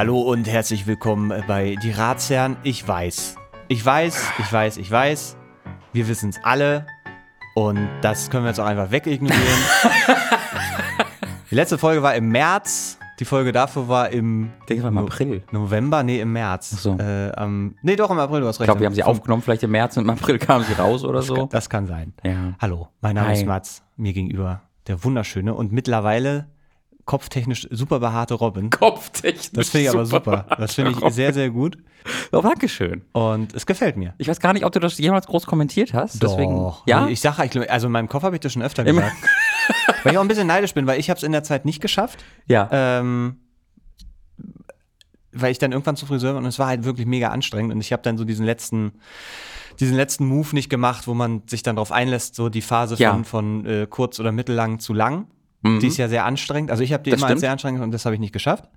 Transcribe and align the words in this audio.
Hallo 0.00 0.22
und 0.22 0.48
herzlich 0.48 0.86
willkommen 0.86 1.30
bei 1.46 1.76
Die 1.82 1.90
Ratsherren. 1.90 2.56
Ich 2.62 2.88
weiß, 2.88 3.36
ich 3.68 3.84
weiß, 3.84 4.32
ich 4.38 4.50
weiß, 4.50 4.78
ich 4.78 4.90
weiß. 4.90 5.36
Wir 5.92 6.08
wissen 6.08 6.30
es 6.30 6.40
alle. 6.42 6.86
Und 7.54 7.86
das 8.00 8.30
können 8.30 8.44
wir 8.44 8.48
jetzt 8.48 8.60
auch 8.60 8.64
einfach 8.64 8.92
wegignorieren. 8.92 9.44
Die 11.50 11.54
letzte 11.54 11.76
Folge 11.76 12.02
war 12.02 12.14
im 12.14 12.30
März. 12.30 12.98
Die 13.18 13.26
Folge 13.26 13.52
davor 13.52 13.88
war 13.88 14.08
im 14.08 14.52
Ich 14.60 14.66
denke 14.68 14.84
mal 14.84 14.88
im 14.88 15.06
April. 15.06 15.42
November, 15.52 16.02
nee, 16.02 16.22
im 16.22 16.32
März. 16.32 16.72
Ach 16.76 16.78
so. 16.78 16.96
Äh, 16.96 17.32
am, 17.32 17.74
nee, 17.82 17.94
doch 17.94 18.10
im 18.10 18.20
April, 18.20 18.40
du 18.40 18.46
hast 18.46 18.56
Ich 18.56 18.60
recht. 18.60 18.68
glaube, 18.68 18.80
wir 18.80 18.86
haben 18.86 18.94
sie 18.94 19.04
aufgenommen, 19.04 19.42
vielleicht 19.42 19.64
im 19.64 19.70
März 19.70 19.98
und 19.98 20.04
im 20.04 20.10
April 20.10 20.38
kamen 20.38 20.64
sie 20.64 20.80
raus 20.80 21.04
oder 21.04 21.20
so. 21.20 21.44
Das 21.44 21.68
kann 21.68 21.86
sein. 21.86 22.14
Ja. 22.24 22.54
Hallo, 22.58 22.88
mein 23.02 23.16
Name 23.16 23.28
Hi. 23.28 23.34
ist 23.34 23.44
Mats, 23.44 23.82
mir 23.98 24.14
gegenüber 24.14 24.62
der 24.86 25.04
wunderschöne 25.04 25.52
und 25.52 25.72
mittlerweile 25.72 26.46
kopftechnisch 27.10 27.66
super 27.72 27.98
behaarte 27.98 28.34
Robin. 28.34 28.70
Kopftechnisch. 28.70 29.50
Das 29.52 29.70
finde 29.70 29.88
ich 29.88 29.90
aber 29.92 30.06
super. 30.06 30.46
Das 30.58 30.74
finde 30.74 30.92
ich 30.92 31.12
sehr, 31.12 31.32
sehr 31.34 31.50
gut. 31.50 31.76
Oh, 32.30 32.40
Dankeschön. 32.40 33.02
Und 33.10 33.52
es 33.52 33.66
gefällt 33.66 33.96
mir. 33.96 34.14
Ich 34.18 34.28
weiß 34.28 34.38
gar 34.38 34.52
nicht, 34.52 34.64
ob 34.64 34.70
du 34.70 34.78
das 34.78 34.96
jemals 34.96 35.26
groß 35.26 35.44
kommentiert 35.44 35.92
hast. 35.92 36.22
Deswegen, 36.22 36.54
Doch. 36.54 36.86
ja? 36.86 37.08
Ich 37.08 37.20
sage, 37.20 37.68
also 37.68 37.86
in 37.88 37.92
meinem 37.92 38.08
Kopf 38.08 38.22
habe 38.22 38.36
ich 38.36 38.40
das 38.40 38.52
schon 38.52 38.62
öfter 38.62 38.86
Immer. 38.86 39.00
gesagt. 39.00 39.16
weil 40.04 40.12
ich 40.12 40.18
auch 40.18 40.22
ein 40.22 40.28
bisschen 40.28 40.46
neidisch 40.46 40.72
bin, 40.72 40.86
weil 40.86 41.00
ich 41.00 41.10
habe 41.10 41.18
es 41.18 41.24
in 41.24 41.32
der 41.32 41.42
Zeit 41.42 41.64
nicht 41.64 41.80
geschafft. 41.80 42.24
ja. 42.46 42.68
Ähm, 42.70 43.38
weil 45.32 45.50
ich 45.50 45.58
dann 45.58 45.72
irgendwann 45.72 45.96
zu 45.96 46.06
Friseur 46.06 46.34
war 46.34 46.38
und 46.40 46.46
es 46.46 46.58
war 46.60 46.68
halt 46.68 46.84
wirklich 46.84 47.06
mega 47.08 47.28
anstrengend 47.28 47.72
und 47.72 47.80
ich 47.80 47.92
habe 47.92 48.02
dann 48.02 48.18
so 48.18 48.24
diesen 48.24 48.44
letzten 48.46 48.92
diesen 49.78 49.96
letzten 49.96 50.26
Move 50.26 50.48
nicht 50.52 50.68
gemacht, 50.70 51.06
wo 51.06 51.14
man 51.14 51.42
sich 51.48 51.62
dann 51.62 51.76
darauf 51.76 51.90
einlässt, 51.92 52.34
so 52.34 52.48
die 52.48 52.60
Phase 52.62 52.96
Ja. 52.98 53.12
von, 53.12 53.24
von 53.24 53.66
äh, 53.66 53.86
kurz 53.88 54.18
oder 54.20 54.30
mittellang 54.32 54.78
zu 54.80 54.92
lang. 54.92 55.26
Mhm. 55.62 55.80
Die 55.80 55.86
ist 55.88 55.96
ja 55.96 56.08
sehr 56.08 56.24
anstrengend. 56.24 56.70
Also 56.70 56.82
ich 56.82 56.92
habe 56.92 57.02
die 57.02 57.10
Das 57.10 57.20
immer 57.20 57.28
als 57.28 57.40
sehr 57.40 57.52
anstrengend 57.52 57.82
und 57.82 57.90
das 57.90 58.04
habe 58.04 58.14
ich 58.14 58.20
nicht 58.20 58.32
geschafft. 58.32 58.68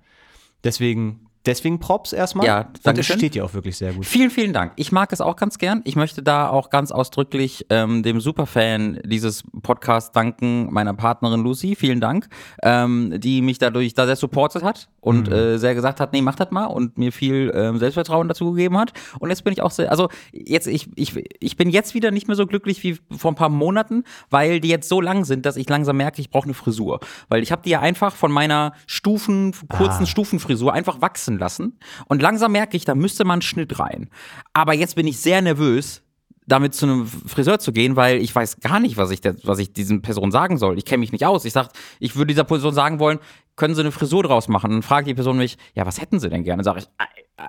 Deswegen, 0.62 1.26
deswegen 1.46 1.78
Props 1.78 2.12
erstmal. 2.12 2.46
Ja, 2.46 2.68
und 2.84 2.98
es 2.98 3.06
steht 3.06 3.34
dir 3.34 3.44
auch 3.44 3.54
wirklich 3.54 3.76
sehr 3.76 3.92
gut. 3.92 4.06
Vielen, 4.06 4.30
vielen 4.30 4.52
Dank. 4.52 4.72
Ich 4.76 4.92
mag 4.92 5.12
es 5.12 5.20
auch 5.20 5.36
ganz 5.36 5.58
gern. 5.58 5.82
Ich 5.84 5.96
möchte 5.96 6.22
da 6.22 6.48
auch 6.48 6.70
ganz 6.70 6.90
ausdrücklich 6.90 7.66
ähm, 7.70 8.02
dem 8.02 8.20
Superfan 8.20 9.00
dieses 9.04 9.44
Podcasts 9.62 10.12
danken, 10.12 10.72
meiner 10.72 10.94
Partnerin 10.94 11.42
Lucy. 11.42 11.76
Vielen 11.76 12.00
Dank, 12.00 12.28
ähm, 12.62 13.14
die 13.18 13.42
mich 13.42 13.58
dadurch 13.58 13.94
da 13.94 14.06
sehr 14.06 14.16
supportet 14.16 14.62
hat 14.62 14.88
und 15.00 15.30
äh, 15.30 15.58
sehr 15.58 15.74
gesagt 15.74 16.00
hat, 16.00 16.12
nee, 16.12 16.22
mach 16.22 16.34
das 16.34 16.50
mal 16.50 16.66
und 16.66 16.98
mir 16.98 17.12
viel 17.12 17.52
ähm, 17.54 17.78
Selbstvertrauen 17.78 18.28
dazu 18.28 18.52
gegeben 18.52 18.78
hat. 18.78 18.92
Und 19.18 19.30
jetzt 19.30 19.44
bin 19.44 19.52
ich 19.52 19.62
auch 19.62 19.70
sehr, 19.70 19.90
also 19.90 20.08
jetzt, 20.32 20.66
ich, 20.66 20.88
ich, 20.96 21.14
ich 21.40 21.56
bin 21.56 21.70
jetzt 21.70 21.94
wieder 21.94 22.10
nicht 22.10 22.26
mehr 22.26 22.36
so 22.36 22.46
glücklich 22.46 22.82
wie 22.82 22.98
vor 23.16 23.32
ein 23.32 23.36
paar 23.36 23.48
Monaten, 23.48 24.04
weil 24.30 24.60
die 24.60 24.68
jetzt 24.68 24.88
so 24.88 25.00
lang 25.00 25.24
sind, 25.24 25.46
dass 25.46 25.56
ich 25.56 25.68
langsam 25.68 25.96
merke, 25.96 26.20
ich 26.20 26.30
brauche 26.30 26.44
eine 26.44 26.54
Frisur. 26.54 27.00
Weil 27.28 27.42
ich 27.42 27.52
habe 27.52 27.62
die 27.62 27.70
ja 27.70 27.80
einfach 27.80 28.14
von 28.14 28.32
meiner 28.32 28.72
Stufen, 28.86 29.52
kurzen 29.68 30.04
Ah. 30.04 30.06
Stufenfrisur 30.06 30.72
einfach 30.72 31.00
wachsen 31.00 31.33
lassen. 31.38 31.78
Und 32.06 32.22
langsam 32.22 32.52
merke 32.52 32.76
ich, 32.76 32.84
da 32.84 32.94
müsste 32.94 33.24
man 33.24 33.34
einen 33.34 33.42
Schnitt 33.42 33.78
rein. 33.78 34.08
Aber 34.52 34.74
jetzt 34.74 34.96
bin 34.96 35.06
ich 35.06 35.18
sehr 35.18 35.42
nervös, 35.42 36.02
damit 36.46 36.74
zu 36.74 36.86
einem 36.86 37.06
Friseur 37.06 37.58
zu 37.58 37.72
gehen, 37.72 37.96
weil 37.96 38.18
ich 38.18 38.34
weiß 38.34 38.60
gar 38.60 38.80
nicht, 38.80 38.96
was 38.96 39.10
ich, 39.10 39.20
der, 39.20 39.36
was 39.44 39.58
ich 39.58 39.72
diesen 39.72 40.02
Person 40.02 40.30
sagen 40.30 40.58
soll. 40.58 40.76
Ich 40.78 40.84
kenne 40.84 41.00
mich 41.00 41.12
nicht 41.12 41.24
aus. 41.24 41.44
Ich 41.44 41.52
sag, 41.52 41.68
ich 42.00 42.16
würde 42.16 42.28
dieser 42.28 42.44
Person 42.44 42.74
sagen 42.74 42.98
wollen, 42.98 43.18
können 43.56 43.74
Sie 43.74 43.80
eine 43.80 43.92
Frisur 43.92 44.22
draus 44.22 44.48
machen? 44.48 44.66
Und 44.66 44.76
dann 44.76 44.82
fragt 44.82 45.06
die 45.06 45.14
Person 45.14 45.38
mich, 45.38 45.56
ja, 45.74 45.86
was 45.86 46.00
hätten 46.00 46.20
Sie 46.20 46.28
denn 46.28 46.44
gerne? 46.44 46.64
Sag 46.64 46.76
ich, 46.76 46.84
äh, 46.84 47.42
äh, 47.42 47.46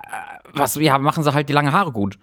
was, 0.54 0.76
ja, 0.76 0.98
machen 0.98 1.22
Sie 1.22 1.32
halt 1.32 1.48
die 1.48 1.52
lange 1.52 1.72
Haare 1.72 1.92
gut. 1.92 2.18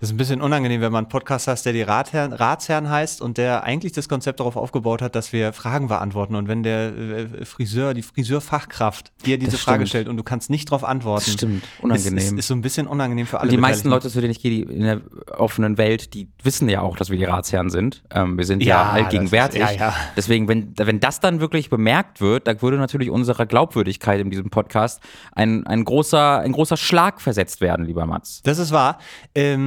Das 0.00 0.08
ist 0.08 0.14
ein 0.14 0.16
bisschen 0.16 0.40
unangenehm, 0.40 0.80
wenn 0.80 0.92
man 0.92 1.04
einen 1.04 1.08
Podcast 1.08 1.48
hast, 1.48 1.64
der 1.66 1.72
die 1.72 1.82
Ratherren, 1.82 2.32
Ratsherren 2.32 2.88
heißt 2.90 3.20
und 3.22 3.38
der 3.38 3.62
eigentlich 3.64 3.92
das 3.92 4.08
Konzept 4.08 4.40
darauf 4.40 4.56
aufgebaut 4.56 5.00
hat, 5.02 5.14
dass 5.14 5.32
wir 5.32 5.52
Fragen 5.52 5.88
beantworten. 5.88 6.34
Und 6.34 6.48
wenn 6.48 6.62
der 6.62 6.92
äh, 6.96 7.44
Friseur, 7.44 7.94
die 7.94 8.02
Friseurfachkraft 8.02 9.12
dir 9.24 9.38
diese 9.38 9.56
Frage 9.58 9.86
stellt 9.86 10.08
und 10.08 10.16
du 10.16 10.22
kannst 10.22 10.50
nicht 10.50 10.68
darauf 10.70 10.84
antworten, 10.84 11.24
Das 11.26 11.32
stimmt. 11.34 11.62
Ist, 11.64 11.82
Unangenehm. 11.82 12.18
ist, 12.18 12.32
ist 12.32 12.46
so 12.48 12.54
ein 12.54 12.62
bisschen 12.62 12.86
unangenehm 12.86 13.26
für 13.26 13.40
alle. 13.40 13.50
Die 13.50 13.56
meisten. 13.56 13.88
Leute, 13.88 14.08
zu 14.10 14.20
denen 14.20 14.30
ich 14.32 14.40
gehe, 14.40 14.64
in 14.64 14.82
der 14.82 15.00
offenen 15.36 15.78
Welt, 15.78 16.14
die 16.14 16.28
wissen 16.42 16.68
ja 16.68 16.80
auch, 16.80 16.96
dass 16.96 17.10
wir 17.10 17.18
die 17.18 17.24
Ratsherren 17.24 17.70
sind. 17.70 18.02
Ähm, 18.10 18.38
wir 18.38 18.44
sind 18.44 18.62
ja, 18.62 18.68
Ja, 18.68 18.90
allgegenwärtig. 18.90 19.60
ist- 19.62 19.70
ja, 19.74 19.88
ja. 19.88 19.94
Deswegen, 20.16 20.48
wenn, 20.48 20.74
wenn 20.76 21.00
das 21.00 21.20
dann 21.20 21.40
wirklich 21.40 21.70
bemerkt 21.70 22.20
wird, 22.20 22.46
da 22.46 22.60
würde 22.62 22.76
natürlich 22.78 23.10
unserer 23.10 23.46
Glaubwürdigkeit 23.46 24.20
in 24.20 24.30
diesem 24.30 24.50
Podcast 24.50 25.00
ein, 25.32 25.66
ein, 25.66 25.84
großer, 25.84 26.38
ein 26.40 26.52
großer 26.52 26.76
Schlag 26.76 27.20
versetzt 27.20 27.60
werden, 27.60 27.84
lieber 27.86 28.06
Mats. 28.06 28.42
Das 28.42 28.58
ist 28.58 28.72
wahr. 28.72 28.98
Ähm, 29.34 29.61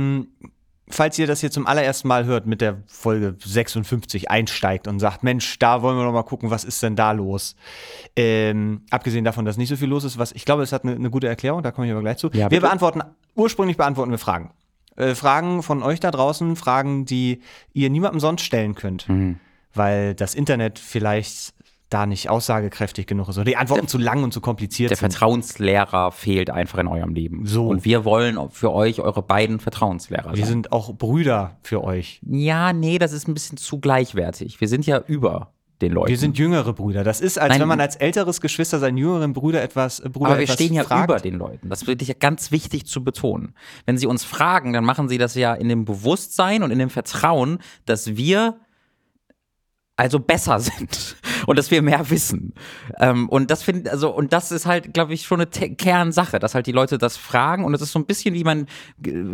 falls 0.88 1.18
ihr 1.18 1.26
das 1.26 1.40
hier 1.40 1.50
zum 1.50 1.66
allerersten 1.66 2.08
Mal 2.08 2.26
hört, 2.26 2.46
mit 2.46 2.62
der 2.62 2.84
Folge 2.86 3.36
56 3.44 4.30
einsteigt 4.30 4.88
und 4.88 5.00
sagt, 5.00 5.24
Mensch, 5.24 5.58
da 5.58 5.82
wollen 5.82 5.98
wir 5.98 6.04
noch 6.04 6.14
mal 6.14 6.24
gucken, 6.24 6.52
was 6.52 6.64
ist 6.64 6.84
denn 6.84 6.96
da 6.96 7.12
los? 7.12 7.56
Ähm, 8.16 8.84
abgesehen 8.92 9.26
davon, 9.26 9.46
dass 9.46 9.58
nicht 9.58 9.70
so 9.70 9.76
viel 9.78 9.90
los 9.90 10.04
ist, 10.04 10.20
was 10.20 10.32
ich 10.34 10.46
glaube, 10.46 10.62
es 10.62 10.72
hat 10.72 10.84
eine, 10.84 10.94
eine 10.96 11.10
gute 11.10 11.28
Erklärung, 11.28 11.64
da 11.64 11.72
komme 11.72 11.88
ich 11.88 11.92
aber 11.92 12.02
gleich 12.02 12.18
zu. 12.18 12.30
Ja, 12.34 12.52
wir 12.52 12.62
beantworten, 12.62 13.02
ursprünglich 13.34 13.78
beantworten 13.78 14.12
wir 14.12 14.20
Fragen. 14.20 14.52
Äh, 14.96 15.16
Fragen 15.16 15.64
von 15.64 15.82
euch 15.82 16.00
da 16.00 16.12
draußen, 16.12 16.56
Fragen, 16.56 17.06
die 17.06 17.42
ihr 17.74 17.90
niemandem 17.90 18.20
sonst 18.20 18.44
stellen 18.44 18.76
könnt, 18.76 19.10
Mhm. 19.10 19.40
weil 19.74 20.14
das 20.14 20.36
Internet 20.36 20.78
vielleicht 20.78 21.55
da 21.90 22.06
nicht 22.06 22.30
aussagekräftig 22.30 23.06
genug 23.06 23.30
ist 23.30 23.38
oder 23.38 23.46
die 23.46 23.58
Antworten 23.58 23.88
zu 23.88 23.98
lang 23.98 24.24
und 24.24 24.34
zu 24.34 24.42
kompliziert 24.42 24.90
Der 24.90 24.98
sind. 24.98 25.12
Vertrauenslehrer 25.12 26.12
fehlt 26.12 26.50
einfach 26.50 26.80
in 26.80 26.88
eurem 26.88 27.14
Leben. 27.14 27.46
So. 27.46 27.68
Und 27.68 27.86
wir 27.86 28.06
wollen 28.06 28.38
für 28.50 28.74
euch 28.74 29.02
eure 29.02 29.22
beiden 29.22 29.60
Vertrauenslehrer 29.60 30.32
Wir 30.32 30.46
sein. 30.46 30.48
sind 30.48 30.72
auch 30.72 30.94
Brüder 30.96 31.58
für 31.62 31.84
euch. 31.84 32.22
Ja, 32.26 32.74
nee, 32.74 32.98
das 32.98 33.14
ist 33.14 33.28
ein 33.28 33.34
bisschen 33.34 33.58
zu 33.58 33.80
gleichwertig. 33.80 34.60
Wir 34.60 34.68
sind 34.68 34.86
ja 34.86 35.00
über 35.06 35.54
den 35.82 35.92
Leuten. 35.92 36.10
Wir 36.10 36.18
sind 36.18 36.38
jüngere 36.38 36.74
Brüder. 36.74 37.04
Das 37.04 37.22
ist, 37.22 37.38
als 37.38 37.50
Nein. 37.50 37.62
wenn 37.62 37.68
man 37.68 37.82
als 37.82 37.98
älteres 37.98 38.42
Geschwister 38.42 38.80
seinen 38.80 38.98
jüngeren 38.98 39.34
Bruder 39.34 39.62
etwas 39.62 40.00
äh, 40.00 40.10
Bruder 40.10 40.32
Aber 40.32 40.40
wir 40.40 40.48
stehen 40.48 40.74
ja 40.74 40.84
fragt. 40.84 41.10
über 41.10 41.20
den 41.20 41.36
Leuten. 41.36 41.70
Das 41.70 41.84
finde 41.84 42.02
ich 42.02 42.08
ja 42.08 42.16
ganz 42.18 42.52
wichtig 42.52 42.86
zu 42.88 43.04
betonen. 43.04 43.54
Wenn 43.86 43.98
sie 43.98 44.08
uns 44.08 44.24
fragen, 44.24 44.74
dann 44.74 44.86
machen 44.86 45.10
sie 45.10 45.18
das 45.18 45.36
ja 45.36 45.54
in 45.54 45.70
dem 45.70 45.86
Bewusstsein 45.86 46.64
und 46.64 46.72
in 46.72 46.80
dem 46.80 46.90
Vertrauen, 46.90 47.60
dass 47.86 48.16
wir 48.16 48.56
also 49.98 50.20
besser 50.20 50.60
sind 50.62 51.16
und 51.48 51.58
dass 51.58 51.72
wir 51.72 51.82
mehr 51.82 52.10
wissen. 52.10 52.54
Ähm, 53.00 53.30
und 53.30 53.52
das 53.52 53.64
finde 53.64 53.92
also 53.92 54.14
und 54.14 54.34
das 54.34 54.52
ist 54.52 54.66
halt, 54.66 54.94
glaube 54.94 55.14
ich, 55.14 55.24
schon 55.24 55.42
eine 55.42 55.48
Kernsache, 55.48 56.40
dass 56.40 56.56
halt 56.56 56.68
die 56.68 56.72
Leute 56.72 56.98
das 56.98 57.18
fragen 57.18 57.64
und 57.66 57.74
es 57.74 57.82
ist 57.82 57.92
so 57.92 58.00
ein 58.00 58.06
bisschen 58.06 58.34
wie 58.34 58.44
man 58.44 58.68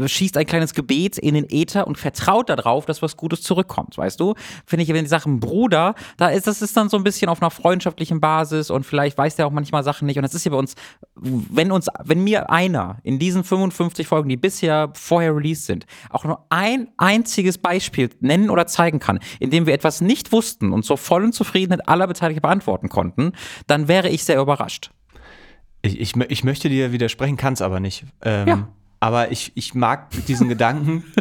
schießt 0.05 0.37
ein 0.37 0.45
kleines 0.45 0.73
Gebet 0.73 1.17
in 1.17 1.33
den 1.33 1.49
Äther 1.49 1.87
und 1.87 1.97
vertraut 1.97 2.49
darauf, 2.49 2.85
dass 2.85 3.01
was 3.01 3.17
Gutes 3.17 3.41
zurückkommt, 3.41 3.97
weißt 3.97 4.19
du? 4.19 4.35
Finde 4.65 4.83
ich, 4.83 4.89
wenn 4.89 5.03
die 5.03 5.09
Sachen 5.09 5.39
Bruder, 5.39 5.95
da 6.17 6.29
ist 6.29 6.47
das 6.47 6.61
ist 6.61 6.75
dann 6.77 6.89
so 6.89 6.97
ein 6.97 7.03
bisschen 7.03 7.29
auf 7.29 7.41
einer 7.41 7.51
freundschaftlichen 7.51 8.19
Basis 8.19 8.69
und 8.69 8.85
vielleicht 8.85 9.17
weiß 9.17 9.35
der 9.35 9.47
auch 9.47 9.51
manchmal 9.51 9.83
Sachen 9.83 10.05
nicht 10.05 10.17
und 10.17 10.23
das 10.23 10.33
ist 10.33 10.45
ja 10.45 10.51
bei 10.51 10.57
uns, 10.57 10.75
wenn 11.15 11.71
uns, 11.71 11.87
wenn 12.03 12.23
mir 12.23 12.49
einer 12.49 12.97
in 13.03 13.19
diesen 13.19 13.43
55 13.43 14.07
Folgen, 14.07 14.29
die 14.29 14.37
bisher 14.37 14.91
vorher 14.93 15.35
released 15.35 15.65
sind, 15.65 15.85
auch 16.09 16.23
nur 16.23 16.45
ein 16.49 16.89
einziges 16.97 17.57
Beispiel 17.57 18.09
nennen 18.19 18.49
oder 18.49 18.67
zeigen 18.67 18.99
kann, 18.99 19.19
in 19.39 19.49
dem 19.49 19.65
wir 19.65 19.73
etwas 19.73 20.01
nicht 20.01 20.31
wussten 20.31 20.73
und 20.73 20.83
zur 20.83 20.97
vollen 20.97 21.33
Zufriedenheit 21.33 21.87
aller 22.01 22.07
Beteiligten 22.07 22.41
beantworten 22.41 22.89
konnten, 22.89 23.33
dann 23.67 23.87
wäre 23.87 24.09
ich 24.09 24.23
sehr 24.25 24.39
überrascht. 24.41 24.91
Ich, 25.83 25.99
ich, 25.99 26.15
ich 26.15 26.43
möchte 26.43 26.69
dir 26.69 26.91
widersprechen, 26.91 27.37
kann 27.37 27.53
es 27.53 27.61
aber 27.61 27.79
nicht. 27.79 28.05
Ähm, 28.21 28.47
Ja. 28.47 28.67
Aber 28.99 29.31
ich, 29.31 29.51
ich 29.55 29.73
mag 29.73 30.09
diesen 30.27 30.47
Gedanken. 30.49 31.03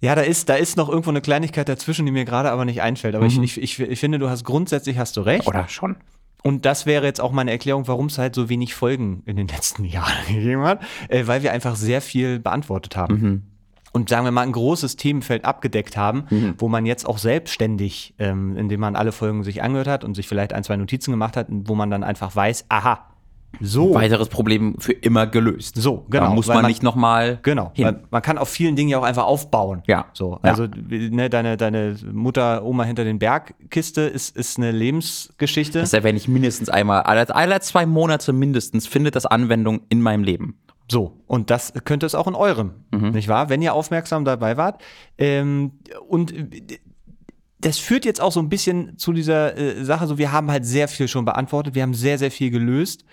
Ja, 0.00 0.14
da 0.14 0.20
ist, 0.20 0.48
da 0.48 0.54
ist 0.54 0.76
noch 0.76 0.88
irgendwo 0.88 1.10
eine 1.10 1.20
Kleinigkeit 1.20 1.68
dazwischen, 1.68 2.06
die 2.06 2.12
mir 2.12 2.24
gerade 2.24 2.52
aber 2.52 2.64
nicht 2.64 2.82
einfällt. 2.82 3.16
Aber 3.16 3.24
Mhm. 3.24 3.42
ich, 3.42 3.58
ich, 3.58 3.80
ich, 3.80 3.90
ich 3.90 3.98
finde, 4.00 4.18
du 4.20 4.28
hast 4.30 4.44
grundsätzlich 4.44 4.96
hast 4.96 5.16
du 5.16 5.22
recht. 5.22 5.48
Oder 5.48 5.66
schon? 5.68 5.96
Und 6.44 6.64
das 6.66 6.86
wäre 6.86 7.04
jetzt 7.04 7.20
auch 7.20 7.32
meine 7.32 7.50
Erklärung, 7.50 7.88
warum 7.88 8.06
es 8.06 8.16
halt 8.16 8.36
so 8.36 8.48
wenig 8.48 8.74
Folgen 8.76 9.24
in 9.26 9.34
den 9.36 9.48
letzten 9.48 9.84
Jahren 9.96 10.14
gegeben 10.28 10.62
hat, 10.62 10.82
äh, 11.08 11.26
weil 11.26 11.42
wir 11.42 11.52
einfach 11.52 11.74
sehr 11.74 12.00
viel 12.00 12.38
beantwortet 12.38 12.96
haben. 12.96 13.14
Mhm. 13.20 13.42
Und 13.98 14.08
sagen 14.08 14.24
wir 14.24 14.30
mal, 14.30 14.42
ein 14.42 14.52
großes 14.52 14.94
Themenfeld 14.96 15.44
abgedeckt 15.44 15.96
haben, 15.96 16.24
Mhm. 16.30 16.54
wo 16.58 16.68
man 16.68 16.86
jetzt 16.86 17.04
auch 17.06 17.18
selbstständig, 17.18 18.14
ähm, 18.20 18.56
indem 18.56 18.78
man 18.80 18.94
alle 18.94 19.10
Folgen 19.12 19.42
sich 19.42 19.60
angehört 19.62 19.88
hat 19.88 20.04
und 20.04 20.14
sich 20.14 20.28
vielleicht 20.28 20.52
ein, 20.52 20.62
zwei 20.62 20.76
Notizen 20.76 21.10
gemacht 21.10 21.36
hat, 21.36 21.48
wo 21.50 21.74
man 21.74 21.90
dann 21.90 22.04
einfach 22.04 22.34
weiß, 22.36 22.66
aha, 22.68 23.00
so, 23.60 23.94
Weiteres 23.94 24.28
Problem 24.28 24.76
für 24.78 24.92
immer 24.92 25.26
gelöst. 25.26 25.76
so, 25.76 26.04
genau. 26.10 26.26
Da 26.26 26.34
muss 26.34 26.48
weil 26.48 26.56
man, 26.56 26.66
nicht 26.66 26.82
nochmal 26.82 27.38
Genau, 27.42 27.70
hin. 27.74 28.00
man 28.10 28.20
kann 28.22 28.36
auf 28.36 28.50
vielen 28.50 28.76
Dingen 28.76 28.90
ja 28.90 28.98
auch 28.98 29.04
einfach 29.04 29.24
aufbauen. 29.24 29.82
Ja. 29.86 30.04
So, 30.12 30.32
Ja. 30.44 30.50
also 30.50 30.66
ne, 30.88 31.30
deine, 31.30 31.56
deine 31.56 31.96
Mutter, 32.12 32.62
Oma 32.64 32.84
hinter 32.84 33.04
den 33.04 33.18
Bergkiste 33.18 34.02
ist, 34.02 34.36
ist 34.36 34.58
eine 34.58 34.70
Lebensgeschichte. 34.70 35.80
Das 35.80 35.92
erwähne 35.94 36.18
ich 36.18 36.28
mindestens 36.28 36.68
einmal. 36.68 37.02
Alle, 37.02 37.34
alle 37.34 37.58
zwei 37.60 37.86
Monate 37.86 38.32
mindestens 38.34 38.86
findet 38.86 39.16
das 39.16 39.24
Anwendung 39.26 39.80
in 39.88 40.02
meinem 40.02 40.22
Leben. 40.24 40.58
So, 40.90 41.20
und 41.26 41.50
das 41.50 41.72
könnte 41.84 42.06
es 42.06 42.14
auch 42.14 42.26
in 42.26 42.34
eurem, 42.34 42.72
Mhm. 42.90 43.10
nicht 43.10 43.28
wahr? 43.28 43.48
Wenn 43.48 43.60
ihr 43.62 43.74
aufmerksam 43.74 44.24
dabei 44.24 44.56
wart. 44.56 44.80
Ähm, 45.18 45.72
und 46.08 46.32
äh, 46.32 46.78
das 47.60 47.78
führt 47.78 48.04
jetzt 48.04 48.20
auch 48.20 48.32
so 48.32 48.40
ein 48.40 48.48
bisschen 48.48 48.96
zu 48.98 49.12
dieser 49.12 49.56
äh, 49.56 49.84
Sache, 49.84 50.06
so 50.06 50.16
wir 50.16 50.30
haben 50.32 50.50
halt 50.50 50.64
sehr 50.64 50.88
viel 50.88 51.08
schon 51.08 51.24
beantwortet, 51.24 51.74
wir 51.74 51.82
haben 51.82 51.94
sehr, 51.94 52.16
sehr 52.18 52.30
viel 52.30 52.50
gelöst. 52.50 53.04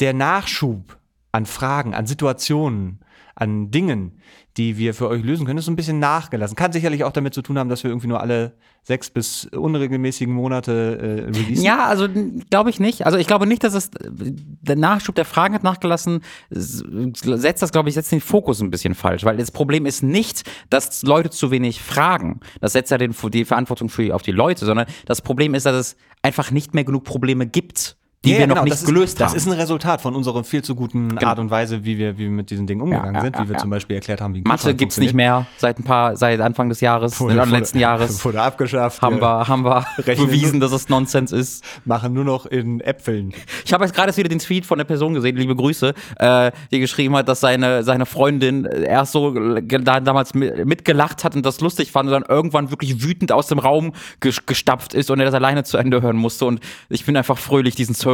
Der 0.00 0.14
Nachschub 0.14 0.96
an 1.32 1.44
Fragen, 1.46 1.94
an 1.94 2.06
Situationen, 2.06 3.00
an 3.38 3.70
Dingen, 3.70 4.18
die 4.56 4.76
wir 4.76 4.94
für 4.94 5.08
euch 5.08 5.22
lösen 5.22 5.46
können, 5.46 5.58
ist 5.58 5.66
so 5.66 5.70
ein 5.70 5.76
bisschen 5.76 6.00
nachgelassen. 6.00 6.56
Kann 6.56 6.72
sicherlich 6.72 7.04
auch 7.04 7.12
damit 7.12 7.32
zu 7.34 7.42
tun 7.42 7.56
haben, 7.58 7.68
dass 7.68 7.84
wir 7.84 7.90
irgendwie 7.90 8.08
nur 8.08 8.20
alle 8.20 8.54
sechs 8.82 9.10
bis 9.10 9.44
unregelmäßigen 9.46 10.34
Monate 10.34 10.98
äh, 10.98 11.30
releasen. 11.30 11.64
Ja, 11.64 11.86
also 11.86 12.08
glaube 12.50 12.70
ich 12.70 12.80
nicht. 12.80 13.06
Also 13.06 13.16
ich 13.16 13.28
glaube 13.28 13.46
nicht, 13.46 13.62
dass 13.62 13.74
es 13.74 13.90
der 13.92 14.76
Nachschub 14.76 15.14
der 15.14 15.24
Fragen 15.24 15.54
hat 15.54 15.62
nachgelassen, 15.62 16.22
setzt 16.50 17.62
das, 17.62 17.70
glaube 17.70 17.88
ich, 17.88 17.94
setzt 17.94 18.10
den 18.10 18.20
Fokus 18.20 18.60
ein 18.60 18.70
bisschen 18.70 18.96
falsch, 18.96 19.24
weil 19.24 19.36
das 19.36 19.52
Problem 19.52 19.86
ist 19.86 20.02
nicht, 20.02 20.42
dass 20.68 21.02
Leute 21.02 21.30
zu 21.30 21.52
wenig 21.52 21.80
fragen. 21.80 22.40
Das 22.60 22.72
setzt 22.72 22.90
ja 22.90 22.98
den, 22.98 23.14
die 23.32 23.44
Verantwortung 23.44 23.88
für, 23.88 24.14
auf 24.14 24.22
die 24.22 24.32
Leute, 24.32 24.64
sondern 24.64 24.86
das 25.06 25.22
Problem 25.22 25.54
ist, 25.54 25.66
dass 25.66 25.76
es 25.76 25.96
einfach 26.22 26.50
nicht 26.50 26.74
mehr 26.74 26.84
genug 26.84 27.04
Probleme 27.04 27.46
gibt, 27.46 27.96
die 28.24 28.30
Ja, 28.30 28.34
wir 28.36 28.40
ja, 28.40 28.46
noch 28.48 28.54
genau, 28.56 28.64
nicht 28.64 28.72
das 28.74 28.84
gelöst 28.84 29.14
ist, 29.14 29.20
haben. 29.24 29.32
Das 29.32 29.42
ist 29.42 29.46
ein 29.46 29.52
Resultat 29.58 30.00
von 30.00 30.16
unserer 30.16 30.42
viel 30.42 30.62
zu 30.64 30.74
guten 30.74 31.16
Art 31.18 31.38
und 31.38 31.50
Weise, 31.50 31.84
wie 31.84 31.98
wir, 31.98 32.18
wie 32.18 32.22
wir 32.24 32.30
mit 32.30 32.50
diesen 32.50 32.66
Dingen 32.66 32.80
umgegangen 32.80 33.14
ja, 33.14 33.20
sind, 33.20 33.38
wie 33.38 33.48
wir 33.48 33.58
zum 33.58 33.70
Beispiel 33.70 33.94
erklärt 33.94 34.20
haben, 34.20 34.34
wie 34.34 34.40
Mathe 34.40 34.54
Kühlschrank 34.56 34.78
gibt's 34.78 34.98
nicht 34.98 35.14
mehr 35.14 35.46
seit 35.56 35.78
ein 35.78 35.84
paar, 35.84 36.16
seit 36.16 36.40
Anfang 36.40 36.68
des 36.68 36.80
Jahres, 36.80 37.20
Wurde- 37.20 37.34
äh, 37.34 37.38
wurde- 37.38 37.50
letzten 37.52 37.78
Jahres. 37.78 38.24
Wurde 38.24 38.42
abgeschafft. 38.42 39.02
Haben 39.02 39.20
wir, 39.20 39.46
haben 39.46 39.64
wir 39.64 39.86
bewiesen, 40.04 40.58
dass 40.58 40.72
es 40.72 40.88
Nonsens 40.88 41.30
ist. 41.30 41.62
Machen 41.84 42.12
nur 42.12 42.24
noch 42.24 42.44
in 42.46 42.80
Äpfeln. 42.80 43.32
Ich 43.64 43.72
habe 43.74 43.84
jetzt 43.84 43.94
gerade 43.94 44.16
wieder 44.16 44.28
den 44.30 44.38
Tweet 44.38 44.64
von 44.64 44.78
der 44.78 44.84
Person 44.86 45.12
gesehen, 45.14 45.36
liebe 45.36 45.54
Grüße, 45.54 45.92
äh, 46.18 46.50
die 46.72 46.80
geschrieben 46.80 47.14
hat, 47.16 47.28
dass 47.28 47.40
seine, 47.40 47.84
seine 47.84 48.06
Freundin 48.06 48.64
erst 48.64 49.12
so 49.12 49.32
damals 49.34 50.32
mi- 50.34 50.64
mitgelacht 50.64 51.22
hat 51.22 51.36
und 51.36 51.44
das 51.44 51.60
lustig 51.60 51.92
fand 51.92 52.06
und 52.08 52.12
dann 52.12 52.24
irgendwann 52.26 52.70
wirklich 52.70 53.02
wütend 53.02 53.30
aus 53.30 53.46
dem 53.48 53.58
Raum 53.58 53.92
ges- 54.22 54.40
gestapft 54.46 54.94
ist 54.94 55.10
und 55.10 55.18
er 55.20 55.26
das 55.26 55.34
alleine 55.34 55.64
zu 55.64 55.76
Ende 55.76 56.00
hören 56.02 56.16
musste. 56.16 56.46
Und 56.46 56.60
ich 56.88 57.04
bin 57.04 57.16
einfach 57.16 57.36
fröhlich, 57.36 57.74
diesen 57.74 57.94
Service 57.94 58.07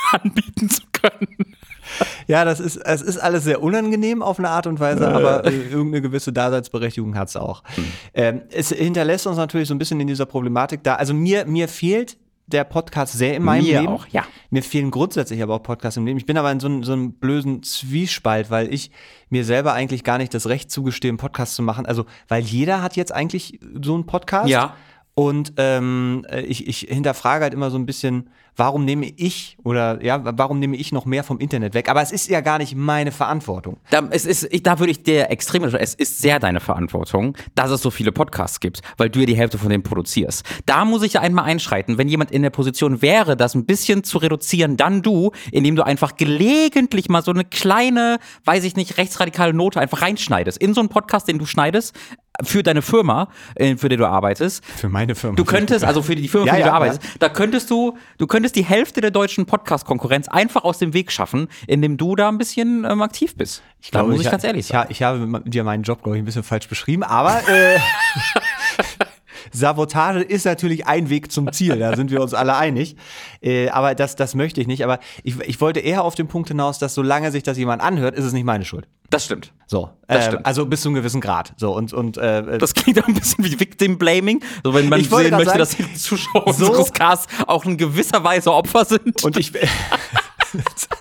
anbieten 0.12 0.68
zu 0.68 0.82
können. 0.92 1.54
Ja, 2.28 2.44
das 2.44 2.60
ist, 2.60 2.76
es 2.76 3.02
ist 3.02 3.18
alles 3.18 3.44
sehr 3.44 3.62
unangenehm 3.62 4.22
auf 4.22 4.38
eine 4.38 4.48
Art 4.50 4.66
und 4.66 4.78
Weise, 4.78 5.08
aber 5.08 5.44
äh, 5.44 5.50
irgendeine 5.50 6.02
gewisse 6.02 6.32
Daseinsberechtigung 6.32 7.16
hat 7.16 7.28
es 7.28 7.36
auch. 7.36 7.62
Ähm, 8.14 8.42
es 8.52 8.68
hinterlässt 8.70 9.26
uns 9.26 9.36
natürlich 9.36 9.68
so 9.68 9.74
ein 9.74 9.78
bisschen 9.78 9.98
in 10.00 10.06
dieser 10.06 10.26
Problematik 10.26 10.84
da. 10.84 10.94
Also 10.94 11.14
mir, 11.14 11.46
mir 11.46 11.66
fehlt 11.68 12.16
der 12.46 12.64
Podcast 12.64 13.12
sehr 13.12 13.36
in 13.36 13.42
meinem 13.44 13.64
Mir 13.64 13.80
Leben. 13.80 13.92
auch, 13.92 14.06
ja. 14.08 14.24
Mir 14.50 14.62
fehlen 14.62 14.90
grundsätzlich 14.90 15.40
aber 15.42 15.54
auch 15.54 15.62
Podcasts 15.62 15.96
im 15.96 16.06
Leben. 16.06 16.18
Ich 16.18 16.26
bin 16.26 16.36
aber 16.36 16.50
in 16.50 16.58
so, 16.60 16.66
einem- 16.68 16.82
so 16.84 16.92
einem 16.92 17.12
blöden 17.12 17.62
Zwiespalt, 17.62 18.50
weil 18.50 18.72
ich 18.72 18.90
mir 19.28 19.44
selber 19.44 19.72
eigentlich 19.72 20.02
gar 20.04 20.18
nicht 20.18 20.34
das 20.34 20.46
Recht 20.48 20.70
zugestehe, 20.70 21.10
einen 21.10 21.18
Podcast 21.18 21.54
zu 21.54 21.62
machen. 21.62 21.86
Also, 21.86 22.06
weil 22.28 22.42
jeder 22.42 22.82
hat 22.82 22.96
jetzt 22.96 23.12
eigentlich 23.12 23.60
so 23.82 23.94
einen 23.94 24.06
Podcast. 24.06 24.48
Ja. 24.48 24.74
Und 25.14 25.54
ähm, 25.58 26.24
äh, 26.28 26.40
ich, 26.42 26.66
ich 26.66 26.80
hinterfrage 26.88 27.42
halt 27.44 27.54
immer 27.54 27.70
so 27.70 27.78
ein 27.78 27.86
bisschen, 27.86 28.30
warum 28.56 28.84
nehme 28.84 29.06
ich 29.06 29.56
oder 29.64 30.02
ja, 30.04 30.20
warum 30.38 30.58
nehme 30.58 30.76
ich 30.76 30.92
noch 30.92 31.06
mehr 31.06 31.24
vom 31.24 31.38
Internet 31.38 31.74
weg? 31.74 31.88
Aber 31.88 32.02
es 32.02 32.12
ist 32.12 32.28
ja 32.28 32.40
gar 32.40 32.58
nicht 32.58 32.74
meine 32.74 33.12
Verantwortung. 33.12 33.78
Da, 33.90 34.06
es 34.10 34.26
ist, 34.26 34.48
ich, 34.50 34.62
da 34.62 34.78
würde 34.78 34.90
ich 34.90 35.02
dir 35.02 35.30
extrem, 35.30 35.64
es 35.64 35.94
ist 35.94 36.18
sehr 36.18 36.38
deine 36.38 36.60
Verantwortung, 36.60 37.36
dass 37.54 37.70
es 37.70 37.82
so 37.82 37.90
viele 37.90 38.12
Podcasts 38.12 38.60
gibt, 38.60 38.82
weil 38.96 39.10
du 39.10 39.20
ja 39.20 39.26
die 39.26 39.36
Hälfte 39.36 39.58
von 39.58 39.70
denen 39.70 39.82
produzierst. 39.82 40.44
Da 40.66 40.84
muss 40.84 41.02
ich 41.02 41.14
ja 41.14 41.20
einmal 41.20 41.44
einschreiten, 41.44 41.98
wenn 41.98 42.08
jemand 42.08 42.30
in 42.30 42.42
der 42.42 42.50
Position 42.50 43.02
wäre, 43.02 43.36
das 43.36 43.54
ein 43.54 43.66
bisschen 43.66 44.04
zu 44.04 44.18
reduzieren, 44.18 44.76
dann 44.76 45.02
du, 45.02 45.32
indem 45.52 45.76
du 45.76 45.84
einfach 45.84 46.16
gelegentlich 46.16 47.08
mal 47.08 47.22
so 47.22 47.30
eine 47.30 47.44
kleine, 47.44 48.18
weiß 48.44 48.64
ich 48.64 48.76
nicht, 48.76 48.98
rechtsradikale 48.98 49.52
Note 49.54 49.80
einfach 49.80 50.02
reinschneidest. 50.02 50.58
In 50.58 50.74
so 50.74 50.80
einen 50.80 50.88
Podcast, 50.88 51.28
den 51.28 51.38
du 51.38 51.46
schneidest, 51.46 51.94
für 52.42 52.62
deine 52.62 52.82
Firma, 52.82 53.28
äh, 53.54 53.76
für 53.76 53.88
die 53.88 53.96
du 53.96 54.06
arbeitest. 54.06 54.64
Für 54.64 54.88
meine 54.88 55.14
Firma. 55.14 55.36
Du 55.36 55.44
könntest, 55.44 55.84
also 55.84 56.02
für 56.02 56.14
die 56.14 56.28
Firma, 56.28 56.46
Ja, 56.46 56.52
für 56.52 56.56
die 56.56 56.62
ja, 56.62 56.68
du 56.68 56.74
arbeitest, 56.74 57.02
da 57.18 57.28
könntest 57.28 57.70
du, 57.70 57.96
du 58.18 58.26
könntest 58.26 58.39
die 58.56 58.64
Hälfte 58.64 59.00
der 59.00 59.10
deutschen 59.10 59.46
Podcast-Konkurrenz 59.46 60.28
einfach 60.28 60.64
aus 60.64 60.78
dem 60.78 60.92
Weg 60.94 61.12
schaffen, 61.12 61.48
indem 61.66 61.96
du 61.96 62.16
da 62.16 62.28
ein 62.28 62.38
bisschen 62.38 62.84
ähm, 62.88 63.02
aktiv 63.02 63.36
bist. 63.36 63.62
Ich 63.80 63.90
glaube, 63.90 64.10
muss 64.12 64.20
ich, 64.20 64.26
ha- 64.26 64.30
ganz 64.32 64.44
ehrlich 64.44 64.60
ich, 64.60 64.66
sagen. 64.68 64.84
ha- 64.88 64.90
ich 64.90 65.02
habe 65.02 65.42
dir 65.44 65.64
meinen 65.64 65.82
Job, 65.82 66.02
glaube 66.02 66.16
ich, 66.16 66.22
ein 66.22 66.26
bisschen 66.26 66.42
falsch 66.42 66.68
beschrieben, 66.68 67.02
aber 67.02 67.40
äh, 67.48 67.78
Sabotage 69.52 70.20
ist 70.20 70.44
natürlich 70.44 70.86
ein 70.86 71.10
Weg 71.10 71.30
zum 71.32 71.52
Ziel, 71.52 71.78
da 71.78 71.96
sind 71.96 72.10
wir 72.10 72.20
uns 72.20 72.34
alle 72.34 72.56
einig. 72.56 72.96
Äh, 73.42 73.68
aber 73.70 73.94
das, 73.94 74.16
das 74.16 74.34
möchte 74.34 74.60
ich 74.60 74.66
nicht. 74.66 74.84
Aber 74.84 74.98
ich, 75.22 75.38
ich 75.40 75.60
wollte 75.60 75.80
eher 75.80 76.04
auf 76.04 76.14
den 76.14 76.28
Punkt 76.28 76.48
hinaus, 76.48 76.78
dass 76.78 76.94
solange 76.94 77.30
sich 77.32 77.42
das 77.42 77.58
jemand 77.58 77.82
anhört, 77.82 78.14
ist 78.16 78.24
es 78.24 78.32
nicht 78.32 78.44
meine 78.44 78.64
Schuld. 78.64 78.86
Das 79.10 79.24
stimmt. 79.24 79.52
So, 79.66 79.90
Das 80.06 80.24
äh, 80.26 80.28
stimmt. 80.28 80.46
also 80.46 80.66
bis 80.66 80.82
zu 80.82 80.88
einem 80.88 80.94
gewissen 80.96 81.20
Grad. 81.20 81.52
So 81.56 81.74
und 81.74 81.92
und 81.92 82.16
äh, 82.16 82.58
Das 82.58 82.74
klingt 82.74 83.02
auch 83.02 83.08
ein 83.08 83.14
bisschen 83.14 83.44
wie 83.44 83.58
Victim 83.58 83.98
Blaming. 83.98 84.40
So, 84.62 84.72
wenn 84.72 84.88
man 84.88 85.02
sehen 85.02 85.30
möchte, 85.36 85.58
dass 85.58 85.72
sagen, 85.72 85.88
die 85.92 85.98
Zuschauer 85.98 86.52
so- 86.52 86.66
unseres 86.68 86.92
Casts 86.92 87.26
auch 87.46 87.64
in 87.64 87.76
gewisser 87.76 88.22
Weise 88.22 88.52
Opfer 88.52 88.84
sind. 88.84 89.24
Und 89.24 89.36
ich. 89.36 89.52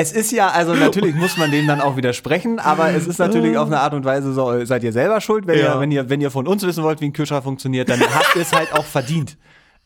es 0.00 0.12
ist 0.12 0.30
ja, 0.32 0.48
also 0.48 0.74
natürlich 0.86 1.14
muss 1.14 1.36
man 1.36 1.50
dem 1.50 1.66
dann 1.66 1.80
auch 1.80 1.96
widersprechen, 1.96 2.58
aber 2.58 2.90
es 2.90 3.06
ist 3.06 3.18
natürlich 3.18 3.56
auf 3.58 3.66
eine 3.66 3.80
Art 3.80 3.94
und 3.94 4.04
Weise 4.04 4.32
so, 4.32 4.64
seid 4.64 4.82
ihr 4.84 4.92
selber 4.92 5.20
schuld, 5.20 5.46
wenn, 5.46 5.58
Ja. 5.58 5.74
ihr, 5.74 5.80
wenn, 5.80 5.90
ihr, 5.90 6.08
wenn 6.10 6.20
ihr 6.20 6.30
von 6.30 6.46
uns 6.46 6.62
wissen 6.64 6.82
wollt, 6.84 7.00
wie 7.00 7.06
ein 7.06 7.12
Kühlschrank 7.12 7.42
funktioniert, 7.44 7.88
dann 7.88 8.00
habt 8.00 8.34
ihr 8.36 8.42
es 8.42 8.52
halt 8.52 8.72
auch 8.72 8.84
verdient. 8.84 9.36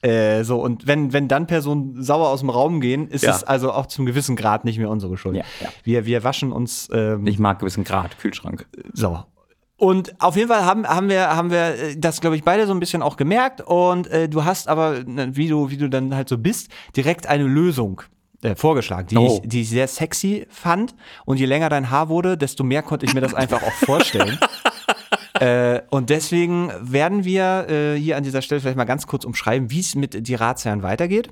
Äh, 0.02 0.42
so, 0.42 0.60
und 0.60 0.86
wenn, 0.88 1.12
wenn 1.12 1.28
dann 1.28 1.46
Personen 1.46 2.02
sauer 2.02 2.28
aus 2.28 2.40
dem 2.40 2.50
Raum 2.50 2.80
gehen, 2.80 3.06
ist 3.08 3.22
Ja. 3.22 3.30
es 3.30 3.44
also 3.44 3.72
auch 3.72 3.86
zum 3.86 4.04
gewissen 4.04 4.34
Grad 4.36 4.64
nicht 4.64 4.78
mehr 4.78 4.90
unsere 4.90 5.16
Schuld. 5.16 5.36
Ja. 5.36 5.44
Wir, 5.84 6.06
wir 6.06 6.24
waschen 6.24 6.50
uns 6.52 6.88
ähm, 6.92 7.26
Ich 7.26 7.38
mag 7.38 7.60
gewissen 7.60 7.84
Grad, 7.84 8.18
Kühlschrank. 8.18 8.66
so. 8.92 9.20
Und 9.76 10.20
auf 10.20 10.36
jeden 10.36 10.48
Fall 10.48 10.64
haben, 10.64 10.86
haben 10.86 11.08
wir, 11.08 11.34
haben 11.34 11.50
wir 11.50 11.74
äh, 11.74 11.96
das, 11.96 12.20
glaube 12.20 12.36
ich, 12.36 12.44
beide 12.44 12.66
so 12.66 12.72
ein 12.74 12.78
bisschen 12.80 13.02
auch 13.02 13.16
gemerkt. 13.16 13.60
Und 13.60 14.06
äh, 14.08 14.28
du 14.28 14.44
hast 14.44 14.68
aber, 14.68 15.02
ne, 15.04 15.36
wie 15.36 15.48
du, 15.48 15.70
wie 15.70 15.76
du 15.76 15.88
dann 15.88 16.14
halt 16.14 16.28
so 16.28 16.36
bist, 16.38 16.70
direkt 16.96 17.26
eine 17.28 17.44
Lösung 17.44 18.02
äh, 18.42 18.54
vorgeschlagen, 18.54 19.08
die, 19.08 19.16
Oh. 19.16 19.40
ich, 19.42 19.48
die 19.48 19.62
ich 19.62 19.70
sehr 19.70 19.88
sexy 19.88 20.46
fand. 20.50 20.94
Und 21.24 21.38
je 21.38 21.46
länger 21.46 21.68
dein 21.68 21.90
Haar 21.90 22.08
wurde, 22.08 22.36
desto 22.36 22.64
mehr 22.64 22.82
konnte 22.82 23.06
ich 23.06 23.14
mir 23.14 23.20
das 23.20 23.34
einfach 23.34 23.62
auch 23.62 23.72
vorstellen. 23.72 24.38
Äh, 25.40 25.80
und 25.90 26.10
deswegen 26.10 26.70
werden 26.80 27.24
wir 27.24 27.66
äh, 27.68 27.98
hier 27.98 28.16
an 28.16 28.22
dieser 28.22 28.42
Stelle 28.42 28.60
vielleicht 28.60 28.76
mal 28.76 28.84
ganz 28.84 29.06
kurz 29.08 29.24
umschreiben, 29.24 29.70
wie 29.70 29.80
es 29.80 29.94
mit 29.96 30.28
die 30.28 30.34
Ratsherren 30.34 30.82
weitergeht. 30.84 31.30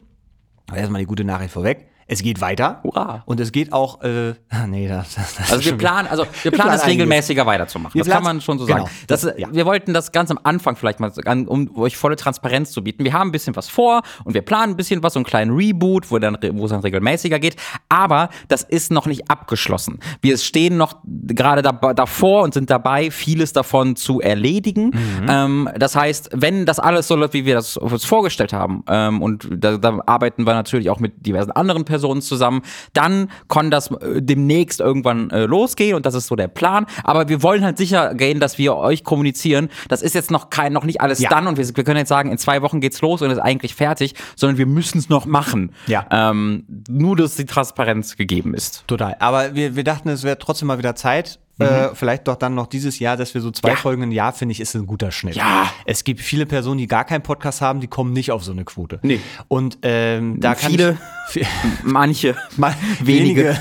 Aber 0.69 0.79
erstmal 0.79 1.01
die 1.01 1.07
gute 1.07 1.23
Nachricht 1.23 1.53
vorweg. 1.53 1.87
Es 2.11 2.25
geht 2.25 2.41
weiter. 2.41 2.81
Hurra. 2.83 3.23
Und 3.25 3.39
es 3.39 3.53
geht 3.53 3.73
auch, 3.73 4.03
äh, 4.03 4.35
nee, 4.67 4.89
das, 4.89 5.15
das, 5.15 5.37
das 5.37 5.53
Also 5.53 5.65
wir 5.65 5.79
planen, 5.79 6.09
also 6.09 6.27
wir 6.43 6.51
planen 6.51 6.73
es 6.73 6.85
regelmäßiger 6.85 7.47
weiterzumachen. 7.47 7.95
Wir 7.95 8.03
das 8.03 8.12
kann 8.12 8.25
man 8.25 8.41
schon 8.41 8.59
so 8.59 8.67
genau. 8.67 8.79
sagen. 8.81 8.91
Das, 9.07 9.23
ja. 9.39 9.47
Wir 9.53 9.65
wollten 9.65 9.95
das 9.95 10.11
ganz 10.11 10.29
am 10.33 10.41
Anfang 10.43 10.75
vielleicht 10.75 10.99
mal, 10.99 11.12
um 11.47 11.77
euch 11.77 11.97
volle 11.97 12.17
Transparenz 12.17 12.73
zu 12.73 12.83
bieten. 12.83 13.05
Wir 13.05 13.12
haben 13.12 13.29
ein 13.29 13.33
bisschen 13.33 13.55
was 13.55 13.69
vor 13.69 14.03
und 14.25 14.35
wir 14.35 14.43
planen 14.43 14.73
ein 14.73 14.77
bisschen 14.77 15.05
was, 15.05 15.12
so 15.12 15.21
einen 15.21 15.25
kleinen 15.25 15.55
Reboot, 15.55 16.11
wo, 16.11 16.19
dann, 16.19 16.37
wo 16.55 16.65
es 16.65 16.73
dann 16.73 16.81
regelmäßiger 16.81 17.39
geht. 17.39 17.55
Aber 17.89 18.31
das 18.49 18.65
ist 18.65 18.91
noch 18.91 19.06
nicht 19.06 19.31
abgeschlossen. 19.31 20.01
Wir 20.20 20.37
stehen 20.37 20.77
noch 20.77 20.96
gerade 21.05 21.63
da, 21.63 21.70
davor 21.93 22.43
und 22.43 22.55
sind 22.55 22.70
dabei, 22.70 23.13
vieles 23.13 23.53
davon 23.53 23.94
zu 23.94 24.20
erledigen. 24.20 24.87
Mhm. 24.87 25.27
Ähm, 25.29 25.69
das 25.77 25.94
heißt, 25.94 26.31
wenn 26.32 26.67
das 26.67 26.81
alles 26.81 27.06
so 27.06 27.15
läuft, 27.15 27.34
wie 27.34 27.44
wir 27.44 27.55
das 27.55 27.77
uns 27.77 28.05
vorgestellt 28.05 28.53
haben, 28.53 28.82
ähm, 28.89 29.23
und 29.23 29.49
da, 29.49 29.77
da 29.77 30.01
arbeiten 30.06 30.44
wir 30.44 30.55
natürlich 30.55 30.91
auch 30.91 30.99
mit 30.99 31.25
diversen 31.25 31.53
anderen 31.53 31.84
Personen 31.84 32.00
zusammen, 32.21 32.63
dann 32.93 33.31
kann 33.49 33.71
das 33.71 33.91
äh, 33.91 34.21
demnächst 34.23 34.81
irgendwann 34.81 35.31
äh, 35.31 35.47
losgehen 35.47 35.95
und 35.97 36.07
das 36.07 36.15
ist 36.15 36.27
so 36.27 36.37
der 36.37 36.49
Plan. 36.49 36.87
Aber 37.05 37.29
wir 37.29 37.43
wollen 37.43 37.65
halt 37.65 37.79
sicher 37.79 38.15
gehen, 38.15 38.41
dass 38.41 38.59
wir 38.59 38.77
euch 38.77 39.05
kommunizieren. 39.05 39.69
Das 39.89 40.03
ist 40.03 40.15
jetzt 40.15 40.31
noch 40.31 40.51
kein, 40.51 40.73
noch 40.73 40.85
nicht 40.85 41.01
alles 41.01 41.21
Ja. 41.21 41.29
dann 41.31 41.47
und 41.47 41.57
wir, 41.59 41.67
wir 41.77 41.85
können 41.85 41.99
jetzt 41.99 42.09
sagen, 42.09 42.31
in 42.31 42.39
zwei 42.39 42.63
Wochen 42.63 42.81
geht's 42.81 43.01
los 43.01 43.23
und 43.23 43.31
ist 43.31 43.39
eigentlich 43.39 43.75
fertig, 43.75 44.15
sondern 44.37 44.59
wir 44.59 44.67
müssen 44.67 44.99
es 44.99 45.09
noch 45.09 45.27
machen. 45.27 45.73
Ja. 45.87 46.07
Ähm, 46.11 46.65
nur, 46.89 47.17
dass 47.17 47.37
die 47.37 47.47
Transparenz 47.47 48.17
gegeben 48.17 48.55
ist. 48.55 48.85
Total. 48.87 49.17
Aber 49.19 49.55
wir, 49.55 49.77
wir 49.77 49.85
dachten, 49.85 50.09
es 50.09 50.23
wäre 50.23 50.39
trotzdem 50.39 50.69
mal 50.69 50.79
wieder 50.79 50.95
Zeit. 50.95 51.39
Äh, 51.60 51.94
vielleicht 51.94 52.26
doch 52.29 52.36
dann 52.36 52.55
noch 52.55 52.67
dieses 52.67 52.98
Jahr, 52.98 53.17
dass 53.17 53.34
wir 53.34 53.40
so 53.40 53.50
zwei 53.50 53.70
Ja. 53.70 53.76
Folgen 53.76 54.02
im 54.02 54.12
Jahr, 54.12 54.32
finde 54.32 54.52
ich, 54.52 54.60
ist 54.60 54.74
ein 54.74 54.86
guter 54.86 55.10
Schnitt. 55.10 55.34
Ja. 55.36 55.70
Es 55.84 56.05
gibt 56.05 56.20
viele 56.20 56.46
Personen, 56.46 56.79
die 56.79 56.86
gar 56.86 57.05
keinen 57.05 57.22
Podcast 57.22 57.60
haben, 57.60 57.81
die 57.81 57.86
kommen 57.88 58.12
nicht 58.12 58.32
auf 58.32 58.44
so 58.44 58.52
eine 58.52 58.64
Quote. 58.64 58.98
Nee. 59.02 59.20
Und 59.48 59.79
ähm, 59.82 60.40
da 60.40 60.55
kann 60.55 60.70
Viele. 60.70 60.98
ich, 61.34 61.46
Manche. 61.82 62.36
mal 62.56 62.74
Wenige. 63.00 63.56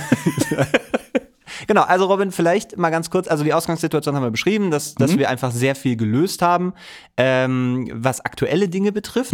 genau, 1.67 1.81
also 1.81 2.05
Robin, 2.05 2.31
vielleicht 2.31 2.77
mal 2.77 2.89
ganz 2.89 3.09
kurz, 3.09 3.27
also 3.27 3.43
die 3.43 3.53
Ausgangssituation 3.53 4.15
haben 4.15 4.23
wir 4.23 4.31
beschrieben, 4.31 4.71
dass, 4.71 4.95
dass 4.95 5.17
wir 5.17 5.29
einfach 5.29 5.51
sehr 5.51 5.75
viel 5.75 5.95
gelöst 5.95 6.41
haben, 6.41 6.73
ähm, 7.17 7.89
was 7.93 8.21
aktuelle 8.21 8.69
Dinge 8.69 8.91
betrifft. 8.91 9.33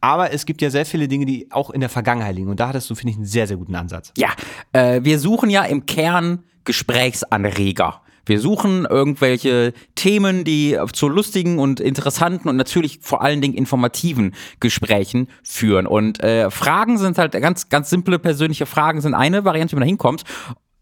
Aber 0.00 0.32
es 0.32 0.46
gibt 0.46 0.62
ja 0.62 0.70
sehr 0.70 0.86
viele 0.86 1.08
Dinge, 1.08 1.26
die 1.26 1.50
auch 1.50 1.70
in 1.70 1.80
der 1.80 1.88
Vergangenheit 1.90 2.36
liegen. 2.36 2.48
Und 2.48 2.60
da 2.60 2.68
hattest 2.68 2.88
du, 2.90 2.94
finde 2.94 3.12
ich, 3.12 3.16
einen 3.16 3.26
sehr, 3.26 3.46
sehr 3.46 3.56
guten 3.56 3.74
Ansatz. 3.74 4.12
Ja, 4.16 4.30
äh, 4.72 5.00
wir 5.02 5.18
suchen 5.18 5.50
ja 5.50 5.64
im 5.64 5.86
Kern 5.86 6.44
Gesprächsanreger. 6.64 8.00
Wir 8.26 8.40
suchen 8.40 8.86
irgendwelche 8.88 9.72
Themen, 9.94 10.44
die 10.44 10.78
zu 10.92 11.08
lustigen 11.08 11.58
und 11.58 11.80
interessanten 11.80 12.48
und 12.48 12.56
natürlich 12.56 13.00
vor 13.02 13.22
allen 13.22 13.40
Dingen 13.40 13.54
informativen 13.54 14.34
Gesprächen 14.60 15.28
führen. 15.42 15.86
Und 15.86 16.22
äh, 16.22 16.50
Fragen 16.50 16.98
sind 16.98 17.18
halt 17.18 17.32
ganz, 17.32 17.68
ganz 17.68 17.90
simple 17.90 18.18
persönliche 18.18 18.66
Fragen 18.66 19.00
sind 19.00 19.14
eine 19.14 19.44
Variante, 19.44 19.72
wie 19.72 19.76
man 19.76 19.82
da 19.82 19.88
hinkommt. 19.88 20.24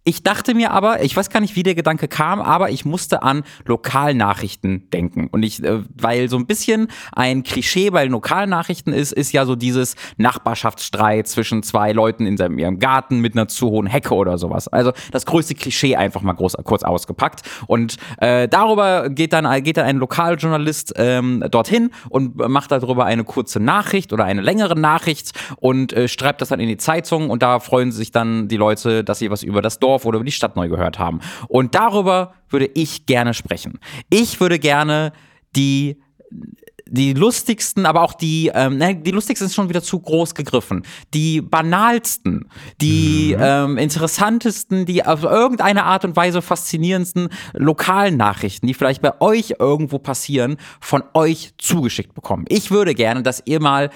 Ich 0.04 0.24
dachte 0.24 0.54
mir 0.54 0.72
aber, 0.72 1.02
ich 1.04 1.16
weiß 1.16 1.30
gar 1.30 1.40
nicht, 1.40 1.54
wie 1.54 1.62
der 1.62 1.76
Gedanke 1.76 2.08
kam, 2.08 2.40
aber 2.40 2.70
ich 2.70 2.84
musste 2.84 3.22
an 3.22 3.44
Lokalnachrichten 3.66 4.90
denken. 4.90 5.28
Und 5.30 5.44
ich, 5.44 5.62
äh, 5.62 5.82
weil 5.94 6.28
so 6.28 6.36
ein 6.36 6.46
bisschen 6.46 6.88
ein 7.12 7.44
Klischee 7.44 7.90
bei 7.90 8.04
Lokalnachrichten 8.06 8.92
ist, 8.92 9.12
ist 9.12 9.32
ja 9.32 9.46
so 9.46 9.54
dieses 9.54 9.94
Nachbarschaftsstreit 10.16 11.28
zwischen 11.28 11.62
zwei 11.62 11.92
Leuten 11.92 12.26
in 12.26 12.36
seinem, 12.36 12.58
ihrem 12.58 12.80
Garten 12.80 13.20
mit 13.20 13.34
einer 13.34 13.46
zu 13.46 13.70
hohen 13.70 13.86
Hecke 13.86 14.14
oder 14.14 14.38
sowas. 14.38 14.66
Also 14.66 14.92
das 15.12 15.24
größte 15.24 15.54
Klischee 15.54 15.94
einfach 15.94 16.22
mal 16.22 16.32
groß, 16.32 16.56
kurz 16.64 16.82
ausgepackt. 16.82 17.42
Und 17.68 17.96
äh, 18.18 18.48
darüber 18.48 19.08
geht 19.08 19.32
dann, 19.32 19.62
geht 19.62 19.76
dann 19.76 19.86
ein 19.86 19.98
Lokaljournalist 19.98 20.94
ähm, 20.96 21.44
dorthin 21.48 21.90
und 22.08 22.36
macht 22.36 22.72
darüber 22.72 23.04
eine 23.04 23.22
kurze 23.22 23.60
Nachricht 23.60 24.12
oder 24.12 24.24
eine 24.24 24.40
längere 24.40 24.76
Nachricht 24.78 25.30
und 25.60 25.92
äh, 25.92 26.08
schreibt 26.08 26.40
das 26.40 26.48
dann 26.48 26.58
in 26.58 26.68
die 26.68 26.76
Zeitung 26.76 27.30
und 27.30 27.42
da 27.42 27.60
freuen 27.60 27.92
sich 27.92 28.10
dann 28.10 28.48
die 28.48 28.56
Leute, 28.56 29.04
dass 29.04 29.20
sie 29.20 29.30
was 29.30 29.44
über 29.44 29.62
das 29.62 29.78
Dorf 29.78 29.91
Dorf 29.92 30.06
oder 30.06 30.16
über 30.16 30.24
die 30.24 30.32
Stadt 30.32 30.56
neu 30.56 30.68
gehört 30.68 30.98
haben. 30.98 31.20
Und 31.48 31.74
darüber 31.74 32.34
würde 32.48 32.70
ich 32.74 33.06
gerne 33.06 33.34
sprechen. 33.34 33.78
Ich 34.10 34.40
würde 34.40 34.58
gerne 34.58 35.12
die 35.54 36.00
die 36.84 37.14
lustigsten, 37.14 37.86
aber 37.86 38.02
auch 38.02 38.12
die, 38.12 38.50
ähm, 38.54 38.78
die 39.02 39.12
lustigsten 39.12 39.48
sind 39.48 39.54
schon 39.54 39.70
wieder 39.70 39.82
zu 39.82 39.98
groß 39.98 40.34
gegriffen. 40.34 40.82
Die 41.14 41.40
banalsten, 41.40 42.50
die 42.82 43.34
mhm. 43.34 43.42
ähm, 43.42 43.78
interessantesten, 43.78 44.84
die 44.84 45.02
auf 45.02 45.22
irgendeine 45.22 45.84
Art 45.84 46.04
und 46.04 46.16
Weise 46.16 46.42
faszinierendsten 46.42 47.30
lokalen 47.54 48.18
Nachrichten, 48.18 48.66
die 48.66 48.74
vielleicht 48.74 49.00
bei 49.00 49.18
euch 49.22 49.54
irgendwo 49.58 49.98
passieren, 49.98 50.58
von 50.80 51.02
euch 51.14 51.54
zugeschickt 51.56 52.14
bekommen. 52.14 52.44
Ich 52.48 52.70
würde 52.70 52.94
gerne, 52.94 53.22
dass 53.22 53.42
ihr 53.46 53.60
mal 53.60 53.88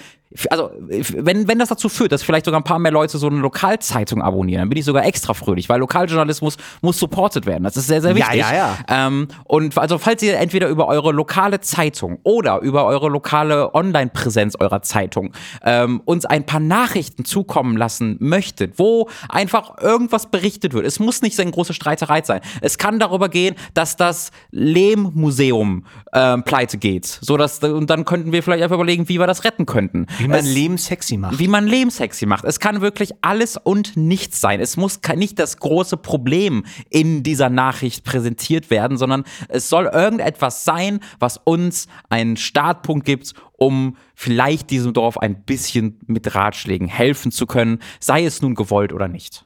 also 0.51 0.71
wenn, 0.79 1.49
wenn 1.49 1.59
das 1.59 1.69
dazu 1.69 1.89
führt, 1.89 2.13
dass 2.13 2.23
vielleicht 2.23 2.47
sogar 2.47 2.61
ein 2.61 2.65
paar 2.65 2.79
mehr 2.79 2.93
Leute 2.93 3.19
so 3.19 3.27
eine 3.27 3.39
Lokalzeitung 3.39 4.23
abonnieren, 4.23 4.63
dann 4.63 4.69
bin 4.69 4.79
ich 4.79 4.85
sogar 4.85 5.05
extra 5.05 5.35
fröhlich, 5.35 5.69
weil 5.69 5.81
Lokaljournalismus 5.81 6.57
muss 6.83 6.99
supported 6.99 7.47
werden. 7.47 7.65
Das 7.65 7.77
ist 7.77 7.87
sehr, 7.87 8.03
sehr 8.03 8.15
wichtig. 8.15 8.41
Ja, 8.41 8.53
ja, 8.53 8.77
ja. 8.89 9.07
Ähm, 9.07 9.29
und 9.45 9.77
also 9.79 9.99
falls 9.99 10.23
ihr 10.23 10.37
entweder 10.39 10.69
über 10.69 10.89
eure 10.89 11.13
lokale 11.13 11.61
Zeitung 11.61 12.19
oder 12.23 12.61
über 12.61 12.87
eure 12.87 13.09
lokale 13.09 13.75
Online-Präsenz 13.75 14.57
eurer 14.59 14.83
Zeitung 14.83 15.33
ähm, 15.63 16.01
uns 16.05 16.25
ein 16.27 16.45
paar 16.45 16.61
Nachrichten 16.61 17.25
zukommen 17.25 17.77
lassen 17.77 18.17
möchtet, 18.21 18.79
wo 18.79 19.09
einfach 19.29 19.79
irgendwas 19.81 20.27
berichtet 20.31 20.75
wird. 20.75 20.87
Es 20.87 20.99
muss 20.99 21.23
nicht 21.23 21.37
so 21.37 21.43
eine 21.43 21.51
große 21.51 21.75
Streiterei 21.75 22.23
sein. 22.23 22.41
Es 22.61 22.79
kann 22.79 22.99
darüber 22.99 23.29
gehen, 23.29 23.55
dass 23.75 23.97
das 23.97 24.31
Lehmmuseum 24.51 25.85
ähm, 26.13 26.43
pleite 26.45 26.79
geht. 26.79 27.07
So 27.07 27.37
dass, 27.37 27.59
und 27.61 27.91
dann 27.91 28.05
könnten 28.05 28.33
wir 28.33 28.43
vielleicht 28.43 28.63
einfach 28.63 28.77
überlegen, 28.77 29.09
wie 29.09 29.19
wir 29.19 29.27
das 29.27 29.45
retten 29.45 29.67
könnten. 29.67 30.07
Wie 30.27 30.31
man 30.31 30.41
es, 30.41 30.55
Leben 30.55 30.79
sexy 30.79 31.17
macht. 31.17 31.39
Wie 31.39 31.49
man 31.49 31.67
Leben 31.67 31.91
sexy 31.91 32.27
macht. 32.27 32.45
Es 32.45 32.61
kann 32.61 32.81
wirklich 32.81 33.13
alles 33.23 33.57
und 33.57 33.97
nichts 33.97 34.41
sein. 34.41 34.61
Es 34.61 34.77
muss 34.77 35.01
nicht 35.15 35.39
das 35.39 35.57
große 35.59 35.97
Problem 35.97 36.65
in 36.91 37.23
dieser 37.23 37.51
Nachricht 37.51 38.05
präsentiert 38.05 38.71
werden, 38.71 38.97
sondern 38.99 39.25
es 39.49 39.69
soll 39.69 39.87
irgendetwas 39.87 40.65
sein, 40.65 41.01
was 41.19 41.39
uns 41.39 41.87
einen 42.09 42.37
Startpunkt 42.37 43.07
gibt, 43.07 43.35
um 43.53 43.97
vielleicht 44.15 44.71
diesem 44.71 44.93
Dorf 44.93 45.19
ein 45.19 45.43
bisschen 45.45 46.01
mit 46.07 46.35
Ratschlägen 46.35 46.89
helfen 46.89 47.33
zu 47.33 47.47
können, 47.47 47.79
sei 48.01 48.25
es 48.25 48.43
nun 48.43 48.55
gewollt 48.55 48.93
oder 48.93 49.09
nicht. 49.09 49.45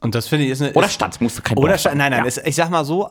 Und 0.00 0.14
das 0.14 0.26
finde 0.26 0.46
ich 0.46 0.50
ist 0.50 0.62
eine. 0.62 0.72
Oder 0.72 0.88
Stadt, 0.88 1.20
musst 1.20 1.38
du 1.38 1.42
kein 1.42 1.56
Oder 1.56 1.78
Stadt, 1.78 1.94
nein, 1.94 2.10
nein, 2.10 2.22
ja. 2.22 2.26
es, 2.26 2.38
ich 2.38 2.56
sag 2.56 2.70
mal 2.70 2.84
so, 2.84 3.10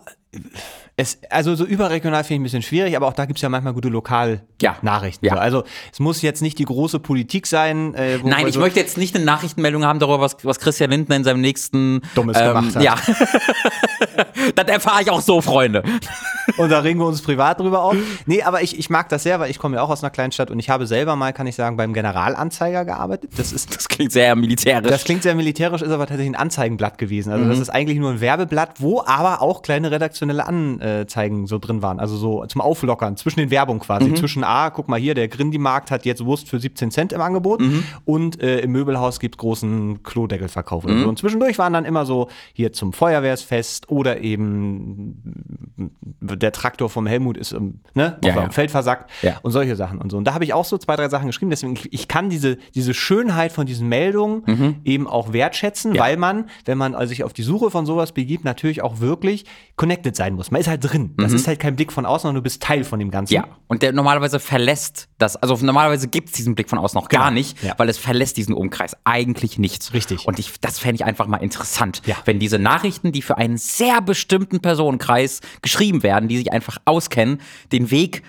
es, 1.02 1.20
also 1.30 1.56
so 1.56 1.66
überregional 1.66 2.24
finde 2.24 2.36
ich 2.36 2.40
ein 2.40 2.44
bisschen 2.44 2.62
schwierig, 2.62 2.96
aber 2.96 3.08
auch 3.08 3.14
da 3.14 3.26
gibt 3.26 3.40
es 3.40 3.42
ja 3.42 3.50
manchmal 3.50 3.74
gute 3.74 3.90
Lokalnachrichten. 3.90 5.28
Ja. 5.28 5.34
So. 5.34 5.40
Also 5.40 5.64
es 5.92 6.00
muss 6.00 6.22
jetzt 6.22 6.42
nicht 6.42 6.60
die 6.60 6.66
große 6.66 7.00
Politik 7.00 7.48
sein. 7.48 7.94
Äh, 7.96 8.20
Nein, 8.24 8.48
ich 8.48 8.54
so 8.54 8.60
möchte 8.60 8.80
jetzt 8.80 8.98
nicht 8.98 9.16
eine 9.16 9.26
Nachrichtenmeldung 9.26 9.84
haben 9.84 10.00
darüber, 10.00 10.22
was, 10.22 10.38
was 10.44 10.60
Christian 10.60 10.92
Lindner 10.92 11.16
in 11.16 11.24
seinem 11.24 11.42
nächsten 11.42 12.02
Dummes 12.16 12.38
ähm, 12.40 12.48
gemacht 12.48 12.76
hat. 12.76 12.84
Ja. 12.84 12.96
das 14.56 14.68
erfahre 14.68 15.02
ich 15.02 15.10
auch 15.10 15.22
so, 15.22 15.42
Freunde. 15.42 15.84
Und 16.58 16.70
da 16.70 16.80
regen 16.80 17.00
wir 17.00 17.06
uns 17.06 17.22
privat 17.22 17.60
drüber 17.60 17.84
auf. 17.84 17.96
Nee, 18.26 18.44
aber 18.44 18.62
ich, 18.62 18.78
ich 18.78 18.90
mag 18.90 19.10
das 19.10 19.24
sehr, 19.24 19.40
weil 19.40 19.50
ich 19.50 19.58
komme 19.58 19.78
ja 19.78 19.82
auch 19.82 19.90
aus 19.90 20.04
einer 20.04 20.12
kleinen 20.12 20.32
Stadt 20.32 20.52
und 20.52 20.60
ich 20.60 20.70
habe 20.70 20.86
selber 20.86 21.16
mal, 21.16 21.34
kann 21.34 21.48
ich 21.48 21.56
sagen, 21.56 21.76
beim 21.76 21.94
Generalanzeiger 21.94 22.86
gearbeitet. 22.86 23.32
Das 23.36 23.52
ist, 23.52 23.76
das 23.76 23.88
klingt 23.88 24.12
sehr 24.12 24.36
militärisch. 24.36 24.90
Das 24.90 25.04
klingt 25.04 25.24
sehr 25.24 25.36
militärisch, 25.36 25.82
ist 25.82 25.92
aber 25.92 26.06
tatsächlich 26.06 26.36
ein 26.36 26.40
Anzeigenblatt 26.40 26.98
gewesen. 26.98 27.32
Also 27.32 27.46
mhm. 27.46 27.50
das 27.50 27.60
ist 27.60 27.70
eigentlich 27.70 27.98
nur 27.98 28.12
ein 28.12 28.22
Werbeblatt, 28.22 28.80
wo 28.80 29.02
aber 29.06 29.42
auch 29.42 29.62
kleine 29.62 29.92
redaktionelle 29.92 30.46
Anzeigen 31.00 31.48
so 31.48 31.60
drin 31.60 31.82
waren. 31.82 32.00
Also 32.00 32.16
so 32.16 32.46
zum 32.46 32.62
Auflockern, 32.62 33.18
zwischen 33.18 33.40
den 33.40 33.52
Werbungen 33.52 33.82
quasi. 33.82 34.10
Mhm. 34.10 34.16
Zwischen, 34.16 34.44
ah, 34.44 34.70
guck 34.70 34.88
mal 34.88 35.00
hier, 35.00 35.14
der 35.14 35.28
Grindi-Markt 35.28 35.92
hat 35.92 36.06
jetzt 36.06 36.26
Wurst 36.26 36.48
für 36.50 36.60
17 36.60 36.92
Cent 36.92 37.14
im 37.14 37.22
Angebot 37.22 37.62
mhm. 37.62 37.84
und 38.06 38.42
äh, 38.42 38.60
im 38.60 38.72
Möbelhaus 38.72 39.20
gibt 39.20 39.36
es 39.36 39.38
großen 39.40 40.04
Klodeckelverkauf. 40.04 40.86
Mhm. 40.86 41.08
Und 41.08 41.20
zwischendurch 41.20 41.58
waren 41.58 41.74
dann 41.74 41.86
immer 41.86 42.06
so 42.06 42.30
hier 42.54 42.74
zum 42.74 42.94
Feuerwehrsfest 42.94 43.90
oder 43.90 44.22
eben 44.22 45.62
der 46.20 46.52
Traktor 46.52 46.90
vom 46.90 47.08
Helmut 47.08 47.38
ist 47.38 47.54
ne, 47.94 48.18
ja, 48.24 48.32
auf 48.32 48.36
ja. 48.36 48.50
Feld 48.50 48.72
versackt 48.72 49.10
ja. 49.22 49.38
und 49.42 49.52
solche 49.52 49.76
Sachen 49.76 50.00
und 50.00 50.12
so. 50.12 50.18
Und 50.18 50.26
da 50.26 50.34
habe 50.34 50.44
ich 50.44 50.54
auch 50.54 50.66
so 50.66 50.78
zwei, 50.78 50.96
drei 50.96 51.10
Sachen 51.10 51.28
geschrieben. 51.28 51.50
Deswegen, 51.50 51.78
ich 51.90 52.08
kann 52.08 52.30
diese, 52.30 52.58
diese 52.76 52.94
Schönheit 52.94 53.52
von 53.52 53.66
diesen 53.66 53.88
Meldungen 53.88 54.44
mhm. 54.46 54.76
eben 54.84 55.08
auch 55.08 55.34
wertschätzen, 55.34 55.98
weil 55.98 56.18
man, 56.18 56.46
wenn 56.66 56.78
man 56.78 56.96
also 56.96 57.10
sich 57.10 57.24
auf 57.24 57.34
die 57.34 57.44
Suche 57.44 57.72
von 57.72 57.86
sowas 57.86 58.12
begibt, 58.12 58.46
natürlich 58.46 58.82
auch 58.82 59.00
wirklich 59.00 59.46
connected 59.76 60.16
sein 60.16 60.34
muss. 60.34 60.52
Man 60.52 60.62
ist 60.62 60.68
halt 60.72 60.84
drin. 60.84 61.14
Das 61.18 61.32
mhm. 61.32 61.38
ist 61.38 61.48
halt 61.48 61.60
kein 61.60 61.76
Blick 61.76 61.92
von 61.92 62.06
außen, 62.06 62.24
sondern 62.24 62.36
du 62.36 62.42
bist 62.42 62.64
Teil 62.64 62.84
von 62.84 63.00
dem 63.00 63.12
Ganzen. 63.12 63.34
Ja, 63.34 63.46
und 63.68 63.84
der 63.84 63.94
normalerweise 63.94 64.40
verlässt 64.40 65.08
das, 65.20 65.36
also 65.36 65.56
normalerweise 65.64 66.08
gibt 66.08 66.30
es 66.30 66.34
diesen 66.34 66.56
Blick 66.56 66.70
von 66.70 66.80
außen 66.80 67.00
noch 67.00 67.10
gar 67.10 67.30
genau. 67.30 67.36
nicht, 67.36 67.58
weil 67.78 67.88
es 67.90 67.98
verlässt 67.98 68.38
diesen 68.38 68.56
Umkreis 68.56 68.98
eigentlich 69.04 69.60
nicht. 69.60 69.94
Richtig. 69.94 70.26
Und 70.26 70.40
ich, 70.40 70.60
das 70.60 70.80
fände 70.80 70.96
ich 70.96 71.06
einfach 71.06 71.28
mal 71.28 71.38
interessant, 71.38 72.02
ja. 72.06 72.16
wenn 72.26 72.40
diese 72.40 72.58
Nachrichten, 72.58 73.12
die 73.12 73.22
für 73.22 73.38
einen 73.38 73.58
sehr 73.58 74.02
bestimmten 74.02 74.62
Personenkreis 74.62 75.42
geschrieben 75.62 76.02
werden, 76.02 76.28
die 76.28 76.38
sich 76.38 76.52
einfach 76.52 76.78
auskennen, 76.86 77.40
den 77.72 77.92
Weg 77.92 78.24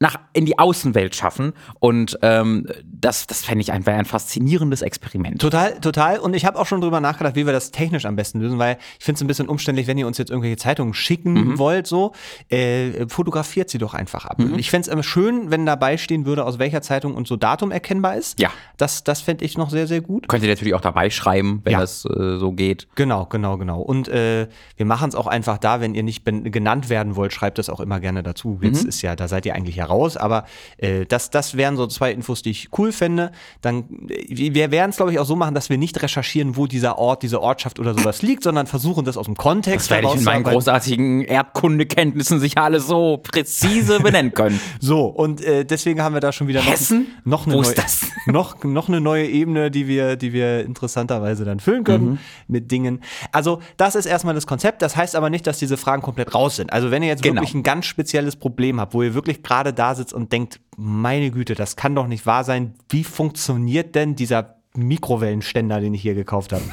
nach 0.00 0.18
in 0.32 0.46
die 0.46 0.58
Außenwelt 0.58 1.14
schaffen 1.14 1.52
und 1.80 2.18
ähm, 2.22 2.66
das, 2.84 3.26
das 3.26 3.44
fände 3.44 3.62
ich 3.62 3.72
einfach 3.72 3.92
ein 3.92 4.04
faszinierendes 4.04 4.82
Experiment. 4.82 5.40
Total, 5.40 5.80
total. 5.80 6.18
Und 6.18 6.34
ich 6.34 6.44
habe 6.44 6.58
auch 6.58 6.66
schon 6.66 6.80
drüber 6.80 7.00
nachgedacht, 7.00 7.34
wie 7.34 7.46
wir 7.46 7.52
das 7.52 7.70
technisch 7.70 8.06
am 8.06 8.16
besten 8.16 8.40
lösen, 8.40 8.58
weil 8.58 8.78
ich 8.98 9.04
finde 9.04 9.16
es 9.18 9.22
ein 9.22 9.26
bisschen 9.26 9.48
umständlich, 9.48 9.86
wenn 9.86 9.98
ihr 9.98 10.06
uns 10.06 10.18
jetzt 10.18 10.30
irgendwelche 10.30 10.56
Zeitungen 10.56 10.94
schicken 10.94 11.32
mhm. 11.32 11.58
wollt, 11.58 11.86
so 11.86 12.12
äh, 12.48 13.08
fotografiert 13.08 13.70
sie 13.70 13.78
doch 13.78 13.94
einfach 13.94 14.24
ab. 14.24 14.38
Mhm. 14.38 14.58
Ich 14.58 14.70
fände 14.70 14.88
es 14.88 14.92
immer 14.92 15.02
schön, 15.02 15.50
wenn 15.50 15.66
dabei 15.66 15.96
stehen 15.96 16.26
würde, 16.26 16.44
aus 16.44 16.58
welcher 16.58 16.82
Zeitung 16.82 17.14
und 17.14 17.26
so 17.26 17.36
Datum 17.36 17.70
erkennbar 17.70 18.16
ist. 18.16 18.40
Ja. 18.40 18.50
Das, 18.76 19.04
das 19.04 19.20
fände 19.20 19.44
ich 19.44 19.58
noch 19.58 19.70
sehr, 19.70 19.86
sehr 19.86 20.00
gut. 20.00 20.28
Könnt 20.28 20.44
ihr 20.44 20.48
natürlich 20.48 20.74
auch 20.74 20.80
dabei 20.80 21.10
schreiben, 21.10 21.60
wenn 21.64 21.72
ja. 21.72 21.80
das 21.80 22.04
äh, 22.04 22.38
so 22.38 22.52
geht. 22.52 22.86
Genau, 22.94 23.26
genau, 23.26 23.58
genau. 23.58 23.80
Und 23.80 24.08
äh, 24.08 24.48
wir 24.76 24.86
machen 24.86 25.08
es 25.08 25.14
auch 25.14 25.26
einfach 25.26 25.58
da, 25.58 25.80
wenn 25.80 25.94
ihr 25.94 26.02
nicht 26.02 26.24
genannt 26.24 26.88
werden 26.88 27.16
wollt, 27.16 27.32
schreibt 27.32 27.58
das 27.58 27.68
auch 27.68 27.80
immer 27.80 28.00
gerne 28.00 28.22
dazu. 28.22 28.58
Jetzt 28.62 28.84
mhm. 28.84 28.88
ist 28.88 29.02
ja, 29.02 29.16
da 29.16 29.26
seid 29.28 29.46
ihr 29.46 29.54
eigentlich 29.54 29.76
ja 29.76 29.87
raus, 29.88 30.16
aber 30.16 30.44
äh, 30.78 31.06
das, 31.06 31.30
das 31.30 31.56
wären 31.56 31.76
so 31.76 31.86
zwei 31.86 32.12
Infos, 32.12 32.42
die 32.42 32.50
ich 32.50 32.68
cool 32.76 32.92
fände. 32.92 33.30
Dann, 33.60 33.84
äh, 34.08 34.24
wir 34.28 34.70
werden 34.70 34.90
es, 34.90 34.96
glaube 34.96 35.12
ich, 35.12 35.18
auch 35.18 35.24
so 35.26 35.36
machen, 35.36 35.54
dass 35.54 35.70
wir 35.70 35.78
nicht 35.78 36.02
recherchieren, 36.02 36.56
wo 36.56 36.66
dieser 36.66 36.98
Ort, 36.98 37.22
diese 37.22 37.40
Ortschaft 37.40 37.78
oder 37.78 37.94
sowas 37.94 38.22
liegt, 38.22 38.42
sondern 38.42 38.66
versuchen, 38.66 39.04
das 39.04 39.16
aus 39.16 39.26
dem 39.26 39.36
Kontext 39.36 39.90
Das 39.90 39.96
werde 39.96 40.08
ich 40.08 40.20
in 40.20 40.24
meinen 40.24 40.44
großartigen 40.44 41.22
Erdkundekenntnissen 41.22 42.40
sicher 42.40 42.62
alles 42.62 42.86
so 42.86 43.18
präzise 43.18 44.00
benennen 44.02 44.32
können. 44.32 44.60
so, 44.80 45.06
und 45.06 45.42
äh, 45.42 45.64
deswegen 45.64 46.02
haben 46.02 46.14
wir 46.14 46.20
da 46.20 46.32
schon 46.32 46.48
wieder 46.48 46.60
noch, 46.60 46.70
Hessen? 46.70 47.06
noch 47.24 47.46
eine 47.46 47.54
wo 47.54 47.60
neue, 47.62 47.70
ist 47.70 47.78
das? 47.78 48.06
noch, 48.26 48.62
noch 48.64 48.88
eine 48.88 49.00
neue 49.00 49.26
Ebene, 49.26 49.70
die 49.70 49.86
wir, 49.86 50.16
die 50.16 50.32
wir 50.32 50.64
interessanterweise 50.64 51.44
dann 51.44 51.60
füllen 51.60 51.84
können 51.84 52.04
mhm. 52.10 52.18
mit 52.48 52.70
Dingen. 52.70 53.00
Also, 53.32 53.60
das 53.76 53.94
ist 53.94 54.06
erstmal 54.06 54.34
das 54.34 54.46
Konzept. 54.46 54.82
Das 54.82 54.96
heißt 54.96 55.16
aber 55.16 55.30
nicht, 55.30 55.46
dass 55.46 55.58
diese 55.58 55.76
Fragen 55.76 56.02
komplett 56.02 56.34
raus 56.34 56.56
sind. 56.56 56.72
Also, 56.72 56.90
wenn 56.90 57.02
ihr 57.02 57.08
jetzt 57.08 57.22
Genau. 57.22 57.42
wirklich 57.42 57.54
ein 57.54 57.62
ganz 57.62 57.86
spezielles 57.86 58.36
Problem 58.36 58.80
habt, 58.80 58.94
wo 58.94 59.02
ihr 59.02 59.14
wirklich 59.14 59.42
gerade 59.42 59.72
da 59.78 59.94
sitzt 59.94 60.12
und 60.12 60.32
denkt, 60.32 60.60
meine 60.76 61.30
Güte, 61.30 61.54
das 61.54 61.76
kann 61.76 61.94
doch 61.94 62.06
nicht 62.06 62.26
wahr 62.26 62.44
sein. 62.44 62.74
Wie 62.88 63.04
funktioniert 63.04 63.94
denn 63.94 64.16
dieser 64.16 64.56
Mikrowellenständer, 64.74 65.80
den 65.80 65.94
ich 65.94 66.02
hier 66.02 66.14
gekauft 66.14 66.52
habe? 66.52 66.64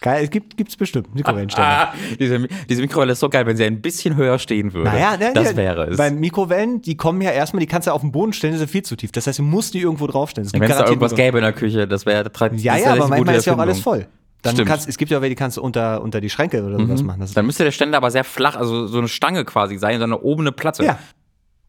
Geil, 0.00 0.24
es 0.24 0.30
gibt 0.30 0.68
es 0.68 0.76
bestimmt 0.76 1.14
Mikrowellenständer. 1.14 1.88
Ah, 1.88 1.94
diese, 2.20 2.46
diese 2.68 2.82
Mikrowelle 2.82 3.12
ist 3.12 3.20
so 3.20 3.30
geil, 3.30 3.46
wenn 3.46 3.56
sie 3.56 3.64
ein 3.64 3.80
bisschen 3.80 4.16
höher 4.16 4.38
stehen 4.38 4.74
würde. 4.74 4.90
Naja, 4.90 5.16
ne, 5.16 5.32
das 5.32 5.52
ja, 5.52 5.56
wäre 5.56 5.86
es. 5.86 5.96
Beim 5.96 6.20
Mikrowellen, 6.20 6.82
die 6.82 6.94
kommen 6.94 7.22
ja 7.22 7.30
erstmal, 7.30 7.60
die 7.60 7.66
kannst 7.66 7.88
du 7.88 7.92
auf 7.92 8.02
den 8.02 8.12
Boden 8.12 8.34
stellen, 8.34 8.52
die 8.52 8.58
sind 8.58 8.70
viel 8.70 8.82
zu 8.82 8.96
tief. 8.96 9.12
Das 9.12 9.26
heißt, 9.26 9.38
du 9.38 9.42
musst 9.42 9.72
die 9.72 9.80
irgendwo 9.80 10.06
draufstellen. 10.06 10.46
Wenn 10.52 10.62
es 10.62 10.76
da 10.76 10.84
irgendwas 10.84 11.14
gäbe 11.14 11.38
in 11.38 11.44
der 11.44 11.54
Küche, 11.54 11.88
das 11.88 12.04
wäre 12.04 12.28
das 12.28 12.62
Ja, 12.62 12.76
ja, 12.76 12.92
aber 12.92 13.08
manchmal 13.08 13.36
ist 13.36 13.46
ja 13.46 13.54
auch 13.54 13.58
alles 13.58 13.80
voll. 13.80 14.06
Dann 14.42 14.56
Stimmt. 14.56 14.68
kannst, 14.68 14.86
es 14.90 14.98
gibt 14.98 15.10
ja 15.10 15.16
auch 15.16 15.22
welche, 15.22 15.36
die 15.36 15.38
kannst 15.38 15.56
du 15.56 15.62
unter, 15.62 16.02
unter 16.02 16.20
die 16.20 16.28
Schränke 16.28 16.62
oder 16.62 16.78
sowas 16.78 17.02
machen. 17.02 17.20
Das 17.20 17.32
Dann 17.32 17.46
müsste 17.46 17.64
der 17.64 17.70
Ständer 17.70 17.96
aber 17.96 18.10
sehr 18.10 18.24
flach, 18.24 18.56
also 18.56 18.86
so 18.86 18.98
eine 18.98 19.08
Stange 19.08 19.46
quasi 19.46 19.78
sein, 19.78 19.98
sondern 19.98 20.20
oben 20.20 20.42
eine 20.42 20.52
Platte. 20.52 20.84
ja. 20.84 20.98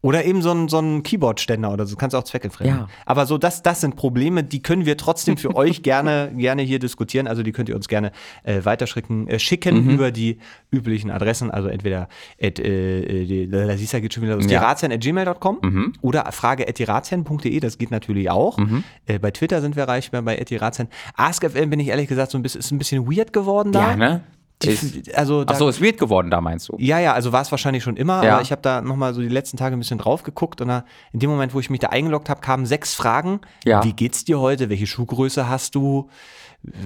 Oder 0.06 0.24
eben 0.24 0.40
so 0.40 0.52
ein, 0.52 0.68
so 0.68 0.78
ein 0.78 1.02
Keyboard-Ständer 1.02 1.72
oder 1.72 1.84
so, 1.84 1.96
kannst 1.96 2.14
du 2.14 2.18
auch 2.18 2.22
zweckentfremden. 2.24 2.76
Ja. 2.78 2.88
Aber 3.06 3.26
so, 3.26 3.38
das, 3.38 3.62
das 3.62 3.80
sind 3.80 3.96
Probleme, 3.96 4.44
die 4.44 4.62
können 4.62 4.86
wir 4.86 4.96
trotzdem 4.96 5.36
für 5.36 5.54
euch 5.62 5.82
gerne, 5.82 6.32
gerne 6.36 6.62
hier 6.62 6.78
diskutieren. 6.78 7.26
Also 7.26 7.42
die 7.42 7.50
könnt 7.50 7.68
ihr 7.68 7.74
uns 7.74 7.88
gerne 7.88 8.12
äh, 8.44 8.64
weiterschicken, 8.64 9.26
äh, 9.28 9.38
schicken 9.40 9.84
Mhm. 9.84 9.90
über 9.90 10.12
die 10.12 10.38
üblichen 10.70 11.10
Adressen. 11.10 11.50
Also 11.50 11.68
entweder 11.68 12.08
at, 12.40 12.58
äh, 12.60 13.00
äh, 13.00 13.26
die, 13.26 13.50
da 13.50 13.76
siehst 13.76 13.92
du, 13.94 14.00
geht 14.00 14.14
schon 14.14 14.22
wieder 14.22 14.36
los, 14.36 14.44
Ja. 14.44 14.60
Mhm. 14.60 14.62
dirazien.gmail.com 14.62 15.92
oder 16.02 16.30
frage 16.30 16.68
at 16.68 16.78
dirazien.de, 16.78 17.58
das 17.60 17.78
geht 17.78 17.90
natürlich 17.90 18.30
auch. 18.30 18.58
Äh, 19.06 19.18
bei 19.18 19.30
Twitter 19.32 19.60
sind 19.60 19.74
wir 19.76 19.82
erreichbar 19.82 20.22
bei 20.22 20.40
at 20.40 20.50
dirazien. 20.50 20.88
AskFM 21.16 21.70
bin 21.70 21.80
ich 21.80 21.88
ehrlich 21.88 22.08
gesagt 22.08 22.30
so 22.30 22.38
ein 22.38 22.42
bisschen, 22.42 22.60
ist 22.60 22.70
ein 22.70 22.78
bisschen 22.78 23.06
weird 23.10 23.32
geworden 23.32 23.72
da. 23.72 23.90
Ja, 23.90 23.96
ne? 23.96 24.20
Die, 24.62 24.68
Ist, 24.70 25.14
also 25.14 25.44
da, 25.44 25.54
so, 25.54 25.68
ist 25.68 25.82
weird 25.82 25.98
geworden 25.98 26.30
da, 26.30 26.40
meinst 26.40 26.70
du? 26.70 26.76
ja, 26.78 26.98
ja, 26.98 27.12
also 27.12 27.30
war 27.30 27.42
es 27.42 27.50
wahrscheinlich 27.50 27.82
schon 27.82 27.96
immer, 27.98 28.24
Ja. 28.24 28.34
aber 28.34 28.42
ich 28.42 28.52
habe 28.52 28.62
da 28.62 28.80
nochmal 28.80 29.12
so 29.12 29.20
die 29.20 29.28
letzten 29.28 29.58
Tage 29.58 29.76
ein 29.76 29.78
bisschen 29.78 29.98
drauf 29.98 30.22
geguckt 30.22 30.62
und 30.62 30.68
da, 30.68 30.84
in 31.12 31.20
dem 31.20 31.28
Moment, 31.28 31.52
wo 31.52 31.60
ich 31.60 31.68
mich 31.68 31.80
da 31.80 31.88
eingeloggt 31.88 32.30
habe, 32.30 32.40
kamen 32.40 32.64
sechs 32.64 32.94
Fragen. 32.94 33.40
Ja. 33.64 33.84
Wie 33.84 33.92
geht's 33.92 34.24
dir 34.24 34.40
heute? 34.40 34.70
Welche 34.70 34.86
Schuhgröße 34.86 35.46
hast 35.46 35.74
du? 35.74 36.08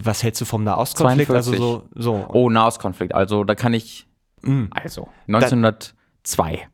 Was 0.03 0.25
hältst 0.25 0.41
du 0.41 0.47
vom 0.47 0.65
Nahostkonflikt? 0.65 1.31
Also 1.31 1.55
so, 1.55 1.83
so. 1.95 2.27
Oh, 2.33 2.51
Nahostkonflikt. 2.51 3.15
Also 3.15 3.45
da 3.45 3.55
kann 3.55 3.73
ich. 3.73 4.09
Also, 4.73 5.09
1902 5.29 6.67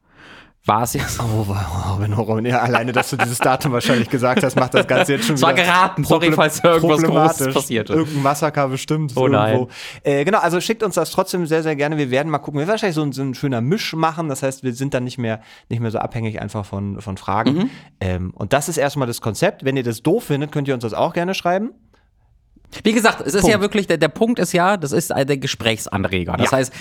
war 0.66 0.82
es 0.82 0.94
jetzt. 0.94 1.20
Oh, 1.20 1.46
Robin, 1.92 2.12
Robin, 2.12 2.44
ja, 2.46 2.60
alleine, 2.60 2.92
dass 2.92 3.10
du 3.10 3.16
dieses 3.16 3.38
Datum 3.38 3.72
wahrscheinlich 3.72 4.08
gesagt 4.10 4.42
hast, 4.42 4.56
macht 4.56 4.74
das 4.74 4.86
Ganze 4.86 5.14
jetzt 5.14 5.26
schon 5.26 5.36
Es 5.36 5.42
war 5.42 5.52
wieder 5.54 5.62
geraten, 5.64 6.04
sorry, 6.04 6.32
falls 6.32 6.62
irgendwas. 6.62 7.02
Großes 7.38 7.54
passierte. 7.54 7.92
Irgendein 7.92 8.22
Massaker 8.22 8.68
bestimmt. 8.68 9.12
Oh 9.16 9.28
nein. 9.28 9.66
Äh, 10.02 10.24
genau, 10.24 10.38
also 10.38 10.60
schickt 10.60 10.82
uns 10.82 10.96
das 10.96 11.10
trotzdem 11.12 11.46
sehr, 11.46 11.62
sehr 11.62 11.76
gerne. 11.76 11.98
Wir 11.98 12.10
werden 12.10 12.30
mal 12.30 12.38
gucken. 12.38 12.58
Wir 12.58 12.66
werden 12.66 12.72
wahrscheinlich 12.72 12.96
so 12.96 13.02
ein, 13.02 13.12
so 13.12 13.22
ein 13.22 13.34
schöner 13.34 13.60
Misch 13.60 13.94
machen. 13.94 14.28
Das 14.28 14.42
heißt, 14.42 14.62
wir 14.64 14.74
sind 14.74 14.92
dann 14.94 15.04
nicht 15.04 15.18
mehr, 15.18 15.40
nicht 15.68 15.80
mehr 15.80 15.90
so 15.90 15.98
abhängig 15.98 16.40
einfach 16.40 16.64
von, 16.64 17.00
von 17.00 17.16
Fragen. 17.16 17.52
Mhm. 17.54 17.70
Ähm, 18.00 18.30
und 18.34 18.52
das 18.52 18.68
ist 18.68 18.76
erstmal 18.76 19.06
das 19.06 19.20
Konzept. 19.20 19.64
Wenn 19.64 19.76
ihr 19.76 19.84
das 19.84 20.02
doof 20.02 20.24
findet, 20.24 20.52
könnt 20.52 20.68
ihr 20.68 20.74
uns 20.74 20.82
das 20.82 20.94
auch 20.94 21.12
gerne 21.12 21.34
schreiben. 21.34 21.70
Wie 22.82 22.92
gesagt, 22.92 23.20
es 23.20 23.34
ist 23.34 23.42
Punkt. 23.42 23.54
ja 23.54 23.60
wirklich, 23.60 23.86
der, 23.86 23.98
der 23.98 24.08
Punkt 24.08 24.40
ist 24.40 24.52
ja, 24.52 24.76
das 24.76 24.90
ist 24.92 25.10
der 25.10 25.36
Gesprächsanreger. 25.36 26.32
Das 26.36 26.50
Ja. 26.50 26.56
heißt, 26.58 26.72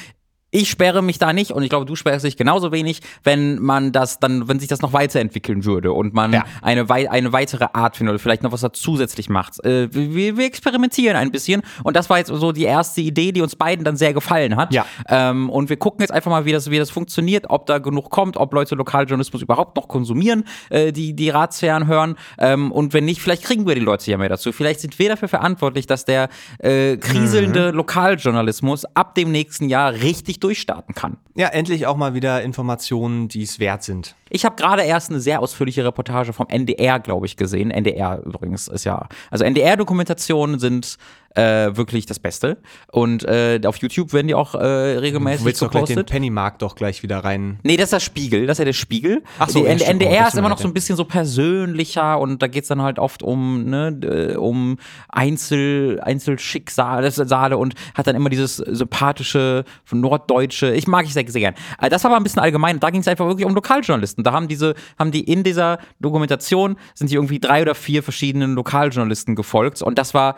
ich 0.56 0.70
sperre 0.70 1.02
mich 1.02 1.18
da 1.20 1.34
nicht 1.34 1.52
und 1.52 1.64
ich 1.64 1.70
glaube, 1.70 1.86
du 1.86 1.96
sperrst 1.96 2.24
dich 2.26 2.38
genauso 2.38 2.72
wenig, 2.72 3.02
wenn 3.24 3.62
man 3.62 3.92
das 3.92 4.20
dann, 4.20 4.48
wenn 4.48 4.60
sich 4.60 4.70
das 4.70 4.82
noch 4.82 4.94
weiterentwickeln 4.94 5.66
würde 5.66 5.92
und 5.92 6.14
man 6.14 6.32
Ja. 6.32 6.44
eine, 6.62 6.88
wei 6.88 7.12
eine 7.12 7.34
weitere 7.34 7.68
Art 7.74 7.98
findet 7.98 8.14
oder 8.14 8.20
vielleicht 8.20 8.42
noch 8.44 8.52
was 8.52 8.62
da 8.62 8.72
zusätzlich 8.72 9.30
macht. 9.30 9.64
Äh, 9.66 9.90
wir, 9.94 10.38
wir 10.38 10.46
experimentieren 10.46 11.18
ein 11.18 11.32
bisschen 11.32 11.62
und 11.84 11.96
das 11.96 12.10
war 12.10 12.20
jetzt 12.20 12.30
so 12.34 12.52
die 12.54 12.64
erste 12.64 13.02
Idee, 13.02 13.32
die 13.34 13.42
uns 13.42 13.56
beiden 13.56 13.84
dann 13.84 13.98
sehr 13.98 14.14
gefallen 14.14 14.56
hat. 14.56 14.74
Ja. 14.74 14.86
Ähm, 15.10 15.50
und 15.50 15.70
wir 15.70 15.78
gucken 15.78 16.02
jetzt 16.02 16.12
einfach 16.12 16.32
mal, 16.32 16.46
wie 16.46 16.52
das, 16.54 16.72
wie 16.72 16.78
das 16.78 16.90
funktioniert, 16.90 17.46
ob 17.50 17.66
da 17.66 17.80
genug 17.80 18.10
kommt, 18.10 18.38
ob 18.38 18.54
Leute 18.54 18.76
Lokaljournalismus 18.76 19.42
überhaupt 19.42 19.76
noch 19.76 19.88
konsumieren, 19.90 20.46
äh, 20.70 20.92
die 20.94 21.14
die 21.16 21.30
Ratsherren 21.30 21.88
hören. 21.88 22.16
Ähm, 22.40 22.72
und 22.72 22.94
wenn 22.94 23.04
nicht, 23.06 23.22
vielleicht 23.22 23.44
kriegen 23.44 23.68
wir 23.68 23.76
die 23.76 23.82
Leute 23.82 24.10
ja 24.10 24.18
mehr 24.18 24.30
dazu. 24.30 24.52
Vielleicht 24.54 24.80
sind 24.80 24.98
wir 25.00 25.10
dafür 25.10 25.28
verantwortlich, 25.28 25.86
dass 25.88 26.06
der 26.06 26.30
äh, 26.60 26.96
kriselnde 26.98 27.72
Mhm. 27.72 27.78
Lokaljournalismus 27.78 28.86
ab 28.96 29.16
dem 29.16 29.32
nächsten 29.32 29.70
Jahr 29.70 29.94
richtig 29.94 30.40
durchstarten 30.46 30.94
kann. 30.94 31.18
Ja, 31.36 31.48
endlich 31.48 31.88
auch 31.88 31.98
mal 31.98 32.14
wieder 32.14 32.44
Informationen, 32.44 33.28
die 33.28 33.42
es 33.42 33.60
wert 33.60 33.82
sind. 33.82 34.16
Ich 34.30 34.46
habe 34.46 34.56
gerade 34.56 34.84
erst 34.84 35.10
eine 35.10 35.20
sehr 35.20 35.40
ausführliche 35.40 35.84
Reportage 35.84 36.34
vom 36.34 36.48
NDR, 36.48 37.00
glaube 37.00 37.26
ich, 37.26 37.36
gesehen. 37.36 37.72
NDR 37.72 38.22
übrigens 38.24 38.68
ist 38.68 38.84
ja, 38.84 39.10
also 39.32 39.44
NDR-Dokumentationen 39.44 40.60
sind 40.60 40.98
äh, 41.36 41.76
wirklich 41.76 42.06
das 42.06 42.20
Beste. 42.20 42.58
Und 42.92 43.24
äh, 43.26 43.60
auf 43.66 43.78
YouTube 43.78 44.14
werden 44.14 44.28
die 44.28 44.36
auch 44.36 44.56
äh, 44.56 44.58
regelmäßig 44.58 45.40
Du 45.42 45.46
willst 45.46 45.62
doch 45.62 45.70
gleich 45.72 45.86
den 45.86 45.96
gepostet. 45.96 46.10
Pennymarkt 46.12 46.62
doch 46.62 46.76
gleich 46.76 47.04
wieder 47.04 47.20
rein. 47.20 47.60
Nee, 47.64 47.78
das 47.78 47.86
ist 47.86 47.94
der 47.94 48.00
Spiegel, 48.00 48.48
das 48.48 48.56
ist 48.56 48.60
ja 48.60 48.66
der 48.66 48.74
Spiegel. 48.74 49.24
Ach 49.40 49.50
so. 49.50 49.62
Oh, 49.62 49.66
NDR 49.66 50.28
ist 50.28 50.38
immer 50.38 50.50
noch 50.50 50.58
so 50.58 50.68
ein 50.68 50.74
bisschen 50.74 50.96
so 50.96 51.06
persönlicher 51.06 52.20
und 52.20 52.42
da 52.42 52.48
geht's 52.48 52.70
dann 52.70 52.82
halt 52.82 53.00
oft 53.00 53.24
um, 53.24 53.66
ne, 53.66 53.88
äh, 54.04 54.36
um 54.36 54.78
Einzel, 55.10 56.00
Einzelschicksale 56.02 57.58
und 57.58 57.76
hat 57.94 58.08
dann 58.08 58.16
immer 58.16 58.30
dieses 58.30 58.58
sympathische, 58.58 59.66
norddeutsche, 59.92 60.74
ich 60.74 60.88
mag 60.88 61.06
ich 61.06 61.14
sehr, 61.14 61.26
sehr 61.28 61.42
gern. 61.42 61.56
Äh, 61.82 61.90
Das 61.90 62.04
war 62.04 62.12
aber 62.12 62.20
ein 62.20 62.24
bisschen 62.24 62.42
allgemein, 62.42 62.80
da 62.80 62.90
ging 62.90 63.02
es 63.02 63.08
einfach 63.08 63.28
wirklich 63.28 63.46
um 63.46 63.54
Lokaljournalisten. 63.56 64.24
Da 64.24 64.32
haben 64.32 64.48
diese, 64.48 64.76
haben 64.98 65.12
die 65.12 65.24
in 65.24 65.44
dieser 65.44 65.80
Dokumentation, 66.00 66.78
sind 66.94 67.10
die 67.10 67.16
irgendwie 67.16 67.40
drei 67.40 67.62
oder 67.62 67.76
vier 67.76 68.04
verschiedenen 68.04 68.54
Lokaljournalisten 68.56 69.36
gefolgt 69.36 69.82
und 69.82 69.98
das 69.98 70.14
war 70.14 70.36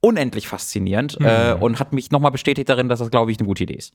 unendlich 0.00 0.48
faszinierend 0.48 1.18
äh, 1.20 1.54
Mhm. 1.54 1.62
und 1.62 1.78
hat 1.80 1.92
mich 1.92 2.10
nochmal 2.10 2.30
bestätigt 2.30 2.68
darin, 2.68 2.88
dass 2.88 2.98
das, 3.00 3.10
glaube 3.10 3.30
ich, 3.32 3.38
eine 3.38 3.46
gute 3.46 3.64
Idee 3.64 3.74
ist. 3.74 3.94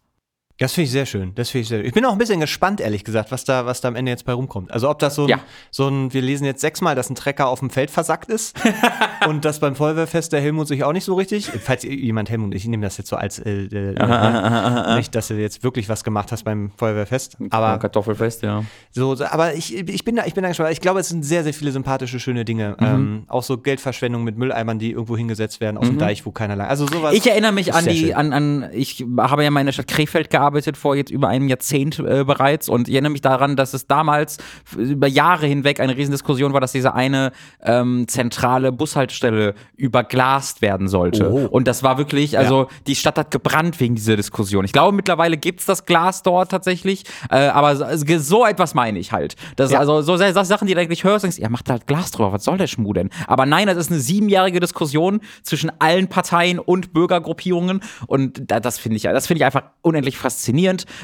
Das 0.58 0.72
finde 0.72 0.86
ich 0.86 0.92
sehr 0.92 1.06
schön. 1.06 1.36
Das 1.36 1.50
finde 1.50 1.64
ich 1.64 1.68
sehr 1.68 1.80
schön. 1.80 1.86
Ich 1.88 1.94
bin 1.94 2.06
auch 2.06 2.14
ein 2.14 2.18
bisschen 2.18 2.40
gespannt, 2.40 2.80
ehrlich 2.80 3.04
gesagt, 3.04 3.30
was 3.30 3.44
da, 3.44 3.66
was 3.66 3.82
da 3.82 3.90
am 3.90 3.96
Ende 3.98 4.12
jetzt 4.12 4.24
bei 4.24 4.32
rumkommt. 4.32 4.72
Also 4.72 4.90
ob 4.90 5.00
das 5.00 5.16
so 5.16 5.24
ein, 5.24 5.28
Ja. 5.30 5.40
so 5.70 5.90
ein, 5.90 6.14
wir 6.14 6.22
lesen 6.22 6.46
jetzt 6.46 6.62
sechsmal, 6.62 6.96
dass 6.96 7.10
ein 7.10 7.16
Trecker 7.16 7.48
auf 7.48 7.60
dem 7.60 7.70
Feld 7.70 7.92
versackt 7.92 8.30
ist 8.30 8.56
und 9.28 9.44
dass 9.44 9.60
beim 9.60 9.76
Feuerwehrfest 9.76 10.32
der 10.32 10.40
Helmut 10.40 10.70
sich 10.70 10.86
auch 10.86 10.94
nicht 10.94 11.04
so 11.04 11.16
richtig, 11.16 11.52
falls 11.62 11.84
jemand 11.84 12.30
Helmut, 12.30 12.56
ich 12.56 12.66
nehme 12.68 12.84
das 12.84 12.98
jetzt 12.98 13.10
so 13.10 13.18
als, 13.18 13.40
äh, 13.40 13.66
äh, 13.66 13.96
äh, 13.96 14.96
nicht, 14.96 15.14
dass 15.14 15.27
du 15.27 15.34
jetzt 15.34 15.62
wirklich 15.66 15.90
was 15.90 16.06
gemacht 16.06 16.32
hast 16.32 16.44
beim 16.44 16.72
Feuerwehrfest, 16.77 17.36
aber 17.50 17.77
Kartoffelfest, 17.77 18.44
ja. 18.44 18.64
so, 18.92 19.14
aber 19.29 19.56
ich, 19.56 19.75
ich 19.75 20.06
bin 20.06 20.16
da, 20.16 20.25
ich 20.25 20.36
bin 20.36 20.44
da 20.44 20.48
gespannt. 20.48 20.72
Ich 20.72 20.79
glaube, 20.79 21.01
es 21.01 21.10
sind 21.10 21.25
sehr, 21.25 21.44
sehr 21.44 21.53
viele 21.53 21.74
sympathische, 21.74 22.18
schöne 22.22 22.46
Dinge. 22.46 22.77
Mhm. 22.79 22.86
Ähm, 22.86 23.24
auch 23.27 23.44
so 23.44 23.58
Geldverschwendung 23.58 24.24
mit 24.24 24.38
Mülleimern, 24.38 24.79
die 24.79 24.92
irgendwo 24.92 25.18
hingesetzt 25.18 25.60
werden, 25.60 25.77
auf 25.77 25.86
dem 25.86 25.98
Deich, 25.98 26.25
wo 26.25 26.32
keiner 26.32 26.56
lang. 26.56 26.68
Also 26.68 26.88
sowas. 26.88 27.14
Ich 27.14 27.27
erinnere 27.27 27.51
mich 27.51 27.74
an 27.74 27.86
die, 27.86 28.16
an, 28.16 28.32
an, 28.32 28.70
ich 28.72 29.06
habe 29.18 29.44
ja 29.44 29.51
mal 29.51 29.60
in 29.60 29.66
der 29.66 29.74
Stadt 29.74 29.88
Krefeld 29.90 30.29
gearbeitet 30.29 30.45
vor 30.77 30.96
jetzt 30.96 31.12
über 31.12 31.27
einem 31.27 31.48
Jahrzehnt 31.48 32.00
äh, 32.00 32.24
bereits 32.24 32.70
und 32.70 32.88
ich 32.88 32.96
erinnere 32.96 33.12
mich 33.12 33.22
daran, 33.22 33.55
dass 33.55 33.74
es 33.74 33.88
damals 33.88 34.38
über 34.75 35.08
Jahre 35.08 35.46
hinweg 35.48 35.79
eine 35.79 35.96
Riesendiskussion 35.96 36.53
war, 36.53 36.62
dass 36.62 36.72
diese 36.72 36.94
eine 36.94 37.31
ähm, 37.62 38.08
zentrale 38.08 38.72
Bushaltestelle 38.72 39.55
überglast 39.75 40.62
werden 40.62 40.88
sollte. 40.88 41.31
Oh. 41.31 41.48
Und 41.48 41.68
das 41.68 41.84
war 41.84 41.98
wirklich, 41.98 42.38
also 42.38 42.68
die 42.88 42.96
Stadt 42.96 43.18
hat 43.18 43.31
gebrannt 43.31 43.79
wegen 43.79 43.96
dieser 43.96 44.16
Diskussion. 44.16 44.66
Ich 44.66 44.74
glaube, 44.74 44.96
mittlerweile 44.96 45.38
gibt 45.38 45.62
es 45.62 45.66
das 45.66 45.86
Glas 45.86 46.24
dort 46.24 46.51
tatsächlich, 46.51 47.03
äh, 47.29 47.48
aber 47.48 47.75
so, 47.75 48.18
so 48.18 48.46
etwas 48.46 48.74
meine 48.74 49.00
ich 49.00 49.12
halt. 49.12 49.36
Das 49.55 49.72
Ja. 49.72 49.79
also 49.79 50.01
so 50.01 50.18
Sachen, 50.18 50.68
die 50.68 50.74
du 50.74 50.79
eigentlich 50.79 51.03
hörst, 51.03 51.24
denkst, 51.24 51.38
ja, 51.40 51.50
macht 51.50 51.68
da 51.68 51.74
halt 51.74 51.88
Glas 51.88 52.12
drüber, 52.12 52.31
was 52.31 52.44
soll 52.44 52.58
der 52.58 52.68
Schmuh 52.68 52.94
denn? 52.94 53.10
Aber 53.27 53.46
nein, 53.46 53.68
das 53.68 53.77
ist 53.77 53.92
eine 53.92 54.00
siebenjährige 54.00 54.60
Diskussion 54.60 55.22
zwischen 55.44 55.72
allen 55.79 56.08
Parteien 56.08 56.60
und 56.60 56.94
Bürgergruppierungen 56.94 57.81
und 58.08 58.51
da, 58.51 58.60
das 58.60 58.77
finde 58.77 58.98
ich, 58.98 59.03
das 59.03 59.27
finde 59.27 59.40
ich 59.40 59.46
einfach 59.46 59.64
unendlich 59.81 60.18
faszinierend, 60.18 60.35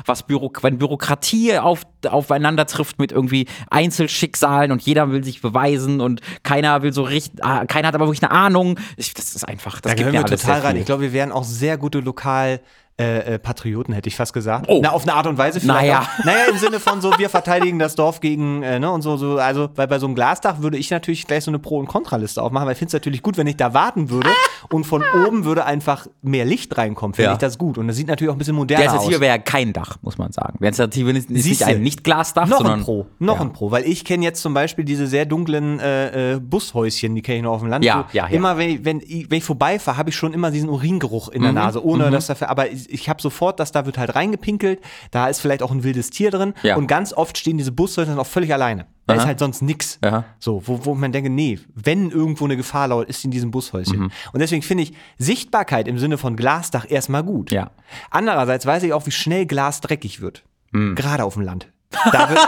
was 0.05 0.23
Büro, 0.23 0.51
wenn 0.61 0.77
Bürokratie 0.77 1.57
auf, 1.57 1.81
aufeinander 2.07 2.65
trifft 2.65 2.99
mit 2.99 3.11
irgendwie 3.11 3.47
Einzelschicksalen 3.69 4.71
und 4.71 4.81
jeder 4.81 5.11
will 5.11 5.23
sich 5.23 5.41
beweisen 5.41 6.01
und 6.01 6.21
keiner 6.43 6.81
will 6.83 6.93
so 6.93 7.03
richtig, 7.03 7.43
ah, 7.43 7.65
keiner 7.65 7.89
hat 7.89 7.95
aber 7.95 8.07
wirklich 8.07 8.23
eine 8.23 8.31
Ahnung. 8.31 8.79
Ich, 8.97 9.13
das 9.13 9.35
ist 9.35 9.47
einfach, 9.47 9.81
das 9.81 9.91
Da 9.91 9.95
gibt 9.95 10.11
mir 10.11 10.19
wir 10.19 10.25
total 10.25 10.61
rein. 10.61 10.77
Ich 10.77 10.85
glaube, 10.85 11.03
wir 11.03 11.13
wären 11.13 11.31
auch 11.31 11.43
sehr 11.43 11.77
gute 11.77 11.99
Lokal. 11.99 12.61
Äh, 13.01 13.33
äh, 13.35 13.39
Patrioten 13.39 13.93
hätte 13.93 14.07
ich 14.09 14.15
fast 14.15 14.33
gesagt. 14.33 14.65
Oh. 14.69 14.79
Na, 14.83 14.91
auf 14.91 15.03
eine 15.03 15.13
Art 15.13 15.27
und 15.27 15.37
Weise 15.37 15.59
vielleicht. 15.59 15.81
Naja. 15.81 16.01
Auch. 16.19 16.25
Naja, 16.25 16.37
im 16.51 16.57
Sinne 16.57 16.79
von 16.79 17.01
so, 17.01 17.11
wir 17.17 17.29
verteidigen 17.29 17.79
das 17.79 17.95
Dorf 17.95 18.19
gegen, 18.19 18.61
äh, 18.63 18.79
ne, 18.79 18.91
und 18.91 19.01
so, 19.01 19.17
so, 19.17 19.37
also, 19.37 19.69
weil 19.75 19.87
bei 19.87 19.99
so 19.99 20.05
einem 20.05 20.15
Glasdach 20.15 20.59
würde 20.61 20.77
ich 20.77 20.89
natürlich 20.91 21.25
gleich 21.27 21.43
so 21.43 21.51
eine 21.51 21.59
Pro- 21.59 21.79
und 21.79 21.87
Kontraliste 21.87 22.41
aufmachen, 22.41 22.65
weil 22.67 22.73
ich 22.73 22.79
finde 22.79 22.89
es 22.89 22.93
natürlich 22.93 23.21
gut, 23.23 23.37
wenn 23.37 23.47
ich 23.47 23.57
da 23.57 23.73
warten 23.73 24.09
würde 24.09 24.29
und 24.69 24.85
von 24.85 25.03
oben 25.25 25.45
würde 25.45 25.65
einfach 25.65 26.07
mehr 26.21 26.45
Licht 26.45 26.77
reinkommen, 26.77 27.13
finde 27.13 27.27
Ja. 27.29 27.33
ich 27.33 27.39
das 27.39 27.57
gut. 27.57 27.77
Und 27.77 27.87
das 27.87 27.95
sieht 27.95 28.07
natürlich 28.07 28.29
auch 28.29 28.35
ein 28.35 28.39
bisschen 28.39 28.55
moderner 28.55 28.83
aus. 28.85 28.91
Alternative 28.91 29.21
wäre 29.21 29.35
ja 29.35 29.41
kein 29.41 29.73
Dach, 29.73 29.97
muss 30.01 30.17
man 30.17 30.31
sagen. 30.31 30.57
Die 30.61 30.65
Alternative 30.65 31.11
ist, 31.11 31.29
nicht 31.29 31.63
ein 31.63 31.81
Nicht-Glasdach, 31.81 32.47
Noch 32.47 32.57
sondern 32.57 32.79
ein 32.79 32.83
Pro, 32.85 33.07
noch 33.19 33.35
ja. 33.37 33.41
ein 33.41 33.53
Pro, 33.53 33.71
weil 33.71 33.85
ich 33.85 34.05
kenne 34.05 34.23
jetzt 34.23 34.41
zum 34.41 34.53
Beispiel 34.53 34.85
diese 34.85 35.07
sehr 35.07 35.25
dunklen 35.25 35.79
äh, 35.79 36.33
äh, 36.35 36.39
Bushäuschen, 36.39 37.15
die 37.15 37.21
kenne 37.21 37.37
ich 37.37 37.43
noch 37.43 37.53
auf 37.53 37.61
dem 37.61 37.69
Land. 37.69 37.83
Ja, 37.85 38.05
ja, 38.13 38.27
ja. 38.27 38.35
Immer 38.35 38.57
wenn 38.57 38.69
ich, 38.69 38.85
wenn, 38.85 38.99
ich- 38.99 39.29
wenn 39.31 39.37
ich 39.39 39.43
vorbeifahre, 39.43 39.97
habe 39.97 40.09
ich 40.09 40.15
schon 40.15 40.33
immer 40.33 40.51
diesen 40.51 40.69
Uringeruch 40.69 41.29
in 41.29 41.39
Mhm, 41.41 41.45
der 41.45 41.53
Nase, 41.53 41.83
ohne 41.85 42.11
dass 42.11 42.27
dafür, 42.27 42.49
aber 42.49 42.69
ich, 42.93 43.09
habe 43.09 43.21
sofort, 43.21 43.59
dass 43.59 43.71
da 43.71 43.85
wird 43.85 43.97
halt 43.97 44.15
reingepinkelt, 44.15 44.79
da 45.11 45.27
ist 45.27 45.39
vielleicht 45.39 45.63
auch 45.63 45.71
ein 45.71 45.83
wildes 45.83 46.09
Tier 46.09 46.31
drin 46.31 46.53
Ja. 46.63 46.75
und 46.75 46.87
ganz 46.87 47.13
oft 47.13 47.37
stehen 47.37 47.57
diese 47.57 47.71
Bushäuschen 47.71 48.17
auch 48.19 48.25
völlig 48.27 48.53
alleine. 48.53 48.85
Da 49.07 49.13
Aha. 49.15 49.21
ist 49.21 49.27
halt 49.27 49.39
sonst 49.39 49.61
nix. 49.61 49.97
Aha. 50.01 50.23
So, 50.39 50.61
wo, 50.65 50.85
wo 50.85 50.95
man 50.95 51.11
denke, 51.11 51.29
nee, 51.29 51.59
wenn 51.75 52.11
irgendwo 52.11 52.45
eine 52.45 52.55
Gefahr 52.57 52.87
lauert, 52.87 53.09
ist 53.09 53.25
in 53.25 53.31
diesem 53.31 53.51
Bushäuschen. 53.51 53.99
Mhm. 53.99 54.11
Und 54.31 54.39
deswegen 54.39 54.61
finde 54.61 54.83
ich 54.83 54.93
Sichtbarkeit 55.17 55.87
im 55.87 55.97
Sinne 55.97 56.17
von 56.17 56.35
Glasdach 56.35 56.85
erstmal 56.89 57.23
gut. 57.23 57.51
Ja. 57.51 57.71
Andererseits 58.09 58.65
weiß 58.65 58.83
ich 58.83 58.93
auch, 58.93 59.05
wie 59.05 59.11
schnell 59.11 59.45
Glas 59.45 59.81
dreckig 59.81 60.21
wird. 60.21 60.43
Mhm. 60.71 60.95
Gerade 60.95 61.23
auf 61.23 61.33
dem 61.33 61.43
Land. 61.43 61.67
Da 62.11 62.29
wird, 62.29 62.39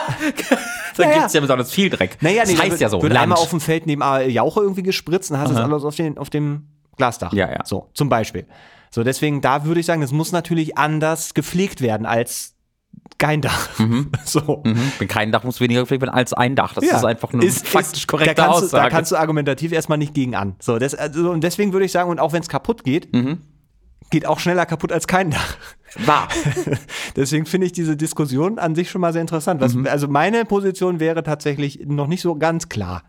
Da 0.96 1.04
Ja, 1.04 1.14
gibt 1.14 1.26
es 1.26 1.34
ja 1.34 1.42
besonders 1.42 1.72
viel 1.72 1.90
Dreck. 1.90 2.18
naja, 2.22 2.44
nee, 2.46 2.52
das 2.52 2.56
da 2.56 2.62
heißt 2.62 2.72
wird, 2.72 2.82
ja 2.82 2.90
so. 2.90 3.02
Wird 3.02 3.12
Land. 3.14 3.24
einmal 3.24 3.40
auf 3.40 3.50
dem 3.50 3.60
Feld 3.60 3.86
neben 3.88 4.02
Jauche 4.30 4.62
irgendwie 4.62 4.84
gespritzt 4.84 5.32
und 5.32 5.36
dann 5.36 5.42
hast 5.42 5.50
du 5.52 5.56
das 5.56 5.64
alles 5.66 5.84
auf, 5.84 5.96
den, 5.96 6.18
auf 6.18 6.30
dem 6.30 6.68
Glasdach. 6.98 7.34
Ja, 7.34 7.50
ja. 7.52 7.66
So, 7.66 7.90
zum 7.94 8.08
Beispiel. 8.10 8.46
So, 8.94 9.04
deswegen, 9.04 9.42
da 9.42 9.66
würde 9.66 9.80
ich 9.80 9.86
sagen, 9.88 10.02
das 10.02 10.12
muss 10.12 10.32
natürlich 10.32 10.78
anders 10.78 11.34
gepflegt 11.34 11.82
werden 11.82 12.06
als 12.06 12.54
kein 13.18 13.42
Dach. 13.42 13.70
So. 14.26 14.62
Mhm. 14.64 14.92
Bin 15.00 15.08
kein 15.08 15.32
Dach 15.32 15.44
muss 15.44 15.60
weniger 15.60 15.82
gepflegt 15.82 16.02
werden 16.04 16.14
als 16.14 16.32
ein 16.34 16.56
Dach. 16.56 16.74
Das 16.76 16.86
Ja. 16.86 16.98
ist 16.98 17.04
einfach 17.06 17.34
eine 17.34 17.44
Ist- 17.44 17.68
faktisch 17.68 18.02
ist- 18.02 18.08
korrekte 18.08 18.36
da 18.36 18.46
kannst, 18.46 18.62
du, 18.62 18.66
Aussage. 18.66 18.84
da 18.84 18.90
kannst 18.90 19.12
du 19.12 19.16
argumentativ 19.16 19.72
erstmal 19.72 19.98
nicht 19.98 20.14
gegen 20.14 20.36
an. 20.36 20.56
So, 20.60 20.78
das, 20.78 20.94
also, 20.94 21.32
und 21.32 21.44
deswegen 21.44 21.74
würde 21.74 21.86
ich 21.88 21.92
sagen, 21.92 22.10
und 22.12 22.20
auch 22.20 22.34
wenn 22.34 22.42
es 22.44 22.50
kaputt 22.50 22.84
geht, 22.84 23.12
Mhm. 23.14 23.40
geht 24.12 24.26
auch 24.28 24.40
schneller 24.40 24.66
kaputt 24.68 24.92
als 24.92 25.08
kein 25.08 25.32
Dach. 25.32 25.58
Wahr. 26.06 26.28
Deswegen 27.16 27.46
finde 27.46 27.66
ich 27.68 27.74
diese 27.74 27.96
Diskussion 27.98 28.58
an 28.60 28.74
sich 28.76 28.90
schon 28.92 29.02
mal 29.02 29.14
sehr 29.14 29.22
interessant. 29.22 29.62
Was, 29.62 29.74
Mhm. 29.76 29.88
Also 29.88 30.08
meine 30.08 30.44
Position 30.46 31.00
wäre 31.00 31.24
tatsächlich 31.24 31.82
noch 31.86 32.08
nicht 32.08 32.22
so 32.22 32.36
ganz 32.36 32.68
klar. 32.70 33.04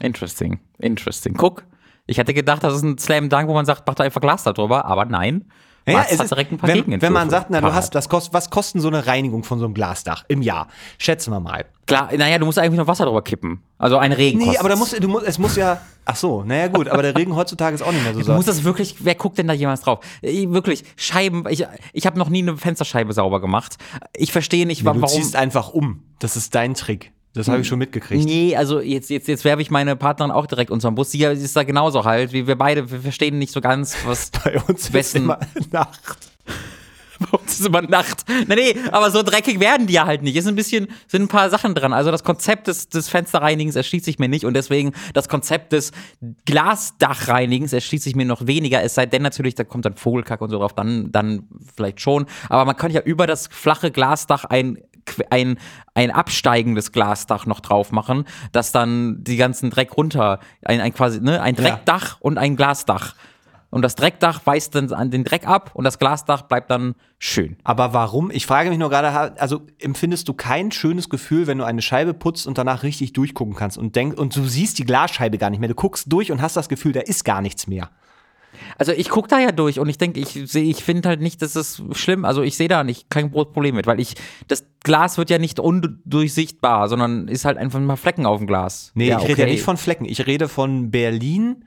Interesting. 0.00 0.60
Interesting. 0.78 1.34
Guck, 1.34 1.64
ich 2.10 2.18
hätte 2.18 2.34
gedacht, 2.34 2.64
das 2.64 2.74
ist 2.74 2.82
ein 2.82 2.98
Slam 2.98 3.28
Dunk, 3.28 3.48
wo 3.48 3.54
man 3.54 3.64
sagt, 3.66 3.84
mach 3.86 3.94
da 3.94 4.02
einfach 4.04 4.20
Glas 4.20 4.42
da 4.42 4.52
drüber, 4.52 4.84
aber 4.84 5.04
nein. 5.04 5.44
Ja, 5.86 5.94
Mats 5.98 6.12
es 6.12 6.18
hat 6.18 6.24
ist, 6.26 6.30
direkt 6.32 6.52
ein 6.52 6.58
paar 6.58 6.68
wenn, 6.68 7.00
wenn 7.00 7.12
man 7.12 7.30
sagt, 7.30 7.46
na, 7.48 7.60
du 7.60 7.72
hast, 7.72 7.94
das 7.94 8.08
kost, 8.08 8.34
was 8.34 8.50
kosten 8.50 8.80
so 8.80 8.88
eine 8.88 9.06
Reinigung 9.06 9.44
von 9.44 9.58
so 9.58 9.64
einem 9.64 9.72
Glasdach 9.74 10.24
im 10.28 10.42
Jahr? 10.42 10.66
Schätzen 10.98 11.32
wir 11.32 11.40
mal. 11.40 11.64
Klar, 11.86 12.10
naja, 12.16 12.38
du 12.38 12.44
musst 12.46 12.58
eigentlich 12.58 12.78
noch 12.78 12.86
Wasser 12.86 13.06
drüber 13.06 13.22
kippen. 13.22 13.62
Also 13.78 13.96
ein 13.96 14.12
Regen 14.12 14.38
Nee, 14.38 14.44
kostet's. 14.44 14.60
aber 14.60 14.68
da 14.68 14.76
muss, 14.76 14.90
du 14.90 15.08
musst, 15.08 15.26
es 15.26 15.38
muss 15.38 15.56
ja, 15.56 15.80
ach 16.04 16.16
so, 16.16 16.42
naja 16.44 16.68
gut, 16.68 16.88
aber 16.88 17.02
der 17.02 17.16
Regen 17.16 17.34
heutzutage 17.34 17.74
ist 17.74 17.82
auch 17.82 17.92
nicht 17.92 18.02
mehr 18.04 18.12
so 18.14 18.20
Du 18.22 18.32
musst 18.32 18.48
das 18.48 18.62
wirklich, 18.64 18.96
wer 19.04 19.14
guckt 19.14 19.38
denn 19.38 19.46
da 19.48 19.54
jemals 19.54 19.80
drauf? 19.80 20.00
Ich, 20.20 20.50
wirklich, 20.50 20.84
Scheiben, 20.96 21.44
ich, 21.48 21.64
ich 21.92 22.06
habe 22.06 22.18
noch 22.18 22.28
nie 22.28 22.42
eine 22.42 22.56
Fensterscheibe 22.56 23.12
sauber 23.12 23.40
gemacht. 23.40 23.76
Ich 24.14 24.32
verstehe 24.32 24.66
nicht, 24.66 24.82
Du 24.82 24.86
warum. 24.86 25.06
ziehst 25.06 25.34
einfach 25.34 25.70
um. 25.70 26.02
Das 26.18 26.36
ist 26.36 26.54
dein 26.54 26.74
Trick. 26.74 27.12
Das 27.32 27.46
habe 27.48 27.60
ich 27.60 27.68
schon 27.68 27.78
mitgekriegt. 27.78 28.24
Nee, 28.24 28.56
also 28.56 28.80
jetzt, 28.80 29.08
jetzt, 29.08 29.28
jetzt 29.28 29.44
werfe 29.44 29.62
ich 29.62 29.70
meine 29.70 29.94
Partnerin 29.94 30.32
auch 30.32 30.46
direkt 30.46 30.70
unterm 30.70 30.96
Bus. 30.96 31.12
Sie 31.12 31.22
ist 31.22 31.54
da 31.56 31.62
genauso 31.62 32.04
halt, 32.04 32.32
wie 32.32 32.46
wir 32.48 32.56
beide. 32.56 32.90
Wir 32.90 33.00
verstehen 33.00 33.38
nicht 33.38 33.52
so 33.52 33.60
ganz, 33.60 33.96
was. 34.04 34.30
Bei 34.44 34.60
uns 34.62 34.80
ist 34.86 34.92
Wessen- 34.92 35.22
immer 35.24 35.38
Nacht. 35.70 36.00
Bei 37.20 37.38
uns 37.38 37.60
ist 37.60 37.66
immer 37.66 37.82
Nacht. 37.82 38.24
Nee, 38.48 38.54
nee, 38.54 38.74
aber 38.92 39.10
so 39.10 39.22
dreckig 39.22 39.60
werden 39.60 39.86
die 39.86 39.92
ja 39.92 40.06
halt 40.06 40.22
nicht. 40.22 40.34
Es 40.36 40.44
sind 40.44 40.54
ein 40.54 40.56
bisschen, 40.56 40.88
sind 41.06 41.22
ein 41.22 41.28
paar 41.28 41.50
Sachen 41.50 41.74
dran. 41.74 41.92
Also 41.92 42.10
das 42.10 42.24
Konzept 42.24 42.66
des, 42.66 42.88
des 42.88 43.10
Fensterreinigens 43.10 43.76
erschließt 43.76 44.06
sich 44.06 44.18
mir 44.18 44.28
nicht 44.28 44.46
und 44.46 44.54
deswegen 44.54 44.92
das 45.12 45.28
Konzept 45.28 45.72
des 45.74 45.92
Glasdachreinigens 46.46 47.72
erschließt 47.72 48.04
sich 48.04 48.16
mir 48.16 48.24
noch 48.24 48.46
weniger. 48.46 48.82
Es 48.82 48.94
sei 48.94 49.06
denn 49.06 49.22
natürlich, 49.22 49.54
da 49.54 49.64
kommt 49.64 49.84
dann 49.84 49.96
Vogelkack 49.96 50.40
und 50.40 50.50
so 50.50 50.58
drauf, 50.58 50.72
dann, 50.74 51.12
dann 51.12 51.44
vielleicht 51.76 52.00
schon. 52.00 52.26
Aber 52.48 52.64
man 52.64 52.76
kann 52.76 52.90
ja 52.90 53.02
über 53.02 53.26
das 53.26 53.48
flache 53.48 53.90
Glasdach 53.90 54.44
ein 54.46 54.78
ein, 55.30 55.58
ein 55.94 56.10
absteigendes 56.10 56.92
Glasdach 56.92 57.46
noch 57.46 57.60
drauf 57.60 57.92
machen, 57.92 58.24
dass 58.52 58.72
dann 58.72 59.22
die 59.22 59.36
ganzen 59.36 59.70
Dreck 59.70 59.96
runter, 59.96 60.40
ein, 60.64 60.80
ein 60.80 60.92
quasi, 60.92 61.20
ne, 61.20 61.40
ein 61.40 61.56
Dreckdach 61.56 62.20
und 62.20 62.38
ein 62.38 62.56
Glasdach. 62.56 63.14
Und 63.70 63.82
das 63.82 63.94
Dreckdach 63.94 64.40
weist 64.46 64.74
dann 64.74 64.92
an 64.92 65.10
den 65.10 65.22
Dreck 65.22 65.46
ab 65.46 65.70
und 65.74 65.84
das 65.84 65.98
Glasdach 65.98 66.42
bleibt 66.42 66.70
dann 66.70 66.96
schön. 67.18 67.56
Aber 67.62 67.92
warum? 67.92 68.30
Ich 68.32 68.44
frage 68.44 68.68
mich 68.68 68.78
nur 68.78 68.90
gerade, 68.90 69.40
also 69.40 69.62
empfindest 69.78 70.28
du 70.28 70.34
kein 70.34 70.72
schönes 70.72 71.08
Gefühl, 71.08 71.46
wenn 71.46 71.58
du 71.58 71.64
eine 71.64 71.80
Scheibe 71.80 72.12
putzt 72.12 72.48
und 72.48 72.58
danach 72.58 72.82
richtig 72.82 73.12
durchgucken 73.12 73.54
kannst 73.54 73.78
und 73.78 73.94
denk, 73.94 74.18
und 74.18 74.34
du 74.34 74.44
siehst 74.44 74.78
die 74.78 74.84
Glasscheibe 74.84 75.38
gar 75.38 75.50
nicht 75.50 75.60
mehr. 75.60 75.68
Du 75.68 75.76
guckst 75.76 76.12
durch 76.12 76.32
und 76.32 76.42
hast 76.42 76.56
das 76.56 76.68
Gefühl, 76.68 76.92
da 76.92 77.00
ist 77.00 77.24
gar 77.24 77.40
nichts 77.40 77.68
mehr. 77.68 77.90
Also 78.78 78.92
ich 78.92 79.08
gucke 79.08 79.28
da 79.28 79.38
ja 79.38 79.52
durch 79.52 79.78
und 79.78 79.88
ich 79.88 79.98
denke, 79.98 80.20
ich 80.20 80.28
sehe, 80.28 80.64
ich 80.64 80.82
finde 80.82 81.08
halt 81.08 81.20
nicht, 81.20 81.42
dass 81.42 81.56
es 81.56 81.82
schlimm. 81.92 82.24
Also 82.24 82.42
ich 82.42 82.56
sehe 82.56 82.68
da 82.68 82.84
nicht 82.84 83.10
kein 83.10 83.30
Problem 83.30 83.74
mit, 83.74 83.86
weil 83.86 84.00
ich 84.00 84.14
das 84.48 84.66
Glas 84.82 85.18
wird 85.18 85.30
ja 85.30 85.38
nicht 85.38 85.60
undurchsichtbar, 85.60 86.88
sondern 86.88 87.28
ist 87.28 87.44
halt 87.44 87.58
einfach 87.58 87.80
mal 87.80 87.96
Flecken 87.96 88.26
auf 88.26 88.38
dem 88.38 88.46
Glas. 88.46 88.92
Nee, 88.94 89.08
ja, 89.08 89.18
ich 89.18 89.24
rede 89.24 89.38
ja 89.38 89.44
okay. 89.44 89.52
nicht 89.52 89.62
von 89.62 89.76
Flecken. 89.76 90.04
Ich 90.04 90.26
rede 90.26 90.48
von 90.48 90.90
Berlin, 90.90 91.64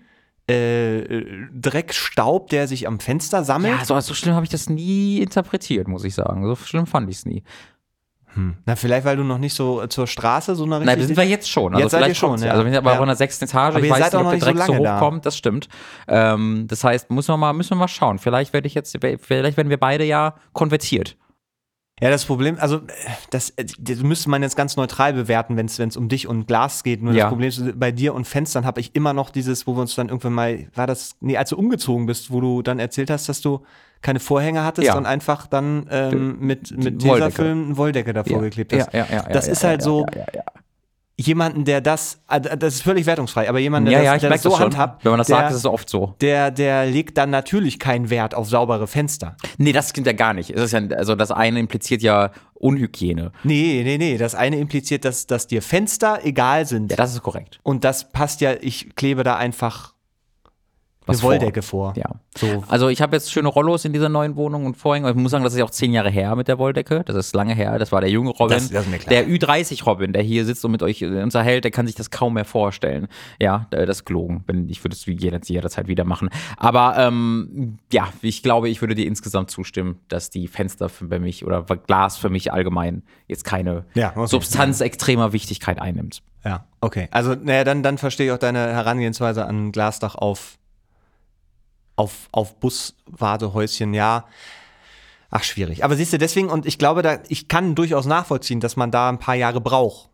äh, 0.47 1.23
Dreck, 1.53 1.93
Staub, 1.93 2.49
der 2.49 2.67
sich 2.67 2.87
am 2.87 2.99
Fenster 2.99 3.43
sammelt. 3.43 3.77
Ja, 3.79 3.85
so, 3.85 3.99
so 3.99 4.13
schlimm 4.13 4.35
habe 4.35 4.45
ich 4.45 4.51
das 4.51 4.69
nie 4.69 5.19
interpretiert, 5.19 5.87
muss 5.87 6.03
ich 6.03 6.15
sagen. 6.15 6.45
So 6.45 6.55
schlimm 6.55 6.87
fand 6.87 7.09
ich 7.09 7.17
es 7.17 7.25
nie. 7.25 7.43
Na, 8.65 8.75
vielleicht, 8.75 9.05
weil 9.05 9.17
du 9.17 9.23
noch 9.23 9.37
nicht 9.37 9.53
so 9.53 9.85
zur 9.87 10.07
Straße 10.07 10.55
so 10.55 10.63
eine 10.63 10.79
Nein, 10.79 10.97
wir 10.99 11.05
sind 11.05 11.15
wir 11.17 11.23
jetzt 11.23 11.49
schon. 11.49 11.73
Also 11.73 11.83
Jetzt 11.83 11.91
seid 11.91 12.07
ihr 12.07 12.15
schon, 12.15 12.41
ja. 12.41 12.51
Also 12.51 12.63
wir 12.65 12.71
sind 12.71 12.77
aber 12.77 12.91
Ja. 12.91 12.97
auf 12.97 13.01
einer 13.03 13.15
sechsten 13.15 13.45
Etage. 13.45 13.75
Aber 13.75 13.79
ich 13.79 13.85
ihr 13.85 13.91
weiß 13.91 13.99
seid 13.99 14.13
nicht, 14.13 14.19
ob 14.19 14.23
noch 14.23 14.29
der 14.39 14.53
nicht 14.53 14.59
so 14.59 14.65
so 14.65 14.73
lange 14.73 14.83
da. 14.83 14.95
hochkommt. 14.95 15.25
Das 15.25 15.37
stimmt. 15.37 15.69
Ähm, 16.07 16.65
das 16.67 16.83
heißt, 16.83 17.11
müssen 17.11 17.31
wir 17.31 17.37
mal, 17.37 17.53
müssen 17.53 17.71
wir 17.71 17.75
mal 17.77 17.87
schauen. 17.87 18.19
Vielleicht 18.19 18.53
werde 18.53 18.67
ich 18.67 18.73
jetzt, 18.73 18.97
vielleicht 18.99 19.57
werden 19.57 19.69
wir 19.69 19.79
beide 19.79 20.03
ja 20.03 20.35
konvertiert. 20.53 21.15
Ja, 22.01 22.09
das 22.09 22.25
Problem, 22.25 22.57
also 22.59 22.77
äh, 22.77 22.81
das, 23.29 23.51
äh, 23.51 23.65
das 23.79 23.99
müsste 23.99 24.29
man 24.29 24.41
jetzt 24.41 24.55
ganz 24.55 24.75
neutral 24.77 25.13
bewerten, 25.13 25.55
wenn 25.57 25.67
es 25.67 25.95
um 25.95 26.09
dich 26.09 26.27
und 26.27 26.47
Glas 26.47 26.83
geht. 26.83 27.03
Nur 27.03 27.13
Ja. 27.13 27.25
das 27.25 27.29
Problem 27.29 27.49
ist, 27.49 27.79
bei 27.79 27.91
dir 27.91 28.15
und 28.15 28.25
Fenstern 28.25 28.65
habe 28.65 28.81
ich 28.81 28.95
immer 28.95 29.13
noch 29.13 29.29
dieses, 29.29 29.67
wo 29.67 29.75
wir 29.75 29.81
uns 29.81 29.93
dann 29.93 30.09
irgendwann 30.09 30.33
mal, 30.33 30.67
war 30.73 30.87
das, 30.87 31.15
nee, 31.21 31.37
als 31.37 31.51
du 31.51 31.55
umgezogen 31.55 32.07
bist, 32.07 32.31
wo 32.31 32.41
du 32.41 32.61
dann 32.63 32.79
erzählt 32.79 33.11
hast, 33.11 33.29
dass 33.29 33.41
du 33.41 33.61
keine 34.03 34.19
Vorhänge 34.19 34.63
hattest 34.63 34.87
Ja. 34.87 34.95
und 34.97 35.07
einfach 35.07 35.47
dann 35.47 35.87
ähm, 35.89 36.37
mit, 36.39 36.69
mit. 36.77 36.99
Tesafilm 37.01 37.65
eine 37.65 37.77
Wolldecke 37.77 38.13
davor 38.13 38.41
geklebt 38.41 38.73
hast. 38.73 38.93
ja, 38.93 39.07
ja, 39.11 39.23
Das 39.23 39.47
ist 39.47 39.63
halt 39.63 39.81
so, 39.81 40.05
Ja, 40.13 40.19
ja, 40.19 40.25
ja. 40.35 40.43
jemanden, 41.15 41.63
der 41.65 41.79
das, 41.81 42.21
also 42.27 42.49
das 42.55 42.75
ist 42.75 42.81
völlig 42.83 43.05
wertungsfrei, 43.05 43.47
aber 43.47 43.59
jemand, 43.59 43.87
der 43.87 43.93
Ja, 44.03 44.13
das, 44.13 44.21
ja, 44.23 44.29
der 44.29 44.29
das 44.31 44.41
so 44.43 44.49
das 44.49 44.59
handhabt, 44.59 45.05
Wenn 45.05 45.11
man 45.11 45.19
das 45.19 45.27
der, 45.27 45.37
sagt, 45.37 45.51
ist 45.51 45.57
es 45.57 45.65
oft 45.65 45.89
so. 45.89 46.15
der, 46.21 46.51
der 46.51 46.85
legt 46.85 47.17
dann 47.17 47.29
natürlich 47.29 47.79
keinen 47.79 48.09
Wert 48.09 48.35
auf 48.35 48.49
saubere 48.49 48.87
Fenster. 48.87 49.37
Nee, 49.57 49.71
das 49.73 49.89
stimmt 49.91 50.07
ja 50.07 50.13
gar 50.13 50.33
nicht. 50.33 50.49
Ist 50.49 50.73
ja, 50.73 50.81
also 50.97 51.15
das 51.15 51.31
eine 51.31 51.59
impliziert 51.59 52.01
ja 52.01 52.31
Unhygiene. 52.55 53.31
Nee, 53.43 53.81
nee, 53.83 53.97
nee. 53.97 54.17
Das 54.17 54.35
eine 54.35 54.57
impliziert, 54.57 55.03
dass, 55.05 55.27
dass 55.27 55.47
dir 55.47 55.61
Fenster 55.61 56.19
egal 56.23 56.65
sind. 56.65 56.91
Ja, 56.91 56.97
das 56.97 57.13
ist 57.13 57.21
korrekt. 57.21 57.59
Und 57.63 57.83
das 57.83 58.11
passt 58.11 58.39
ja, 58.41 58.53
ich 58.59 58.95
klebe 58.95 59.23
da 59.23 59.35
einfach 59.35 59.92
Was 61.05 61.17
eine 61.17 61.21
vor. 61.21 61.29
Wolldecke 61.31 61.61
vor. 61.61 61.93
Ja. 61.95 62.05
So. 62.37 62.63
Also 62.67 62.87
ich 62.89 63.01
habe 63.01 63.15
jetzt 63.15 63.31
schöne 63.31 63.49
Rollos 63.49 63.85
in 63.85 63.93
dieser 63.93 64.09
neuen 64.09 64.35
Wohnung 64.35 64.65
und 64.65 64.77
Vorhänge. 64.77 65.09
Ich 65.09 65.15
muss 65.15 65.31
sagen, 65.31 65.43
das 65.43 65.53
ist 65.53 65.59
ja 65.59 65.65
auch 65.65 65.69
zehn 65.69 65.91
Jahre 65.93 66.09
her 66.09 66.35
mit 66.35 66.47
der 66.47 66.57
Wolldecke. 66.59 67.03
Das 67.05 67.15
ist 67.15 67.35
lange 67.35 67.53
her. 67.55 67.77
Das 67.77 67.91
war 67.91 68.01
der 68.01 68.09
junge 68.09 68.29
Robin. 68.31 68.57
Das- 68.57 68.69
das 68.69 68.85
ist 68.85 68.91
mir 68.91 68.97
klar. 68.99 69.09
Der 69.09 69.27
Ü30 69.27 69.83
Robin, 69.85 70.13
der 70.13 70.23
hier 70.23 70.45
sitzt 70.45 70.63
und 70.65 70.71
mit 70.71 70.81
euch 70.83 71.01
äh, 71.01 71.21
unterhält, 71.21 71.63
der 71.63 71.71
kann 71.71 71.87
sich 71.87 71.95
das 71.95 72.09
kaum 72.11 72.35
mehr 72.35 72.45
vorstellen. 72.45 73.07
Ja, 73.39 73.67
äh, 73.71 73.85
das 73.85 74.05
gelogen. 74.05 74.43
Ich 74.69 74.83
würde 74.83 74.95
es 74.95 75.05
wie 75.07 75.13
jeder- 75.13 75.39
jederzeit 75.43 75.87
wieder 75.87 76.05
machen. 76.05 76.29
Aber 76.57 76.95
ähm, 76.97 77.77
ja, 77.91 78.07
ich 78.21 78.41
glaube, 78.43 78.69
ich 78.69 78.81
würde 78.81 78.95
dir 78.95 79.05
insgesamt 79.05 79.51
zustimmen, 79.51 79.99
dass 80.07 80.29
die 80.29 80.47
Fenster 80.47 80.89
für 80.89 81.19
mich 81.19 81.45
oder 81.45 81.63
Glas 81.63 82.17
für 82.17 82.29
mich 82.29 82.53
allgemein 82.53 83.03
jetzt 83.27 83.43
keine 83.43 83.85
Ja, 83.93 84.11
okay. 84.15 84.27
Substanz 84.27 84.79
extremer 84.81 85.33
Wichtigkeit 85.33 85.81
einnimmt. 85.81 86.21
Ja, 86.45 86.65
okay. 86.81 87.07
Also, 87.11 87.35
naja, 87.35 87.63
dann, 87.63 87.83
dann 87.83 87.97
verstehe 87.97 88.25
ich 88.27 88.31
auch 88.33 88.37
deine 88.37 88.59
Herangehensweise 88.59 89.45
an 89.45 89.71
Glasdach 89.71 90.15
auf, 90.15 90.57
auf, 91.95 92.27
auf 92.31 92.59
Buswartehäuschen, 92.59 93.93
ja. 93.93 94.25
Ach, 95.29 95.43
schwierig. 95.43 95.83
Aber 95.83 95.95
siehst 95.95 96.13
du, 96.13 96.17
deswegen, 96.17 96.49
und 96.49 96.65
ich 96.65 96.77
glaube, 96.77 97.01
da, 97.01 97.17
ich 97.27 97.47
kann 97.47 97.75
durchaus 97.75 98.05
nachvollziehen, 98.05 98.59
dass 98.59 98.75
man 98.75 98.91
da 98.91 99.09
ein 99.09 99.17
paar 99.19 99.35
Jahre 99.35 99.61
braucht. 99.61 100.09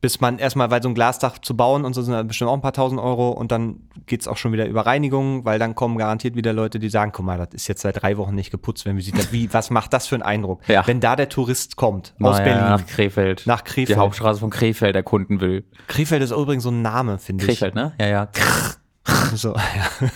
Bis 0.00 0.20
man 0.20 0.40
erstmal, 0.40 0.68
weil 0.72 0.82
so 0.82 0.88
ein 0.88 0.96
Glasdach 0.96 1.38
zu 1.38 1.56
bauen 1.56 1.84
und 1.84 1.94
so 1.94 2.02
sind 2.02 2.26
bestimmt 2.26 2.50
auch 2.50 2.54
ein 2.54 2.60
paar 2.60 2.72
tausend 2.72 3.00
Euro 3.00 3.30
und 3.30 3.52
dann 3.52 3.88
geht's 4.06 4.26
auch 4.26 4.36
schon 4.36 4.52
wieder 4.52 4.66
über 4.66 4.84
Reinigung, 4.84 5.44
weil 5.44 5.60
dann 5.60 5.76
kommen 5.76 5.96
garantiert 5.96 6.34
wieder 6.34 6.52
Leute, 6.52 6.80
die 6.80 6.88
sagen, 6.88 7.12
guck 7.12 7.24
mal, 7.24 7.38
das 7.38 7.50
ist 7.52 7.68
jetzt 7.68 7.82
seit 7.82 8.02
drei 8.02 8.16
Wochen 8.16 8.34
nicht 8.34 8.50
geputzt, 8.50 8.84
wenn 8.84 8.96
wir 8.96 9.02
sieht, 9.04 9.30
wie, 9.32 9.52
was 9.54 9.70
macht 9.70 9.92
das 9.92 10.08
für 10.08 10.16
einen 10.16 10.24
Eindruck? 10.24 10.68
Ja. 10.68 10.84
Wenn 10.88 10.98
da 10.98 11.14
der 11.14 11.28
Tourist 11.28 11.76
kommt, 11.76 12.14
aus 12.20 12.38
Naja, 12.38 12.44
Berlin. 12.44 12.64
Nach 12.64 12.86
Krefeld. 12.86 13.46
Nach 13.46 13.60
Die 13.60 13.70
Krefeld. 13.70 13.98
Hauptstraße 13.98 14.40
von 14.40 14.50
Krefeld 14.50 14.96
erkunden 14.96 15.40
will. 15.40 15.64
Krefeld 15.86 16.20
ist 16.20 16.32
übrigens 16.32 16.64
so 16.64 16.70
ein 16.70 16.82
Name, 16.82 17.18
finde 17.18 17.44
ich. 17.44 17.50
Krefeld, 17.50 17.76
ne? 17.76 17.92
Ja, 18.00 18.06
ja. 18.08 18.28
So, 19.36 19.54
ja. 19.54 20.08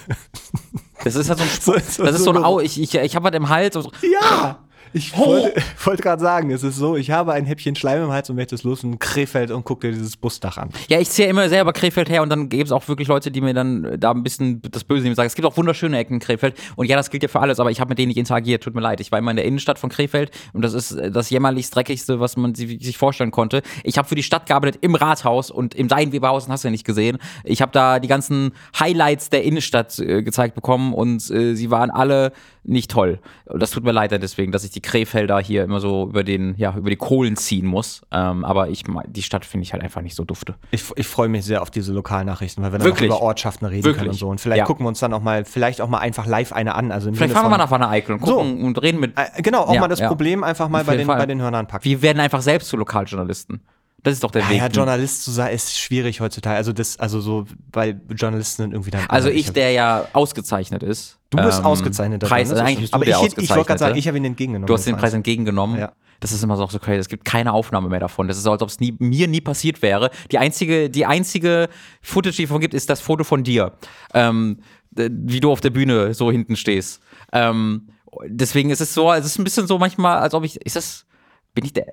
Das 1.04 1.14
ist 1.14 1.28
halt 1.28 1.38
so 1.38 1.44
ein 1.44 1.50
So- 1.60 1.72
so- 1.88 2.04
das 2.04 2.16
ist 2.16 2.24
so 2.24 2.30
ein 2.30 2.36
so- 2.36 2.44
Au. 2.44 2.60
Ich, 2.60 2.80
ich, 2.80 2.94
ich 2.94 3.16
habe 3.16 3.28
was 3.28 3.34
im 3.34 3.48
Hals. 3.48 3.76
Und, 3.76 3.88
Ja! 4.02 4.58
Ich 4.96 5.16
wollte, 5.18 5.60
wollte 5.84 6.02
gerade 6.02 6.22
sagen, 6.22 6.50
es 6.50 6.62
ist 6.62 6.76
so, 6.76 6.96
ich 6.96 7.10
habe 7.10 7.32
ein 7.34 7.44
Häppchen 7.44 7.76
Schleim 7.76 8.02
im 8.04 8.10
Hals 8.10 8.30
und 8.30 8.36
möchte 8.36 8.54
es 8.54 8.62
los 8.62 8.82
in 8.82 8.98
Krefeld 8.98 9.50
und 9.50 9.64
guck 9.64 9.82
dir 9.82 9.92
dieses 9.92 10.16
Busdach 10.16 10.56
an. 10.56 10.70
ja, 10.88 10.98
ich 10.98 11.10
ziehe 11.10 11.28
immer 11.28 11.48
selber 11.50 11.72
Krefeld 11.74 12.08
her 12.08 12.22
und 12.22 12.30
dann 12.30 12.48
gibt 12.48 12.64
es 12.64 12.72
auch 12.72 12.88
wirklich 12.88 13.06
Leute, 13.08 13.30
die 13.30 13.40
mir 13.42 13.52
dann 13.52 14.00
da 14.00 14.12
ein 14.12 14.22
bisschen 14.22 14.62
das 14.70 14.84
Böse 14.84 15.02
nehmen 15.02 15.12
und 15.12 15.16
sagen, 15.16 15.26
es 15.26 15.34
gibt 15.34 15.46
auch 15.46 15.56
wunderschöne 15.56 15.98
Ecken 15.98 16.14
in 16.14 16.20
Krefeld. 16.20 16.56
Und 16.76 16.86
ja, 16.86 16.96
das 16.96 17.10
gilt 17.10 17.22
ja 17.22 17.28
für 17.28 17.40
alles, 17.40 17.60
aber 17.60 17.70
ich 17.70 17.78
habe 17.80 17.90
mit 17.90 17.98
denen 17.98 18.08
nicht 18.08 18.16
interagiert. 18.16 18.62
Tut 18.62 18.74
mir 18.74 18.80
leid. 18.80 19.00
Ich 19.00 19.12
war 19.12 19.18
immer 19.18 19.30
in 19.32 19.36
der 19.36 19.44
Innenstadt 19.44 19.78
von 19.78 19.90
Krefeld 19.90 20.30
und 20.54 20.62
das 20.62 20.72
ist 20.72 20.92
äh, 20.92 21.10
das 21.10 21.28
jämmerlichst 21.28 21.74
dreckigste, 21.76 22.18
was 22.18 22.36
man 22.38 22.54
si- 22.54 22.78
sich 22.80 22.96
vorstellen 22.96 23.30
konnte. 23.30 23.62
Ich 23.84 23.98
habe 23.98 24.08
für 24.08 24.14
die 24.14 24.22
Stadt 24.22 24.46
gearbeitet 24.46 24.78
im 24.82 24.94
Rathaus 24.94 25.50
und 25.50 25.74
im 25.74 25.88
Seidenweberhaus 25.90 26.48
hast 26.48 26.64
du 26.64 26.68
ja 26.68 26.72
nicht 26.72 26.86
gesehen. 26.86 27.18
Ich 27.44 27.60
habe 27.60 27.72
da 27.72 27.98
die 27.98 28.08
ganzen 28.08 28.52
Highlights 28.80 29.28
der 29.30 29.44
Innenstadt 29.44 29.98
äh, 29.98 30.22
gezeigt 30.22 30.54
bekommen 30.54 30.94
und 30.94 31.30
äh, 31.30 31.54
sie 31.54 31.70
waren 31.70 31.90
alle 31.90 32.32
nicht 32.68 32.90
toll. 32.90 33.20
Das 33.46 33.70
tut 33.70 33.84
mir 33.84 33.92
leid 33.92 34.10
deswegen, 34.10 34.52
dass 34.52 34.64
ich 34.64 34.70
die 34.70 34.80
Krefelder 34.80 35.38
hier 35.40 35.64
immer 35.64 35.80
so 35.80 36.04
über 36.08 36.24
den, 36.24 36.54
ja, 36.56 36.74
über 36.76 36.90
die 36.90 36.96
Kohlen 36.96 37.36
ziehen 37.36 37.66
muss. 37.66 38.02
Ähm, 38.10 38.44
aber 38.44 38.68
ich, 38.68 38.84
die 39.08 39.22
Stadt 39.22 39.44
finde 39.44 39.62
ich 39.64 39.72
halt 39.72 39.82
einfach 39.82 40.02
nicht 40.02 40.14
so 40.14 40.24
dufte. 40.24 40.54
Ich, 40.70 40.84
ich 40.96 41.06
freue 41.06 41.28
mich 41.28 41.44
sehr 41.44 41.62
auf 41.62 41.70
diese 41.70 41.92
Lokalnachrichten, 41.92 42.62
weil 42.64 42.72
wir 42.72 42.78
dann 42.78 42.96
über 43.04 43.20
Ortschaften 43.22 43.66
reden 43.66 43.84
Wirklich? 43.84 43.98
können 43.98 44.10
und 44.10 44.16
so. 44.18 44.28
Und 44.28 44.40
vielleicht 44.40 44.58
Ja. 44.60 44.64
gucken 44.64 44.84
wir 44.84 44.88
uns 44.88 45.00
dann 45.00 45.12
auch 45.12 45.22
mal, 45.22 45.44
vielleicht 45.44 45.80
auch 45.80 45.88
mal 45.88 45.98
einfach 45.98 46.26
live 46.26 46.52
eine 46.52 46.74
an. 46.74 46.92
Also 46.92 47.12
Vielleicht 47.12 47.32
fahren 47.32 47.44
wir 47.46 47.50
mal 47.50 47.58
nach 47.58 47.70
Wanne 47.70 47.88
Eickel 47.88 48.14
und 48.14 48.20
gucken 48.20 48.62
und 48.64 48.82
reden 48.82 49.00
mit. 49.00 49.16
Äh, 49.18 49.42
Genau, 49.42 49.62
auch 49.62 49.74
Ja, 49.74 49.80
mal 49.80 49.88
das 49.88 50.00
ja. 50.00 50.08
Problem 50.08 50.42
einfach 50.44 50.68
mal 50.68 50.84
bei 50.84 50.96
den, 50.96 51.06
Fall. 51.06 51.18
bei 51.18 51.26
den 51.26 51.40
Hörnern 51.40 51.66
packen. 51.66 51.84
Wir 51.84 52.02
werden 52.02 52.20
einfach 52.20 52.42
selbst 52.42 52.68
zu 52.68 52.76
Lokaljournalisten. 52.76 53.60
Das 54.02 54.14
ist 54.14 54.22
doch 54.22 54.30
der 54.30 54.42
Ja, 54.42 54.50
Weg. 54.50 54.58
ja, 54.58 54.66
Journalist 54.68 55.24
zu 55.24 55.30
sein 55.32 55.52
ist 55.52 55.76
schwierig 55.78 56.20
heutzutage. 56.20 56.56
Also 56.56 56.72
das, 56.72 56.98
also 57.00 57.20
so, 57.20 57.44
weil 57.72 58.00
Journalisten 58.10 58.62
sind 58.62 58.72
irgendwie 58.72 58.90
dann. 58.92 59.04
also 59.08 59.28
ich, 59.28 59.50
der 59.52 59.72
ja 59.72 60.06
ausgezeichnet 60.12 60.82
ist. 60.82 61.15
Du 61.30 61.38
bist 61.38 61.58
ähm, 61.58 61.66
ausgezeichneter 61.66 62.26
Preis, 62.26 62.48
Journalist, 62.48 62.68
eigentlich 62.68 62.80
bist 62.80 62.92
du 62.92 62.96
aber 62.96 63.04
der 63.04 63.20
ich, 63.20 63.38
ich 63.38 63.50
wollte 63.50 63.64
gerade 63.64 63.78
sagen, 63.78 63.98
ich 63.98 64.06
habe 64.06 64.16
ihn 64.16 64.24
entgegengenommen. 64.24 64.66
Du 64.66 64.74
hast 64.74 64.86
den 64.86 64.94
Preis 64.94 65.06
heißt. 65.06 65.14
entgegengenommen. 65.14 65.78
Ja. 65.78 65.92
Das 66.20 66.32
ist 66.32 66.42
immer 66.42 66.56
so 66.56 66.66
so 66.66 66.78
crazy. 66.78 66.98
Es 66.98 67.08
gibt 67.08 67.24
keine 67.24 67.52
Aufnahme 67.52 67.88
mehr 67.88 68.00
davon. 68.00 68.28
Das 68.28 68.36
ist 68.36 68.44
so, 68.44 68.52
als 68.52 68.62
ob 68.62 68.68
es 68.68 68.78
mir 68.80 69.28
nie 69.28 69.40
passiert 69.40 69.82
wäre. 69.82 70.10
Die 70.30 70.38
einzige, 70.38 70.88
die 70.88 71.04
einzige 71.04 71.68
Footage, 72.00 72.36
die 72.36 72.42
es 72.44 72.48
davon 72.48 72.60
gibt, 72.60 72.74
ist 72.74 72.88
das 72.88 73.00
Foto 73.00 73.24
von 73.24 73.42
dir. 73.42 73.72
Ähm, 74.14 74.60
äh, 74.96 75.10
wie 75.12 75.40
du 75.40 75.50
auf 75.50 75.60
der 75.60 75.70
Bühne 75.70 76.14
so 76.14 76.30
hinten 76.30 76.56
stehst. 76.56 77.02
Ähm, 77.32 77.88
deswegen 78.26 78.70
ist 78.70 78.80
es 78.80 78.94
so, 78.94 79.12
es 79.12 79.26
ist 79.26 79.38
ein 79.38 79.44
bisschen 79.44 79.66
so 79.66 79.78
manchmal, 79.78 80.18
als 80.18 80.34
ob 80.34 80.44
ich, 80.44 80.64
ist 80.64 80.76
das, 80.76 81.06
bin 81.54 81.64
ich 81.64 81.72
der, 81.72 81.86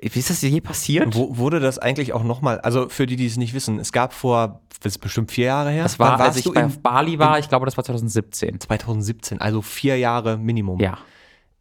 ist 0.00 0.30
das 0.30 0.42
je 0.42 0.60
passiert? 0.60 1.14
Wo, 1.14 1.36
wurde 1.36 1.60
das 1.60 1.78
eigentlich 1.78 2.12
auch 2.12 2.24
nochmal, 2.24 2.60
also 2.60 2.88
für 2.88 3.06
die, 3.06 3.16
die 3.16 3.26
es 3.26 3.36
nicht 3.36 3.54
wissen, 3.54 3.78
es 3.78 3.92
gab 3.92 4.12
vor, 4.12 4.60
das 4.82 4.94
ist 4.94 4.98
bestimmt 4.98 5.30
vier 5.30 5.46
Jahre 5.46 5.70
her. 5.70 5.82
Das 5.82 5.98
war, 5.98 6.20
als 6.20 6.36
ich 6.36 6.50
bei 6.52 6.60
in 6.60 6.82
Bali 6.82 7.18
war, 7.18 7.38
ich 7.38 7.48
glaube, 7.48 7.66
das 7.66 7.76
war 7.76 7.84
2017. 7.84 8.60
2017, 8.60 9.40
also 9.40 9.62
vier 9.62 9.98
Jahre 9.98 10.36
Minimum. 10.36 10.80
Ja. 10.80 10.98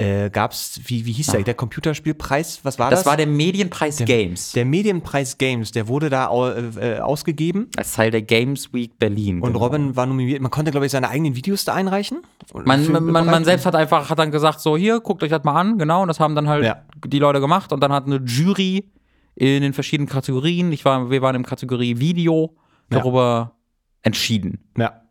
Äh, 0.01 0.29
gab's, 0.29 0.79
wie, 0.85 1.05
wie 1.05 1.11
hieß 1.11 1.27
der, 1.27 1.43
der 1.43 1.55
Computerspielpreis, 1.55 2.61
was 2.63 2.79
war 2.79 2.89
Das 2.89 3.01
das? 3.01 3.05
war 3.05 3.17
der 3.17 3.27
Medienpreis 3.27 3.97
Games. 3.97 4.53
der 4.53 4.63
Medienpreis 4.63 5.37
Games, 5.37 5.73
der 5.73 5.89
wurde 5.89 6.09
da 6.09 6.27
au- 6.29 6.49
äh, 6.51 6.99
ausgegeben 6.99 7.67
als 7.75 7.91
Teil 7.93 8.09
der 8.09 8.21
Games 8.21 8.71
Week 8.73 8.97
Berlin. 8.97 9.41
und 9.41 9.51
genau. 9.51 9.65
Robin 9.65 9.97
war 9.97 10.05
nominiert. 10.05 10.41
Man 10.41 10.51
konnte, 10.51 10.71
glaube 10.71 10.85
ich, 10.85 10.93
seine 10.93 11.09
eigenen 11.09 11.35
Videos 11.35 11.65
da 11.65 11.73
einreichen. 11.73 12.19
Man, 12.53 12.89
man, 12.89 13.03
man, 13.07 13.25
man 13.25 13.43
selbst 13.43 13.65
hat 13.65 13.75
einfach, 13.75 14.09
hat 14.09 14.17
dann 14.19 14.31
gesagt, 14.31 14.61
so 14.61 14.77
hier, 14.77 15.01
guckt 15.01 15.21
euch 15.21 15.31
das 15.31 15.43
mal 15.43 15.59
an, 15.59 15.77
genau, 15.77 16.03
und 16.03 16.07
das 16.07 16.21
haben 16.21 16.33
dann 16.33 16.47
halt 16.47 16.63
Ja. 16.63 16.81
die 17.05 17.19
Leute 17.19 17.41
gemacht 17.41 17.73
und 17.73 17.81
dann 17.83 17.91
hat 17.91 18.05
eine 18.05 18.21
Jury 18.25 18.89
in 19.35 19.61
den 19.61 19.73
verschiedenen 19.73 20.07
Kategorien, 20.07 20.71
ich 20.71 20.85
war, 20.85 21.09
wir 21.11 21.21
waren 21.21 21.35
im 21.35 21.45
Kategorie 21.45 21.99
Video, 21.99 22.55
Ja. 22.89 22.99
darüber 22.99 23.57
entschieden. 24.01 24.59
Ja. 24.77 25.01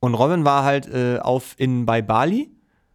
Und 0.00 0.14
Robin 0.14 0.46
war 0.46 0.64
halt 0.64 0.86
äh, 0.88 1.18
auf 1.18 1.54
in 1.58 1.84
bei 1.84 2.00
Bali. 2.00 2.50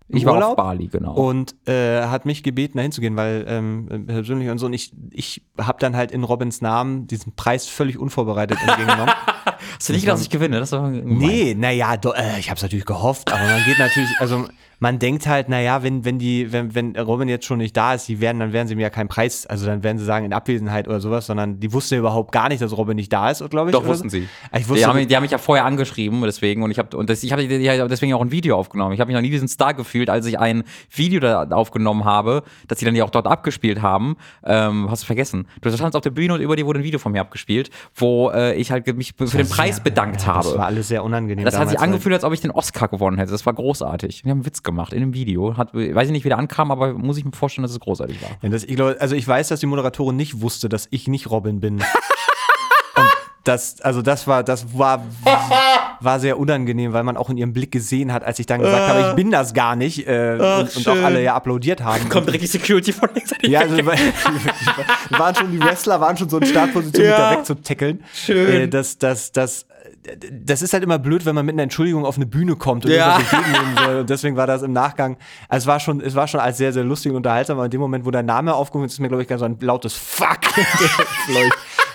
Ich 0.10 0.26
war 0.26 0.34
Urlaub 0.34 0.52
auf 0.52 0.56
Bali, 0.58 0.88
genau. 0.88 1.13
Und 1.13 1.56
äh, 1.68 2.04
hat 2.04 2.26
mich 2.26 2.44
gebeten, 2.44 2.78
da 2.78 2.84
hinzugehen, 2.84 3.16
weil 3.16 3.46
ähm, 3.48 4.06
persönlich 4.06 4.50
und 4.50 4.58
so. 4.58 4.66
Und 4.66 4.74
ich, 4.74 4.92
ich 5.12 5.42
habe 5.58 5.80
dann 5.80 5.96
halt 5.96 6.12
in 6.12 6.24
Robins 6.24 6.62
Namen 6.62 7.08
diesen 7.08 7.36
Preis 7.36 7.68
völlig 7.68 7.98
unvorbereitet 7.98 8.58
entgegengenommen. 8.62 9.13
Hast 9.76 9.89
du 9.89 9.94
nicht 9.94 10.02
gedacht, 10.02 10.18
dass 10.18 10.24
ich 10.24 10.30
gewinne? 10.30 10.60
Das 10.60 10.72
war 10.72 10.92
gemein. 10.92 11.18
nee, 11.18 11.56
naja, 11.58 11.94
äh, 11.94 12.39
ich 12.39 12.50
habe 12.50 12.58
es 12.58 12.63
natürlich 12.63 12.86
gehofft, 12.86 13.32
aber 13.32 13.44
man 13.44 13.63
geht 13.63 13.80
natürlich, 13.80 14.12
also 14.20 14.48
man 14.84 15.00
denkt 15.00 15.28
halt, 15.28 15.48
naja, 15.48 15.82
wenn, 15.82 16.04
wenn 16.04 16.19
die, 16.19 16.52
wenn, 16.52 16.76
wenn 16.76 16.98
Robin 16.98 17.30
jetzt 17.30 17.46
schon 17.46 17.60
nicht 17.60 17.76
da 17.78 17.93
ist, 17.93 18.10
die 18.10 18.19
werden, 18.19 18.41
dann 18.41 18.52
werden 18.52 18.67
sie 18.67 18.76
mir 18.76 18.82
ja 18.82 18.89
keinen 18.89 19.08
Preis, 19.08 19.46
also 19.46 19.65
dann 19.65 19.82
werden 19.82 19.98
sie 19.98 20.04
sagen 20.04 20.26
in 20.26 20.34
Abwesenheit 20.34 20.89
oder 20.89 21.00
sowas, 21.00 21.26
sondern 21.26 21.62
die 21.62 21.72
wussten 21.72 21.93
ja 21.93 22.00
überhaupt 22.02 22.34
gar 22.34 22.50
nicht, 22.50 22.62
dass 22.62 22.76
Robin 22.76 22.98
nicht 22.98 23.12
da 23.13 23.30
ist, 23.30 23.50
glaube 23.50 23.69
ich. 23.69 23.74
Doch, 23.74 23.86
wussten 23.86 24.10
so. 24.10 24.17
sie. 24.17 24.28
Ah, 24.52 24.58
Ich 24.58 24.65
Die 24.65 24.69
wusste, 24.69 24.86
haben, 24.86 25.08
die 25.08 25.15
haben 25.15 25.24
mich 25.24 25.32
ja 25.32 25.38
vorher 25.38 25.63
angeschrieben, 25.63 26.22
deswegen, 26.24 26.63
und 26.63 26.69
ich 26.69 26.80
habe 26.80 26.98
und 26.98 27.10
das, 27.10 27.24
ich 27.24 27.32
habe 27.32 27.43
ja 27.43 27.88
deswegen 27.88 28.13
auch 28.13 28.19
ein 28.19 28.32
Video 28.32 28.58
aufgenommen. 28.58 28.93
Ich 28.93 29.00
habe 29.00 29.08
mich 29.08 29.15
noch 29.15 29.22
nie 29.22 29.30
diesen 29.30 29.48
Star 29.48 29.74
gefühlt, 29.74 30.10
als 30.10 30.26
ich 30.26 30.38
ein 30.38 30.65
Video 30.93 31.22
da 31.22 31.48
aufgenommen 31.52 32.04
habe, 32.04 32.43
dass 32.67 32.80
sie 32.80 32.86
dann 32.86 32.93
ja 32.93 33.06
auch 33.06 33.10
dort 33.10 33.26
abgespielt 33.26 33.82
haben. 33.82 34.17
Ähm, 34.43 34.91
hast 34.91 35.04
du 35.04 35.06
vergessen? 35.06 35.48
Du 35.62 35.72
standst 35.72 35.96
auf 35.96 36.04
der 36.04 36.10
Bühne 36.10 36.34
und 36.34 36.41
über 36.41 36.58
dir 36.58 36.65
wurde 36.65 36.82
ein 36.82 36.84
Video 36.84 37.00
von 37.00 37.13
mir 37.13 37.22
abgespielt, 37.22 37.69
wo 37.96 38.32
äh, 38.32 38.56
ich 38.56 38.69
halt 38.69 38.86
mich 38.98 39.13
für 39.17 39.38
den 39.38 39.48
Preis 39.48 39.80
bedankt 39.80 40.28
habe. 40.28 40.43
das 40.43 40.58
war 40.58 40.65
alles 40.65 40.89
sehr 40.89 41.06
unangenehm. 41.06 41.46
Das 41.46 41.58
hat 41.58 41.69
sich 41.69 41.80
angefühlt, 41.80 42.13
als 42.15 42.26
ob 42.26 42.34
ich 42.34 42.41
den 42.41 42.52
Oscar 42.52 42.89
gewonnen 42.89 43.17
hätte. 43.17 43.32
Das 43.32 43.46
war 43.46 43.54
großartig. 43.54 44.26
Wir 44.26 44.32
haben 44.32 44.39
einen 44.39 44.46
Witz 44.46 44.62
gemacht 44.62 44.73
in 44.92 45.00
dem 45.00 45.14
Video. 45.14 45.58
Hat, 45.58 45.74
weiß 45.74 46.08
ich 46.08 46.12
nicht, 46.12 46.26
wie 46.26 46.30
der 46.30 46.38
ankam, 46.38 46.72
aber 46.72 46.94
muss 46.94 47.18
ich 47.18 47.26
mir 47.26 47.32
vorstellen, 47.32 47.64
dass 47.64 47.72
es 47.72 47.80
großartig 47.80 48.22
war. 48.22 48.30
Ja, 48.42 48.50
das, 48.50 48.64
ich 48.64 48.76
glaub, 48.76 48.96
also 49.00 49.16
ich 49.16 49.28
weiß, 49.28 49.48
dass 49.48 49.60
die 49.60 49.66
Moderatorin 49.66 50.16
nicht 50.16 50.42
wusste, 50.42 50.70
dass 50.70 50.88
ich 50.92 51.08
nicht 51.08 51.30
Robin 51.30 51.60
bin. 51.60 51.76
und 52.96 53.08
das, 53.44 53.82
also 53.82 54.02
das 54.02 54.28
war, 54.28 54.44
das 54.44 54.78
war, 54.78 55.04
war 56.00 56.20
sehr 56.20 56.40
unangenehm, 56.40 56.94
weil 56.94 57.04
man 57.04 57.18
auch 57.18 57.30
in 57.30 57.38
ihrem 57.38 57.54
Blick 57.54 57.72
gesehen 57.72 58.14
hat, 58.14 58.24
als 58.24 58.40
ich 58.40 58.46
dann 58.46 58.62
gesagt 58.62 58.88
habe, 58.88 59.10
ich 59.10 59.16
bin 59.16 59.32
das 59.32 59.54
gar 59.54 59.76
nicht 59.76 60.08
äh, 60.08 60.38
und, 60.40 60.76
und 60.76 60.88
auch 60.88 61.04
alle 61.04 61.22
ja 61.22 61.36
applaudiert 61.36 61.84
haben. 61.84 62.08
Kommt 62.10 62.28
direkt 62.28 62.44
die 62.44 62.48
Security 62.48 62.94
von 62.94 63.10
links 63.14 63.32
ja, 63.42 63.62
also 63.62 63.78
waren 65.10 65.36
schon 65.36 65.52
die 65.52 65.60
Wrestler 65.60 66.00
waren 66.00 66.16
schon 66.18 66.30
so 66.30 66.38
in 66.38 66.46
Startposition, 66.46 67.06
Ja. 67.06 67.10
mich 67.10 67.18
da 67.18 67.32
wegzutackeln. 67.38 68.04
Schön. 68.14 68.62
Äh, 68.62 68.68
das, 68.68 68.98
das, 68.98 69.32
das, 69.32 69.66
das 70.32 70.62
ist 70.62 70.74
halt 70.74 70.84
immer 70.84 71.00
blöd, 71.00 71.26
wenn 71.26 71.34
man 71.36 71.46
mit 71.46 71.54
einer 71.54 71.63
Entschuldigung 71.63 72.06
auf 72.06 72.18
eine 72.18 72.26
Bühne 72.26 72.56
kommt 72.56 72.86
und 72.86 72.92
Ja. 72.92 73.18
entgegennehmen 73.20 73.78
soll. 73.78 73.96
Und 74.02 74.10
deswegen 74.10 74.36
war 74.36 74.48
das 74.48 74.62
im 74.62 74.74
Nachgang, 74.74 75.18
also 75.48 75.63
es 75.63 75.68
war 75.68 75.80
schon, 75.80 76.02
es 76.02 76.13
war 76.16 76.28
schon 76.28 76.39
als 76.42 76.58
sehr, 76.58 76.74
sehr 76.74 76.84
lustig 76.84 77.12
und 77.12 77.18
unterhaltsam, 77.18 77.58
aber 77.58 77.66
in 77.66 77.72
dem 77.72 77.80
Moment, 77.82 78.06
wo 78.06 78.12
dein 78.12 78.26
Name 78.26 78.54
aufgekommen 78.54 78.86
ist, 78.88 78.94
ist 78.94 79.00
mir, 79.00 79.08
glaube 79.08 79.24
ich, 79.24 79.30
ganz 79.30 79.39
so 79.39 79.46
ein 79.46 79.58
lautes 79.62 79.94
Fuck. 79.94 80.39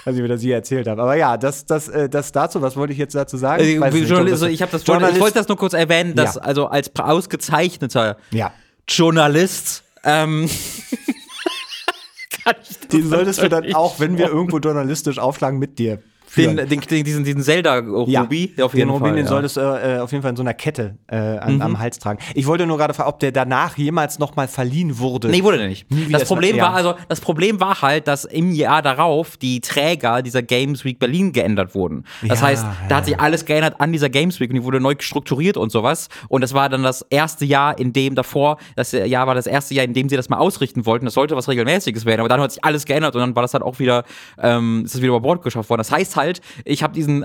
Was 0.04 0.14
ich 0.14 0.22
mir 0.22 0.28
das 0.28 0.40
hier 0.40 0.54
erzählt 0.54 0.88
habe. 0.88 1.02
Aber 1.02 1.16
ja, 1.16 1.36
das, 1.36 1.66
das, 1.66 1.88
äh, 1.88 2.08
das 2.08 2.32
dazu, 2.32 2.62
was 2.62 2.76
wollte 2.76 2.92
ich 2.92 2.98
jetzt 2.98 3.14
dazu 3.14 3.36
sagen? 3.36 3.62
Äh, 3.62 3.80
weiß 3.80 3.92
nicht, 3.92 4.08
Journalist, 4.08 4.42
ich, 4.44 4.58
das, 4.60 4.86
wollte, 4.88 5.10
ich 5.10 5.20
wollte 5.20 5.38
das 5.38 5.48
nur 5.48 5.58
kurz 5.58 5.74
erwähnen, 5.74 6.14
dass 6.14 6.36
Ja. 6.36 6.40
also 6.42 6.66
als 6.68 6.90
ausgezeichneter 6.98 8.16
Ja. 8.30 8.52
Journalist 8.88 9.84
ähm, 10.04 10.48
kann 12.44 12.54
ich 12.62 12.78
das 12.78 12.88
Den 12.88 13.08
solltest 13.08 13.42
du 13.42 13.48
dann 13.48 13.74
auch, 13.74 14.00
wenn 14.00 14.16
wir 14.16 14.28
irgendwo 14.28 14.58
journalistisch 14.58 15.18
aufschlagen, 15.18 15.58
mit 15.58 15.78
dir. 15.78 16.00
Den, 16.36 16.56
den, 16.56 16.80
den, 16.80 17.04
diesen, 17.04 17.24
diesen 17.24 17.42
Zelda-Ruby, 17.42 18.54
ja, 18.56 18.64
auf 18.64 18.74
jeden 18.74 18.88
den 18.88 18.90
Rubin, 18.90 19.06
Fall. 19.08 19.16
den 19.16 19.24
ja. 19.24 19.28
solltest 19.30 19.56
du 19.56 19.60
äh, 19.60 19.98
auf 20.00 20.10
jeden 20.12 20.22
Fall 20.22 20.30
in 20.30 20.36
so 20.36 20.42
einer 20.42 20.54
Kette 20.54 20.96
äh, 21.08 21.16
an, 21.16 21.56
Mhm. 21.56 21.62
am 21.62 21.78
Hals 21.78 21.98
tragen. 21.98 22.18
Ich 22.34 22.46
wollte 22.46 22.66
nur 22.66 22.76
gerade 22.78 22.94
fragen, 22.94 23.08
ob 23.08 23.18
der 23.20 23.32
danach 23.32 23.76
jemals 23.78 24.18
nochmal 24.18 24.48
verliehen 24.48 24.98
wurde. 24.98 25.28
Nee, 25.28 25.42
wurde 25.42 25.58
der 25.58 25.68
nicht. 25.68 25.86
Das 26.10 26.24
Problem 26.26 26.58
war 26.58 26.74
also, 26.74 26.94
das 27.08 27.20
Problem 27.20 27.60
war 27.60 27.82
halt, 27.82 28.06
dass 28.08 28.24
im 28.24 28.52
Jahr 28.52 28.82
darauf 28.82 29.36
die 29.36 29.60
Träger 29.60 30.22
dieser 30.22 30.42
Games 30.42 30.84
Week 30.84 30.98
Berlin 30.98 31.32
geändert 31.32 31.74
wurden. 31.74 32.04
Das 32.26 32.40
Ja, 32.40 32.46
heißt, 32.46 32.66
da 32.88 32.96
hat 32.96 33.06
sich 33.06 33.18
alles 33.18 33.44
geändert 33.44 33.76
an 33.80 33.92
dieser 33.92 34.08
Games 34.10 34.38
Week 34.40 34.50
und 34.50 34.56
die 34.56 34.64
wurde 34.64 34.80
neu 34.80 34.94
strukturiert 34.98 35.56
und 35.56 35.70
sowas. 35.72 36.08
Und 36.28 36.42
das 36.42 36.54
war 36.54 36.68
dann 36.68 36.82
das 36.82 37.02
erste 37.10 37.44
Jahr, 37.44 37.78
in 37.78 37.92
dem 37.92 38.14
davor, 38.14 38.58
das 38.76 38.92
Jahr 38.92 39.26
war 39.26 39.34
das 39.34 39.46
erste 39.46 39.74
Jahr, 39.74 39.84
in 39.84 39.94
dem 39.94 40.08
sie 40.08 40.16
das 40.16 40.28
mal 40.28 40.38
ausrichten 40.38 40.86
wollten. 40.86 41.04
Das 41.04 41.14
sollte 41.14 41.36
was 41.36 41.48
Regelmäßiges 41.48 42.04
werden, 42.04 42.20
aber 42.20 42.28
dann 42.28 42.40
hat 42.40 42.52
sich 42.52 42.64
alles 42.64 42.84
geändert 42.84 43.14
und 43.14 43.20
dann 43.20 43.34
war 43.36 43.42
das 43.42 43.54
halt 43.54 43.62
auch 43.62 43.78
wieder, 43.78 44.04
ähm, 44.40 44.82
ist 44.84 44.94
das 44.94 45.00
wieder 45.00 45.08
über 45.10 45.20
Bord 45.20 45.42
geschafft 45.42 45.70
worden. 45.70 45.80
Das 45.80 45.90
heißt 45.92 46.16
halt, 46.18 46.42
ich 46.66 46.82
habe 46.82 46.92
diesen, 46.92 47.24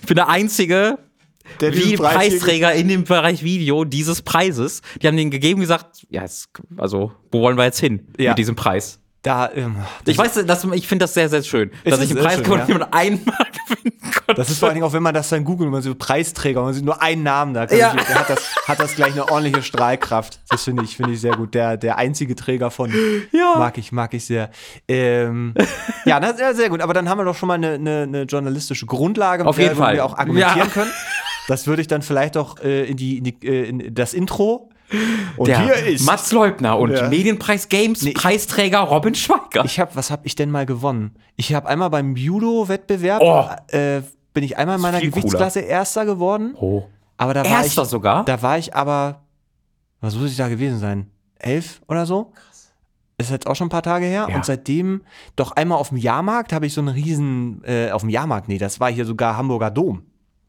ich 0.00 0.06
bin 0.06 0.14
der 0.14 0.28
einzige 0.28 0.98
Der 1.60 1.74
wie 1.74 1.96
Preisträger 1.96 2.72
in 2.72 2.86
dem 2.86 3.02
Bereich 3.04 3.42
Video 3.42 3.84
dieses 3.84 4.22
Preises. 4.22 4.80
Die 5.02 5.08
haben 5.08 5.16
den 5.16 5.30
gegeben 5.32 5.56
und 5.56 5.62
gesagt, 5.62 6.06
ja, 6.08 6.22
es, 6.22 6.48
also, 6.76 7.12
wo 7.32 7.40
wollen 7.40 7.56
wir 7.56 7.64
jetzt 7.64 7.80
hin 7.80 8.06
Ja. 8.18 8.30
mit 8.30 8.38
diesem 8.38 8.54
Preis? 8.54 9.00
Da, 9.22 9.50
ähm, 9.54 9.76
Ich 10.04 10.18
weiß, 10.18 10.44
das, 10.44 10.64
ich 10.64 10.88
finde 10.88 11.04
das 11.04 11.14
sehr, 11.14 11.28
sehr 11.28 11.44
schön, 11.44 11.70
dass 11.84 12.00
ist 12.00 12.10
ich 12.10 12.16
einen 12.16 12.24
Preis 12.26 12.44
schön, 12.44 12.58
ja. 12.68 12.74
und 12.74 12.82
einmal 12.92 13.46
gewinnen 13.68 14.00
konnte. 14.00 14.34
das 14.34 14.50
ist 14.50 14.58
vor 14.58 14.66
allen 14.68 14.74
Dingen 14.74 14.84
auch, 14.84 14.92
wenn 14.92 15.02
man 15.02 15.14
das 15.14 15.28
dann 15.28 15.44
googelt 15.44 15.70
man 15.70 15.80
sieht 15.80 15.96
Preisträger 15.96 16.58
und 16.58 16.66
man 16.66 16.74
sieht 16.74 16.84
nur 16.84 17.00
einen 17.00 17.22
Namen 17.22 17.54
da, 17.54 17.66
Ja. 17.66 17.94
ich, 17.94 18.08
hat, 18.12 18.28
das, 18.28 18.52
hat 18.66 18.80
das 18.80 18.96
gleich 18.96 19.12
eine 19.12 19.30
ordentliche 19.30 19.62
Strahlkraft. 19.62 20.40
Das 20.50 20.64
finde 20.64 20.82
ich, 20.82 20.96
finde 20.96 21.12
ich 21.12 21.20
sehr 21.20 21.36
gut. 21.36 21.54
Der, 21.54 21.76
der 21.76 21.98
einzige 21.98 22.34
Träger 22.34 22.72
von 22.72 22.92
Ja. 23.30 23.54
mag 23.58 23.78
ich, 23.78 23.92
mag 23.92 24.12
ich 24.12 24.24
sehr. 24.24 24.50
Ähm, 24.88 25.54
ja, 26.04 26.18
das, 26.18 26.40
ja, 26.40 26.52
sehr 26.52 26.68
gut. 26.68 26.80
Aber 26.80 26.92
dann 26.92 27.08
haben 27.08 27.18
wir 27.18 27.24
doch 27.24 27.36
schon 27.36 27.46
mal 27.46 27.54
eine, 27.54 27.74
eine, 27.74 28.02
eine 28.02 28.22
journalistische 28.22 28.86
Grundlage, 28.86 29.46
Auf 29.46 29.56
mit 29.56 29.62
jeden 29.66 29.76
der 29.76 29.84
Fall. 29.84 29.94
wir 29.94 30.04
auch 30.04 30.18
argumentieren 30.18 30.70
können. 30.72 30.90
Das 31.46 31.68
würde 31.68 31.80
ich 31.82 31.86
dann 31.88 32.02
vielleicht 32.02 32.36
auch 32.36 32.58
äh, 32.58 32.86
in, 32.86 32.96
die, 32.96 33.18
in, 33.18 33.24
die, 33.24 33.36
äh, 33.46 33.68
in 33.68 33.94
das 33.94 34.14
Intro. 34.14 34.68
Und 35.36 35.48
Der 35.48 35.60
hier 35.62 35.74
ist. 35.74 36.04
Mats 36.04 36.32
Leubner 36.32 36.78
und 36.78 36.90
Ja. 36.92 37.08
Medienpreis 37.08 37.68
Games 37.68 38.02
Nee, 38.02 38.12
Preisträger 38.12 38.80
Robin 38.80 39.14
Schweiger. 39.14 39.64
Ich 39.64 39.78
habe, 39.80 39.90
was 39.94 40.10
habe 40.10 40.26
ich 40.26 40.34
denn 40.34 40.50
mal 40.50 40.66
gewonnen? 40.66 41.14
Ich 41.36 41.54
habe 41.54 41.68
einmal 41.68 41.90
beim 41.90 42.16
Judo-Wettbewerb 42.16 43.20
Oh. 43.22 43.48
äh, 43.74 44.02
bin 44.34 44.44
ich 44.44 44.56
einmal 44.58 44.76
in 44.76 44.82
meiner 44.82 44.98
viel 44.98 45.10
cooler. 45.10 45.20
Gewichtsklasse 45.22 45.60
Erster 45.60 46.04
geworden. 46.04 46.54
oh. 46.58 46.84
Aber 47.18 47.34
da 47.34 47.44
war 47.44 47.50
Erster 47.62 47.82
ich, 47.82 47.88
sogar? 47.88 48.24
Da 48.24 48.42
war 48.42 48.58
ich 48.58 48.74
aber, 48.74 49.20
was 50.00 50.16
muss 50.16 50.30
ich 50.32 50.36
da 50.36 50.48
gewesen 50.48 50.78
sein? 50.80 51.08
Elf 51.38 51.80
oder 51.86 52.04
so? 52.06 52.32
Ist 53.18 53.30
jetzt 53.30 53.46
auch 53.46 53.54
schon 53.54 53.66
ein 53.66 53.70
paar 53.70 53.82
Tage 53.82 54.06
her. 54.06 54.26
Ja. 54.28 54.34
Und 54.34 54.44
seitdem 54.44 55.02
doch 55.36 55.52
einmal 55.52 55.78
auf 55.78 55.90
dem 55.90 55.98
Jahrmarkt 55.98 56.52
habe 56.52 56.66
ich 56.66 56.72
so 56.74 56.80
einen 56.80 56.88
riesen, 56.88 57.62
äh, 57.64 57.90
auf 57.92 58.00
dem 58.00 58.10
Jahrmarkt, 58.10 58.48
nee, 58.48 58.58
das 58.58 58.80
war 58.80 58.90
hier 58.90 59.04
sogar 59.04 59.36
Hamburger 59.36 59.70
Dom. 59.70 60.02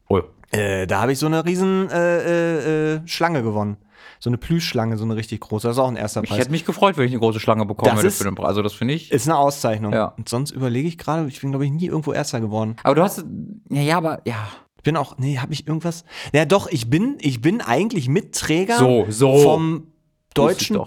oh. 0.09 0.21
Äh, 0.51 0.85
da 0.87 1.01
habe 1.01 1.11
ich 1.11 1.17
so 1.19 1.25
eine 1.25 1.43
riesen 1.45 1.89
äh, 1.89 2.17
äh, 2.17 2.93
äh, 2.95 3.01
Schlange 3.07 3.41
gewonnen. 3.43 3.77
So 4.23 4.29
eine 4.29 4.37
Plüschschlange, 4.37 4.95
so 4.97 5.03
eine 5.03 5.17
richtig 5.17 5.41
große. 5.41 5.67
Das 5.67 5.75
ist 5.75 5.79
auch 5.81 5.89
ein 5.89 5.97
erster 5.97 6.23
Ich 6.23 6.29
Preis. 6.29 6.39
hätte 6.39 6.51
mich 6.51 6.63
gefreut, 6.63 6.95
wenn 6.95 7.03
ich 7.05 7.11
eine 7.11 7.19
große 7.19 7.41
Schlange 7.41 7.65
bekommen 7.65 7.89
Das 7.89 7.97
hätte 7.97 8.07
ist- 8.07 8.19
für 8.19 8.23
den 8.23 8.35
Preis. 8.35 8.47
Also 8.47 8.61
das 8.61 8.71
finde 8.71 8.93
ich. 8.93 9.11
ist 9.11 9.27
eine 9.27 9.37
Auszeichnung. 9.37 9.91
Ja. 9.91 10.13
Und 10.17 10.29
sonst 10.29 10.51
überlege 10.51 10.87
ich 10.87 10.97
gerade, 10.97 11.27
ich 11.27 11.41
bin, 11.41 11.49
glaube 11.51 11.65
ich, 11.65 11.71
nie 11.73 11.87
irgendwo 11.87 12.13
Erster 12.13 12.39
geworden. 12.39 12.77
Aber 12.83 12.95
du 12.95 13.03
hast. 13.03 13.25
Ja, 13.69 13.81
ja, 13.81 13.97
aber 13.97 14.21
ja. 14.25 14.47
Ich 14.77 14.83
bin 14.83 14.95
auch, 14.95 15.17
nee, 15.17 15.39
habe 15.39 15.51
ich 15.51 15.67
irgendwas? 15.67 16.05
Ja, 16.33 16.45
doch, 16.45 16.67
ich 16.71 16.89
bin, 16.89 17.17
ich 17.19 17.41
bin 17.41 17.59
eigentlich 17.59 18.07
Mitträger 18.07 18.77
So, 18.77 19.07
so. 19.09 19.37
vom 19.39 19.87
ich 20.29 20.33
Deutschen 20.35 20.77
doch. 20.77 20.85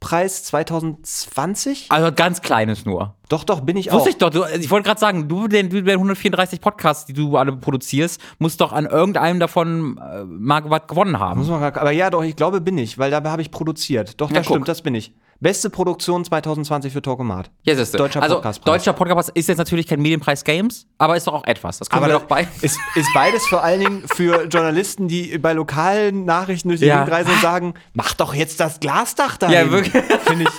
Podcastpreis 0.00 0.44
2020. 0.44 1.86
Also 1.90 2.12
ganz 2.12 2.40
kleines 2.40 2.84
nur. 2.84 3.14
Doch, 3.28 3.44
doch, 3.44 3.60
bin 3.60 3.76
ich 3.76 3.90
auch. 3.92 3.96
Wusste 3.96 4.10
ich 4.10 4.16
doch, 4.16 4.30
du, 4.30 4.44
ich 4.58 4.70
wollte 4.70 4.86
gerade 4.88 4.98
sagen, 4.98 5.28
du 5.28 5.46
den, 5.46 5.68
du 5.70 5.82
den 5.82 5.92
134 5.94 6.60
Podcasts, 6.60 7.04
die 7.04 7.12
du 7.12 7.36
alle 7.36 7.52
produzierst, 7.52 8.20
musst 8.38 8.60
doch 8.60 8.72
an 8.72 8.86
irgendeinem 8.86 9.38
davon 9.38 9.98
äh, 9.98 10.24
mal 10.24 10.68
was 10.68 10.86
gewonnen 10.88 11.18
haben. 11.20 11.40
Muss 11.40 11.48
man 11.48 11.62
aber 11.62 11.90
ja, 11.92 12.10
doch, 12.10 12.24
ich 12.24 12.34
glaube, 12.34 12.60
bin 12.60 12.78
ich, 12.78 12.98
weil 12.98 13.10
dabei 13.10 13.30
habe 13.30 13.42
ich 13.42 13.50
produziert. 13.50 14.20
Doch, 14.20 14.30
Ja, 14.30 14.36
das 14.36 14.46
guck. 14.46 14.56
stimmt, 14.56 14.68
das 14.68 14.82
bin 14.82 14.94
ich. 14.94 15.12
Beste 15.42 15.70
Produktion 15.70 16.22
2020 16.22 16.92
für 16.92 17.00
Talkomat. 17.00 17.50
Ja, 17.62 17.74
siehste. 17.74 17.96
Deutscher 17.96 18.22
also, 18.22 18.36
Podcastpreis. 18.36 18.74
Deutscher 18.74 18.92
Podcast 18.92 19.30
ist 19.30 19.48
jetzt 19.48 19.56
natürlich 19.56 19.86
kein 19.86 20.02
Medienpreis 20.02 20.44
Games, 20.44 20.86
aber 20.98 21.16
ist 21.16 21.26
doch 21.26 21.32
auch 21.32 21.44
etwas. 21.44 21.78
Das 21.78 21.90
wir 21.90 22.08
doch 22.08 22.24
bei. 22.24 22.46
ist, 22.60 22.78
ist 22.94 23.08
beides 23.14 23.46
vor 23.46 23.64
allen 23.64 23.80
Dingen 23.80 24.04
für 24.06 24.44
Journalisten, 24.48 25.08
die 25.08 25.38
bei 25.38 25.54
lokalen 25.54 26.26
Nachrichten 26.26 26.68
durch 26.68 26.80
die 26.80 26.86
Ja. 26.86 26.98
Gegend 26.98 27.12
reisen 27.12 27.32
und 27.32 27.40
sagen, 27.40 27.74
mach 27.94 28.12
doch 28.12 28.34
jetzt 28.34 28.60
das 28.60 28.80
Glasdach 28.80 29.38
da. 29.38 29.50
Ja, 29.50 29.70
wirklich. 29.70 30.04
Finde 30.26 30.44
ich, 30.44 30.50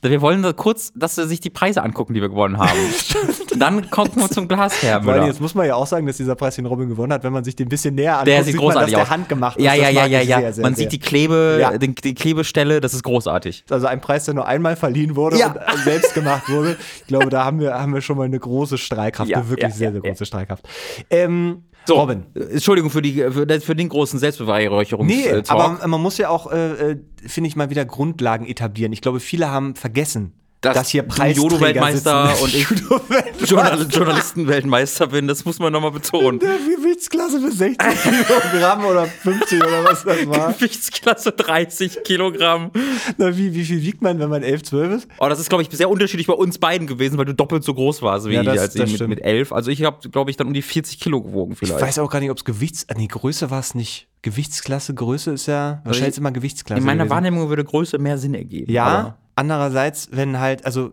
Wir 0.00 0.20
wollen 0.20 0.42
da 0.42 0.52
kurz, 0.52 0.92
dass 0.94 1.16
sie 1.16 1.26
sich 1.26 1.40
die 1.40 1.50
Preise 1.50 1.82
angucken, 1.82 2.14
die 2.14 2.20
wir 2.20 2.28
gewonnen 2.28 2.58
haben. 2.58 2.70
Dann 3.58 3.90
kommen 3.90 4.10
wir 4.16 4.28
zum 4.30 4.48
Glasherr. 4.48 5.04
Weil 5.04 5.26
jetzt 5.26 5.40
muss 5.40 5.54
man 5.54 5.66
ja 5.66 5.74
auch 5.74 5.86
sagen, 5.86 6.06
dass 6.06 6.16
dieser 6.16 6.34
Preis 6.34 6.56
den 6.56 6.66
Robin 6.66 6.88
gewonnen 6.88 7.12
hat, 7.12 7.22
wenn 7.24 7.32
man 7.32 7.44
sich 7.44 7.56
den 7.56 7.66
ein 7.66 7.68
bisschen 7.68 7.94
näher 7.94 8.12
anguckt, 8.14 8.28
Der 8.28 8.44
sieht 8.44 8.54
man, 8.56 8.64
dass 8.64 8.72
großartig 8.74 8.94
der 8.94 9.10
handgemacht 9.10 9.56
ist. 9.58 9.64
Ja, 9.64 9.74
ja, 9.74 9.88
ja, 9.90 10.06
ja, 10.06 10.20
ja. 10.20 10.38
Sehr, 10.40 10.52
sehr, 10.54 10.62
Man 10.62 10.74
sehr. 10.74 10.84
sieht 10.84 10.92
die 10.92 10.98
Klebe, 11.00 11.58
Ja. 11.60 11.76
den, 11.76 11.94
die 11.94 12.14
Klebestelle, 12.14 12.80
das 12.80 12.94
ist 12.94 13.02
großartig. 13.02 13.64
also 13.70 13.86
ein 13.86 14.00
Preis, 14.00 14.24
der 14.24 14.34
nur 14.34 14.46
einmal 14.46 14.76
verliehen 14.76 15.16
wurde 15.16 15.38
Ja. 15.38 15.48
und 15.48 15.56
äh, 15.56 15.82
selbst 15.84 16.14
gemacht 16.14 16.48
wurde. 16.48 16.76
Ich 17.00 17.06
glaube, 17.06 17.28
da 17.30 17.44
haben 17.44 17.60
wir, 17.60 17.74
haben 17.74 17.92
wir 17.94 18.00
schon 18.00 18.16
mal 18.16 18.24
eine 18.24 18.38
große 18.38 18.78
Streitkraft, 18.78 19.28
Ja, 19.30 19.38
eine 19.38 19.48
wirklich 19.50 19.70
ja, 19.70 19.76
sehr, 19.76 19.92
sehr 19.92 20.00
ja. 20.02 20.10
große 20.10 20.26
Streitkraft. 20.26 20.64
Ähm, 21.10 21.64
So, 21.86 21.94
Robin. 21.98 22.24
Entschuldigung 22.34 22.90
für, 22.90 23.02
die, 23.02 23.14
für, 23.30 23.74
den 23.74 23.88
großen 23.88 24.18
Selbstbeweihräucherungs 24.18 25.12
Nee, 25.12 25.26
äh, 25.26 25.42
aber 25.48 25.86
man 25.86 26.00
muss 26.00 26.18
ja 26.18 26.28
auch, 26.28 26.50
äh, 26.52 26.92
äh, 26.92 26.96
finde 27.26 27.48
ich, 27.48 27.56
mal 27.56 27.70
wieder 27.70 27.84
Grundlagen 27.84 28.46
etablieren. 28.46 28.92
Ich 28.92 29.00
glaube, 29.00 29.20
viele 29.20 29.50
haben 29.50 29.74
vergessen, 29.74 30.32
Dass 30.62 30.74
dass 30.74 30.88
hier 30.90 31.04
Judo-Weltmeister 31.34 32.40
und 32.40 32.54
ich-. 32.54 32.66
Journal 33.50 33.84
Journalistenweltmeister 33.90 35.08
bin, 35.08 35.26
das 35.26 35.44
muss 35.44 35.58
man 35.58 35.72
nochmal 35.72 35.90
betonen. 35.90 36.38
Der 36.38 36.56
Gewichtsklasse 36.76 37.40
für 37.40 37.50
60 37.50 37.78
Kilogramm 38.02 38.84
oder 38.84 39.06
50 39.06 39.58
oder 39.62 39.84
was 39.84 40.04
das 40.04 40.26
war. 40.28 40.52
Gewichtsklasse 40.52 41.32
30 41.32 42.04
Kilogramm. 42.04 42.70
Na, 43.18 43.36
wie, 43.36 43.52
wie 43.54 43.64
viel 43.64 43.82
wiegt 43.82 44.02
man, 44.02 44.18
wenn 44.20 44.30
man 44.30 44.42
11, 44.42 44.62
12 44.62 44.92
ist? 44.94 45.08
Oh, 45.18 45.28
das 45.28 45.40
ist, 45.40 45.48
glaube 45.48 45.62
ich, 45.64 45.70
sehr 45.72 45.90
unterschiedlich 45.90 46.28
bei 46.28 46.34
uns 46.34 46.58
beiden 46.58 46.86
gewesen, 46.86 47.18
weil 47.18 47.24
du 47.24 47.34
doppelt 47.34 47.64
so 47.64 47.74
groß 47.74 48.00
warst 48.02 48.28
wie 48.28 48.34
Ja, 48.34 48.42
das- 48.44 48.54
ich, 48.54 48.60
als 48.60 48.74
das 48.74 48.90
ich 48.90 49.00
mit, 49.00 49.08
mit 49.08 49.20
elf. 49.22 49.52
Also 49.52 49.70
ich 49.70 49.82
habe, 49.82 50.08
glaube 50.10 50.30
ich, 50.30 50.36
dann 50.36 50.46
um 50.46 50.54
die 50.54 50.62
40 50.62 51.00
Kilo 51.00 51.22
gewogen 51.22 51.52
Ich 51.52 51.58
vielleicht. 51.58 51.80
weiß 51.80 51.98
auch 51.98 52.10
gar 52.10 52.20
nicht, 52.20 52.30
ob 52.30 52.36
es 52.38 52.44
Gewichts... 52.44 52.86
ah, 52.88 52.94
Nee, 52.96 53.08
Größe 53.08 53.50
war 53.50 53.60
es 53.60 53.74
nicht. 53.74 54.06
Gewichtsklasse, 54.22 54.94
Größe 54.94 55.32
ist 55.32 55.46
ja... 55.46 55.80
Wahrscheinlich 55.84 56.10
ist 56.10 56.18
immer 56.18 56.30
Gewichtsklasse 56.30 56.78
In 56.78 56.86
meiner 56.86 56.98
gewesen. 57.04 57.10
Wahrnehmung 57.10 57.48
würde 57.48 57.64
Größe 57.64 57.98
mehr 57.98 58.18
Sinn 58.18 58.34
ergeben. 58.34 58.70
Ja, 58.70 59.18
andererseits, 59.36 60.08
wenn 60.12 60.38
halt, 60.38 60.64
also 60.66 60.92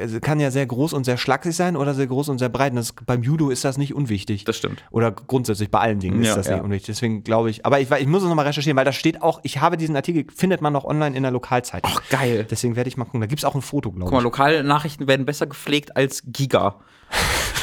also 0.00 0.20
kann 0.20 0.40
ja 0.40 0.50
sehr 0.50 0.66
groß 0.66 0.92
und 0.92 1.04
sehr 1.04 1.16
schlaksig 1.16 1.56
sein 1.56 1.76
oder 1.76 1.94
sehr 1.94 2.06
groß 2.06 2.28
und 2.28 2.38
sehr 2.38 2.48
breit. 2.48 2.72
Und 2.72 2.76
das, 2.76 2.92
beim 2.92 3.22
Judo 3.22 3.50
ist 3.50 3.64
das 3.64 3.76
nicht 3.76 3.94
unwichtig. 3.94 4.44
Das 4.44 4.56
stimmt. 4.56 4.84
Oder 4.90 5.10
grundsätzlich 5.10 5.70
bei 5.70 5.80
allen 5.80 5.98
Dingen 5.98 6.20
ist 6.20 6.28
Ja, 6.28 6.36
das 6.36 6.46
ja. 6.46 6.54
nicht 6.54 6.64
unwichtig. 6.64 6.94
Deswegen 6.94 7.24
glaube 7.24 7.50
ich, 7.50 7.66
aber 7.66 7.80
ich, 7.80 7.90
ich 7.90 8.06
muss 8.06 8.22
es 8.22 8.28
nochmal 8.28 8.46
recherchieren, 8.46 8.76
weil 8.76 8.84
da 8.84 8.92
steht 8.92 9.22
auch, 9.22 9.40
ich 9.42 9.60
habe 9.60 9.76
diesen 9.76 9.96
Artikel, 9.96 10.26
findet 10.34 10.60
man 10.60 10.72
noch 10.72 10.84
online 10.84 11.16
in 11.16 11.22
der 11.22 11.32
Lokalzeit. 11.32 11.82
Ach, 11.86 12.02
geil. 12.08 12.46
Deswegen 12.48 12.76
werde 12.76 12.88
ich 12.88 12.96
mal 12.96 13.04
gucken. 13.04 13.20
Da 13.20 13.26
gibt 13.26 13.40
es 13.40 13.44
auch 13.44 13.54
ein 13.54 13.62
Foto, 13.62 13.90
glaube 13.90 14.04
Guck 14.04 14.12
mal, 14.12 14.18
ich. 14.18 14.24
Lokalnachrichten 14.24 15.08
werden 15.08 15.26
besser 15.26 15.46
gepflegt 15.46 15.96
als 15.96 16.22
Giga. 16.26 16.76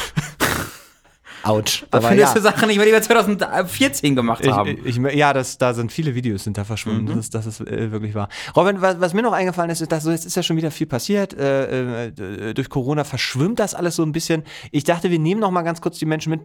Autsch. 1.42 1.84
Da 1.90 1.98
Aber 1.98 2.08
findest 2.08 2.34
ja. 2.34 2.40
du 2.40 2.42
Sachen 2.42 2.68
nicht 2.68 2.76
mehr, 2.76 2.86
die 2.86 2.92
wir 2.92 3.02
2014 3.02 4.14
gemacht 4.16 4.46
haben. 4.46 4.78
Ich, 4.84 4.98
ich, 4.98 5.14
ja, 5.14 5.32
das, 5.32 5.58
da 5.58 5.74
sind 5.74 5.92
viele 5.92 6.14
Videos 6.14 6.44
sind 6.44 6.58
da 6.58 6.64
verschwunden. 6.64 7.04
Mhm. 7.04 7.06
Das, 7.08 7.16
ist- 7.18 7.34
das 7.34 7.46
ist 7.46 7.60
äh, 7.60 7.90
wirklich 7.92 8.14
wahr. 8.14 8.28
Robin, 8.56 8.80
was, 8.80 9.00
was 9.00 9.14
mir 9.14 9.22
noch 9.22 9.32
eingefallen 9.32 9.70
ist, 9.70 9.80
ist, 9.80 9.92
dass 9.92 10.02
so 10.04 10.10
jetzt 10.10 10.26
ist 10.26 10.36
ja 10.36 10.42
schon 10.42 10.56
wieder 10.56 10.70
viel 10.70 10.86
passiert. 10.86 11.32
Äh, 11.34 12.06
äh, 12.08 12.54
durch 12.54 12.68
Corona 12.68 13.04
verschwimmt 13.04 13.58
das 13.58 13.74
alles 13.74 13.96
so 13.96 14.02
ein 14.02 14.12
bisschen. 14.12 14.42
Ich 14.70 14.84
dachte, 14.84 15.10
wir 15.10 15.18
nehmen 15.18 15.40
noch 15.40 15.50
mal 15.50 15.62
ganz 15.62 15.80
kurz 15.80 15.98
die 15.98 16.06
Menschen 16.06 16.30
mit, 16.30 16.40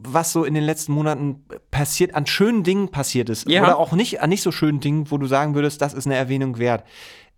was 0.00 0.32
so 0.32 0.44
in 0.44 0.54
den 0.54 0.64
letzten 0.64 0.92
Monaten 0.92 1.42
passiert, 1.70 2.14
an 2.14 2.24
schönen 2.26 2.62
Dingen 2.62 2.88
passiert 2.90 3.28
ist. 3.28 3.48
Ja. 3.48 3.62
Oder 3.62 3.78
auch 3.78 3.92
nicht 3.92 4.20
an 4.22 4.30
nicht 4.30 4.42
so 4.42 4.52
schönen 4.52 4.80
Dingen, 4.80 5.10
wo 5.10 5.18
du 5.18 5.26
sagen 5.26 5.54
würdest, 5.54 5.82
das 5.82 5.92
ist 5.94 6.06
eine 6.06 6.16
Erwähnung 6.16 6.58
wert. 6.58 6.84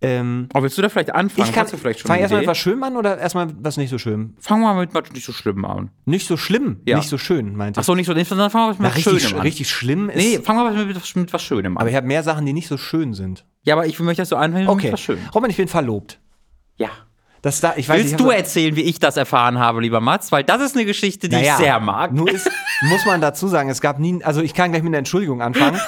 Ähm, 0.03 0.49
Aber 0.55 0.63
willst 0.63 0.79
du 0.79 0.83
da 0.83 0.89
vielleicht 0.89 1.15
anfangen? 1.15 1.47
ich 1.49 1.55
kann, 1.55 1.65
Hast 1.65 1.73
du 1.75 1.77
vielleicht 1.77 2.01
schon 2.01 2.09
fang 2.09 2.19
erstmal 2.21 2.47
was 2.47 2.57
Schönem 2.57 2.83
an 2.85 2.97
oder 2.97 3.19
erstmal 3.19 3.49
was 3.61 3.77
nicht 3.77 3.91
so 3.91 3.99
schön? 3.99 4.35
Fangen 4.39 4.63
wir 4.63 4.73
mal 4.73 4.81
mit 4.81 4.95
was 4.95 5.13
nicht 5.13 5.27
so 5.27 5.33
schlimm 5.33 5.65
an. 5.65 5.91
Nicht 6.07 6.27
so 6.27 6.37
schlimm, 6.39 6.81
Ja. 6.87 6.97
nicht 6.97 7.09
so 7.11 7.19
schön, 7.19 7.55
meinte 7.55 7.79
ich. 7.79 7.83
Achso, 7.83 7.95
nicht 7.95 8.07
so, 8.07 8.15
nicht 8.15 8.29
so, 8.29 8.35
dann 8.35 8.51
fangen 8.51 8.71
wir 8.73 8.77
Na, 8.79 8.89
mit 8.89 8.97
was 8.97 9.07
richtig, 9.07 9.23
Schönem 9.25 9.37
an. 9.41 9.43
richtig 9.47 9.69
schlimm 9.71 10.09
ist. 10.09 10.17
Nee, 10.17 10.39
fangen 10.39 10.59
wir 10.65 10.71
mit, 10.87 10.97
mit, 10.97 11.17
mit 11.17 11.33
was 11.33 11.43
Schönem 11.43 11.77
an. 11.77 11.81
aber 11.83 11.91
ich 11.91 11.97
habe 11.97 12.07
mehr 12.07 12.23
Sachen, 12.23 12.47
die 12.47 12.53
nicht 12.55 12.69
so 12.69 12.79
schön 12.79 13.13
sind. 13.13 13.45
ja, 13.65 13.75
aber 13.75 13.87
ich 13.87 13.99
möchte, 14.01 14.23
dass 14.23 14.31
du 14.31 14.37
anfängst 14.37 14.69
Okay. 14.71 14.85
mit 14.87 14.93
was 14.95 15.01
Schönem. 15.01 15.25
Robin, 15.35 15.51
ich 15.51 15.57
bin 15.59 15.69
verlobt. 15.69 16.19
Ja. 17.41 17.43
Das 17.43 17.61
da, 17.61 17.75
ich 17.77 17.89
weiß, 17.89 17.99
Willst 17.99 18.13
ich 18.13 18.17
du 18.19 18.31
erzählen, 18.31 18.77
wie 18.77 18.83
ich 18.83 18.99
das 18.99 19.17
erfahren 19.17 19.59
habe, 19.59 19.81
lieber 19.81 20.01
Mats? 20.01 20.31
Weil 20.31 20.45
das 20.45 20.61
ist 20.61 20.77
eine 20.77 20.85
Geschichte, 20.85 21.29
die 21.29 21.37
Naja, 21.37 21.55
ich 21.55 21.65
sehr 21.65 21.81
mag. 21.81 22.13
Nur 22.13 22.31
ist, 22.31 22.51
muss 22.83 23.07
man 23.07 23.21
dazu 23.21 23.49
sagen, 23.49 23.71
es 23.71 23.81
gab 23.81 23.99
nie, 23.99 24.23
also 24.23 24.43
ich 24.43 24.53
kann 24.53 24.73
gleich 24.73 24.83
mit 24.83 24.91
einer 24.91 24.99
Entschuldigung 24.99 25.41
anfangen, 25.41 25.81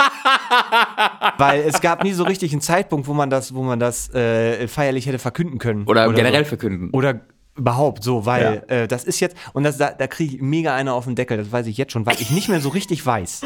weil 1.38 1.60
es 1.60 1.80
gab 1.80 2.04
nie 2.04 2.12
so 2.12 2.24
richtig 2.24 2.52
einen 2.52 2.62
Zeitpunkt, 2.62 3.06
wo 3.06 3.12
man 3.12 3.28
das, 3.28 3.54
wo 3.54 3.62
man 3.62 3.78
das 3.78 4.12
äh, 4.14 4.66
feierlich 4.66 5.06
hätte 5.06 5.18
verkünden 5.18 5.58
können. 5.58 5.84
Oder, 5.86 6.10
generell 6.12 6.44
so. 6.44 6.48
verkünden. 6.48 6.90
Oder 6.92 7.20
überhaupt 7.54 8.02
so, 8.02 8.24
weil 8.24 8.64
äh, 8.68 8.88
das 8.88 9.04
ist 9.04 9.20
jetzt, 9.20 9.36
und 9.52 9.64
das, 9.64 9.76
da, 9.76 9.90
da 9.90 10.06
kriege 10.06 10.36
ich 10.36 10.42
mega 10.42 10.74
eine 10.74 10.94
auf 10.94 11.04
den 11.04 11.16
Deckel, 11.16 11.36
das 11.36 11.52
weiß 11.52 11.66
ich 11.66 11.76
jetzt 11.76 11.92
schon, 11.92 12.06
weil 12.06 12.16
ich 12.18 12.30
nicht 12.30 12.48
mehr 12.48 12.60
so 12.60 12.70
richtig 12.70 13.04
weiß. 13.04 13.42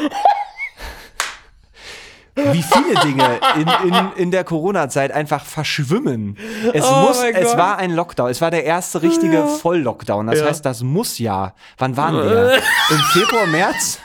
Wie 2.37 2.63
viele 2.63 2.95
Dinge 3.01 3.41
in, 3.57 3.89
in, 3.89 4.13
in 4.17 4.31
der 4.31 4.45
Corona-Zeit 4.45 5.11
einfach 5.11 5.45
verschwimmen. 5.45 6.37
Es, 6.75 6.85
Oh 6.87 6.97
muss, 7.07 7.23
es 7.23 7.57
war 7.57 7.79
ein 7.79 7.91
Lockdown. 7.95 8.29
Es 8.31 8.41
war 8.43 8.51
der 8.51 8.65
erste 8.65 9.01
richtige 9.03 9.47
Voll-Lockdown. 9.47 10.27
Das 10.27 10.41
Ja. 10.41 10.45
heißt, 10.47 10.65
das 10.65 10.83
muss 10.83 11.19
ja. 11.19 11.55
Wann 11.79 11.97
waren 11.97 12.15
wir? 12.17 12.55
Im 12.91 12.99
Februar, 13.13 13.47
März? 13.47 13.99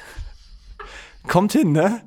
Kommt 1.28 1.52
hin, 1.52 1.72
ne? 1.74 2.02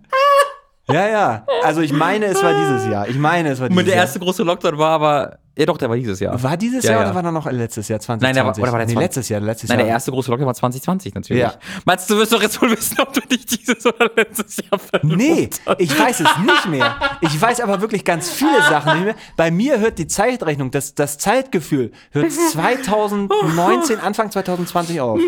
Ja, 0.88 1.06
ja. 1.08 1.46
Also 1.62 1.80
ich 1.82 1.92
meine, 1.92 2.26
es 2.26 2.42
war 2.42 2.52
dieses 2.54 2.90
Jahr. 2.90 3.06
Ich 3.08 3.16
meine, 3.16 3.50
es 3.50 3.60
war 3.60 3.68
dieses 3.68 3.78
Und 3.80 3.86
der 3.86 3.96
Jahr. 3.96 4.04
erste 4.04 4.18
große 4.18 4.42
Lockdown 4.42 4.78
war 4.78 4.90
aber, 4.90 5.38
ja 5.56 5.66
doch, 5.66 5.78
der 5.78 5.88
war 5.88 5.96
dieses 5.96 6.20
Jahr. 6.20 6.42
War 6.42 6.56
dieses 6.56 6.84
Ja, 6.84 6.92
Jahr 6.92 7.00
ja. 7.00 7.06
oder 7.06 7.14
war 7.14 7.22
da 7.22 7.30
noch 7.32 7.50
letztes 7.50 7.88
Jahr, 7.88 8.00
2020? 8.00 8.22
Nein, 8.22 8.34
der 8.34 8.44
war- 8.44 8.58
oder 8.62 8.72
war 8.72 8.78
der 8.78 8.86
nee, 8.88 8.92
20? 8.94 9.04
letztes 9.06 9.28
Jahr, 9.28 9.40
letztes 9.40 9.68
Nein, 9.68 9.78
Jahr. 9.78 9.86
der 9.86 9.94
erste 9.94 10.10
große 10.10 10.30
Lockdown 10.30 10.46
war 10.46 10.54
2020 10.54 11.14
natürlich. 11.14 11.42
Ja. 11.42 11.54
Mats, 11.84 12.06
du 12.06 12.16
wirst 12.16 12.32
doch 12.32 12.42
jetzt 12.42 12.60
wohl 12.60 12.70
wissen, 12.70 12.98
ob 13.00 13.12
du 13.12 13.20
nicht 13.30 13.50
dieses 13.60 13.86
oder 13.86 14.10
letztes 14.16 14.56
Jahr 14.56 14.78
verlobt 14.78 15.16
Nee, 15.16 15.50
hast. 15.66 15.80
ich 15.80 15.98
weiß 15.98 16.20
es 16.20 16.38
nicht 16.44 16.68
mehr. 16.68 16.96
Ich 17.20 17.40
weiß 17.40 17.60
aber 17.60 17.80
wirklich 17.80 18.04
ganz 18.04 18.30
viele 18.30 18.60
Sachen 18.62 18.94
nicht 18.94 19.04
mehr. 19.04 19.14
Bei 19.36 19.50
mir 19.50 19.78
hört 19.80 19.98
die 19.98 20.06
Zeitrechnung, 20.06 20.70
das, 20.70 20.94
das 20.94 21.18
Zeitgefühl, 21.18 21.92
hört 22.10 22.32
2019, 22.52 24.00
Anfang 24.00 24.30
2020 24.30 25.00
auf. 25.00 25.20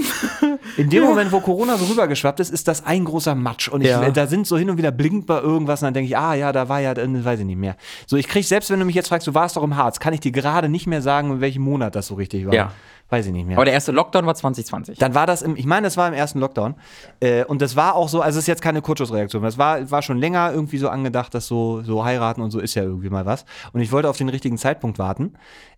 In 0.77 0.91
dem 0.91 1.05
Moment, 1.05 1.33
wo 1.33 1.41
Corona 1.41 1.77
so 1.79 1.87
rübergeschwappt 1.87 2.41
ist, 2.41 2.51
ist 2.53 2.69
das 2.69 2.85
ein 2.85 3.05
großer 3.05 3.35
Matsch. 3.35 3.69
Und 3.69 3.83
ich, 3.83 3.89
Ja. 3.89 4.11
da 4.11 4.27
sind 4.27 4.47
so 4.47 4.59
hin 4.59 4.71
und 4.71 4.79
wieder 4.79 4.91
blinkt 4.91 5.27
bei 5.27 5.41
irgendwas 5.41 5.81
und 5.83 5.87
dann 5.87 5.95
denke 5.95 6.09
ich, 6.09 6.17
ah 6.17 6.35
ja, 6.35 6.53
da 6.53 6.69
war 6.69 6.81
ja, 6.81 6.95
weiß 6.97 7.41
ich 7.41 7.47
nicht 7.47 7.59
mehr. 7.59 7.77
So, 8.07 8.17
ich 8.17 8.29
kriege, 8.29 8.45
selbst 8.47 8.71
wenn 8.71 8.79
du 8.81 8.85
mich 8.87 8.95
jetzt 8.95 9.09
fragst, 9.09 9.27
du 9.27 9.35
warst 9.35 9.57
doch 9.57 9.63
im 9.63 9.77
Harz, 9.77 10.01
kann 10.01 10.13
ich 10.13 10.16
dir 10.21 10.33
gerade 10.33 10.69
nicht 10.69 10.87
mehr 10.87 11.03
sagen, 11.03 11.33
in 11.33 11.41
welchem 11.41 11.63
Monat 11.63 11.95
das 11.95 12.07
so 12.07 12.15
richtig 12.15 12.47
war. 12.47 12.55
Ja. 12.55 12.73
Weiß 13.09 13.27
ich 13.27 13.33
nicht 13.33 13.47
mehr. 13.47 13.57
Aber 13.57 13.65
der 13.65 13.75
erste 13.75 13.93
Lockdown 13.93 14.27
war 14.27 14.35
2020. 14.35 14.99
Dann 14.99 15.15
war 15.15 15.27
das 15.27 15.43
im, 15.43 15.55
ich 15.55 15.67
meine, 15.67 15.87
das 15.87 15.97
war 15.97 16.09
im 16.09 16.15
ersten 16.15 16.41
Lockdown. 16.41 16.75
Äh, 17.21 17.45
und 17.45 17.63
das 17.63 17.77
war 17.77 17.95
auch 17.95 18.09
so, 18.09 18.21
also 18.21 18.39
es 18.39 18.45
ist 18.45 18.49
jetzt 18.49 18.63
keine 18.63 18.83
Kurzschussreaktion. 18.83 19.45
Das 19.45 19.59
war, 19.59 19.89
war 19.93 20.03
schon 20.03 20.19
länger 20.19 20.53
irgendwie 20.53 20.79
so 20.79 20.89
angedacht, 20.89 21.33
dass 21.33 21.47
so, 21.47 21.83
so 21.83 22.05
heiraten 22.05 22.41
und 22.41 22.51
so 22.51 22.59
ist 22.59 22.75
ja 22.75 22.83
irgendwie 22.83 23.09
mal 23.09 23.25
was. 23.25 23.45
Und 23.73 23.81
ich 23.81 23.93
wollte 23.93 24.11
auf 24.11 24.17
den 24.17 24.29
richtigen 24.29 24.59
Zeitpunkt 24.59 24.99
warten. 24.99 25.35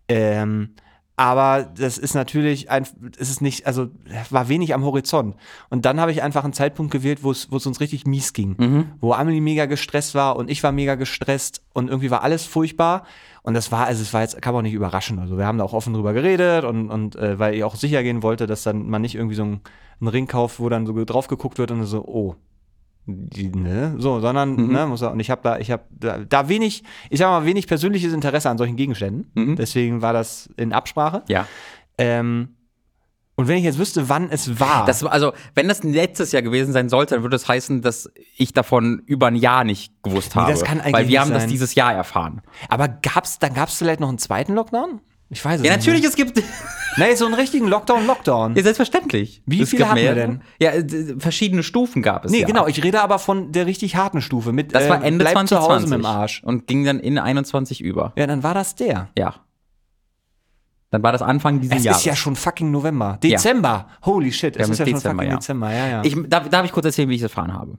Ähm, 0.07 0.73
aber 1.19 1.63
das 1.77 1.97
ist 1.97 2.13
natürlich 2.13 2.71
ein, 2.71 2.87
es 3.19 3.29
ist 3.29 3.41
nicht, 3.41 3.67
also 3.67 3.89
war 4.29 4.47
wenig 4.47 4.73
am 4.73 4.85
Horizont. 4.85 5.35
Und 5.69 5.83
dann 5.83 5.99
habe 5.99 6.13
ich 6.13 6.23
einfach 6.23 6.45
einen 6.45 6.53
Zeitpunkt 6.53 6.93
gewählt, 6.93 7.23
wo 7.23 7.31
es 7.31 7.45
uns 7.45 7.81
richtig 7.81 8.07
mies 8.07 8.31
ging. 8.31 8.55
Wo 9.01 9.11
Amelie 9.11 9.41
mega 9.41 9.65
gestresst 9.65 10.15
war 10.15 10.37
und 10.37 10.49
ich 10.49 10.63
war 10.63 10.71
mega 10.71 10.95
gestresst 10.95 11.61
und 11.73 11.89
irgendwie 11.89 12.09
war 12.09 12.23
alles 12.23 12.45
furchtbar. 12.45 13.03
Und 13.43 13.53
das 13.53 13.69
war, 13.69 13.85
also 13.85 14.01
es 14.01 14.13
war 14.13 14.21
jetzt, 14.21 14.41
kann 14.41 14.53
man 14.53 14.61
auch 14.61 14.63
nicht 14.63 14.73
überraschen. 14.73 15.19
Also 15.19 15.37
wir 15.37 15.45
haben 15.45 15.57
da 15.57 15.65
auch 15.65 15.73
offen 15.73 15.93
drüber 15.93 16.13
geredet 16.13 16.63
und, 16.63 16.89
und 16.89 17.17
äh, 17.17 17.37
weil 17.37 17.53
ich 17.53 17.65
auch 17.65 17.75
sicher 17.75 18.01
gehen 18.01 18.23
wollte, 18.23 18.47
dass 18.47 18.63
dann 18.63 18.89
man 18.89 19.01
nicht 19.01 19.15
irgendwie 19.15 19.35
so 19.35 19.43
einen, 19.43 19.59
einen 19.99 20.07
Ring 20.07 20.25
kauft, 20.25 20.61
wo 20.61 20.69
dann 20.69 20.85
so 20.85 21.03
drauf 21.03 21.27
geguckt 21.27 21.57
wird 21.57 21.71
und 21.71 21.83
so, 21.83 22.01
oh, 22.05 22.35
die, 23.05 23.49
ne? 23.49 23.95
So, 23.97 24.19
sondern, 24.19 24.55
Mhm. 24.55 24.71
ne, 24.71 24.85
muss 24.87 25.01
er, 25.01 25.11
und 25.11 25.19
ich 25.19 25.29
habe 25.31 25.41
da, 25.43 25.57
ich 25.57 25.71
habe 25.71 25.83
da, 25.89 26.19
da 26.19 26.47
wenig, 26.49 26.83
ich 27.09 27.19
sag 27.19 27.27
mal, 27.29 27.45
wenig 27.45 27.67
persönliches 27.67 28.13
Interesse 28.13 28.49
an 28.49 28.57
solchen 28.57 28.75
Gegenständen. 28.75 29.31
Mhm. 29.33 29.55
Deswegen 29.55 30.01
war 30.01 30.13
das 30.13 30.49
in 30.57 30.73
Absprache. 30.73 31.23
Ja. 31.27 31.47
Ähm, 31.97 32.55
und 33.35 33.47
wenn 33.47 33.57
ich 33.57 33.63
jetzt 33.63 33.79
wüsste, 33.79 34.09
wann 34.09 34.29
es 34.31 34.59
war. 34.59 34.85
Das, 34.85 35.01
war- 35.01 35.13
also, 35.13 35.31
wenn 35.55 35.67
das 35.69 35.81
letztes 35.83 36.33
Jahr 36.33 36.41
gewesen 36.41 36.73
sein 36.73 36.89
sollte, 36.89 37.15
dann 37.15 37.23
würde 37.23 37.35
das 37.35 37.47
heißen, 37.47 37.81
dass 37.81 38.11
ich 38.35 38.51
davon 38.51 39.01
über 39.05 39.27
ein 39.27 39.35
Jahr 39.35 39.63
nicht 39.63 39.93
gewusst 40.03 40.35
habe. 40.35 40.51
das 40.51 40.63
kann 40.63 40.81
eigentlich 40.81 40.93
Weil 40.93 41.07
wir 41.07 41.21
haben 41.21 41.31
das 41.31 41.43
sein. 41.43 41.49
dieses 41.49 41.73
Jahr 41.73 41.93
erfahren. 41.93 42.41
aber 42.67 42.89
gab's, 42.89 43.39
dann 43.39 43.53
gab's 43.53 43.77
vielleicht 43.77 44.01
noch 44.01 44.09
einen 44.09 44.17
zweiten 44.17 44.53
Lockdown? 44.55 44.99
Ich 45.29 45.43
weiß 45.45 45.59
es 45.61 45.65
Ja, 45.65 45.75
nicht. 45.75 45.85
natürlich, 45.85 46.05
es 46.05 46.15
gibt. 46.15 46.41
Nee, 46.97 47.13
so 47.15 47.25
einen 47.25 47.35
richtigen 47.35 47.67
Lockdown, 47.67 48.07
Lockdown. 48.07 48.55
Ja, 48.55 48.63
selbstverständlich. 48.63 49.43
Wie 49.45 49.61
Es 49.61 49.69
viele 49.69 49.81
gab 49.83 49.91
hatten 49.91 50.01
wir 50.01 50.15
denn? 50.15 50.41
Ja, 50.59 50.71
verschiedene 51.19 51.61
Stufen 51.61 52.01
gab 52.01 52.25
es. 52.25 52.31
Nee, 52.31 52.41
ja. 52.41 52.47
genau, 52.47 52.65
ich 52.67 52.83
rede 52.83 53.01
aber 53.01 53.19
von 53.19 53.51
der 53.51 53.67
richtig 53.67 53.95
harten 53.95 54.21
Stufe. 54.21 54.51
Mit, 54.51 54.73
Das 54.73 54.89
war 54.89 55.01
äh, 55.03 55.07
Ende 55.07 55.19
bleib 55.23 55.33
2020. 55.33 55.47
zu 55.49 55.61
Hause 55.73 55.87
mit 55.87 55.99
dem 55.99 56.05
Arsch. 56.05 56.43
Und 56.43 56.65
ging 56.67 56.83
dann 56.83 56.99
in 56.99 57.19
21 57.19 57.79
über. 57.81 58.11
Ja, 58.17 58.25
dann 58.27 58.41
war 58.43 58.55
das 58.55 58.75
der. 58.75 59.09
Ja. 59.17 59.35
Dann 60.89 61.03
war 61.03 61.11
das 61.11 61.21
Anfang 61.21 61.61
dieses 61.61 61.77
Es 61.77 61.83
Jahres. 61.83 61.99
ist 62.01 62.05
ja 62.05 62.15
schon 62.15 62.35
fucking 62.35 62.71
November. 62.71 63.19
Dezember. 63.23 63.87
Holy 64.03 64.31
shit, 64.31 64.57
es 64.57 64.63
haben 64.63 64.71
ist 64.71 64.79
ja 64.79 64.85
jetzt 64.85 64.89
schon 64.89 64.95
Dezember, 64.99 65.21
fucking 65.23 65.31
ja. 65.31 65.37
Dezember. 65.37 65.71
Ja, 65.71 65.87
ja. 65.87 66.03
Ich, 66.03 66.15
darf, 66.27 66.49
darf 66.49 66.65
ich 66.65 66.71
kurz 66.71 66.87
erzählen, 66.87 67.07
wie 67.07 67.15
ich 67.15 67.21
das 67.21 67.29
erfahren 67.31 67.53
habe? 67.53 67.77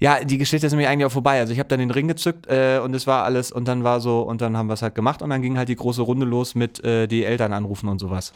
Ja, 0.00 0.24
die 0.24 0.38
Geschichte 0.38 0.66
ist 0.66 0.72
nämlich 0.72 0.88
eigentlich 0.88 1.06
auch 1.06 1.12
vorbei. 1.12 1.38
Also 1.40 1.52
ich 1.52 1.58
habe 1.58 1.68
dann 1.68 1.78
den 1.78 1.90
Ring 1.90 2.08
gezückt 2.08 2.46
äh, 2.48 2.80
und 2.82 2.94
es 2.94 3.06
war 3.06 3.24
alles 3.24 3.52
und 3.52 3.68
dann 3.68 3.84
war 3.84 4.00
so 4.00 4.22
und 4.22 4.40
dann 4.40 4.56
haben 4.56 4.68
wir 4.68 4.74
es 4.74 4.82
halt 4.82 4.94
gemacht 4.94 5.20
und 5.22 5.30
dann 5.30 5.42
ging 5.42 5.58
halt 5.58 5.68
die 5.68 5.76
große 5.76 6.02
Runde 6.02 6.26
los 6.26 6.54
mit 6.54 6.82
äh, 6.82 7.06
die 7.06 7.24
Eltern 7.24 7.52
anrufen 7.52 7.88
und 7.88 7.98
sowas. 7.98 8.32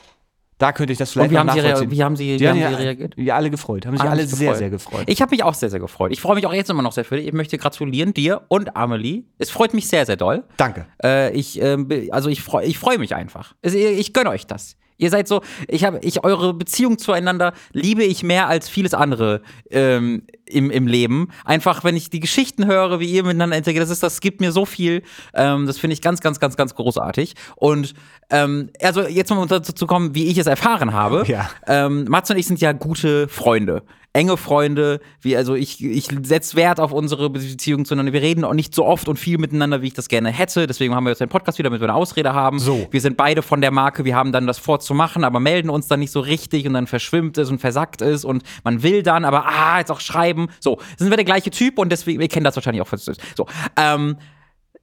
Da 0.59 0.73
könnte 0.73 0.93
ich 0.93 0.99
das 0.99 1.11
vielleicht 1.11 1.31
Und 1.31 1.35
wie 1.35 1.39
haben, 1.39 1.51
sie 1.51 1.63
nachvollziehen. 1.63 1.91
wie 1.91 2.05
haben 2.05 2.17
sie, 2.17 2.37
Die 2.37 2.41
wie 2.41 2.49
haben 2.49 2.59
sie 2.59 2.65
reagiert? 2.65 3.15
Ja, 3.17 3.35
alle 3.35 3.51
gefreut. 3.51 3.87
Haben 3.87 3.97
sich 3.97 4.09
alle 4.09 4.25
sehr, 4.25 4.39
gefreut. 4.39 4.59
sehr 4.59 4.71
gefreut. 4.71 5.05
Ich 5.07 5.21
habe 5.21 5.31
mich 5.33 5.43
auch 5.43 5.55
sehr, 5.55 5.69
sehr 5.69 5.81
gefreut. 5.81 6.13
Ich 6.13 6.21
freue 6.21 6.37
mich 6.37 6.47
auch 6.47 6.53
jetzt 6.53 6.71
immer 6.71 6.83
noch 6.83 6.93
sehr 6.93 7.05
für 7.05 7.17
dich. 7.17 7.27
Ich 7.27 7.33
möchte 7.33 7.59
gratulieren 7.59 8.15
dir 8.15 8.43
und 8.49 8.77
Amelie. 8.77 9.25
Es 9.39 9.51
freut 9.51 9.75
mich 9.75 9.89
sehr, 9.89 10.07
sehr 10.07 10.17
doll. 10.17 10.45
Danke. 10.57 10.87
Äh, 11.03 11.33
ich, 11.33 11.61
ähm, 11.61 11.89
also 12.11 12.29
ich 12.29 12.43
freue 12.43 12.67
ich 12.67 12.79
freu 12.79 12.99
mich 12.99 13.17
einfach. 13.17 13.55
Ich, 13.63 13.75
ich 13.75 14.13
gönne 14.13 14.31
euch 14.31 14.47
das. 14.47 14.77
Ihr 14.97 15.11
seid 15.11 15.27
so, 15.27 15.43
ich 15.69 15.85
habe, 15.85 15.99
ich, 16.03 16.25
eure 16.25 16.55
Beziehung 16.55 16.99
zueinander 16.99 17.53
liebe 17.73 18.05
ich 18.05 18.23
mehr 18.23 18.49
als 18.49 18.69
vieles 18.69 18.95
andere 18.95 19.43
ähm, 19.71 20.23
im, 20.47 20.71
im 20.71 20.87
Leben. 20.87 21.29
Einfach, 21.45 21.83
wenn 21.85 21.97
ich 21.97 22.11
die 22.11 22.21
Geschichten 22.21 22.67
höre, 22.67 23.01
wie 23.01 23.07
ihr 23.07 23.25
miteinander 23.25 23.57
interagiert, 23.57 23.83
das 23.83 23.91
ist, 23.91 24.03
das 24.03 24.21
gibt 24.21 24.41
mir 24.41 24.53
so 24.53 24.65
viel. 24.65 25.03
Ähm, 25.35 25.67
das 25.67 25.79
finde 25.79 25.95
ich 25.95 26.03
ganz, 26.03 26.21
ganz, 26.21 26.39
ganz, 26.39 26.57
ganz 26.57 26.75
großartig. 26.75 27.35
Und 27.57 27.95
ähm, 28.31 28.71
also 28.81 29.03
jetzt 29.03 29.31
mal 29.31 29.47
dazu 29.47 29.73
zu 29.73 29.87
kommen, 29.87 30.15
wie 30.15 30.27
ich 30.27 30.39
es 30.39 30.47
erfahren 30.47 30.93
habe. 30.93 31.25
Ja. 31.27 31.51
Ähm, 31.67 32.05
Mats 32.09 32.31
und 32.31 32.37
ich 32.37 32.47
sind 32.47 32.61
ja 32.61 32.73
gute 32.73 33.29
Freunde. 33.29 33.83
Enge 34.15 34.37
Freunde, 34.37 35.01
wie, 35.21 35.37
also 35.37 35.57
ich, 35.57 35.85
ich 35.85 36.09
setze 36.23 36.57
Wert 36.57 36.79
auf 36.79 36.93
unsere 36.93 37.31
Beziehung 37.31 37.85
zueinander. 37.85 38.13
Wir 38.13 38.23
reden 38.23 38.45
auch 38.45 38.55
nicht 38.55 38.73
so 38.73 38.87
oft 38.87 39.09
und 39.09 39.19
viel 39.19 39.39
miteinander, 39.39 39.83
wie 39.83 39.89
ich 39.89 39.95
das 39.95 40.09
gerne 40.09 40.31
hätte. 40.31 40.69
Deswegen 40.69 40.95
haben 40.95 41.03
wir 41.03 41.11
jetzt 41.11 41.21
einen 41.21 41.31
Podcast 41.31 41.59
wieder, 41.59 41.69
damit 41.69 41.81
wir 41.81 41.89
eine 41.89 41.97
Ausrede 41.97 42.33
haben. 42.33 42.61
So. 42.61 42.87
Wir 42.93 43.01
sind 43.01 43.17
beide 43.17 43.43
von 43.43 43.61
der 43.61 43.73
Marke, 43.73 44.05
wir 44.05 44.15
haben 44.15 44.31
dann 44.31 44.47
das 44.47 44.59
vorzumachen, 44.59 45.25
aber 45.25 45.41
melden 45.41 45.69
uns 45.69 45.89
dann 45.89 45.99
nicht 45.99 46.13
so 46.13 46.21
richtig 46.21 46.65
und 46.65 46.75
dann 46.75 46.87
verschwimmt 46.87 47.39
es 47.39 47.51
und 47.51 47.59
versackt 47.59 48.03
es 48.03 48.25
und 48.25 48.45
man 48.63 48.85
will 48.85 49.03
dann, 49.03 49.25
aber 49.25 49.47
ah, 49.47 49.81
jetzt 49.81 49.91
auch 49.91 50.01
schreiben. 50.01 50.47
So, 50.61 50.79
sind 50.97 51.11
wir 51.11 51.17
der 51.17 51.25
gleiche 51.25 51.51
Typ 51.51 51.79
und 51.81 51.91
deswegen, 51.91 52.21
wir 52.21 52.29
kennen 52.29 52.45
das 52.45 52.55
wahrscheinlich 52.55 52.83
auch. 52.83 52.93
So, 52.97 53.47
ähm, 53.77 54.17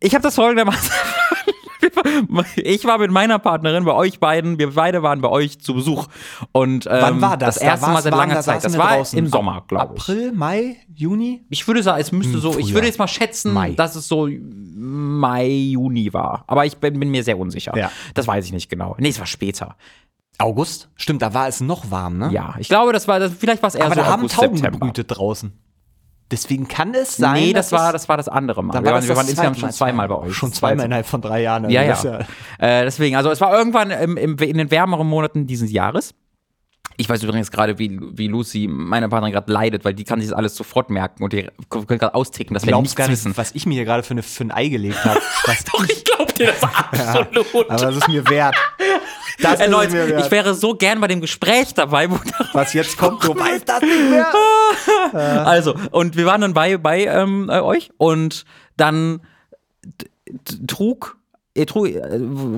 ich 0.01 0.13
habe 0.13 0.23
das 0.23 0.35
folgendermaßen. 0.35 0.91
Ich 2.55 2.85
war 2.85 2.97
mit 2.97 3.11
meiner 3.11 3.39
Partnerin 3.39 3.85
bei 3.85 3.93
euch 3.93 4.19
beiden, 4.19 4.57
wir 4.59 4.73
beide 4.73 5.03
waren 5.03 5.21
bei 5.21 5.29
euch 5.29 5.59
zu 5.59 5.73
Besuch. 5.73 6.07
Und 6.51 6.85
ähm, 6.85 6.91
Wann 7.01 7.21
war 7.21 7.37
das? 7.37 7.55
Das 7.55 7.63
erste 7.63 7.85
Da 7.87 7.93
Mal 7.93 8.01
seit 8.01 8.13
langer 8.15 8.41
Zeit. 8.41 8.63
Das 8.63 8.77
war 8.77 8.97
draußen. 8.97 9.17
im 9.17 9.27
Sommer, 9.27 9.63
glaube 9.67 9.95
ich. 9.95 10.01
April, 10.01 10.31
Mai, 10.33 10.77
Juni? 10.93 11.45
Ich 11.49 11.67
würde 11.67 11.83
sagen, 11.83 11.99
es 12.01 12.11
müsste 12.11 12.37
so, 12.39 12.49
ich 12.51 12.55
Frühjahr. 12.55 12.73
würde 12.75 12.87
jetzt 12.87 12.99
mal 12.99 13.07
schätzen, 13.07 13.53
Mai. 13.53 13.71
dass 13.73 13.95
es 13.95 14.07
so 14.07 14.27
Mai, 14.75 15.47
Juni 15.47 16.13
war. 16.13 16.43
Aber 16.47 16.65
ich 16.65 16.77
bin, 16.77 16.99
bin 16.99 17.09
mir 17.11 17.23
sehr 17.23 17.37
unsicher. 17.37 17.75
Ja. 17.77 17.91
Das 18.13 18.27
weiß 18.27 18.45
ich 18.45 18.51
nicht 18.53 18.69
genau. 18.69 18.95
Nee, 18.99 19.09
es 19.09 19.19
war 19.19 19.25
später. 19.27 19.75
August? 20.37 20.89
Stimmt, 20.95 21.21
da 21.21 21.33
war 21.33 21.47
es 21.47 21.61
noch 21.61 21.91
warm, 21.91 22.17
ne? 22.17 22.29
Ja, 22.31 22.55
ich 22.57 22.67
glaube, 22.67 22.93
das 22.93 23.07
war, 23.07 23.19
das, 23.19 23.31
vielleicht 23.33 23.61
war 23.61 23.67
es 23.67 23.75
eher 23.75 23.85
Aber 23.85 23.95
so 23.95 24.01
da 24.01 24.07
haben 24.07 24.19
August, 24.21 24.35
Tauben 24.35 24.55
September. 24.57 24.79
gebrütet 24.79 25.07
draußen. 25.15 25.51
Deswegen 26.31 26.67
kann 26.67 26.93
es 26.93 27.17
sein. 27.17 27.33
nee, 27.33 27.53
das 27.53 27.71
war, 27.71 27.91
das 27.91 28.07
war 28.07 28.17
das 28.17 28.29
andere 28.29 28.63
Mal. 28.63 28.73
Dann 28.73 28.83
wir 28.83 28.91
war 28.91 28.99
waren, 28.99 29.07
wir 29.07 29.15
waren 29.15 29.27
insgesamt 29.27 29.59
schon 29.59 29.71
zweimal 29.71 30.07
bei 30.07 30.15
euch. 30.15 30.33
Schon 30.33 30.53
zweimal 30.53 30.85
innerhalb 30.85 31.05
von 31.05 31.21
drei 31.21 31.41
Jahren. 31.41 31.65
also 31.65 31.75
Ja, 31.75 31.85
das 31.85 32.03
ja. 32.03 32.19
Äh, 32.57 32.85
deswegen, 32.85 33.15
also 33.17 33.29
es 33.29 33.41
war 33.41 33.53
irgendwann 33.57 33.91
im, 33.91 34.17
im, 34.17 34.37
in 34.37 34.57
den 34.57 34.71
wärmeren 34.71 35.07
Monaten 35.07 35.45
dieses 35.45 35.71
Jahres. 35.71 36.13
Ich 36.97 37.09
weiß 37.09 37.23
übrigens 37.23 37.51
gerade, 37.51 37.79
wie, 37.79 37.99
wie 37.99 38.27
Lucy, 38.27 38.67
meine 38.69 39.09
Partnerin, 39.09 39.33
gerade 39.33 39.51
leidet, 39.51 39.83
weil 39.85 39.93
die 39.93 40.03
kann 40.03 40.19
sich 40.19 40.29
das 40.29 40.37
alles 40.37 40.55
sofort 40.55 40.89
merken 40.89 41.23
und 41.23 41.33
die 41.33 41.49
können 41.69 41.87
gerade 41.87 42.13
austicken, 42.13 42.53
dass 42.53 42.65
wir 42.65 42.75
nichts 42.77 42.95
gar 42.95 43.05
nicht, 43.07 43.13
wissen. 43.13 43.35
was 43.35 43.53
ich 43.53 43.65
mir 43.65 43.73
hier 43.73 43.85
gerade 43.85 44.03
für, 44.03 44.11
eine, 44.11 44.23
für 44.23 44.43
ein 44.43 44.51
Ei 44.51 44.67
gelegt 44.67 45.03
habe. 45.03 45.19
Doch, 45.71 45.83
ich 45.83 46.03
glaub 46.03 46.33
dir 46.35 46.47
das 46.47 46.63
absolut. 46.63 47.69
Aber 47.69 47.85
das 47.85 47.97
ist 47.97 48.07
mir 48.07 48.27
wert. 48.29 48.55
Das 49.39 49.53
ist 49.53 49.59
Erneut, 49.61 49.87
es 49.87 49.93
mir 49.93 50.07
wert. 50.07 50.25
ich 50.25 50.31
wäre 50.31 50.53
so 50.53 50.75
gern 50.75 50.99
bei 50.99 51.07
dem 51.07 51.21
Gespräch 51.21 51.73
dabei, 51.73 52.09
wo 52.09 52.19
was 52.53 52.73
jetzt 52.73 52.97
kommt, 52.97 53.23
du 53.23 53.35
weißt 53.35 53.67
das 53.67 53.81
nicht 53.81 54.09
mehr. 54.09 54.31
Also, 55.13 55.75
und 55.91 56.15
wir 56.15 56.25
waren 56.25 56.41
dann 56.41 56.53
bei, 56.53 56.77
bei 56.77 57.05
ähm, 57.05 57.49
äh, 57.49 57.59
euch 57.59 57.91
und 57.97 58.45
dann 58.77 59.21
trug. 60.67 61.17
Äh, 61.53 61.65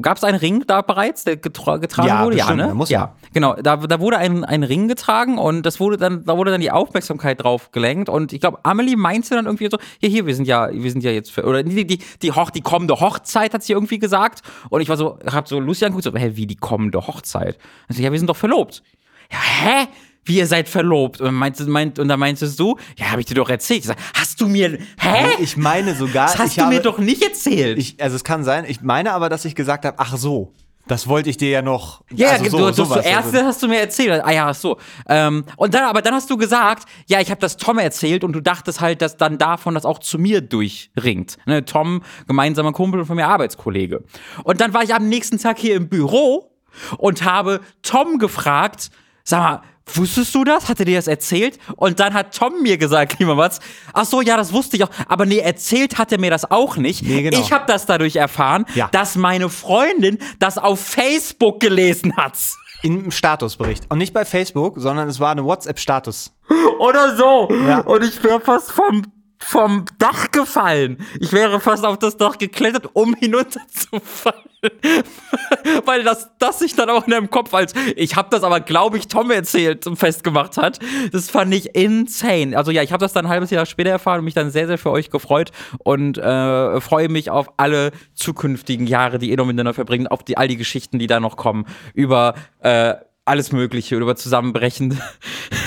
Gab 0.02 0.18
es 0.18 0.24
einen 0.24 0.38
Ring 0.38 0.64
da 0.68 0.84
bereits, 0.84 1.24
der 1.24 1.38
getra 1.38 1.78
getragen 1.78 2.08
Ja, 2.08 2.24
wurde? 2.26 2.36
bestimmt, 2.36 2.60
ja, 2.60 2.68
ne? 2.68 2.74
muss 2.76 2.90
ja, 2.90 3.16
genau. 3.34 3.56
Da, 3.56 3.78
da 3.78 4.00
wurde 4.00 4.18
ein, 4.18 4.44
ein 4.44 4.62
Ring 4.64 4.88
getragen 4.88 5.40
und 5.40 5.64
das 5.66 5.80
wurde 5.80 5.98
dann, 5.98 6.24
da 6.26 6.38
wurde 6.38 6.52
dann 6.52 6.62
die 6.62 6.70
Aufmerksamkeit 6.70 7.44
drauf 7.44 7.72
gelenkt. 7.72 8.08
Und 8.08 8.34
ich 8.34 8.40
glaube, 8.42 8.60
Amelie 8.64 8.96
meinte 8.96 9.34
dann 9.34 9.46
irgendwie 9.46 9.68
so: 9.72 9.78
Hier, 10.00 10.10
hier, 10.10 10.28
wir 10.28 10.36
sind 10.36 10.48
ja, 10.48 10.70
wir 10.72 10.92
sind 10.92 11.04
ja 11.04 11.10
jetzt 11.10 11.32
für, 11.32 11.44
oder 11.46 11.64
die, 11.64 11.88
die, 11.88 12.00
die, 12.22 12.32
Hoch, 12.34 12.52
die 12.52 12.62
kommende 12.62 13.00
Hochzeit 13.00 13.54
hat 13.56 13.64
sie 13.64 13.74
irgendwie 13.74 13.98
gesagt. 13.98 14.42
Und 14.70 14.82
ich 14.82 14.90
war 14.90 14.98
so, 14.98 15.18
hab 15.26 15.48
so 15.48 15.60
Lucy 15.60 15.86
angeguckt, 15.86 16.04
so, 16.04 16.14
hä, 16.16 16.32
wie 16.36 16.46
die 16.46 16.56
kommende 16.58 17.08
Hochzeit? 17.08 17.58
Also, 17.90 18.02
ja, 18.04 18.12
wir 18.12 18.20
sind 18.20 18.28
doch 18.30 18.38
verlobt. 18.38 18.84
Ja, 19.32 19.40
hä? 19.42 19.88
Wie 20.26 20.38
ihr 20.38 20.48
seid 20.48 20.70
verlobt? 20.70 21.22
Und, 21.22 21.34
meinte, 21.34 21.64
meint, 21.66 22.00
und 22.00 22.08
dann 22.08 22.20
meintest 22.20 22.60
du, 22.60 22.78
ja, 22.98 23.12
habe 23.12 23.22
ich 23.22 23.28
dir 23.28 23.36
doch 23.36 23.50
erzählt. 23.50 23.82
Ich 23.82 23.88
sag, 23.88 23.98
hast 24.14 24.40
du 24.40 24.48
mir, 24.48 24.78
hä? 25.00 25.26
Ich 25.40 25.58
meine 25.58 25.96
sogar, 25.96 26.28
das 26.28 26.38
hast 26.38 26.58
du 26.58 26.62
habe, 26.62 26.76
mir 26.76 26.82
doch 26.82 26.98
nicht 26.98 27.22
erzählt. 27.24 27.78
Ich, 27.78 28.02
also 28.02 28.16
es 28.16 28.24
kann 28.24 28.44
sein, 28.44 28.66
ich 28.68 28.82
meine 28.82 29.14
aber, 29.14 29.30
dass 29.30 29.46
ich 29.46 29.56
gesagt 29.56 29.86
habe, 29.86 29.98
ach 30.00 30.16
so, 30.18 30.54
das 30.88 31.08
wollte 31.08 31.30
ich 31.30 31.38
dir 31.38 31.50
ja 31.50 31.62
noch. 31.62 32.04
ja, 32.12 32.32
also 32.32 32.44
du, 32.44 32.50
so, 32.50 32.58
du, 32.58 32.74
sowas. 32.74 33.04
zuerst 33.04 33.34
Also, 33.34 33.46
hast 33.46 33.64
du 33.64 33.68
mir 33.68 33.80
erzählt. 33.80 34.22
Ah 34.24 34.32
ja, 34.32 34.54
so. 34.54 34.78
Ähm, 35.08 35.46
und 35.56 35.74
dann, 35.74 35.86
aber 35.86 36.02
dann 36.02 36.14
hast 36.14 36.30
du 36.30 36.36
gesagt, 36.36 36.90
ja, 37.08 37.22
ich 37.22 37.30
habe 37.30 37.40
das 37.40 37.56
Tom 37.56 37.78
erzählt 37.78 38.24
und 38.26 38.34
du 38.34 38.42
dachtest 38.42 38.82
halt, 38.82 39.02
dass 39.02 39.16
dann 39.16 39.38
davon 39.38 39.76
das 39.76 39.86
auch 39.86 40.00
zu 40.00 40.20
mir 40.20 40.42
durchringt. 40.42 41.38
Ne, 41.46 41.64
Tom, 41.64 42.04
gemeinsamer 42.28 42.74
Kumpel 42.74 43.06
von 43.06 43.16
mir, 43.16 43.28
Arbeitskollege. 43.28 44.04
Und 44.44 44.60
dann 44.60 44.74
war 44.74 44.84
ich 44.84 44.94
am 44.94 45.08
nächsten 45.08 45.38
Tag 45.38 45.58
hier 45.58 45.76
im 45.76 45.88
Büro 45.88 46.52
und 46.98 47.24
habe 47.24 47.62
Tom 47.82 48.18
gefragt, 48.20 48.90
sag 49.24 49.40
mal, 49.40 49.62
wusstest 49.94 50.34
du 50.36 50.44
das? 50.44 50.70
Hat 50.70 50.80
er 50.80 50.86
dir 50.86 50.98
das 50.98 51.08
erzählt? 51.08 51.58
Und 51.76 52.00
dann 52.00 52.14
hat 52.14 52.36
Tom 52.36 52.62
mir 52.62 52.78
gesagt, 52.78 53.16
lieber 53.20 53.36
Mats, 53.36 53.60
ach 53.94 54.06
so, 54.06 54.22
ja, 54.22 54.38
das 54.38 54.54
wusste 54.54 54.78
ich 54.78 54.84
auch. 54.84 54.90
Aber 55.08 55.26
nee, 55.26 55.40
erzählt 55.40 55.98
hat 55.98 56.12
er 56.12 56.20
mir 56.20 56.32
das 56.32 56.50
auch 56.50 56.78
nicht. 56.78 57.04
Nee, 57.04 57.22
genau. 57.24 57.40
Ich 57.40 57.52
habe 57.52 57.66
das 57.68 57.86
dadurch 57.86 58.16
erfahren, 58.16 58.66
Ja. 58.76 58.88
dass 58.92 59.16
meine 59.16 59.50
Freundin 59.50 60.18
das 60.40 60.58
auf 60.58 60.80
Facebook 60.80 61.60
gelesen 61.60 62.16
hat. 62.18 62.38
Im 62.82 63.12
Statusbericht. 63.12 63.86
Und 63.90 63.98
nicht 64.00 64.14
bei 64.14 64.26
Facebook, 64.26 64.76
sondern 64.78 65.08
es 65.08 65.20
war 65.20 65.32
eine 65.32 65.46
WhatsApp-Status. 65.46 66.34
Oder 66.80 67.16
so. 67.16 67.50
Ja. 67.66 67.80
Und 67.80 68.04
ich 68.04 68.22
wäre 68.24 68.42
fast 68.42 68.72
vom, 68.72 69.04
vom 69.44 69.86
Dach 70.00 70.32
gefallen. 70.32 70.98
Ich 71.20 71.34
wäre 71.34 71.60
fast 71.60 71.86
auf 71.86 72.00
das 72.00 72.18
Dach 72.18 72.38
geklettert, 72.38 72.90
um 72.94 73.14
hinunterzufallen. 73.16 74.42
Weil 75.86 76.04
das, 76.04 76.30
das 76.40 76.60
sich 76.60 76.76
dann 76.76 76.90
auch 76.90 77.06
in 77.06 77.12
deinem 77.12 77.30
Kopf 77.30 77.54
als, 77.54 77.74
ich 77.96 78.16
habe 78.16 78.30
das 78.32 78.44
aber, 78.44 78.62
glaube 78.62 78.98
ich, 78.98 79.08
Tom 79.08 79.30
erzählt 79.30 79.86
festgemacht 79.96 80.58
hat. 80.58 80.80
Das 81.12 81.30
fand 81.30 81.54
ich 81.54 81.76
insane. 81.76 82.58
Also 82.58 82.72
ja, 82.72 82.82
ich 82.82 82.94
habe 82.94 83.02
das 83.02 83.12
dann 83.12 83.26
ein 83.26 83.30
halbes 83.30 83.50
Jahr 83.50 83.66
später 83.66 83.90
erfahren 83.90 84.20
und 84.20 84.26
mich 84.26 84.34
dann 84.34 84.52
sehr, 84.52 84.68
sehr 84.68 84.78
für 84.78 84.92
euch 84.92 85.10
gefreut 85.10 85.52
und 85.80 86.18
äh, 86.18 86.80
freue 86.80 87.10
mich 87.10 87.30
auf 87.30 87.52
alle 87.58 87.92
zukünftigen 88.14 88.88
Jahre, 88.88 89.20
die 89.20 89.30
ihr 89.30 89.38
noch 89.38 89.46
miteinander 89.46 89.74
verbringt, 89.74 90.10
auf 90.12 90.24
die, 90.24 90.38
all 90.38 90.48
die 90.48 90.58
Geschichten, 90.58 90.98
die 91.00 91.08
da 91.08 91.20
noch 91.20 91.36
kommen, 91.36 91.66
über 91.94 92.36
äh, 92.60 92.94
alles 93.26 93.52
Mögliche, 93.52 93.96
über 93.96 94.16
zusammenbrechende 94.16 94.94
Wäscheständer. 94.94 95.04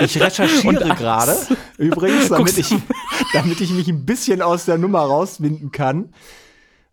Ich 0.00 0.20
recherchiere 0.20 0.94
gerade, 0.94 1.36
übrigens, 1.78 2.28
damit 2.28 2.58
ich, 2.58 2.74
damit 3.32 3.60
ich 3.60 3.70
mich 3.70 3.88
ein 3.88 4.04
bisschen 4.04 4.42
aus 4.42 4.64
der 4.66 4.78
Nummer 4.78 5.00
rauswinden 5.00 5.70
kann. 5.72 6.10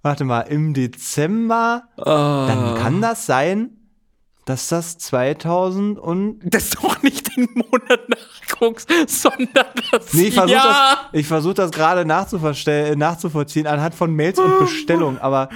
Warte 0.02 0.26
mal, 0.26 0.42
im 0.42 0.74
Dezember, 0.74 1.84
Ah. 1.98 2.46
dann 2.48 2.76
kann 2.76 3.02
das 3.02 3.26
sein, 3.26 3.70
dass 4.46 4.68
das 4.68 4.98
2000 4.98 5.98
und 5.98 6.40
dass 6.44 6.72
du 6.72 6.80
auch 6.88 7.02
nicht 7.02 7.36
den 7.38 7.48
Monat 7.54 8.02
nachguckst, 8.10 8.90
sondern 9.08 9.66
das 9.92 10.14
Nee, 10.14 10.24
ich 10.28 10.34
versuche 10.34 10.56
das, 10.58 10.98
ich 11.14 11.28
versuch 11.28 11.54
das 11.54 11.72
gerade 11.72 12.04
nachzuvollziehen 12.06 13.68
anhand 13.68 13.96
von 13.96 14.14
Mails 14.14 14.40
und 14.40 14.60
Bestellungen, 14.60 15.20
aber 15.20 15.48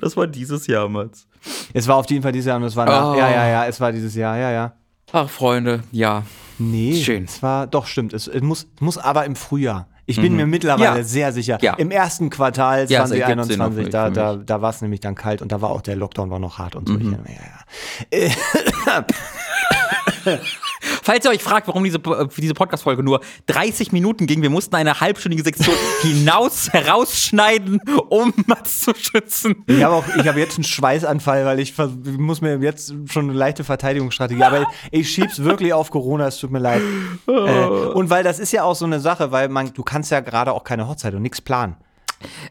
Das 0.00 0.16
war 0.16 0.26
dieses 0.26 0.66
Jahr, 0.66 0.88
Mats. 0.88 1.26
es 1.72 1.86
war 1.86 1.96
auf 1.96 2.10
jeden 2.10 2.22
Fall 2.22 2.32
dieses 2.32 2.46
Jahr 2.48 2.56
und 2.56 2.64
es 2.64 2.74
war 2.74 2.86
nach, 2.86 3.12
Oh. 3.12 3.14
ja, 3.18 3.30
ja, 3.30 3.48
ja, 3.48 3.66
es 3.66 3.80
war 3.80 3.92
dieses 3.92 4.14
Jahr, 4.14 4.36
ja, 4.36 4.50
ja. 4.50 4.72
Ach, 5.12 5.28
Freunde, 5.28 5.82
ja. 5.92 6.22
Nee, 6.58 6.94
Schön. 7.02 7.24
es 7.24 7.42
war, 7.42 7.66
doch, 7.66 7.86
stimmt, 7.86 8.12
es, 8.12 8.26
es 8.28 8.42
muss, 8.42 8.66
muss 8.80 8.98
aber 8.98 9.24
im 9.24 9.34
Frühjahr. 9.36 9.88
Ich 10.06 10.20
bin 10.20 10.34
mir 10.34 10.44
mittlerweile 10.46 10.90
Mhm. 10.90 10.96
Ja. 10.98 11.04
sehr 11.04 11.32
sicher. 11.32 11.58
Ja. 11.62 11.74
Im 11.74 11.90
ersten 11.92 12.30
Quartal 12.30 12.90
Ja, 12.90 13.04
es 13.04 13.12
ergibt 13.12 13.44
Sinn 13.46 13.58
2021, 13.58 13.84
für 13.84 13.90
da, 13.90 14.10
da, 14.10 14.36
da 14.36 14.60
war 14.60 14.70
es 14.70 14.82
nämlich 14.82 14.98
dann 15.00 15.14
kalt 15.14 15.40
und 15.40 15.52
da 15.52 15.60
war 15.62 15.70
auch 15.70 15.82
der 15.82 15.94
Lockdown 15.94 16.30
war 16.30 16.40
noch 16.40 16.58
hart 16.58 16.74
und 16.74 16.88
so. 16.88 16.94
Mhm. 16.94 17.16
Ich, 18.10 18.20
ja, 18.34 18.34
ja. 18.86 19.04
Falls 20.80 21.24
ihr 21.24 21.30
euch 21.30 21.42
fragt, 21.42 21.68
warum 21.68 21.84
diese, 21.84 21.98
äh, 21.98 22.26
diese 22.36 22.54
Podcast-Folge 22.54 23.02
nur 23.02 23.20
30 23.46 23.92
Minuten 23.92 24.26
ging, 24.26 24.42
wir 24.42 24.50
mussten 24.50 24.74
eine 24.74 25.00
halbstündige 25.00 25.42
Sektion 25.42 25.74
hinaus 26.02 26.72
herausschneiden, 26.72 27.80
um 28.08 28.32
Mats 28.46 28.80
zu 28.80 28.92
schützen. 28.94 29.64
Ich 29.66 29.82
habe 29.82 30.04
habe 30.30 30.40
jetzt 30.40 30.56
einen 30.56 30.64
Schweißanfall, 30.64 31.44
weil 31.44 31.60
ich, 31.60 31.74
ich 31.78 32.18
muss 32.18 32.40
mir 32.40 32.58
jetzt 32.58 32.94
schon 33.06 33.30
eine 33.30 33.38
leichte 33.38 33.64
Verteidigungsstrategie, 33.64 34.42
aber 34.42 34.66
ich 34.90 35.10
schieb's 35.10 35.42
wirklich 35.42 35.72
auf 35.72 35.90
Corona, 35.90 36.26
es 36.26 36.38
tut 36.38 36.50
mir 36.50 36.58
leid. 36.58 36.82
Äh, 37.26 37.30
und 37.30 38.10
weil 38.10 38.24
das 38.24 38.38
ist 38.38 38.52
ja 38.52 38.64
auch 38.64 38.74
so 38.74 38.84
eine 38.84 39.00
Sache, 39.00 39.30
weil 39.30 39.48
man, 39.48 39.72
du 39.72 39.82
kannst 39.82 40.10
ja 40.10 40.20
gerade 40.20 40.52
auch 40.52 40.64
keine 40.64 40.88
Hochzeit 40.88 41.14
und 41.14 41.22
nichts 41.22 41.40
planen. 41.40 41.76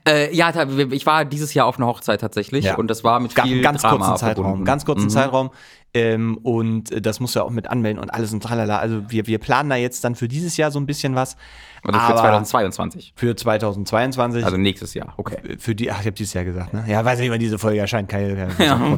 Äh, 0.08 0.36
ja, 0.36 0.52
da- 0.52 0.68
ich 0.68 1.06
war 1.06 1.26
dieses 1.26 1.54
Jahr 1.54 1.66
auf 1.68 1.78
einer 1.78 1.88
Hochzeit 1.88 2.22
tatsächlich 2.22 2.66
Ja. 2.66 2.76
und 2.76 2.88
das 2.88 3.04
war 3.04 3.20
mit 3.20 3.34
viel 3.34 3.62
ganz 3.62 3.82
Drama 3.82 3.98
kurzen 4.08 4.18
Zeitraum, 4.18 4.44
verbunden. 4.46 4.66
ganz 4.66 4.86
kurzen 4.86 5.06
Mhm. 5.06 5.10
Zeitraum. 5.10 5.50
Ähm, 5.94 6.38
und 6.44 6.92
äh, 6.92 7.02
das 7.02 7.20
musst 7.20 7.34
du 7.36 7.40
ja 7.40 7.46
auch 7.46 7.50
mit 7.50 7.68
anmelden 7.68 8.00
und 8.02 8.12
alles 8.14 8.32
und 8.32 8.42
tralala. 8.44 8.78
Also 8.78 9.10
wir, 9.10 9.26
wir 9.26 9.40
planen 9.40 9.70
da 9.72 9.76
jetzt 9.76 10.04
dann 10.04 10.14
für 10.16 10.28
dieses 10.28 10.56
Jahr 10.58 10.70
so 10.70 10.80
ein 10.80 10.86
bisschen 10.86 11.16
was. 11.16 11.36
Also 11.84 11.98
für 12.00 12.06
aber 12.06 12.18
2022. 12.20 13.14
für 13.16 13.36
2022. 13.36 14.44
Also 14.46 14.58
nächstes 14.58 14.94
Jahr, 14.94 15.14
okay. 15.18 15.58
für 15.58 15.74
die, 15.74 15.90
ach, 15.92 16.00
ich 16.02 16.06
habe 16.06 16.12
dieses 16.12 16.34
Jahr 16.34 16.44
gesagt, 16.44 16.74
ne? 16.74 16.84
Ja, 16.88 17.04
weiß 17.06 17.20
nicht, 17.20 17.32
wann 17.32 17.40
diese 17.40 17.58
Folge 17.58 17.80
erscheint, 17.80 18.08
keine, 18.10 18.36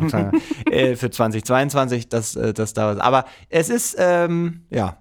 keine 0.09 0.31
äh, 0.71 0.95
für 0.95 1.09
2022, 1.11 2.09
das, 2.09 2.35
äh, 2.35 2.53
das 2.53 2.73
dauert. 2.73 2.99
Aber 2.99 3.25
es 3.49 3.69
ist, 3.69 3.95
ähm, 3.99 4.61
ja. 4.69 4.97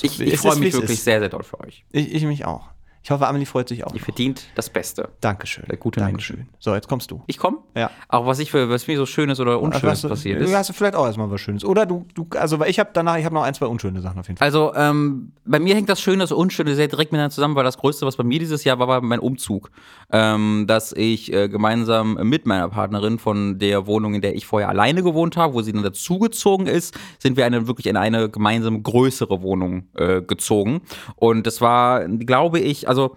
Ich, 0.00 0.20
ich 0.20 0.38
freue 0.38 0.56
mich 0.56 0.72
wirklich 0.74 0.98
ist. 0.98 1.04
sehr, 1.04 1.18
sehr 1.18 1.28
doll 1.30 1.42
für 1.42 1.58
euch. 1.60 1.84
Ich, 1.90 2.14
ich 2.14 2.24
mich 2.24 2.44
auch. 2.44 2.68
Ich 3.08 3.10
hoffe, 3.10 3.26
Amelie 3.26 3.46
freut 3.46 3.70
sich 3.70 3.84
auch. 3.86 3.94
Ihr 3.94 4.00
verdient 4.02 4.42
das 4.54 4.68
Beste. 4.68 5.08
Dankeschön. 5.22 5.64
Seid 5.66 5.80
gute 5.80 5.98
Dankeschön. 5.98 6.46
So, 6.58 6.74
jetzt 6.74 6.88
kommst 6.88 7.10
du. 7.10 7.22
Ich 7.26 7.38
komme? 7.38 7.56
Ja. 7.74 7.90
Auch 8.10 8.26
was 8.26 8.38
ich 8.38 8.50
für, 8.50 8.68
was 8.68 8.86
mir 8.86 8.98
so 8.98 9.06
Schönes 9.06 9.40
oder 9.40 9.62
Unschönes 9.62 10.02
du- 10.02 10.10
passiert 10.10 10.40
du 10.42 10.44
ist. 10.44 10.54
hast 10.54 10.68
du 10.68 10.74
vielleicht 10.74 10.94
auch 10.94 11.06
erstmal 11.06 11.30
was 11.30 11.40
Schönes. 11.40 11.64
Oder 11.64 11.86
du, 11.86 12.04
du 12.14 12.26
also 12.38 12.58
weil 12.58 12.68
ich 12.68 12.78
habe 12.78 12.90
danach, 12.92 13.16
ich 13.16 13.24
habe 13.24 13.34
noch 13.34 13.44
ein, 13.44 13.54
zwei 13.54 13.64
unschöne 13.64 14.02
Sachen 14.02 14.18
auf 14.20 14.26
jeden 14.28 14.36
Fall. 14.36 14.44
Also, 14.44 14.74
ähm, 14.74 15.32
bei 15.46 15.58
mir 15.58 15.74
hängt 15.74 15.88
das 15.88 16.02
Schöne, 16.02 16.18
das 16.18 16.32
Unschöne 16.32 16.74
sehr 16.74 16.86
direkt 16.88 17.10
miteinander 17.12 17.34
zusammen, 17.34 17.54
weil 17.54 17.64
das 17.64 17.78
Größte, 17.78 18.04
was 18.04 18.16
bei 18.16 18.24
mir 18.24 18.40
dieses 18.40 18.64
Jahr 18.64 18.78
war, 18.78 18.88
war 18.88 19.00
mein 19.00 19.20
Umzug. 19.20 19.70
Ähm, 20.12 20.66
dass 20.68 20.92
ich 20.92 21.32
äh, 21.32 21.48
gemeinsam 21.48 22.18
mit 22.28 22.44
meiner 22.44 22.68
Partnerin 22.68 23.18
von 23.18 23.58
der 23.58 23.86
Wohnung, 23.86 24.12
in 24.12 24.20
der 24.20 24.34
ich 24.36 24.44
vorher 24.44 24.68
alleine 24.68 25.02
gewohnt 25.02 25.38
habe, 25.38 25.54
wo 25.54 25.62
sie 25.62 25.72
dann 25.72 25.82
dazugezogen 25.82 26.66
ist, 26.66 26.94
sind 27.18 27.38
wir 27.38 27.46
eine, 27.46 27.66
wirklich 27.68 27.86
in 27.86 27.96
eine 27.96 28.28
gemeinsame 28.28 28.82
größere 28.82 29.40
Wohnung 29.40 29.84
äh, 29.96 30.20
gezogen. 30.20 30.82
Und 31.16 31.46
das 31.46 31.62
war, 31.62 32.06
glaube 32.06 32.58
ich, 32.60 32.86
also 32.86 32.97
caso 32.98 33.16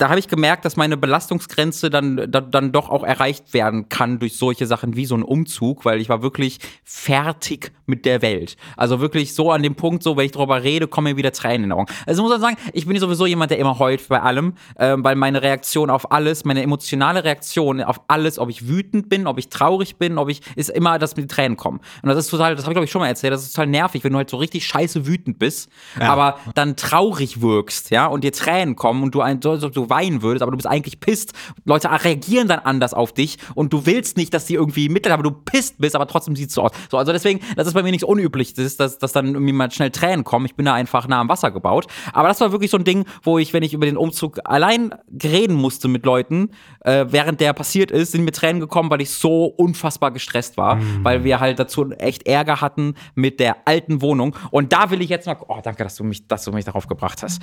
da 0.00 0.08
habe 0.08 0.18
ich 0.18 0.28
gemerkt, 0.28 0.64
dass 0.64 0.76
meine 0.76 0.96
Belastungsgrenze 0.96 1.90
dann, 1.90 2.30
dann, 2.30 2.50
dann 2.50 2.72
doch 2.72 2.88
auch 2.88 3.04
erreicht 3.04 3.52
werden 3.52 3.90
kann 3.90 4.18
durch 4.18 4.38
solche 4.38 4.66
Sachen 4.66 4.96
wie 4.96 5.04
so 5.04 5.14
ein 5.14 5.22
Umzug, 5.22 5.84
weil 5.84 6.00
ich 6.00 6.08
war 6.08 6.22
wirklich 6.22 6.58
fertig 6.84 7.70
mit 7.84 8.06
der 8.06 8.22
Welt. 8.22 8.56
Also 8.78 9.00
wirklich 9.00 9.34
so 9.34 9.52
an 9.52 9.62
dem 9.62 9.74
Punkt, 9.74 10.02
so 10.02 10.16
wenn 10.16 10.24
ich 10.24 10.32
darüber 10.32 10.62
rede, 10.62 10.88
kommen 10.88 11.12
mir 11.12 11.16
wieder 11.18 11.32
Tränen 11.32 11.64
in 11.64 11.70
die 11.70 11.76
Augen. 11.76 11.92
Also 12.06 12.22
muss 12.22 12.32
man 12.32 12.40
sagen, 12.40 12.56
ich 12.72 12.86
bin 12.86 12.98
sowieso 12.98 13.26
jemand, 13.26 13.50
der 13.50 13.58
immer 13.58 13.78
heult 13.78 14.08
bei 14.08 14.22
allem, 14.22 14.54
ähm, 14.78 15.04
weil 15.04 15.16
meine 15.16 15.42
Reaktion 15.42 15.90
auf 15.90 16.10
alles, 16.10 16.46
meine 16.46 16.62
emotionale 16.62 17.22
Reaktion 17.24 17.82
auf 17.82 18.00
alles, 18.08 18.38
ob 18.38 18.48
ich 18.48 18.68
wütend 18.68 19.10
bin, 19.10 19.26
ob 19.26 19.38
ich 19.38 19.50
traurig 19.50 19.96
bin, 19.96 20.16
ob 20.16 20.30
ich, 20.30 20.40
ist 20.56 20.70
immer, 20.70 20.98
dass 20.98 21.16
mir 21.16 21.22
die 21.22 21.28
Tränen 21.28 21.58
kommen. 21.58 21.80
Und 22.02 22.08
das 22.08 22.16
ist 22.16 22.30
total, 22.30 22.56
das 22.56 22.64
habe 22.64 22.72
ich 22.72 22.76
glaube 22.76 22.84
ich 22.86 22.90
schon 22.90 23.02
mal 23.02 23.08
erzählt, 23.08 23.34
das 23.34 23.42
ist 23.42 23.52
total 23.52 23.66
nervig, 23.66 24.02
wenn 24.02 24.12
du 24.12 24.18
halt 24.18 24.30
so 24.30 24.38
richtig 24.38 24.66
scheiße 24.66 25.06
wütend 25.06 25.38
bist, 25.38 25.68
aber 25.98 26.38
dann 26.54 26.76
traurig 26.76 27.42
wirkst, 27.42 27.90
ja, 27.90 28.06
und 28.06 28.24
dir 28.24 28.32
Tränen 28.32 28.76
kommen 28.76 29.02
und 29.02 29.14
du 29.14 29.20
ein, 29.20 29.42
so, 29.42 29.56
so, 29.56 29.68
du 29.68 29.89
weinen 29.90 30.22
würdest, 30.22 30.42
aber 30.42 30.50
du 30.52 30.56
bist 30.56 30.66
eigentlich 30.66 31.00
pisst. 31.00 31.32
Leute 31.64 31.90
reagieren 31.90 32.48
dann 32.48 32.60
anders 32.60 32.94
auf 32.94 33.12
dich 33.12 33.38
und 33.54 33.72
du 33.72 33.86
willst 33.86 34.16
nicht, 34.16 34.32
dass 34.32 34.46
die 34.46 34.54
irgendwie 34.54 34.88
haben, 34.88 35.12
aber 35.12 35.22
du 35.22 35.30
pisst 35.30 35.78
bist, 35.78 35.94
aber 35.94 36.06
trotzdem 36.06 36.36
sieht 36.36 36.48
es 36.48 36.54
so 36.54 36.62
aus. 36.62 36.72
So, 36.90 36.98
also 36.98 37.12
deswegen, 37.12 37.40
das 37.56 37.66
ist 37.66 37.74
bei 37.74 37.82
mir 37.82 37.90
nichts 37.90 38.04
unüblich, 38.04 38.54
das 38.54 38.64
ist, 38.64 38.80
dass, 38.80 38.98
dass 38.98 39.12
dann 39.12 39.26
irgendwie 39.26 39.52
mal 39.52 39.70
schnell 39.70 39.90
Tränen 39.90 40.24
kommen. 40.24 40.46
Ich 40.46 40.54
bin 40.54 40.66
da 40.66 40.74
einfach 40.74 41.08
nah 41.08 41.20
am 41.20 41.28
Wasser 41.28 41.50
gebaut. 41.50 41.86
Aber 42.12 42.28
das 42.28 42.40
war 42.40 42.52
wirklich 42.52 42.70
so 42.70 42.76
ein 42.76 42.84
Ding, 42.84 43.04
wo 43.22 43.38
ich, 43.38 43.52
wenn 43.52 43.62
ich 43.62 43.74
über 43.74 43.86
den 43.86 43.96
Umzug 43.96 44.40
allein 44.44 44.94
reden 45.22 45.54
musste 45.54 45.88
mit 45.88 46.04
Leuten, 46.04 46.50
äh, 46.80 47.06
während 47.08 47.40
der 47.40 47.52
passiert 47.52 47.90
ist, 47.90 48.12
sind 48.12 48.24
mir 48.24 48.32
Tränen 48.32 48.60
gekommen, 48.60 48.90
weil 48.90 49.00
ich 49.00 49.10
so 49.10 49.44
unfassbar 49.44 50.10
gestresst 50.10 50.56
war, 50.56 50.80
weil 51.02 51.24
wir 51.24 51.40
halt 51.40 51.58
dazu 51.58 51.90
echt 51.92 52.26
Ärger 52.26 52.60
hatten 52.60 52.94
mit 53.14 53.40
der 53.40 53.56
alten 53.66 54.02
Wohnung. 54.02 54.36
Und 54.50 54.72
da 54.72 54.90
will 54.90 55.00
ich 55.02 55.10
jetzt 55.10 55.26
mal, 55.26 55.36
oh, 55.48 55.58
danke, 55.62 55.82
dass 55.82 55.96
du 55.96 56.04
mich, 56.04 56.26
dass 56.26 56.44
du 56.44 56.52
mich 56.52 56.64
darauf 56.64 56.86
gebracht 56.86 57.22
hast. 57.22 57.42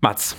Mats, 0.00 0.36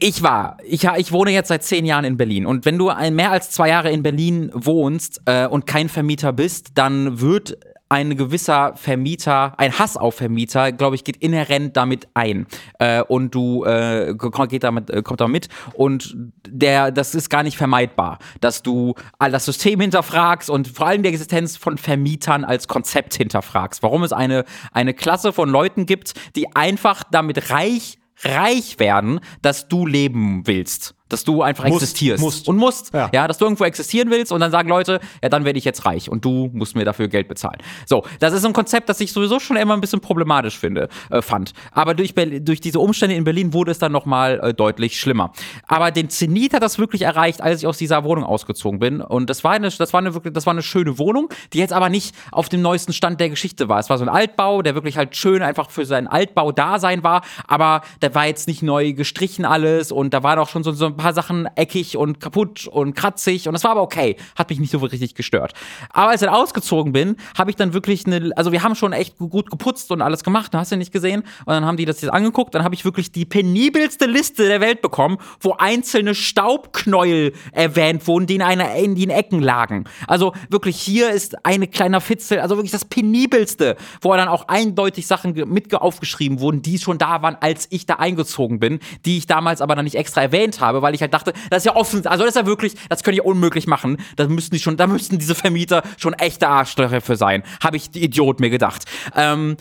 ich 0.00 0.22
war, 0.22 0.58
ich, 0.62 0.84
ich 0.84 1.12
wohne 1.12 1.30
jetzt 1.30 1.48
seit 1.48 1.62
zehn 1.62 1.86
Jahren 1.86 2.04
in 2.04 2.16
Berlin. 2.16 2.46
Und 2.46 2.64
wenn 2.64 2.78
du 2.78 2.92
mehr 3.10 3.30
als 3.30 3.50
zwei 3.50 3.68
Jahre 3.68 3.90
in 3.90 4.02
Berlin 4.02 4.50
wohnst 4.52 5.22
äh, 5.24 5.46
und 5.46 5.66
kein 5.66 5.88
Vermieter 5.88 6.32
bist, 6.32 6.72
dann 6.74 7.20
wird 7.20 7.58
ein 7.88 8.16
gewisser 8.16 8.74
Vermieter, 8.74 9.54
ein 9.58 9.78
Hass 9.78 9.96
auf 9.96 10.16
Vermieter, 10.16 10.72
glaube 10.72 10.96
ich, 10.96 11.04
geht 11.04 11.16
inhärent 11.18 11.76
damit 11.76 12.08
ein. 12.14 12.46
Äh, 12.78 13.02
und 13.02 13.34
du 13.34 13.64
äh, 13.64 14.14
geht 14.48 14.64
damit, 14.64 14.90
äh, 14.90 15.02
kommt 15.02 15.20
damit. 15.20 15.48
Und 15.74 16.16
der, 16.48 16.90
das 16.90 17.14
ist 17.14 17.30
gar 17.30 17.44
nicht 17.44 17.56
vermeidbar, 17.56 18.18
dass 18.40 18.62
du 18.62 18.94
all 19.18 19.30
das 19.30 19.44
System 19.44 19.80
hinterfragst 19.80 20.50
und 20.50 20.68
vor 20.68 20.88
allem 20.88 21.02
die 21.02 21.10
Existenz 21.10 21.56
von 21.56 21.78
Vermietern 21.78 22.44
als 22.44 22.66
Konzept 22.66 23.14
hinterfragst. 23.14 23.82
Warum 23.82 24.02
es 24.02 24.12
eine, 24.12 24.44
eine 24.72 24.92
Klasse 24.92 25.32
von 25.32 25.48
Leuten 25.48 25.86
gibt, 25.86 26.14
die 26.34 26.54
einfach 26.56 27.04
damit 27.04 27.50
reich 27.50 27.98
reich 28.24 28.78
werden, 28.78 29.20
dass 29.42 29.68
du 29.68 29.86
leben 29.86 30.46
willst. 30.46 30.95
Dass 31.08 31.24
du 31.24 31.42
einfach 31.42 31.64
Musst, 31.64 31.82
existierst. 31.82 32.22
musst. 32.22 32.48
Und 32.48 32.56
musst. 32.56 32.92
Ja. 32.92 33.10
Ja. 33.12 33.28
dass 33.28 33.38
du 33.38 33.44
irgendwo 33.44 33.64
existieren 33.64 34.10
willst 34.10 34.32
und 34.32 34.40
dann 34.40 34.50
sagen 34.50 34.68
Leute, 34.68 35.00
ja, 35.22 35.28
dann 35.28 35.44
werde 35.44 35.58
ich 35.58 35.64
jetzt 35.64 35.84
reich 35.84 36.10
und 36.10 36.24
du 36.24 36.50
musst 36.52 36.74
mir 36.74 36.84
dafür 36.84 37.08
Geld 37.08 37.28
bezahlen. 37.28 37.58
So, 37.86 38.04
das 38.20 38.32
ist 38.32 38.44
ein 38.44 38.52
Konzept, 38.52 38.88
das 38.88 39.00
ich 39.00 39.12
sowieso 39.12 39.38
schon 39.38 39.56
immer 39.56 39.74
ein 39.74 39.80
bisschen 39.80 40.00
problematisch 40.00 40.58
finde, 40.58 40.88
äh, 41.10 41.22
fand. 41.22 41.52
Aber 41.72 41.94
durch, 41.94 42.14
durch 42.14 42.60
diese 42.60 42.80
Umstände 42.80 43.14
in 43.14 43.24
Berlin 43.24 43.52
wurde 43.52 43.70
es 43.70 43.78
dann 43.78 43.92
nochmal 43.92 44.40
äh, 44.42 44.54
deutlich 44.54 44.98
schlimmer. 44.98 45.32
Aber 45.66 45.90
den 45.90 46.10
Zenit 46.10 46.54
hat 46.54 46.62
das 46.62 46.78
wirklich 46.78 47.02
erreicht, 47.02 47.40
als 47.40 47.60
ich 47.60 47.66
aus 47.66 47.78
dieser 47.78 48.04
Wohnung 48.04 48.24
ausgezogen 48.24 48.78
bin. 48.80 49.00
Und 49.00 49.30
das 49.30 49.44
war 49.44 49.52
eine, 49.52 49.68
das 49.70 49.92
war 49.92 50.00
eine 50.00 50.14
wirklich, 50.14 50.32
das 50.34 50.46
war 50.46 50.52
eine 50.52 50.62
schöne 50.62 50.98
Wohnung, 50.98 51.28
die 51.52 51.58
jetzt 51.58 51.72
aber 51.72 51.88
nicht 51.88 52.14
auf 52.32 52.48
dem 52.48 52.62
neuesten 52.62 52.92
Stand 52.92 53.20
der 53.20 53.30
Geschichte 53.30 53.68
war. 53.68 53.78
Es 53.78 53.90
war 53.90 53.98
so 53.98 54.04
ein 54.04 54.08
Altbau, 54.08 54.62
der 54.62 54.74
wirklich 54.74 54.96
halt 54.96 55.16
schön 55.16 55.42
einfach 55.42 55.70
für 55.70 55.84
sein 55.86 56.06
Altbau-Dasein 56.06 57.02
war, 57.02 57.22
aber 57.46 57.82
der 58.02 58.14
war 58.14 58.26
jetzt 58.26 58.48
nicht 58.48 58.62
neu 58.62 58.92
gestrichen 58.92 59.44
alles 59.44 59.92
und 59.92 60.14
da 60.14 60.22
waren 60.22 60.38
auch 60.38 60.48
schon 60.48 60.64
so, 60.64 60.72
so 60.72 60.95
paar 60.96 61.12
Sachen 61.14 61.48
eckig 61.56 61.96
und 61.96 62.20
kaputt 62.20 62.66
und 62.66 62.94
kratzig 62.94 63.48
und 63.48 63.52
das 63.54 63.64
war 63.64 63.72
aber 63.72 63.82
okay. 63.82 64.16
Hat 64.36 64.50
mich 64.50 64.58
nicht 64.58 64.70
so 64.70 64.78
richtig 64.78 65.14
gestört. 65.14 65.52
Aber 65.90 66.10
als 66.10 66.22
ich 66.22 66.26
dann 66.26 66.34
ausgezogen 66.34 66.92
bin, 66.92 67.16
habe 67.36 67.50
ich 67.50 67.56
dann 67.56 67.72
wirklich 67.72 68.06
eine, 68.06 68.30
also 68.36 68.52
wir 68.52 68.62
haben 68.62 68.74
schon 68.74 68.92
echt 68.92 69.18
gu- 69.18 69.28
gut 69.28 69.50
geputzt 69.50 69.90
und 69.90 70.02
alles 70.02 70.22
gemacht, 70.24 70.52
hast 70.54 70.72
du 70.72 70.76
nicht 70.76 70.92
gesehen? 70.92 71.20
Und 71.44 71.48
dann 71.54 71.64
haben 71.64 71.76
die 71.76 71.84
das 71.84 72.00
jetzt 72.00 72.12
angeguckt, 72.12 72.54
dann 72.54 72.64
habe 72.64 72.74
ich 72.74 72.84
wirklich 72.84 73.12
die 73.12 73.24
penibelste 73.24 74.06
Liste 74.06 74.46
der 74.46 74.60
Welt 74.60 74.82
bekommen, 74.82 75.18
wo 75.40 75.52
einzelne 75.52 76.14
Staubknäuel 76.14 77.32
erwähnt 77.52 78.06
wurden, 78.06 78.26
die 78.26 78.36
in, 78.36 78.42
einer, 78.42 78.74
in 78.74 78.94
den 78.94 79.10
Ecken 79.10 79.40
lagen. 79.40 79.84
Also 80.06 80.32
wirklich 80.48 80.80
hier 80.80 81.10
ist 81.10 81.44
eine 81.44 81.66
kleiner 81.66 82.00
Fitzel, 82.00 82.40
also 82.40 82.56
wirklich 82.56 82.72
das 82.72 82.84
penibelste, 82.84 83.76
wo 84.00 84.14
dann 84.14 84.28
auch 84.28 84.48
eindeutig 84.48 85.06
Sachen 85.06 85.32
mit 85.34 85.74
aufgeschrieben 85.74 86.40
wurden, 86.40 86.62
die 86.62 86.78
schon 86.78 86.98
da 86.98 87.22
waren, 87.22 87.36
als 87.40 87.66
ich 87.70 87.86
da 87.86 87.94
eingezogen 87.94 88.58
bin, 88.60 88.78
die 89.04 89.18
ich 89.18 89.26
damals 89.26 89.60
aber 89.60 89.74
dann 89.74 89.84
nicht 89.84 89.96
extra 89.96 90.22
erwähnt 90.22 90.60
habe, 90.60 90.80
weil 90.86 90.94
ich 90.94 91.00
halt 91.00 91.12
dachte, 91.12 91.32
das 91.50 91.58
ist 91.58 91.66
ja 91.66 91.74
offen, 91.74 92.06
also 92.06 92.24
das 92.24 92.36
ist 92.36 92.40
ja 92.40 92.46
wirklich, 92.46 92.74
das 92.88 93.02
können 93.02 93.16
die 93.16 93.20
unmöglich 93.20 93.66
machen. 93.66 93.96
Da 94.14 94.28
müssten 94.28 94.54
die 94.54 94.60
schon, 94.60 94.76
da 94.76 94.86
müssten 94.86 95.18
diese 95.18 95.34
Vermieter 95.34 95.82
schon 95.98 96.14
echte 96.14 96.46
Arschlöcher 96.48 97.00
für 97.00 97.16
sein, 97.16 97.42
habe 97.60 97.76
ich 97.76 97.90
die 97.90 98.04
Idiot 98.04 98.38
mir 98.38 98.50
gedacht. 98.50 98.84
Ähm, 99.16 99.56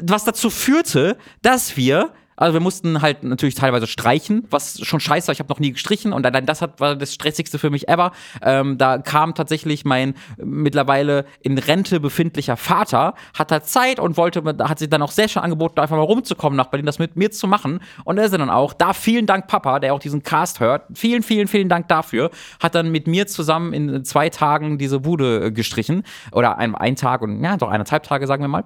was 0.00 0.24
dazu 0.24 0.48
führte, 0.48 1.18
dass 1.42 1.76
wir 1.76 2.12
also 2.36 2.54
wir 2.54 2.60
mussten 2.60 3.02
halt 3.02 3.22
natürlich 3.22 3.54
teilweise 3.54 3.86
streichen, 3.86 4.46
was 4.50 4.80
schon 4.84 5.00
scheiße 5.00 5.28
war. 5.28 5.32
Ich 5.32 5.38
habe 5.38 5.48
noch 5.48 5.60
nie 5.60 5.72
gestrichen 5.72 6.12
und 6.12 6.26
allein 6.26 6.46
das 6.46 6.62
hat, 6.62 6.80
war 6.80 6.96
das 6.96 7.14
stressigste 7.14 7.58
für 7.58 7.70
mich 7.70 7.88
ever. 7.88 8.12
Ähm, 8.42 8.78
da 8.78 8.98
kam 8.98 9.34
tatsächlich 9.34 9.84
mein 9.84 10.14
mittlerweile 10.36 11.26
in 11.40 11.56
Rente 11.58 12.00
befindlicher 12.00 12.56
Vater, 12.56 13.14
hat 13.36 13.50
da 13.50 13.62
Zeit 13.62 14.00
und 14.00 14.16
wollte, 14.16 14.42
hat 14.44 14.78
sich 14.78 14.88
dann 14.88 15.02
auch 15.02 15.10
sehr 15.10 15.28
schön 15.28 15.42
angeboten, 15.42 15.80
einfach 15.80 15.96
mal 15.96 16.02
rumzukommen 16.02 16.56
nach 16.56 16.66
Berlin, 16.66 16.86
das 16.86 16.98
mit 16.98 17.16
mir 17.16 17.30
zu 17.30 17.46
machen. 17.46 17.80
Und 18.04 18.18
er 18.18 18.24
ist 18.24 18.34
dann 18.34 18.50
auch. 18.50 18.72
Da 18.72 18.92
vielen 18.92 19.26
Dank, 19.26 19.46
Papa, 19.46 19.78
der 19.78 19.94
auch 19.94 19.98
diesen 19.98 20.22
Cast 20.22 20.60
hört. 20.60 20.82
Vielen, 20.94 21.22
vielen, 21.22 21.48
vielen 21.48 21.68
Dank 21.68 21.88
dafür. 21.88 22.30
Hat 22.60 22.74
dann 22.74 22.90
mit 22.90 23.06
mir 23.06 23.26
zusammen 23.26 23.72
in 23.72 24.04
zwei 24.04 24.28
Tagen 24.30 24.78
diese 24.78 25.00
Bude 25.00 25.46
äh, 25.46 25.50
gestrichen. 25.52 26.02
Oder 26.32 26.58
ein, 26.58 26.74
ein 26.74 26.96
Tag 26.96 27.22
und 27.22 27.42
ja, 27.42 27.56
doch 27.56 27.68
eineinhalb 27.68 28.02
Tage, 28.02 28.26
sagen 28.26 28.42
wir 28.42 28.48
mal. 28.48 28.64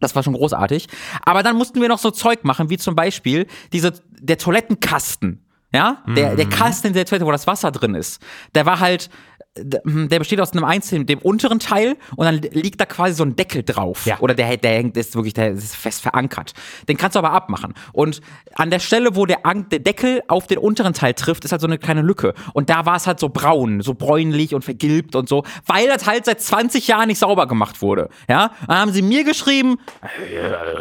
Das 0.00 0.14
war 0.14 0.22
schon 0.22 0.34
großartig. 0.34 0.88
Aber 1.24 1.42
dann 1.42 1.56
mussten 1.56 1.80
wir 1.80 1.88
noch 1.88 1.98
so 1.98 2.10
Zeug 2.10 2.44
machen, 2.44 2.70
wie 2.70 2.76
zum 2.76 2.94
Beispiel 2.94 3.46
diese, 3.72 3.92
der 4.10 4.38
Toilettenkasten. 4.38 5.42
Ja, 5.72 6.02
der, 6.06 6.36
der 6.36 6.48
Kasten 6.48 6.86
in 6.86 6.92
der 6.94 7.04
Toilette, 7.04 7.26
wo 7.26 7.32
das 7.32 7.46
Wasser 7.46 7.70
drin 7.70 7.94
ist, 7.94 8.22
der 8.54 8.64
war 8.64 8.80
halt, 8.80 9.10
der 9.56 10.18
besteht 10.18 10.40
aus 10.40 10.52
einem 10.52 10.64
einzelnen, 10.64 11.06
dem 11.06 11.18
unteren 11.18 11.58
Teil 11.58 11.96
und 12.16 12.26
dann 12.26 12.40
liegt 12.52 12.80
da 12.80 12.86
quasi 12.86 13.14
so 13.14 13.24
ein 13.24 13.36
Deckel 13.36 13.62
drauf. 13.62 14.06
Ja. 14.06 14.18
Oder 14.20 14.34
der, 14.34 14.56
der 14.56 14.72
hängt, 14.72 14.96
ist 14.96 15.14
wirklich, 15.14 15.34
der 15.34 15.52
ist 15.52 15.76
fest 15.76 16.02
verankert. 16.02 16.52
Den 16.88 16.96
kannst 16.96 17.14
du 17.14 17.18
aber 17.18 17.32
abmachen. 17.32 17.74
Und 17.92 18.20
an 18.54 18.70
der 18.70 18.78
Stelle, 18.78 19.16
wo 19.16 19.26
der, 19.26 19.38
der 19.70 19.78
Deckel 19.78 20.22
auf 20.28 20.46
den 20.46 20.58
unteren 20.58 20.94
Teil 20.94 21.14
trifft, 21.14 21.44
ist 21.44 21.52
halt 21.52 21.60
so 21.60 21.66
eine 21.66 21.78
kleine 21.78 22.02
Lücke. 22.02 22.34
Und 22.52 22.70
da 22.70 22.86
war 22.86 22.96
es 22.96 23.06
halt 23.06 23.20
so 23.20 23.28
braun, 23.28 23.80
so 23.80 23.94
bräunlich 23.94 24.54
und 24.54 24.64
vergilbt 24.64 25.16
und 25.16 25.28
so, 25.28 25.44
weil 25.66 25.88
das 25.88 26.06
halt 26.06 26.24
seit 26.24 26.40
20 26.40 26.86
Jahren 26.88 27.08
nicht 27.08 27.18
sauber 27.18 27.46
gemacht 27.46 27.82
wurde. 27.82 28.08
Ja, 28.28 28.50
dann 28.66 28.76
haben 28.78 28.92
sie 28.92 29.02
mir 29.02 29.24
geschrieben, 29.24 29.78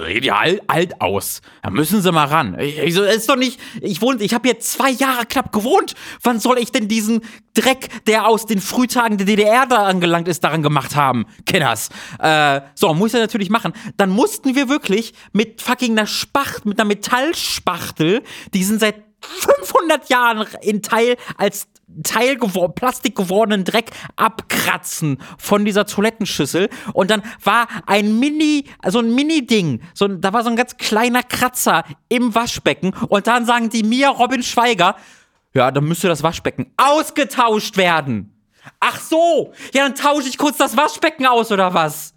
sieht 0.08 0.26
ja 0.26 0.38
alt, 0.38 0.62
alt 0.68 1.02
aus. 1.02 1.42
Da 1.64 1.70
müssen 1.70 2.02
sie 2.02 2.12
mal 2.12 2.26
ran. 2.26 2.58
Ich, 2.60 2.94
so, 2.94 3.04
ist 3.04 3.30
doch 3.30 3.36
nicht, 3.36 3.60
ich 3.82 4.02
wohne, 4.02 4.22
ich 4.22 4.34
habe 4.34 4.48
hier 4.48 4.60
zwei 4.60 4.92
Jahre 4.92 5.26
knapp 5.26 5.52
gewohnt. 5.52 5.96
Wann 6.22 6.40
soll 6.40 6.58
ich 6.60 6.72
denn 6.72 6.88
diesen 6.88 7.22
Dreck, 7.54 7.88
der 8.06 8.28
aus 8.28 8.46
den 8.46 8.60
Frühtagen 8.66 9.18
der 9.18 9.26
DDR 9.26 9.66
da 9.66 9.86
angelangt 9.86 10.28
ist, 10.28 10.44
daran 10.44 10.62
gemacht 10.62 10.96
haben? 10.96 11.26
Kenners. 11.46 11.90
Äh, 12.20 12.62
so, 12.74 12.94
muss 12.94 13.14
ich 13.14 13.20
natürlich 13.20 13.50
machen. 13.50 13.74
Dann 13.98 14.10
mussten 14.10 14.56
wir 14.56 14.68
wirklich 14.68 15.14
mit 15.32 15.62
fucking 15.62 15.94
einer 15.94 16.08
Spacht, 16.08 16.66
mit 16.66 16.80
einer 16.80 16.88
Metallspachtel, 16.88 18.24
die 18.54 18.64
sind 18.64 18.80
seit 18.80 18.96
500 19.22 20.10
Jahren 20.10 20.46
in 20.62 20.82
Teil 20.82 21.16
als 21.38 21.68
Teil 22.04 22.36
gewor 22.38 22.74
Plastik 22.74 23.16
gewordenen 23.16 23.64
Dreck 23.64 23.92
abkratzen 24.16 25.20
von 25.38 25.66
dieser 25.66 25.86
Toilettenschüssel 25.86 26.70
und 26.94 27.12
dann 27.12 27.22
war 27.44 27.68
ein 27.86 28.20
Mini, 28.20 28.66
so 28.88 29.00
ein 29.00 29.14
Mini-Ding, 29.14 29.82
so 29.94 30.06
ein, 30.06 30.20
da 30.20 30.34
war 30.34 30.44
so 30.44 30.50
ein 30.50 30.56
ganz 30.56 30.78
kleiner 30.78 31.24
Kratzer 31.24 31.84
im 32.10 32.34
Waschbecken 32.34 32.94
und 33.08 33.28
dann 33.28 33.46
sagen 33.46 33.70
die 33.70 33.84
mir, 33.84 34.10
Robin 34.10 34.44
Schweiger, 34.44 34.96
ja, 35.54 35.72
dann 35.72 35.86
müsste 35.86 36.08
das 36.08 36.24
Waschbecken 36.24 36.72
ausgetauscht 36.76 37.78
werden. 37.78 38.35
Ach 38.80 39.00
so, 39.00 39.54
ja, 39.74 39.84
dann 39.84 39.96
tausche 39.96 40.28
ich 40.28 40.38
kurz 40.38 40.58
das 40.58 40.78
Waschbecken 40.78 41.26
aus 41.26 41.52
oder 41.52 41.74
was? 41.74 42.14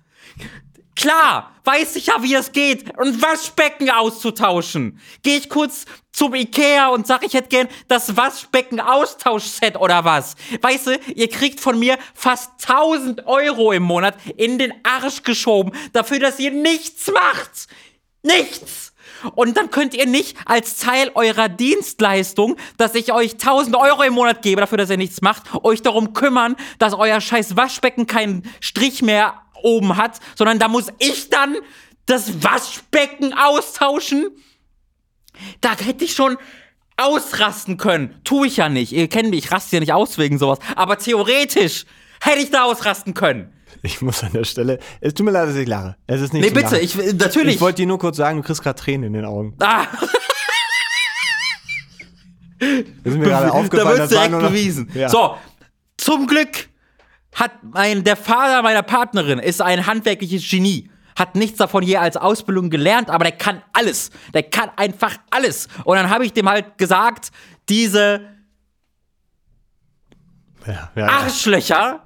Klar, 0.98 1.52
weiß 1.62 1.94
ich 1.94 2.06
ja, 2.06 2.22
wie 2.22 2.34
es 2.34 2.50
geht, 2.50 2.98
ein 2.98 3.22
Waschbecken 3.22 3.88
auszutauschen. 3.88 5.00
Gehe 5.22 5.38
ich 5.38 5.48
kurz 5.48 5.84
zum 6.10 6.34
Ikea 6.34 6.88
und 6.88 7.06
sag, 7.06 7.24
ich 7.24 7.34
hätte 7.34 7.50
gern 7.50 7.68
das 7.86 8.16
Waschbecken-Austauschset 8.16 9.76
oder 9.76 10.04
was. 10.04 10.34
Weißt 10.60 10.88
du, 10.88 10.98
ihr 11.14 11.28
kriegt 11.28 11.60
von 11.60 11.78
mir 11.78 11.98
fast 12.14 12.50
1000 12.68 13.26
Euro 13.26 13.70
im 13.70 13.84
Monat 13.84 14.16
in 14.36 14.58
den 14.58 14.74
Arsch 14.82 15.22
geschoben, 15.22 15.72
dafür, 15.92 16.18
dass 16.18 16.40
ihr 16.40 16.50
nichts 16.50 17.06
macht. 17.12 17.68
Nichts! 18.24 18.87
Und 19.34 19.56
dann 19.56 19.70
könnt 19.70 19.94
ihr 19.94 20.06
nicht 20.06 20.36
als 20.44 20.76
Teil 20.78 21.10
eurer 21.14 21.48
Dienstleistung, 21.48 22.56
dass 22.76 22.94
ich 22.94 23.12
euch 23.12 23.32
1000 23.32 23.76
Euro 23.76 24.02
im 24.02 24.14
Monat 24.14 24.42
gebe, 24.42 24.60
dafür, 24.60 24.78
dass 24.78 24.90
ihr 24.90 24.96
nichts 24.96 25.20
macht, 25.20 25.54
euch 25.64 25.82
darum 25.82 26.12
kümmern, 26.12 26.56
dass 26.78 26.94
euer 26.94 27.20
scheiß 27.20 27.56
Waschbecken 27.56 28.06
keinen 28.06 28.42
Strich 28.60 29.02
mehr 29.02 29.42
oben 29.62 29.96
hat, 29.96 30.20
sondern 30.36 30.58
da 30.58 30.68
muss 30.68 30.88
ich 30.98 31.30
dann 31.30 31.56
das 32.06 32.42
Waschbecken 32.42 33.34
austauschen. 33.34 34.28
Da 35.60 35.76
hätte 35.76 36.04
ich 36.04 36.14
schon 36.14 36.38
ausrasten 36.96 37.76
können. 37.76 38.20
Tue 38.24 38.48
ich 38.48 38.56
ja 38.56 38.68
nicht. 38.68 38.92
Ihr 38.92 39.08
kennt 39.08 39.30
mich, 39.30 39.44
ich 39.44 39.52
raste 39.52 39.76
ja 39.76 39.80
nicht 39.80 39.92
aus 39.92 40.18
wegen 40.18 40.38
sowas. 40.38 40.58
Aber 40.74 40.98
theoretisch 40.98 41.84
hätte 42.20 42.40
ich 42.40 42.50
da 42.50 42.64
ausrasten 42.64 43.14
können. 43.14 43.52
Ich 43.82 44.00
muss 44.02 44.22
an 44.24 44.32
der 44.32 44.44
Stelle. 44.44 44.78
Es 45.00 45.14
tut 45.14 45.24
mir 45.26 45.32
leid, 45.32 45.48
dass 45.48 45.56
ich 45.56 45.68
lache. 45.68 45.96
Es 46.06 46.20
ist 46.20 46.32
nicht 46.32 46.42
Nee, 46.42 46.50
bitte, 46.50 46.76
Lachen. 46.76 46.84
ich, 46.84 46.96
natürlich. 47.14 47.54
Ich 47.56 47.60
wollte 47.60 47.76
dir 47.82 47.86
nur 47.86 47.98
kurz 47.98 48.16
sagen, 48.16 48.38
du 48.38 48.42
kriegst 48.42 48.62
gerade 48.62 48.78
Tränen 48.80 49.04
in 49.08 49.12
den 49.12 49.24
Augen. 49.24 49.54
ah, 49.60 49.86
Das 52.58 52.68
ist 53.04 53.16
mir 53.18 53.24
gerade 53.26 53.46
da 53.46 53.52
aufgefallen. 53.52 53.98
wird 53.98 54.10
das 54.10 54.18
war 54.18 54.28
direkt 54.28 54.48
bewiesen. 54.48 54.90
Ja. 54.94 55.08
So, 55.08 55.36
zum 55.96 56.26
Glück 56.26 56.68
hat 57.34 57.52
mein, 57.62 58.02
der 58.04 58.16
Vater 58.16 58.62
meiner 58.62 58.82
Partnerin 58.82 59.38
ist 59.38 59.60
ein 59.62 59.86
handwerkliches 59.86 60.48
Genie. 60.48 60.90
Hat 61.16 61.34
nichts 61.34 61.58
davon 61.58 61.82
je 61.82 61.96
als 61.96 62.16
Ausbildung 62.16 62.70
gelernt, 62.70 63.10
aber 63.10 63.24
der 63.24 63.32
kann 63.32 63.62
alles. 63.72 64.10
Der 64.34 64.44
kann 64.44 64.70
einfach 64.76 65.16
alles. 65.30 65.68
Und 65.84 65.96
dann 65.96 66.10
habe 66.10 66.24
ich 66.24 66.32
dem 66.32 66.48
halt 66.48 66.78
gesagt, 66.78 67.30
diese 67.68 68.22
Ja, 70.68 70.90
ja. 70.94 71.06
Arschlöcher 71.06 72.04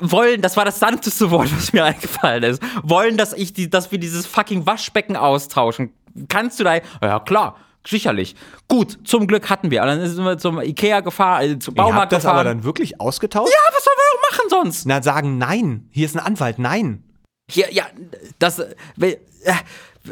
wollen, 0.00 0.40
das 0.40 0.56
war 0.56 0.64
das 0.64 0.78
sanfteste 0.80 1.30
Wort, 1.30 1.54
was 1.56 1.72
mir 1.72 1.84
eingefallen 1.84 2.42
ist, 2.42 2.62
wollen, 2.82 3.16
dass 3.16 3.32
ich 3.32 3.52
die, 3.52 3.68
dass 3.68 3.92
wir 3.92 3.98
dieses 3.98 4.26
fucking 4.26 4.66
Waschbecken 4.66 5.14
austauschen. 5.16 5.92
Kannst 6.28 6.58
du 6.58 6.64
da? 6.64 6.76
Ja, 7.02 7.20
klar. 7.20 7.56
Sicherlich. 7.86 8.34
Gut, 8.66 8.98
zum 9.04 9.26
Glück 9.26 9.48
hatten 9.48 9.70
wir. 9.70 9.82
Und 9.82 9.88
dann 9.88 10.06
sind 10.06 10.24
wir 10.24 10.36
zum 10.36 10.60
Ikea 10.60 11.00
gefahren, 11.00 11.42
äh, 11.42 11.58
zum 11.58 11.74
Ihr 11.74 11.82
habt 11.82 11.90
Baumarkt 11.90 12.12
das 12.12 12.26
aber 12.26 12.40
gefahren. 12.40 12.58
dann 12.58 12.64
wirklich 12.64 13.00
ausgetauscht? 13.00 13.52
ja, 13.52 13.74
was 13.74 13.84
sollen 13.84 13.96
wir 13.96 14.30
machen 14.30 14.50
sonst? 14.50 14.86
Na, 14.86 15.02
sagen 15.02 15.38
nein. 15.38 15.88
Hier 15.90 16.06
ist 16.06 16.16
ein 16.16 16.24
Anwalt, 16.24 16.58
nein. 16.58 17.02
Hier, 17.50 17.72
ja, 17.72 17.84
das, 18.38 18.58
äh, 18.58 19.16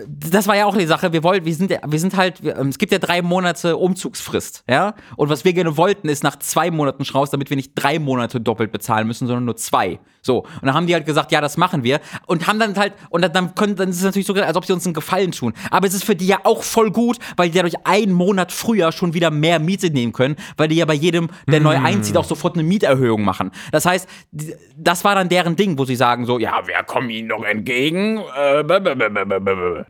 das 0.06 0.46
war 0.46 0.56
ja 0.56 0.66
auch 0.66 0.76
die 0.76 0.86
Sache. 0.86 1.12
Wir 1.12 1.22
wollten, 1.22 1.44
wir 1.44 1.54
sind, 1.54 1.70
wir 1.70 1.98
sind 1.98 2.16
halt, 2.16 2.42
wir, 2.42 2.56
ähm, 2.56 2.68
es 2.68 2.78
gibt 2.78 2.92
ja 2.92 2.98
drei 2.98 3.22
Monate 3.22 3.76
Umzugsfrist, 3.76 4.64
ja. 4.68 4.94
Und 5.16 5.28
was 5.28 5.44
wir 5.44 5.52
gerne 5.52 5.76
wollten, 5.76 6.08
ist 6.08 6.22
nach 6.22 6.38
zwei 6.38 6.70
Monaten 6.70 7.02
raus, 7.02 7.30
damit 7.30 7.50
wir 7.50 7.56
nicht 7.56 7.72
drei 7.74 7.98
Monate 7.98 8.40
doppelt 8.40 8.72
bezahlen 8.72 9.06
müssen, 9.06 9.26
sondern 9.26 9.44
nur 9.44 9.56
zwei. 9.56 9.98
So. 10.26 10.40
Und 10.40 10.64
dann 10.64 10.74
haben 10.74 10.86
die 10.86 10.94
halt 10.94 11.06
gesagt, 11.06 11.32
ja, 11.32 11.40
das 11.40 11.56
machen 11.56 11.84
wir. 11.84 12.00
Und 12.26 12.46
haben 12.46 12.58
dann 12.58 12.76
halt, 12.76 12.94
und 13.10 13.22
dann, 13.22 13.32
dann, 13.32 13.54
können, 13.54 13.76
dann 13.76 13.88
ist 13.88 13.98
es 13.98 14.02
natürlich 14.02 14.26
so, 14.26 14.34
als 14.34 14.56
ob 14.56 14.64
sie 14.64 14.72
uns 14.72 14.84
einen 14.84 14.94
Gefallen 14.94 15.32
tun. 15.32 15.54
Aber 15.70 15.86
es 15.86 15.94
ist 15.94 16.04
für 16.04 16.16
die 16.16 16.26
ja 16.26 16.40
auch 16.42 16.62
voll 16.62 16.90
gut, 16.90 17.18
weil 17.36 17.48
die 17.48 17.56
dadurch 17.56 17.86
einen 17.86 18.12
Monat 18.12 18.52
früher 18.52 18.92
schon 18.92 19.14
wieder 19.14 19.30
mehr 19.30 19.60
Miete 19.60 19.90
nehmen 19.90 20.12
können, 20.12 20.36
weil 20.56 20.68
die 20.68 20.76
ja 20.76 20.84
bei 20.84 20.94
jedem, 20.94 21.28
der 21.46 21.60
neu 21.60 21.76
einzieht, 21.76 22.16
auch 22.16 22.24
sofort 22.24 22.54
eine 22.54 22.64
Mieterhöhung 22.64 23.22
machen. 23.22 23.52
Das 23.70 23.86
heißt, 23.86 24.08
das 24.76 25.04
war 25.04 25.14
dann 25.14 25.28
deren 25.28 25.56
Ding, 25.56 25.78
wo 25.78 25.84
sie 25.84 25.96
sagen 25.96 26.26
so, 26.26 26.38
ja, 26.38 26.66
wir 26.66 26.82
kommen 26.84 27.08
ihnen 27.08 27.28
noch 27.28 27.44
entgegen. 27.44 28.18
Äh, 28.18 28.64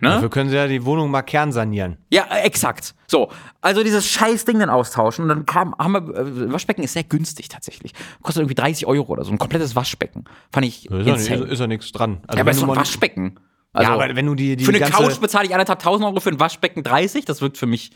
ne? 0.00 0.10
Dafür 0.10 0.30
können 0.30 0.50
sie 0.50 0.56
ja 0.56 0.66
die 0.66 0.84
Wohnung 0.84 1.10
mal 1.10 1.22
kernsanieren. 1.22 1.98
Ja, 2.10 2.26
exakt. 2.42 2.94
So, 3.06 3.30
also 3.60 3.82
dieses 3.82 4.06
scheiß 4.08 4.44
Ding 4.44 4.58
dann 4.58 4.70
austauschen 4.70 5.22
und 5.22 5.28
dann 5.28 5.46
kam, 5.46 5.74
haben 5.78 5.92
wir, 5.92 6.14
äh, 6.14 6.52
Waschbecken 6.52 6.82
ist 6.82 6.92
sehr 6.92 7.04
günstig 7.04 7.48
tatsächlich. 7.48 7.92
Kostet 8.22 8.42
irgendwie 8.42 8.54
30 8.54 8.86
Euro 8.86 9.12
oder 9.12 9.24
so, 9.24 9.32
ein 9.32 9.38
komplettes 9.38 9.76
Waschbecken. 9.76 10.24
Fand 10.52 10.66
ich 10.66 10.90
Ist 10.90 11.28
ja, 11.28 11.36
ist, 11.36 11.58
ja 11.58 11.66
nichts 11.66 11.92
dran. 11.92 12.18
Also 12.26 12.36
ja, 12.36 12.42
aber 12.42 12.50
ist 12.50 12.62
doch 12.62 12.68
ein 12.68 12.76
Waschbecken. 12.76 13.40
Also, 13.72 13.90
ja, 13.90 13.94
aber 13.94 14.16
wenn 14.16 14.26
du 14.26 14.34
die, 14.34 14.56
die 14.56 14.64
für 14.64 14.74
eine 14.74 14.80
Couch 14.90 15.20
bezahle 15.20 15.46
ich 15.46 15.52
anderthalb 15.52 15.80
tausend 15.80 16.06
Euro, 16.06 16.20
für 16.20 16.30
ein 16.30 16.40
Waschbecken 16.40 16.82
30, 16.82 17.26
das 17.26 17.42
wirkt 17.42 17.58
für 17.58 17.66
mich 17.66 17.92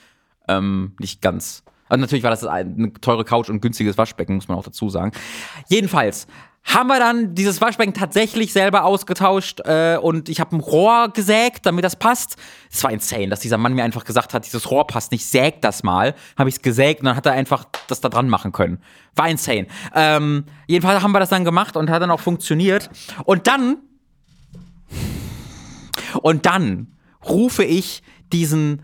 ähm, 0.46 0.92
nicht 0.98 1.22
ganz. 1.22 1.64
Also 1.88 2.00
natürlich 2.02 2.22
war 2.22 2.30
das 2.30 2.44
eine 2.44 2.92
teure 3.00 3.24
Couch 3.24 3.48
und 3.48 3.60
günstiges 3.60 3.98
Waschbecken, 3.98 4.36
muss 4.36 4.48
man 4.48 4.58
auch 4.58 4.64
dazu 4.64 4.88
sagen. 4.90 5.10
Jedenfalls 5.68 6.28
haben 6.74 6.86
wir 6.86 6.98
dann 6.98 7.34
dieses 7.34 7.60
Waschbecken 7.60 7.94
tatsächlich 7.94 8.52
selber 8.52 8.84
ausgetauscht 8.84 9.60
äh, 9.64 9.98
und 10.00 10.28
ich 10.28 10.40
habe 10.40 10.56
ein 10.56 10.60
Rohr 10.60 11.08
gesägt, 11.12 11.66
damit 11.66 11.84
das 11.84 11.96
passt. 11.96 12.36
Es 12.70 12.82
war 12.84 12.90
insane, 12.90 13.28
dass 13.28 13.40
dieser 13.40 13.58
Mann 13.58 13.74
mir 13.74 13.84
einfach 13.84 14.04
gesagt 14.04 14.34
hat, 14.34 14.46
dieses 14.46 14.70
Rohr 14.70 14.86
passt 14.86 15.10
nicht, 15.12 15.26
säg 15.26 15.60
das 15.62 15.82
mal. 15.82 16.14
Habe 16.38 16.48
ich 16.48 16.56
es 16.56 16.62
gesägt 16.62 17.00
und 17.00 17.06
dann 17.06 17.16
hat 17.16 17.26
er 17.26 17.32
einfach 17.32 17.64
das 17.88 18.00
da 18.00 18.08
dran 18.08 18.28
machen 18.28 18.52
können. 18.52 18.78
War 19.16 19.28
insane. 19.28 19.66
Ähm, 19.94 20.44
jedenfalls 20.66 21.02
haben 21.02 21.12
wir 21.12 21.20
das 21.20 21.30
dann 21.30 21.44
gemacht 21.44 21.76
und 21.76 21.90
hat 21.90 22.02
dann 22.02 22.10
auch 22.10 22.20
funktioniert. 22.20 22.88
Und 23.24 23.46
dann 23.46 23.78
und 26.22 26.46
dann 26.46 26.96
rufe 27.28 27.64
ich 27.64 28.02
diesen 28.32 28.82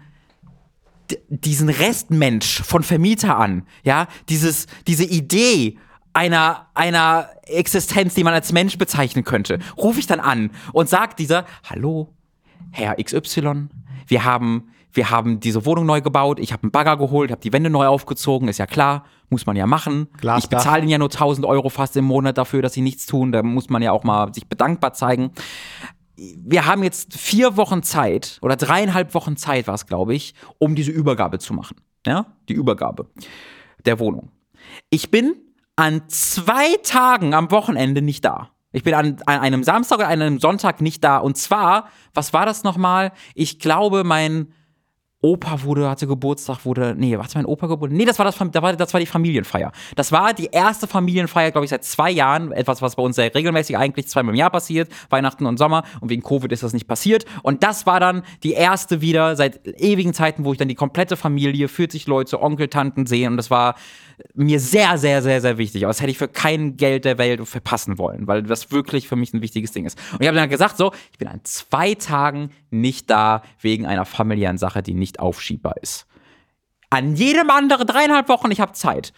diesen 1.28 1.68
Restmensch 1.68 2.62
von 2.62 2.82
Vermieter 2.82 3.36
an, 3.36 3.64
ja, 3.84 4.08
dieses, 4.28 4.66
diese 4.88 5.04
Idee 5.04 5.78
einer, 6.16 6.68
einer 6.74 7.28
Existenz, 7.42 8.14
die 8.14 8.24
man 8.24 8.32
als 8.32 8.50
Mensch 8.50 8.78
bezeichnen 8.78 9.22
könnte, 9.22 9.58
rufe 9.76 10.00
ich 10.00 10.06
dann 10.06 10.18
an 10.18 10.50
und 10.72 10.88
sagt 10.88 11.18
dieser, 11.18 11.44
hallo, 11.68 12.14
Herr 12.72 12.96
XY, 12.96 13.68
wir 14.06 14.24
haben, 14.24 14.70
wir 14.92 15.10
haben 15.10 15.40
diese 15.40 15.66
Wohnung 15.66 15.84
neu 15.84 16.00
gebaut, 16.00 16.40
ich 16.40 16.54
habe 16.54 16.62
einen 16.62 16.72
Bagger 16.72 16.96
geholt, 16.96 17.30
habe 17.30 17.42
die 17.42 17.52
Wände 17.52 17.68
neu 17.68 17.86
aufgezogen, 17.86 18.48
ist 18.48 18.56
ja 18.56 18.66
klar, 18.66 19.04
muss 19.28 19.44
man 19.44 19.56
ja 19.56 19.66
machen. 19.66 20.08
Glasdach. 20.18 20.44
Ich 20.44 20.48
bezahle 20.48 20.82
ihnen 20.82 20.90
ja 20.90 20.98
nur 20.98 21.10
1000 21.10 21.46
Euro 21.46 21.68
fast 21.68 21.96
im 21.98 22.06
Monat 22.06 22.38
dafür, 22.38 22.62
dass 22.62 22.72
sie 22.72 22.80
nichts 22.80 23.04
tun, 23.04 23.30
da 23.30 23.42
muss 23.42 23.68
man 23.68 23.82
ja 23.82 23.92
auch 23.92 24.02
mal 24.02 24.32
sich 24.32 24.48
bedankbar 24.48 24.94
zeigen 24.94 25.32
wir 26.18 26.64
haben 26.64 26.82
jetzt 26.82 27.12
vier 27.12 27.58
Wochen 27.58 27.82
Zeit 27.82 28.38
oder 28.40 28.56
dreieinhalb 28.56 29.12
Wochen 29.12 29.36
Zeit 29.36 29.66
war 29.66 29.74
es, 29.74 29.84
glaube 29.84 30.14
ich, 30.14 30.32
um 30.56 30.74
diese 30.74 30.90
Übergabe 30.90 31.38
zu 31.38 31.52
machen. 31.52 31.76
Ja, 32.06 32.34
die 32.48 32.54
Übergabe 32.54 33.10
der 33.84 33.98
Wohnung. 33.98 34.30
Ich 34.88 35.10
bin 35.10 35.34
an 35.76 36.02
zwei 36.08 36.76
Tagen 36.82 37.34
am 37.34 37.50
Wochenende 37.50 38.02
nicht 38.02 38.24
da. 38.24 38.50
Ich 38.72 38.82
bin 38.82 38.94
an, 38.94 39.18
an 39.26 39.40
einem 39.40 39.62
Samstag 39.64 39.98
oder 39.98 40.08
einem 40.08 40.38
Sonntag 40.40 40.80
nicht 40.80 41.02
da. 41.04 41.18
Und 41.18 41.36
zwar, 41.36 41.88
was 42.14 42.32
war 42.32 42.44
das 42.46 42.62
nochmal? 42.64 43.12
Ich 43.34 43.58
glaube, 43.58 44.04
mein 44.04 44.52
Opa 45.22 45.62
wurde, 45.62 45.88
hatte 45.88 46.06
Geburtstag, 46.06 46.64
wurde, 46.66 46.94
nee, 46.96 47.16
hatte 47.16 47.38
mein 47.38 47.46
Opa 47.46 47.66
Geburtstag? 47.68 47.96
Nee, 47.96 48.04
das 48.04 48.18
war, 48.18 48.26
das, 48.26 48.36
Fam- 48.36 48.50
da 48.52 48.60
war, 48.62 48.76
das 48.76 48.92
war 48.92 49.00
die 49.00 49.06
Familienfeier. 49.06 49.72
Das 49.96 50.12
war 50.12 50.34
die 50.34 50.46
erste 50.52 50.86
Familienfeier, 50.86 51.50
glaube 51.52 51.64
ich, 51.64 51.70
seit 51.70 51.84
zwei 51.84 52.10
Jahren. 52.10 52.52
Etwas, 52.52 52.82
was 52.82 52.96
bei 52.96 53.02
uns 53.02 53.16
sehr 53.16 53.34
regelmäßig 53.34 53.78
eigentlich 53.78 54.08
zweimal 54.08 54.34
im 54.34 54.38
Jahr 54.38 54.50
passiert. 54.50 54.90
Weihnachten 55.08 55.46
und 55.46 55.56
Sommer. 55.56 55.84
Und 56.00 56.10
wegen 56.10 56.22
Covid 56.22 56.52
ist 56.52 56.62
das 56.62 56.74
nicht 56.74 56.86
passiert. 56.86 57.24
Und 57.42 57.62
das 57.62 57.86
war 57.86 57.98
dann 57.98 58.22
die 58.42 58.52
erste 58.52 59.00
wieder 59.00 59.36
seit 59.36 59.66
ewigen 59.80 60.12
Zeiten, 60.12 60.44
wo 60.44 60.52
ich 60.52 60.58
dann 60.58 60.68
die 60.68 60.74
komplette 60.74 61.16
Familie, 61.16 61.68
40 61.68 62.06
Leute, 62.06 62.40
Onkel, 62.42 62.68
Tanten 62.68 63.06
sehe. 63.06 63.26
Und 63.28 63.38
das 63.38 63.50
war 63.50 63.74
mir 64.34 64.60
sehr, 64.60 64.98
sehr, 64.98 65.22
sehr, 65.22 65.40
sehr 65.40 65.58
wichtig. 65.58 65.84
Aber 65.84 65.90
das 65.90 66.00
hätte 66.00 66.10
ich 66.10 66.18
für 66.18 66.28
kein 66.28 66.76
Geld 66.76 67.04
der 67.04 67.18
Welt 67.18 67.46
verpassen 67.46 67.98
wollen, 67.98 68.26
weil 68.26 68.42
das 68.42 68.70
wirklich 68.70 69.08
für 69.08 69.16
mich 69.16 69.32
ein 69.32 69.42
wichtiges 69.42 69.72
Ding 69.72 69.84
ist. 69.84 69.98
Und 70.12 70.22
ich 70.22 70.28
habe 70.28 70.36
dann 70.36 70.48
gesagt, 70.48 70.76
so, 70.76 70.92
ich 71.12 71.18
bin 71.18 71.28
an 71.28 71.40
zwei 71.44 71.94
Tagen 71.94 72.50
nicht 72.70 73.10
da 73.10 73.42
wegen 73.60 73.86
einer 73.86 74.04
familiären 74.04 74.58
Sache, 74.58 74.82
die 74.82 74.94
nicht 74.94 75.20
aufschiebbar 75.20 75.74
ist. 75.82 76.06
An 76.90 77.16
jedem 77.16 77.50
anderen 77.50 77.86
dreieinhalb 77.86 78.28
Wochen, 78.28 78.50
ich 78.50 78.60
habe 78.60 78.72
Zeit. 78.72 79.12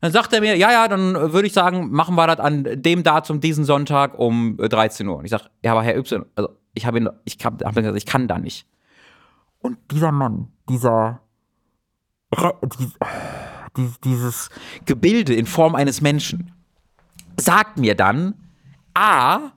Dann 0.00 0.12
sagt 0.12 0.34
er 0.34 0.40
mir, 0.42 0.56
ja, 0.56 0.70
ja, 0.70 0.86
dann 0.86 1.14
äh, 1.14 1.32
würde 1.32 1.46
ich 1.46 1.54
sagen, 1.54 1.90
machen 1.90 2.14
wir 2.14 2.26
das 2.26 2.38
an 2.38 2.66
dem 2.74 3.02
Datum, 3.02 3.40
diesen 3.40 3.64
Sonntag 3.64 4.18
um 4.18 4.58
äh, 4.60 4.68
13 4.68 5.08
Uhr. 5.08 5.16
Und 5.16 5.24
ich 5.24 5.30
sage, 5.30 5.44
ja, 5.62 5.72
aber 5.72 5.82
Herr 5.82 5.96
Y, 5.96 6.26
also 6.34 6.50
ich 6.74 6.84
habe 6.84 6.98
ihn, 6.98 7.08
ich 7.24 7.38
hab 7.42 7.62
ich 7.96 8.06
kann 8.06 8.28
da 8.28 8.38
nicht. 8.38 8.66
Und 9.60 9.78
dieser 9.90 10.12
Mann, 10.12 10.52
dieser, 10.68 11.22
die- 13.76 13.82
die, 13.86 13.90
dieses 14.04 14.50
Gebilde 14.86 15.34
in 15.34 15.46
Form 15.46 15.74
eines 15.74 16.00
Menschen 16.00 16.52
sagt 17.36 17.78
mir 17.78 17.94
dann, 17.94 18.34
A, 18.94 19.50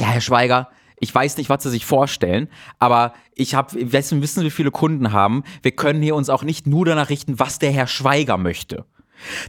ja, 0.00 0.06
Herr 0.08 0.20
Schweiger, 0.20 0.70
Ich 1.00 1.14
weiß 1.14 1.36
nicht, 1.36 1.48
was 1.48 1.62
sie 1.62 1.70
sich 1.70 1.86
vorstellen, 1.86 2.48
aber 2.80 3.14
ich 3.36 3.54
habe, 3.54 3.92
wissen, 3.92 4.20
wissen, 4.20 4.42
wie 4.42 4.50
viele 4.50 4.72
Kunden 4.72 5.12
haben. 5.12 5.44
Wir 5.62 5.70
können 5.70 6.02
hier 6.02 6.16
uns 6.16 6.28
auch 6.28 6.42
nicht 6.42 6.66
nur 6.66 6.84
danach 6.86 7.08
richten, 7.08 7.38
was 7.38 7.60
der 7.60 7.70
Herr 7.70 7.86
Schweiger 7.86 8.36
möchte. 8.36 8.84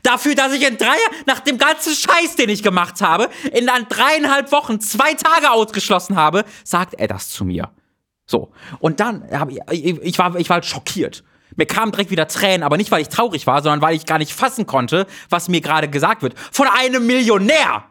Dafür, 0.03 0.35
dass 0.35 0.53
ich 0.53 0.67
in 0.67 0.77
drei, 0.77 0.95
nach 1.25 1.39
dem 1.39 1.57
ganzen 1.57 1.95
Scheiß, 1.95 2.35
den 2.35 2.49
ich 2.49 2.61
gemacht 2.61 3.01
habe, 3.01 3.29
in 3.51 3.65
dann 3.65 3.87
dreieinhalb 3.89 4.51
Wochen 4.51 4.79
zwei 4.79 5.15
Tage 5.15 5.49
ausgeschlossen 5.49 6.15
habe, 6.15 6.45
sagt 6.63 6.93
er 6.93 7.07
das 7.07 7.29
zu 7.31 7.45
mir. 7.45 7.71
So. 8.27 8.51
Und 8.79 8.99
dann 8.99 9.23
ich, 9.71 9.85
ich 9.85 10.19
war, 10.19 10.35
ich 10.35 10.49
war 10.49 10.55
halt 10.55 10.65
schockiert. 10.65 11.23
Mir 11.59 11.65
kamen 11.65 11.91
direkt 11.91 12.09
wieder 12.09 12.25
Tränen, 12.25 12.63
aber 12.63 12.77
nicht, 12.77 12.89
weil 12.89 13.01
ich 13.01 13.09
traurig 13.09 13.45
war, 13.45 13.61
sondern 13.61 13.81
weil 13.81 13.93
ich 13.93 14.05
gar 14.05 14.17
nicht 14.17 14.31
fassen 14.31 14.65
konnte, 14.65 15.05
was 15.29 15.49
mir 15.49 15.59
gerade 15.59 15.89
gesagt 15.89 16.21
wird. 16.21 16.33
Von 16.39 16.69
einem 16.69 17.05
Millionär! 17.05 17.83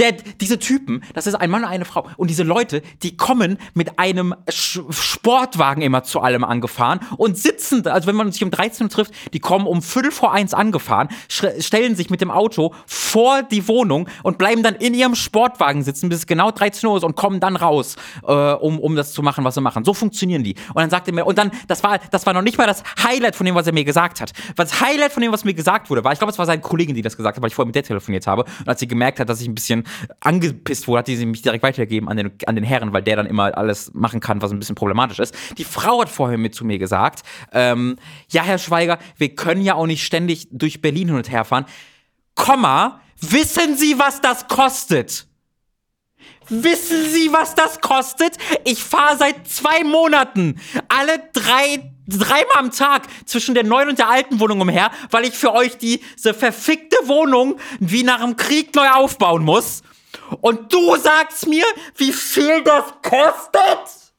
Der, 0.00 0.12
diese 0.12 0.58
Typen, 0.58 1.02
das 1.12 1.26
ist 1.26 1.34
ein 1.34 1.50
Mann 1.50 1.62
und 1.62 1.68
eine 1.68 1.84
Frau. 1.84 2.08
Und 2.16 2.30
diese 2.30 2.42
Leute, 2.42 2.80
die 3.02 3.18
kommen 3.18 3.58
mit 3.74 3.98
einem 3.98 4.34
Sch 4.48 4.80
Sportwagen 4.88 5.82
immer 5.82 6.04
zu 6.04 6.20
allem 6.20 6.42
angefahren 6.42 7.00
und 7.18 7.36
sitzen, 7.36 7.86
also 7.86 8.06
wenn 8.06 8.16
man 8.16 8.32
sich 8.32 8.42
um 8.42 8.50
13 8.50 8.86
Uhr 8.86 8.90
trifft, 8.90 9.12
die 9.34 9.40
kommen 9.40 9.66
um 9.66 9.82
Viertel 9.82 10.10
vor 10.10 10.32
eins 10.32 10.54
angefahren, 10.54 11.08
stellen 11.28 11.96
sich 11.96 12.08
mit 12.08 12.22
dem 12.22 12.30
Auto 12.30 12.72
vor 12.86 13.42
die 13.42 13.68
Wohnung 13.68 14.08
und 14.22 14.38
bleiben 14.38 14.62
dann 14.62 14.74
in 14.74 14.94
ihrem 14.94 15.14
Sportwagen 15.14 15.82
sitzen, 15.82 16.08
bis 16.08 16.20
es 16.20 16.26
genau 16.26 16.50
13 16.50 16.88
Uhr 16.88 16.96
ist 16.96 17.04
und 17.04 17.14
kommen 17.14 17.38
dann 17.38 17.56
raus, 17.56 17.96
äh, 18.26 18.32
um, 18.32 18.78
um 18.78 18.96
das 18.96 19.12
zu 19.12 19.22
machen, 19.22 19.44
was 19.44 19.54
sie 19.54 19.60
machen. 19.60 19.84
So 19.84 19.92
funktionieren 19.92 20.42
die. 20.42 20.54
Und 20.68 20.76
dann 20.76 20.88
sagt 20.88 21.08
er 21.08 21.14
mir, 21.14 21.26
und 21.26 21.36
dann, 21.36 21.50
das 21.68 21.82
war, 21.82 21.98
das 22.10 22.24
war 22.24 22.32
noch 22.32 22.40
nicht 22.40 22.56
mal 22.56 22.66
das 22.66 22.82
Highlight 23.02 23.36
von 23.36 23.44
dem, 23.44 23.54
was 23.54 23.66
er 23.66 23.74
mir 23.74 23.84
gesagt 23.84 24.22
hat. 24.22 24.32
Das 24.56 24.80
Highlight 24.80 25.12
von 25.12 25.22
dem, 25.22 25.30
was 25.30 25.44
mir 25.44 25.52
gesagt 25.52 25.90
wurde, 25.90 26.02
war, 26.04 26.12
ich 26.12 26.18
glaube, 26.18 26.32
es 26.32 26.38
war 26.38 26.46
seine 26.46 26.62
Kollegin, 26.62 26.94
die 26.94 27.02
das 27.02 27.18
gesagt 27.18 27.36
hat, 27.36 27.42
weil 27.42 27.48
ich 27.48 27.54
vorher 27.54 27.66
mit 27.66 27.74
der 27.74 27.82
telefoniert 27.82 28.26
habe. 28.26 28.44
Und 28.60 28.68
als 28.68 28.80
sie 28.80 28.88
gemerkt 28.88 29.20
hat, 29.20 29.28
dass 29.28 29.42
ich 29.42 29.48
ein 29.48 29.54
bisschen 29.54 29.84
angepisst 30.20 30.88
wurde, 30.88 31.00
hat 31.00 31.08
die 31.08 31.16
sie 31.16 31.26
mich 31.26 31.42
direkt 31.42 31.62
weitergegeben 31.62 32.08
an 32.08 32.16
den, 32.16 32.32
an 32.46 32.54
den 32.54 32.64
Herren, 32.64 32.92
weil 32.92 33.02
der 33.02 33.16
dann 33.16 33.26
immer 33.26 33.56
alles 33.56 33.92
machen 33.94 34.20
kann, 34.20 34.42
was 34.42 34.50
ein 34.50 34.58
bisschen 34.58 34.74
problematisch 34.74 35.18
ist. 35.18 35.34
Die 35.58 35.64
Frau 35.64 36.00
hat 36.00 36.08
vorher 36.08 36.38
mit 36.38 36.54
zu 36.54 36.64
mir 36.64 36.78
gesagt, 36.78 37.22
ähm, 37.52 37.96
ja, 38.30 38.42
Herr 38.42 38.58
Schweiger, 38.58 38.98
wir 39.16 39.34
können 39.34 39.62
ja 39.62 39.74
auch 39.74 39.86
nicht 39.86 40.04
ständig 40.04 40.48
durch 40.50 40.80
Berlin 40.80 41.08
hin 41.08 41.16
und 41.16 41.30
her 41.30 41.44
fahren. 41.44 41.66
Komma, 42.34 43.00
wissen 43.20 43.76
Sie, 43.76 43.98
was 43.98 44.20
das 44.20 44.48
kostet? 44.48 45.26
Wissen 46.48 47.04
Sie, 47.04 47.32
was 47.32 47.54
das 47.54 47.80
kostet? 47.80 48.36
Ich 48.64 48.82
fahre 48.82 49.16
seit 49.16 49.46
zwei 49.46 49.84
Monaten 49.84 50.60
alle 50.88 51.22
drei 51.32 51.89
dreimal 52.06 52.58
am 52.58 52.70
Tag 52.70 53.02
zwischen 53.26 53.54
der 53.54 53.64
neuen 53.64 53.90
und 53.90 53.98
der 53.98 54.08
alten 54.08 54.40
Wohnung 54.40 54.60
umher, 54.60 54.90
weil 55.10 55.24
ich 55.24 55.34
für 55.34 55.52
euch 55.52 55.78
diese 55.78 56.34
verfickte 56.34 56.96
Wohnung 57.04 57.58
wie 57.78 58.02
nach 58.02 58.20
dem 58.20 58.36
Krieg 58.36 58.74
neu 58.74 58.88
aufbauen 58.90 59.44
muss. 59.44 59.82
Und 60.40 60.72
du 60.72 60.96
sagst 60.96 61.46
mir, 61.46 61.64
wie 61.96 62.12
viel 62.12 62.62
das 62.62 62.84
kostet? 63.02 64.12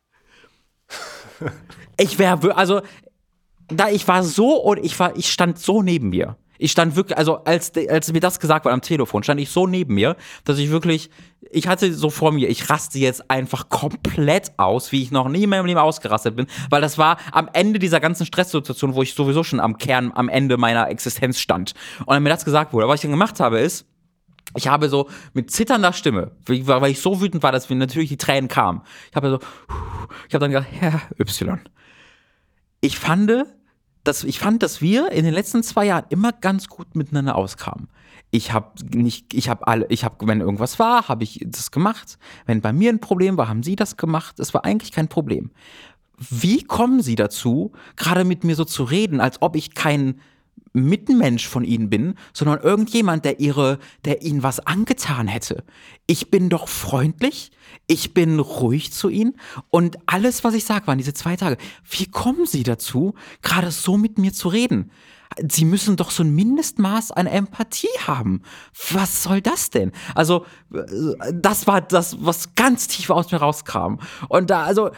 Ich 1.98 2.18
wäre, 2.18 2.56
also, 2.56 2.82
da 3.68 3.90
ich 3.90 4.08
war 4.08 4.24
so 4.24 4.56
und 4.56 4.78
ich 4.84 5.00
war, 5.00 5.16
ich 5.16 5.32
stand 5.32 5.60
so 5.60 5.82
neben 5.82 6.10
mir. 6.10 6.38
Ich 6.62 6.72
stand 6.72 6.96
wirklich, 6.96 7.18
also 7.18 7.44
als, 7.44 7.72
als 7.90 8.14
mir 8.14 8.20
das 8.20 8.40
gesagt 8.40 8.66
wurde 8.66 8.74
am 8.74 8.82
Telefon, 8.82 9.24
stand 9.24 9.42
ich 9.42 9.50
so 9.50 9.66
neben 9.66 9.96
mir, 9.96 10.16
dass 10.44 10.60
ich 10.60 10.70
wirklich, 10.70 11.10
ich 11.50 11.68
hatte 11.68 11.92
so 11.92 12.12
vor 12.12 12.32
mir, 12.32 12.50
ich 12.50 12.70
raste 12.70 13.00
jetzt 13.00 13.32
einfach 13.32 13.70
komplett 13.70 14.52
aus, 14.58 14.92
wie 14.92 15.02
ich 15.02 15.10
noch 15.10 15.28
nie 15.28 15.44
in 15.44 15.50
meinem 15.50 15.66
Leben 15.66 15.80
ausgerastet 15.80 16.36
bin, 16.36 16.46
weil 16.70 16.80
das 16.80 17.00
war 17.00 17.18
am 17.32 17.50
Ende 17.52 17.80
dieser 17.80 18.00
ganzen 18.00 18.28
Stresssituation, 18.28 18.94
wo 18.94 19.02
ich 19.02 19.16
sowieso 19.16 19.44
schon 19.44 19.60
am 19.60 19.80
Kern, 19.80 20.12
am 20.14 20.30
Ende 20.30 20.58
meiner 20.58 20.88
Existenz 20.90 21.40
stand. 21.40 21.74
Und 22.02 22.14
dann 22.14 22.22
mir 22.22 22.30
das 22.30 22.46
gesagt 22.46 22.74
wurde. 22.74 22.88
Was 22.88 23.00
ich 23.00 23.02
dann 23.02 23.12
gemacht 23.12 23.40
habe, 23.40 23.60
ist, 23.60 23.88
ich 24.56 24.68
habe 24.68 24.88
so 24.88 25.10
mit 25.34 25.50
zitternder 25.50 25.94
Stimme, 25.94 26.32
weil 26.46 26.92
ich 26.92 27.02
so 27.02 27.22
wütend 27.22 27.42
war, 27.42 27.52
dass 27.52 27.70
mir 27.72 27.76
natürlich 27.76 28.10
die 28.10 28.18
Tränen 28.18 28.50
kamen. 28.50 28.82
Ich 29.10 29.16
habe 29.16 29.32
so, 29.32 29.40
ich 30.28 30.36
habe 30.36 30.42
dann 30.42 30.52
gesagt, 30.52 30.68
Herr 30.72 31.02
Y, 31.20 31.60
ich 32.82 33.00
fand, 33.00 33.32
dass, 34.04 34.24
ich 34.24 34.40
fand, 34.40 34.64
dass 34.64 34.82
wir 34.82 35.12
in 35.12 35.26
den 35.26 35.34
letzten 35.34 35.64
zwei 35.64 35.86
Jahren 35.86 36.06
immer 36.10 36.32
ganz 36.32 36.68
gut 36.68 36.96
miteinander 36.96 37.36
auskamen. 37.36 37.88
Ich 38.32 38.54
habe 38.54 38.72
nicht, 38.96 39.34
ich 39.34 39.50
habe 39.50 39.68
alle, 39.68 39.86
ich 39.90 40.04
habe, 40.04 40.28
wenn 40.28 40.40
irgendwas 40.40 40.80
war, 40.80 41.08
habe 41.10 41.24
ich 41.24 41.44
das 41.46 41.72
gemacht. 41.72 42.18
Wenn 42.46 42.62
bei 42.62 42.72
mir 42.72 42.90
ein 42.90 43.02
Problem 43.02 43.38
war, 43.38 43.50
haben 43.50 43.64
Sie 43.64 43.76
das 43.76 43.98
gemacht. 43.98 44.40
Es 44.40 44.54
war 44.54 44.64
eigentlich 44.64 44.92
kein 44.92 45.10
Problem. 45.10 45.52
Wie 46.18 46.64
kommen 46.64 47.02
Sie 47.02 47.16
dazu, 47.16 47.74
gerade 47.98 48.24
mit 48.24 48.44
mir 48.44 48.56
so 48.56 48.64
zu 48.64 48.84
reden, 48.84 49.20
als 49.20 49.42
ob 49.42 49.56
ich 49.56 49.74
kein 49.74 50.22
Mitmensch 50.74 51.48
von 51.48 51.64
ihnen 51.64 51.90
bin, 51.90 52.16
sondern 52.34 52.60
irgendjemand, 52.60 53.26
der 53.26 53.40
ihre, 53.40 53.80
der 54.06 54.22
ihnen 54.22 54.44
was 54.44 54.60
angetan 54.60 55.28
hätte. 55.28 55.64
Ich 56.08 56.32
bin 56.32 56.50
doch 56.50 56.68
freundlich, 56.68 57.52
ich 57.88 58.14
bin 58.14 58.40
ruhig 58.40 58.94
zu 58.94 59.10
ihnen 59.10 59.36
und 59.70 59.98
alles, 60.06 60.44
was 60.44 60.54
ich 60.54 60.64
sage, 60.64 60.88
waren 60.88 60.98
diese 60.98 61.14
zwei 61.14 61.36
Tage. 61.36 61.58
Wie 61.90 62.06
kommen 62.06 62.46
sie 62.46 62.64
dazu, 62.64 63.16
gerade 63.42 63.72
so 63.72 63.98
mit 63.98 64.18
mir 64.18 64.34
zu 64.34 64.48
reden? 64.48 64.92
Sie 65.50 65.64
müssen 65.64 65.96
doch 65.96 66.12
so 66.12 66.24
ein 66.24 66.36
Mindestmaß 66.36 67.12
an 67.12 67.26
Empathie 67.26 67.88
haben. 68.06 68.42
Was 68.92 69.24
soll 69.24 69.42
das 69.42 69.70
denn? 69.70 69.94
Also, 70.14 70.46
das 71.34 71.68
war 71.68 71.80
das, 71.80 72.18
was 72.20 72.54
ganz 72.56 72.90
tief 72.90 73.10
aus 73.10 73.32
mir 73.32 73.38
rauskam. 73.38 74.00
Und 74.28 74.50
da, 74.50 74.64
also, 74.64 74.92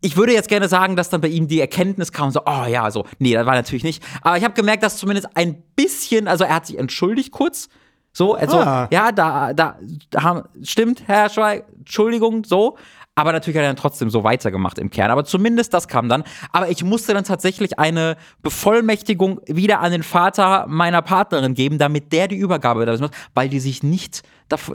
ich 0.00 0.16
würde 0.16 0.32
jetzt 0.32 0.48
gerne 0.48 0.68
sagen, 0.68 0.96
dass 0.96 1.10
dann 1.10 1.20
bei 1.20 1.28
ihm 1.28 1.48
die 1.48 1.60
Erkenntnis 1.60 2.12
kam, 2.12 2.30
so, 2.30 2.42
oh 2.46 2.64
ja, 2.66 2.90
so, 2.90 3.04
nee, 3.18 3.34
das 3.34 3.46
war 3.46 3.54
natürlich 3.54 3.84
nicht. 3.84 4.02
Aber 4.22 4.36
ich 4.36 4.44
habe 4.44 4.54
gemerkt, 4.54 4.82
dass 4.82 4.96
zumindest 4.96 5.28
ein 5.34 5.62
bisschen, 5.76 6.28
also 6.28 6.44
er 6.44 6.56
hat 6.56 6.66
sich 6.66 6.78
entschuldigt 6.78 7.32
kurz. 7.32 7.68
So, 8.12 8.34
also, 8.34 8.58
ah. 8.58 8.88
ja, 8.90 9.12
da, 9.12 9.52
da, 9.52 9.78
da, 10.10 10.44
stimmt, 10.62 11.04
Herr 11.06 11.28
Schweig, 11.28 11.64
Entschuldigung, 11.78 12.44
so. 12.44 12.76
Aber 13.14 13.32
natürlich 13.32 13.56
hat 13.56 13.64
er 13.64 13.68
dann 13.68 13.76
trotzdem 13.76 14.08
so 14.08 14.24
weitergemacht 14.24 14.78
im 14.78 14.88
Kern. 14.88 15.10
Aber 15.10 15.24
zumindest 15.24 15.74
das 15.74 15.88
kam 15.88 16.08
dann. 16.08 16.24
Aber 16.52 16.70
ich 16.70 16.82
musste 16.82 17.12
dann 17.12 17.24
tatsächlich 17.24 17.78
eine 17.78 18.16
Bevollmächtigung 18.42 19.40
wieder 19.46 19.80
an 19.80 19.92
den 19.92 20.02
Vater 20.02 20.66
meiner 20.68 21.02
Partnerin 21.02 21.54
geben, 21.54 21.76
damit 21.76 22.12
der 22.12 22.28
die 22.28 22.36
Übergabe 22.36 22.86
das 22.86 23.00
macht, 23.00 23.14
weil 23.34 23.48
die 23.48 23.60
sich 23.60 23.82
nicht, 23.82 24.22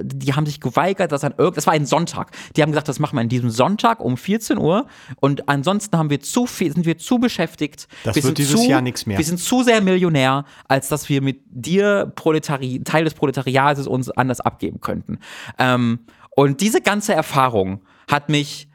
die 0.01 0.33
haben 0.33 0.45
sich 0.45 0.59
geweigert, 0.59 1.11
dass 1.11 1.23
an 1.23 1.33
irgend, 1.37 1.57
das 1.57 1.67
war 1.67 1.73
ein 1.73 1.85
Sonntag. 1.85 2.31
Die 2.55 2.61
haben 2.61 2.71
gesagt, 2.71 2.87
das 2.87 2.99
machen 2.99 3.17
wir 3.17 3.21
an 3.21 3.29
diesem 3.29 3.49
Sonntag 3.49 3.99
um 3.99 4.17
14 4.17 4.57
Uhr. 4.57 4.87
Und 5.19 5.47
ansonsten 5.49 5.97
haben 5.97 6.09
wir 6.09 6.19
zu 6.19 6.45
viel, 6.45 6.73
sind 6.73 6.85
wir 6.85 6.97
zu 6.97 7.19
beschäftigt. 7.19 7.87
Das 8.03 8.15
wir 8.15 8.23
wird 8.23 8.37
dieses 8.37 8.61
zu, 8.61 8.69
Jahr 8.69 8.81
nichts 8.81 9.05
mehr. 9.05 9.17
Wir 9.17 9.25
sind 9.25 9.39
zu 9.39 9.63
sehr 9.63 9.81
Millionär, 9.81 10.45
als 10.67 10.89
dass 10.89 11.09
wir 11.09 11.21
mit 11.21 11.41
dir 11.47 12.11
Proletari 12.15 12.81
Teil 12.83 13.03
des 13.03 13.13
Proletariates 13.13 13.87
uns 13.87 14.09
anders 14.09 14.41
abgeben 14.41 14.79
könnten. 14.79 15.19
Ähm, 15.57 15.99
und 16.35 16.61
diese 16.61 16.81
ganze 16.81 17.13
Erfahrung 17.13 17.81
hat 18.09 18.29
mich 18.29 18.67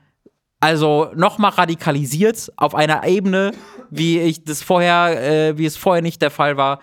also 0.60 1.10
nochmal 1.14 1.52
radikalisiert 1.52 2.52
auf 2.56 2.74
einer 2.74 3.06
Ebene, 3.06 3.52
wie 3.90 4.20
ich 4.20 4.44
das 4.44 4.62
vorher, 4.62 5.50
äh, 5.50 5.58
wie 5.58 5.64
es 5.64 5.76
vorher 5.76 6.02
nicht 6.02 6.20
der 6.20 6.30
Fall 6.30 6.56
war. 6.56 6.80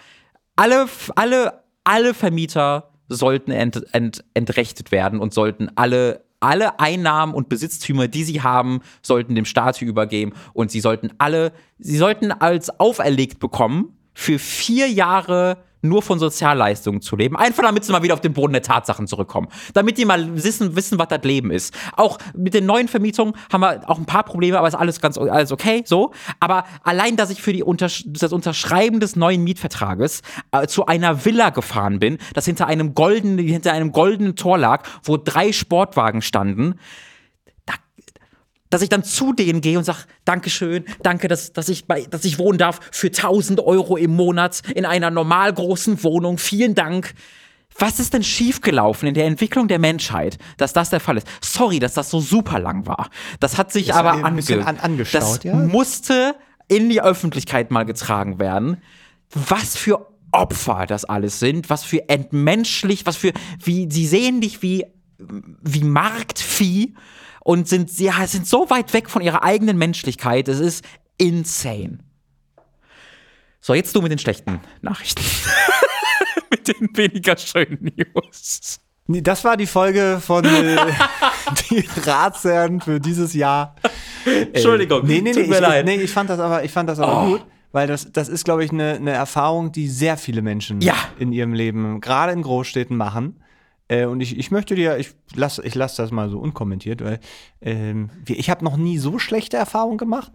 Alle, 0.56 0.88
alle, 1.16 1.64
alle 1.84 2.14
Vermieter 2.14 2.92
sollten 3.08 3.52
ent, 3.52 3.94
ent, 3.94 4.24
entrechtet 4.34 4.92
werden 4.92 5.20
und 5.20 5.34
sollten 5.34 5.70
alle 5.76 6.26
alle 6.40 6.80
Einnahmen 6.80 7.34
und 7.34 7.50
Besitztümer, 7.50 8.08
die 8.08 8.24
sie 8.24 8.42
haben, 8.42 8.82
sollten 9.02 9.34
dem 9.34 9.46
Staat 9.46 9.82
übergeben. 9.82 10.34
Und 10.54 10.70
sie 10.70 10.82
sollten 10.82 11.10
alle, 11.18 11.52
sie 11.80 11.98
sollten 11.98 12.32
als 12.32 12.80
auferlegt 12.80 13.40
bekommen, 13.40 13.98
für 14.14 14.40
vier 14.40 14.88
Jahre 14.88 15.58
nur 15.82 16.02
von 16.02 16.20
Sozialleistungen 16.20 17.02
zu 17.02 17.16
leben. 17.16 17.36
Einfach 17.36 17.64
damit 17.64 17.86
sie 17.86 17.92
mal 17.92 18.04
wieder 18.04 18.14
auf 18.14 18.22
den 18.22 18.34
Boden 18.34 18.54
der 18.54 18.62
Tatsachen 18.62 19.08
zurückkommen. 19.08 19.48
Damit 19.74 19.98
die 19.98 20.06
mal 20.06 20.44
wissen, 20.44 20.76
wissen 20.76 21.00
was 21.00 21.08
das 21.08 21.24
Leben 21.24 21.52
ist. 21.52 21.74
Auch 21.96 22.18
mit 22.36 22.54
den 22.54 22.66
neuen 22.66 22.88
Vermietungen 22.88 23.34
haben 23.52 23.62
wir 23.62 23.90
auch 23.90 23.98
ein 23.98 24.06
paar 24.06 24.24
Probleme, 24.24 24.58
aber 24.58 24.68
ist 24.68 24.76
alles 24.76 25.02
ganz 25.02 25.18
alles 25.18 25.52
okay, 25.52 25.84
so. 25.86 26.12
Aber 26.40 26.66
allein, 26.84 27.16
dass 27.16 27.30
ich 27.30 27.42
für 27.42 27.54
die 27.54 27.64
Unter 27.64 27.88
das 28.06 28.34
Unterschreiben 28.34 29.00
des 29.00 29.16
neuen 29.16 29.44
Mietvertrages 29.44 30.22
äh, 30.52 30.68
zu 30.68 30.86
einer 30.86 31.26
Villa 31.26 31.50
gefahren 31.50 32.00
bin, 32.00 32.18
das 32.34 32.46
hinter 32.46 32.68
einem 32.68 32.94
goldenen, 32.94 33.46
hinter 33.46 33.74
einem 33.74 33.92
goldenen 33.92 34.36
Tor 34.36 34.58
lag, 34.58 34.84
wo 35.04 35.18
drei 35.18 35.52
Sportwagen 35.52 36.22
standen, 36.22 36.76
dass 38.70 38.82
ich 38.82 38.90
dann 38.90 39.04
zu 39.04 39.34
denen 39.34 39.62
gehe 39.62 39.78
und 39.78 39.84
sage, 39.84 40.00
Dankeschön, 40.26 40.86
danke, 41.04 41.28
dass, 41.28 41.54
dass, 41.54 41.70
ich 41.70 41.86
bei, 41.86 42.04
dass 42.04 42.26
ich 42.26 42.40
wohnen 42.40 42.58
darf 42.58 42.80
für 42.92 43.08
1000 43.08 43.60
Euro 43.60 43.98
im 43.98 44.16
Monat 44.16 44.62
in 44.76 44.86
einer 44.86 45.10
normal 45.10 45.54
großen 45.54 46.04
Wohnung. 46.04 46.38
Vielen 46.38 46.76
Dank. 46.76 47.14
Was 47.80 48.00
ist 48.00 48.14
denn 48.14 48.24
schiefgelaufen 48.24 49.08
in 49.08 49.14
der 49.14 49.26
Entwicklung 49.26 49.68
der 49.68 49.78
Menschheit, 49.78 50.38
dass 50.58 50.74
das 50.74 50.90
der 50.90 51.00
Fall 51.00 51.18
ist? 51.18 51.28
Sorry, 51.42 51.80
dass 51.80 51.94
das 51.94 52.10
so 52.10 52.20
super 52.20 52.60
lang 52.60 52.88
war. 52.88 53.10
Das 53.40 53.58
hat 53.58 53.72
sich 53.72 53.90
ist 53.90 53.96
aber 53.96 54.32
bisschen 54.34 54.64
an, 54.64 54.80
angeschaut, 54.80 55.22
das 55.22 55.44
ja? 55.44 55.56
musste 55.56 56.36
in 56.68 56.90
die 56.90 57.02
Öffentlichkeit 57.02 57.70
mal 57.70 57.84
getragen 57.84 58.40
werden. 58.40 58.82
Was 59.30 59.78
für 59.78 60.08
Opfer 60.32 60.86
das 60.88 61.06
alles 61.06 61.40
sind, 61.40 61.70
was 61.70 61.84
für 61.84 62.10
entmenschlich, 62.10 63.06
was 63.06 63.16
für, 63.16 63.32
wie, 63.64 63.88
sie 63.90 64.08
sehen 64.08 64.42
dich 64.42 64.62
wie, 64.62 64.86
wie 65.18 65.84
Marktvieh 65.84 66.96
und 67.48 67.66
sind, 67.70 67.98
ja, 67.98 68.28
sind 68.28 68.46
so 68.46 68.70
weit 68.70 68.92
weg 68.92 69.10
von 69.10 69.22
ihrer 69.22 69.42
eigenen 69.42 69.78
Menschlichkeit. 69.78 70.50
Es 70.50 70.60
ist 70.60 70.84
insane. 71.18 72.00
So, 73.62 73.74
jetzt 73.74 73.96
du 73.96 74.02
mit 74.02 74.12
den 74.12 74.20
schlechten 74.20 74.60
Nachrichten. 74.82 75.24
mit 76.52 76.68
den 76.68 76.90
weniger 76.98 77.38
schönen 77.38 77.94
News. 77.96 78.82
Das 79.08 79.46
war 79.46 79.56
die 79.56 79.66
Folge 79.66 80.22
von. 80.22 80.44
Äh 80.44 80.76
die 81.70 81.88
Ratsherren 82.06 82.82
für 82.82 83.00
dieses 83.00 83.34
Jahr. 83.34 83.78
Entschuldigung, 84.26 85.06
nee, 85.06 85.22
nee, 85.22 85.32
nee, 85.32 85.32
tut 85.32 85.48
mir 85.48 85.56
ich, 85.56 85.62
leid. 85.62 85.86
nee, 85.86 85.96
ich 85.96 86.12
fand 86.12 86.30
das 86.30 86.42
aber, 86.42 86.66
ich 86.66 86.72
fand 86.74 86.90
das 86.90 87.00
aber 87.00 87.24
Oh. 87.24 87.26
gut, 87.30 87.46
weil 87.72 87.88
das, 87.88 88.12
das 88.12 88.28
ist, 88.28 88.44
glaube 88.44 88.66
ich, 88.66 88.72
eine, 88.72 88.96
eine 88.96 89.12
Erfahrung, 89.12 89.72
die 89.72 89.88
sehr 89.88 90.18
viele 90.18 90.42
Menschen 90.42 90.82
Ja. 90.82 90.96
in 91.18 91.32
ihrem 91.32 91.54
Leben, 91.54 92.02
gerade 92.02 92.34
in 92.34 92.42
Großstädten, 92.42 92.98
machen. 92.98 93.42
Äh, 93.88 94.06
und 94.06 94.20
ich, 94.22 94.38
ich 94.38 94.52
möchte 94.52 94.76
dir, 94.76 94.98
ich 94.98 95.14
lasse 95.34 95.64
ich 95.64 95.76
lass 95.76 95.96
das 95.96 96.12
mal 96.12 96.30
so 96.30 96.40
unkommentiert, 96.40 97.04
weil 97.04 97.20
ähm, 97.62 98.10
ich 98.28 98.50
habe 98.50 98.64
noch 98.64 98.78
nie 98.78 98.98
so 98.98 99.20
schlechte 99.20 99.58
Erfahrungen 99.58 99.98
gemacht. 99.98 100.32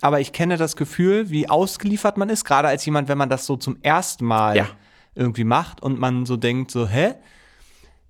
Aber 0.00 0.20
ich 0.20 0.32
kenne 0.32 0.56
das 0.56 0.76
Gefühl, 0.76 1.30
wie 1.30 1.48
ausgeliefert 1.48 2.18
man 2.18 2.28
ist, 2.28 2.44
gerade 2.44 2.68
als 2.68 2.84
jemand, 2.86 3.08
wenn 3.08 3.18
man 3.18 3.28
das 3.28 3.46
so 3.46 3.56
zum 3.56 3.78
ersten 3.82 4.24
Mal 4.24 4.56
Ja. 4.56 4.68
irgendwie 5.14 5.44
macht 5.44 5.82
und 5.82 5.98
man 5.98 6.24
so 6.26 6.36
denkt, 6.36 6.70
so, 6.70 6.86
hä? 6.86 7.14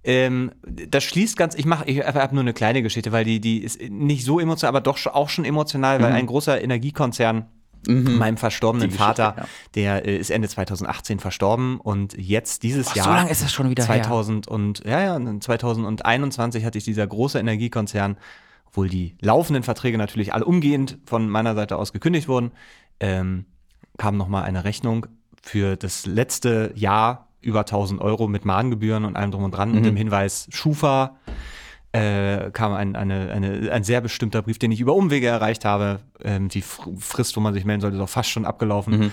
Ähm, 0.04 0.52
das 0.62 1.04
schließt 1.04 1.36
ganz, 1.36 1.54
ich 1.54 1.64
mache, 1.64 1.84
ich 1.86 2.00
habe 2.00 2.34
nur 2.34 2.42
eine 2.42 2.52
kleine 2.54 2.82
Geschichte, 2.82 3.10
weil 3.12 3.24
die, 3.24 3.40
die 3.40 3.58
ist 3.62 3.80
nicht 3.82 4.24
so 4.24 4.38
emotional, 4.38 4.68
aber 4.70 4.80
doch 4.80 5.04
auch 5.06 5.28
schon 5.28 5.44
emotional, 5.44 6.00
weil 6.00 6.12
ein 6.12 6.26
großer 6.26 6.62
Energiekonzern 6.62 7.46
meinem 7.86 8.36
verstorbenen 8.36 8.88
Mhm. 8.88 8.92
Die 8.92 8.96
Geschichte, 8.96 9.22
Vater, 9.22 9.42
ja. 9.42 9.48
der 9.74 10.06
äh, 10.06 10.16
ist 10.16 10.30
Ende 10.30 10.48
2018 10.48 11.18
verstorben 11.18 11.80
und 11.80 12.16
jetzt 12.16 12.62
dieses 12.62 12.88
Ach, 12.88 12.96
Jahr. 12.96 13.04
so 13.04 13.10
lange 13.12 13.30
ist 13.30 13.42
das 13.42 13.52
schon 13.52 13.70
wieder 13.70 13.84
her. 13.84 14.02
2000 14.02 14.48
und 14.48 14.84
ja, 14.84 15.00
ja, 15.00 15.16
und 15.16 15.42
2021 15.42 16.64
hatte 16.64 16.78
ich 16.78 16.84
dieser 16.84 17.06
große 17.06 17.38
Energiekonzern, 17.38 18.16
obwohl 18.66 18.88
die 18.88 19.16
laufenden 19.20 19.62
Verträge 19.62 19.98
natürlich 19.98 20.34
alle 20.34 20.44
umgehend 20.44 20.98
von 21.04 21.28
meiner 21.28 21.54
Seite 21.54 21.76
aus 21.76 21.92
gekündigt 21.92 22.28
wurden, 22.28 22.52
ähm, 23.00 23.46
kam 23.96 24.16
nochmal 24.16 24.44
eine 24.44 24.64
Rechnung 24.64 25.06
für 25.42 25.76
das 25.76 26.06
letzte 26.06 26.72
Jahr 26.74 27.28
über 27.40 27.60
1000 27.60 28.00
Euro 28.00 28.28
mit 28.28 28.44
Mahngebühren 28.44 29.04
und 29.04 29.16
allem 29.16 29.30
drum 29.30 29.44
und 29.44 29.52
dran 29.52 29.72
und 29.72 29.84
dem 29.84 29.96
Hinweis 29.96 30.48
Schufa 30.50 31.16
äh, 31.92 32.50
kam 32.50 32.72
ein, 32.72 32.96
eine, 32.96 33.30
eine, 33.30 33.72
ein 33.72 33.84
sehr 33.84 34.00
bestimmter 34.00 34.42
Brief, 34.42 34.58
den 34.58 34.72
ich 34.72 34.80
über 34.80 34.94
Umwege 34.94 35.26
erreicht 35.26 35.64
habe. 35.64 36.00
Ähm, 36.22 36.48
die 36.48 36.62
Fr- 36.62 36.98
Frist, 37.00 37.36
wo 37.36 37.40
man 37.40 37.54
sich 37.54 37.64
melden 37.64 37.80
sollte, 37.80 37.96
ist 37.96 38.02
auch 38.02 38.08
fast 38.08 38.30
schon 38.30 38.44
abgelaufen. 38.44 39.12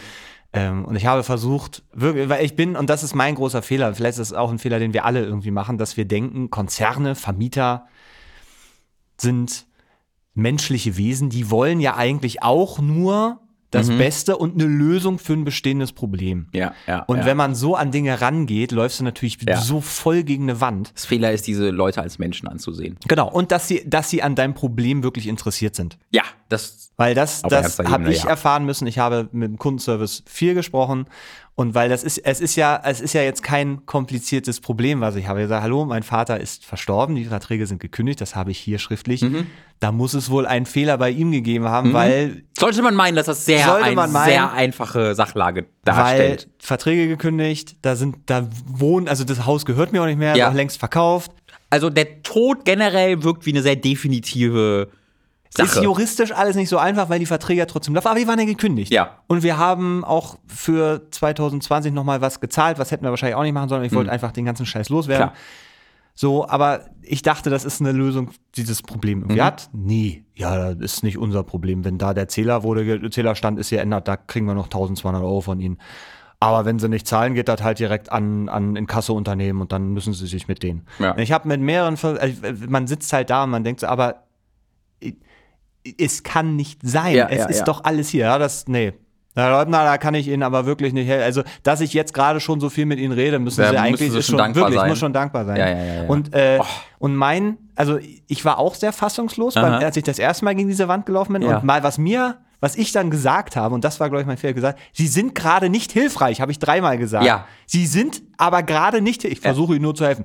Ähm, 0.54 0.86
und 0.86 0.96
ich 0.96 1.06
habe 1.06 1.24
versucht, 1.24 1.84
wirklich, 1.94 2.30
weil 2.30 2.46
ich 2.46 2.56
bin, 2.56 2.76
und 2.76 2.90
das 2.90 3.04
ist 3.04 3.16
mein 3.16 3.36
großer 3.36 3.62
Fehler, 3.62 3.94
vielleicht 3.94 4.20
ist 4.20 4.28
es 4.28 4.34
auch 4.34 4.52
ein 4.52 4.60
Fehler, 4.60 4.80
den 4.80 4.94
wir 4.94 5.06
alle 5.06 5.24
irgendwie 5.24 5.52
machen, 5.52 5.78
dass 5.78 5.98
wir 5.98 6.06
denken, 6.06 6.50
Konzerne, 6.50 7.16
Vermieter 7.16 7.88
sind 9.18 9.66
menschliche 10.34 10.98
Wesen, 10.98 11.30
die 11.30 11.50
wollen 11.50 11.80
ja 11.80 11.96
eigentlich 11.96 12.44
auch 12.44 12.80
nur 12.80 13.40
das 13.78 13.90
Beste 13.90 14.38
und 14.38 14.56
eine 14.56 14.66
Lösung 14.66 15.20
für 15.20 15.34
ein 15.34 15.46
bestehendes 15.46 15.92
Problem. 15.92 16.48
Ja, 16.54 16.74
ja. 16.88 17.04
Und 17.04 17.20
ja. 17.20 17.26
wenn 17.26 17.38
man 17.38 17.56
so 17.56 17.76
an 17.76 17.92
Dinge 17.92 18.22
rangeht, 18.22 18.72
läufst 18.72 19.00
du 19.00 19.04
natürlich 19.04 19.38
Ja. 19.48 19.62
so 19.62 19.82
voll 19.82 20.24
gegen 20.24 20.44
eine 20.44 20.62
Wand. 20.62 20.92
das 20.94 21.06
Fehler 21.06 21.32
ist, 21.32 21.48
diese 21.48 21.70
Leute 21.70 22.02
als 22.02 22.20
Menschen 22.20 22.48
anzusehen. 22.48 22.98
Genau. 23.08 23.30
Und 23.30 23.52
dass 23.52 23.68
sie, 23.68 23.84
dass 23.86 24.10
sie 24.10 24.22
an 24.22 24.36
deinem 24.36 24.54
Problem 24.54 25.04
wirklich 25.04 25.28
interessiert 25.28 25.76
sind. 25.76 25.98
Ja, 26.12 26.24
das. 26.50 26.92
Weil 26.98 27.14
das, 27.14 27.42
das 27.42 27.80
habe 27.80 28.12
ich 28.12 28.24
ja. 28.24 28.30
erfahren 28.30 28.66
müssen. 28.66 28.88
Ich 28.88 29.00
habe 29.00 29.28
mit 29.34 29.50
dem 29.50 29.58
Kundenservice 29.58 30.24
viel 30.26 30.54
gesprochen. 30.54 31.08
Und 31.58 31.74
weil 31.74 31.88
das 31.88 32.04
ist, 32.04 32.18
es 32.18 32.42
ist 32.42 32.58
ja, 32.58 32.82
es 32.84 33.00
ist 33.00 33.14
ja 33.14 33.22
jetzt 33.22 33.42
kein 33.42 33.86
kompliziertes 33.86 34.60
Problem, 34.60 35.00
was 35.00 35.16
ich 35.16 35.28
habe. 35.30 35.40
Ich 35.40 35.46
gesagt, 35.46 35.64
hallo, 35.64 35.86
mein 35.86 36.04
Vater 36.04 36.38
ist 36.42 36.66
verstorben, 36.66 37.16
die 37.16 37.24
Verträge 37.24 37.66
sind 37.66 37.80
gekündigt, 37.80 38.20
das 38.20 38.36
habe 38.36 38.52
ich 38.52 38.58
hier 38.58 38.78
schriftlich. 38.78 39.22
Mhm. 39.22 39.48
Da 39.80 39.94
muss 39.94 40.14
es 40.16 40.30
wohl 40.30 40.46
einen 40.46 40.66
Fehler 40.66 40.98
bei 40.98 41.12
ihm 41.12 41.32
gegeben 41.32 41.66
haben, 41.70 41.94
weil, 41.94 42.44
Sollte 42.60 42.82
man 42.82 42.94
meinen, 42.94 43.16
dass 43.16 43.28
das 43.28 43.46
sehr 43.46 43.66
man 43.96 44.12
meinen. 44.12 44.26
sehr 44.30 44.52
einfache 44.52 45.16
Sachlage 45.16 45.62
weil 45.86 45.96
darstellt. 45.96 46.50
Verträge 46.60 47.08
gekündigt, 47.08 47.78
da 47.84 47.96
sind, 47.96 48.18
da 48.26 48.50
wohnen, 48.66 49.08
also 49.08 49.24
das 49.24 49.46
Haus 49.46 49.66
gehört 49.66 49.94
mir 49.94 50.02
auch 50.02 50.08
nicht 50.08 50.20
mehr, 50.20 50.36
Ja. 50.36 50.50
auch 50.50 50.54
längst 50.54 50.78
verkauft. 50.78 51.32
Also 51.70 51.90
der 51.90 52.22
Tod 52.22 52.66
generell 52.66 53.24
wirkt 53.24 53.46
wie 53.46 53.52
eine 53.52 53.62
sehr 53.62 53.78
definitive 53.78 54.90
Ist 55.58 55.74
Sache. 55.76 55.84
juristisch 55.84 56.32
alles 56.32 56.56
nicht 56.56 56.70
so 56.70 56.78
einfach, 56.78 57.10
weil 57.10 57.20
die 57.20 57.26
Verträge 57.26 57.60
ja 57.60 57.66
trotzdem 57.66 57.96
laufen, 57.96 58.08
aber 58.08 58.20
die 58.20 58.28
waren 58.28 58.40
ja 58.40 58.46
gekündigt. 58.46 58.92
Ja. 58.92 59.20
Und 59.28 59.44
wir 59.44 59.58
haben 59.58 60.04
auch 60.04 60.38
für 60.48 61.08
2020 61.12 61.94
nochmal 61.94 62.22
was 62.22 62.40
gezahlt, 62.40 62.78
was 62.80 62.92
hätten 62.92 63.04
wir 63.04 63.10
wahrscheinlich 63.10 63.36
auch 63.36 63.44
nicht 63.44 63.54
machen 63.54 63.70
sollen. 63.70 63.84
Ich 63.84 63.94
wollte 63.94 64.12
einfach 64.12 64.32
den 64.32 64.46
ganzen 64.46 64.66
Scheiß 64.66 64.90
loswerden. 64.90 65.28
Mhm. 65.28 65.32
Klar. 65.32 65.42
So, 66.18 66.48
aber 66.48 66.86
ich 67.02 67.24
dachte, 67.24 67.50
das 67.50 67.66
ist 67.66 67.82
eine 67.82 67.92
Lösung, 67.92 68.30
die 68.56 68.62
dieses 68.62 68.82
Problem 68.82 69.20
irgendwie 69.20 69.42
Mhm. 69.42 69.46
hat. 69.46 69.70
Nee, 69.74 70.24
ja, 70.34 70.74
das 70.74 70.94
ist 70.94 71.04
nicht 71.04 71.18
unser 71.18 71.44
Problem. 71.44 71.84
Wenn 71.84 71.98
da 71.98 72.14
der 72.14 72.30
Zähler 72.30 72.64
wurde, 72.64 73.00
der 73.00 73.12
Zählerstand 73.12 73.60
ist 73.60 73.70
geändert, 73.70 74.08
da 74.08 74.16
kriegen 74.16 74.46
wir 74.46 74.54
noch 74.54 74.68
1200 74.70 75.22
Euro 75.22 75.42
von 75.42 75.60
ihnen. 75.60 75.78
Aber 76.40 76.66
wenn 76.66 76.80
sie 76.80 76.90
nicht 76.90 77.08
zahlen, 77.08 77.34
geht 77.34 77.48
das 77.48 77.64
halt 77.64 77.80
direkt 77.80 78.12
an, 78.12 78.50
an 78.50 78.76
Inkassounternehmen 78.76 79.62
und 79.62 79.72
dann 79.72 79.90
müssen 79.94 80.14
sie 80.14 80.28
sich 80.28 80.48
mit 80.48 80.64
denen. 80.64 80.86
Ja. 81.00 81.18
Ich 81.18 81.32
habe 81.32 81.48
mit 81.48 81.60
mehreren, 81.62 81.98
also 82.02 82.36
man 82.68 82.88
sitzt 82.88 83.12
halt 83.14 83.30
da 83.30 83.46
und 83.46 83.50
man 83.50 83.64
denkt 83.64 83.82
so, 83.82 83.88
aber 83.88 84.25
es 85.98 86.24
kann 86.24 86.56
nicht 86.56 86.80
sein. 86.84 87.16
Ja, 87.16 87.28
es 87.30 87.40
ja, 87.40 87.46
ist 87.46 87.60
ja. 87.60 87.66
doch 87.66 87.84
alles 87.84 88.10
hier. 88.10 88.26
Ja, 88.26 88.38
das, 88.38 88.68
nee. 88.68 88.94
Herr 89.36 89.52
Leutner, 89.52 89.84
da 89.84 89.98
kann 89.98 90.14
ich 90.14 90.30
Ihnen 90.30 90.44
aber 90.44 90.66
wirklich 90.66 90.94
nicht 90.94 91.08
helfen. 91.08 91.26
Also, 91.26 91.44
dass 91.62 91.82
ich 91.82 91.94
jetzt 91.94 92.14
gerade 92.14 92.40
schon 92.40 92.62
so 92.62 92.70
viel 92.70 92.86
mit 92.86 93.00
Ihnen 93.00 93.12
rede, 93.12 93.38
müssen 93.38 93.58
Sie 93.58 93.62
müssen 93.64 93.78
eigentlich 93.78 94.12
Sie 94.12 94.18
ist 94.18 94.26
schon 94.28 94.34
schon 94.34 94.38
dankbar 94.38 94.64
wirklich, 94.64 94.80
sein. 94.80 94.90
muss 94.90 95.00
schon 95.00 95.14
dankbar 95.14 95.46
sein. 95.46 96.08
Und, 96.08 96.34
äh, 96.34 96.60
und 97.00 97.16
mein, 97.16 97.58
also 97.76 98.00
ich 98.28 98.46
war 98.46 98.60
auch 98.60 98.76
sehr 98.76 98.94
fassungslos, 98.94 99.56
beim, 99.56 99.74
als 99.74 99.98
ich 99.98 100.04
das 100.04 100.20
erste 100.20 100.46
Mal 100.46 100.56
gegen 100.56 100.70
diese 100.70 100.88
Wand 100.88 101.06
gelaufen 101.06 101.34
bin. 101.34 101.44
Und 101.44 101.66
mal, 101.66 101.84
was 101.84 101.98
mir, 101.98 102.38
was 102.62 102.78
ich 102.78 102.94
dann 102.94 103.12
gesagt 103.12 103.58
habe, 103.58 103.76
und 103.76 103.84
das 103.84 104.00
war, 104.00 104.10
glaube 104.10 104.22
ich, 104.22 104.28
mein 104.28 104.38
Fehler, 104.38 104.54
gesagt, 104.54 104.80
Sie 104.94 105.08
sind 105.08 105.36
gerade 105.36 105.70
nicht 105.70 105.92
hilfreich, 105.92 106.40
habe 106.40 106.54
ich 106.54 106.60
dreimal 106.60 106.98
gesagt. 106.98 107.26
Ja. 107.26 107.46
Sie 107.66 107.86
sind 107.88 108.24
aber 108.38 108.64
gerade 108.64 109.02
nicht, 109.02 109.26
ich 109.26 109.42
versuche 109.42 109.74
Ihnen 109.74 109.84
nur 109.84 109.96
zu 109.96 110.06
helfen. 110.06 110.24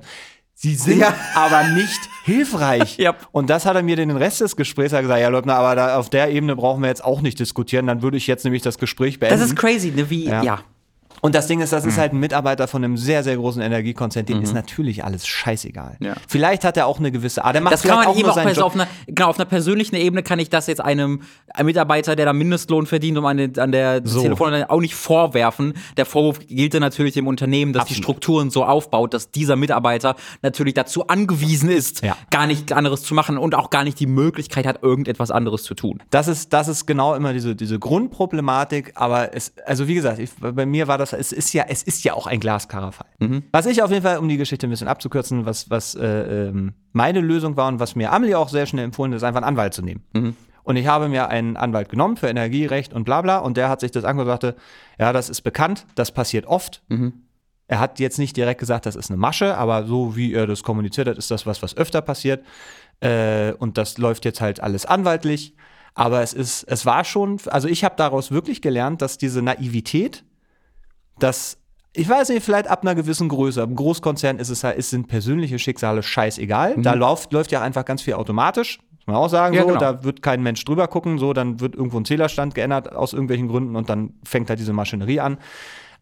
Sie 0.61 0.75
sind 0.75 0.99
Ja. 0.99 1.15
aber 1.33 1.63
nicht 1.69 1.99
hilfreich. 2.23 2.97
Ja. 3.01 3.15
Und 3.31 3.49
das 3.49 3.65
hat 3.65 3.75
er 3.75 3.81
mir 3.81 3.95
den 3.95 4.11
Rest 4.11 4.41
des 4.41 4.55
Gesprächs 4.55 4.91
gesagt, 4.91 5.07
ja 5.09 5.27
Leutner, 5.29 5.55
aber 5.55 5.75
da, 5.75 5.97
auf 5.97 6.11
der 6.11 6.29
Ebene 6.29 6.55
brauchen 6.55 6.81
wir 6.83 6.87
jetzt 6.87 7.03
auch 7.03 7.21
nicht 7.21 7.39
diskutieren, 7.39 7.87
dann 7.87 8.03
würde 8.03 8.17
ich 8.17 8.27
jetzt 8.27 8.43
nämlich 8.43 8.61
das 8.61 8.77
Gespräch 8.77 9.19
beenden. 9.19 9.39
Das 9.39 9.49
ist 9.49 9.55
crazy, 9.55 9.89
ne? 9.89 10.07
Wie, 10.11 10.25
Ja. 10.25 10.43
ja. 10.43 10.59
Und 11.21 11.35
das 11.35 11.47
Ding 11.47 11.61
ist, 11.61 11.71
das 11.71 11.85
ist 11.85 11.95
Mhm. 11.97 11.99
halt 12.01 12.13
ein 12.13 12.19
Mitarbeiter 12.19 12.67
von 12.67 12.83
einem 12.83 12.97
sehr, 12.97 13.23
sehr 13.23 13.35
großen 13.37 13.61
Energiekonzern, 13.61 14.25
dem 14.25 14.41
ist 14.41 14.53
natürlich 14.53 15.03
alles 15.03 15.27
scheißegal. 15.27 15.97
Ja. 15.99 16.15
Vielleicht 16.27 16.63
hat 16.65 16.77
er 16.77 16.87
auch 16.87 16.97
eine 16.99 17.11
gewisse 17.11 17.45
Art. 17.45 17.53
Der 17.55 17.61
macht 17.61 17.73
Das 17.73 17.83
kann 17.83 18.03
man 18.03 18.17
ihm 18.17 18.25
auch 18.25 18.33
seinen 18.35 18.47
also 18.47 18.61
Job. 18.61 18.67
auf 18.67 18.73
einer, 18.75 18.87
genau, 19.07 19.27
auf 19.29 19.37
einer 19.39 19.45
persönlichen 19.45 19.95
Ebene 19.95 20.23
kann 20.23 20.39
ich 20.39 20.49
das 20.49 20.67
jetzt 20.67 20.81
einem, 20.81 21.21
einem 21.53 21.65
Mitarbeiter, 21.67 22.15
der 22.15 22.25
da 22.25 22.33
Mindestlohn 22.33 22.87
verdient, 22.87 23.17
um 23.19 23.25
eine, 23.25 23.51
an 23.57 23.71
der 23.71 24.01
So. 24.03 24.21
Telefon 24.21 24.53
auch 24.63 24.79
nicht 24.81 24.95
vorwerfen. 24.95 25.73
Der 25.97 26.05
Vorwurf 26.05 26.39
gilt 26.47 26.73
dann 26.73 26.81
natürlich 26.81 27.13
dem 27.13 27.27
Unternehmen, 27.27 27.71
dass 27.73 27.83
die 27.85 27.91
Absolut. 27.93 28.03
Strukturen 28.03 28.49
so 28.49 28.65
aufbaut, 28.65 29.13
dass 29.13 29.29
dieser 29.31 29.55
Mitarbeiter 29.55 30.15
natürlich 30.41 30.73
dazu 30.73 31.07
angewiesen 31.07 31.69
ist, 31.69 32.01
Ja. 32.03 32.17
gar 32.31 32.47
nichts 32.47 32.71
anderes 32.71 33.03
zu 33.03 33.13
machen 33.13 33.37
und 33.37 33.53
auch 33.53 33.69
gar 33.69 33.83
nicht 33.83 33.99
die 33.99 34.07
Möglichkeit 34.07 34.65
hat, 34.65 34.81
irgendetwas 34.81 35.29
anderes 35.29 35.63
zu 35.63 35.75
tun. 35.75 36.01
Das 36.09 36.27
ist, 36.27 36.51
das 36.51 36.67
ist 36.67 36.87
genau 36.87 37.13
immer 37.13 37.31
diese, 37.33 37.55
diese 37.55 37.77
Grundproblematik, 37.79 38.93
aber 38.95 39.35
es, 39.35 39.53
also 39.65 39.87
wie 39.87 39.95
gesagt, 39.95 40.19
ich, 40.19 40.31
bei 40.39 40.65
mir 40.65 40.87
war 40.87 40.97
das, 40.97 41.10
es 41.13 41.31
ist 41.31 41.53
ja, 41.53 41.65
es 41.67 41.83
ist 41.83 42.03
ja 42.03 42.13
auch 42.13 42.27
ein 42.27 42.39
glasklarer 42.39 42.91
Fall. 42.91 43.07
Mhm. 43.19 43.43
Was 43.51 43.65
ich 43.65 43.81
auf 43.81 43.91
jeden 43.91 44.03
Fall, 44.03 44.17
um 44.17 44.27
die 44.29 44.37
Geschichte 44.37 44.67
ein 44.67 44.69
bisschen 44.69 44.87
abzukürzen, 44.87 45.45
was, 45.45 45.69
was 45.69 45.95
äh, 45.95 46.47
ähm, 46.47 46.73
meine 46.93 47.21
Lösung 47.21 47.57
war 47.57 47.67
und 47.67 47.79
was 47.79 47.95
mir 47.95 48.11
Amelie 48.11 48.37
auch 48.37 48.49
sehr 48.49 48.65
schnell 48.65 48.85
empfohlen 48.85 49.11
hat, 49.11 49.17
ist 49.17 49.23
einfach 49.23 49.41
einen 49.41 49.49
Anwalt 49.49 49.73
zu 49.73 49.81
nehmen. 49.81 50.03
Mhm. 50.13 50.35
Und 50.63 50.75
ich 50.75 50.87
habe 50.87 51.09
mir 51.09 51.29
einen 51.29 51.57
Anwalt 51.57 51.89
genommen 51.89 52.17
für 52.17 52.27
Energierecht 52.27 52.93
und 52.93 53.03
bla 53.03 53.21
bla 53.21 53.39
und 53.39 53.57
der 53.57 53.69
hat 53.69 53.79
sich 53.79 53.91
das 53.91 54.03
und 54.03 54.25
sagte, 54.25 54.55
ja, 54.99 55.11
das 55.11 55.29
ist 55.29 55.41
bekannt, 55.41 55.85
das 55.95 56.11
passiert 56.11 56.45
oft. 56.45 56.83
Mhm. 56.89 57.13
Er 57.67 57.79
hat 57.79 57.99
jetzt 57.99 58.19
nicht 58.19 58.35
direkt 58.35 58.59
gesagt, 58.59 58.85
das 58.85 58.95
ist 58.95 59.09
eine 59.09 59.17
Masche, 59.17 59.57
aber 59.57 59.85
so 59.85 60.15
wie 60.15 60.33
er 60.33 60.45
das 60.45 60.61
kommuniziert 60.61 61.07
hat, 61.07 61.17
ist 61.17 61.31
das 61.31 61.45
was, 61.45 61.63
was 61.63 61.75
öfter 61.77 62.01
passiert. 62.01 62.45
Äh, 62.99 63.53
und 63.53 63.77
das 63.77 63.97
läuft 63.97 64.25
jetzt 64.25 64.41
halt 64.41 64.61
alles 64.61 64.85
anwaltlich. 64.85 65.55
Aber 65.93 66.21
es 66.21 66.33
ist, 66.33 66.63
es 66.63 66.85
war 66.85 67.03
schon, 67.03 67.39
also 67.47 67.67
ich 67.67 67.83
habe 67.83 67.95
daraus 67.97 68.31
wirklich 68.31 68.61
gelernt, 68.61 69.01
dass 69.01 69.17
diese 69.17 69.41
Naivität, 69.41 70.23
dass, 71.23 71.57
ich 71.93 72.07
weiß 72.07 72.29
nicht, 72.29 72.43
vielleicht 72.43 72.67
ab 72.67 72.81
einer 72.83 72.95
gewissen 72.95 73.29
Größe, 73.29 73.61
im 73.61 73.75
Großkonzern 73.75 74.39
ist 74.39 74.49
es 74.49 74.63
halt, 74.63 74.77
es 74.77 74.89
sind 74.89 75.07
persönliche 75.07 75.59
Schicksale 75.59 76.03
scheißegal. 76.03 76.75
Da 76.77 76.93
läuft, 76.93 77.33
läuft 77.33 77.51
ja 77.51 77.61
einfach 77.61 77.85
ganz 77.85 78.01
viel 78.01 78.13
automatisch. 78.13 78.79
Muss 78.97 79.07
man 79.07 79.15
auch 79.15 79.29
sagen, 79.29 79.55
Ja, 79.55 79.61
so, 79.61 79.67
genau. 79.69 79.79
da 79.79 80.03
wird 80.03 80.21
kein 80.21 80.43
Mensch 80.43 80.63
drüber 80.63 80.87
gucken, 80.87 81.17
so, 81.17 81.33
dann 81.33 81.59
wird 81.59 81.75
irgendwo 81.75 81.99
ein 81.99 82.05
Zählerstand 82.05 82.53
geändert 82.55 82.93
aus 82.93 83.13
irgendwelchen 83.13 83.47
Gründen 83.47 83.75
und 83.75 83.89
dann 83.89 84.13
fängt 84.23 84.49
halt 84.49 84.59
diese 84.59 84.73
Maschinerie 84.73 85.19
an. 85.19 85.37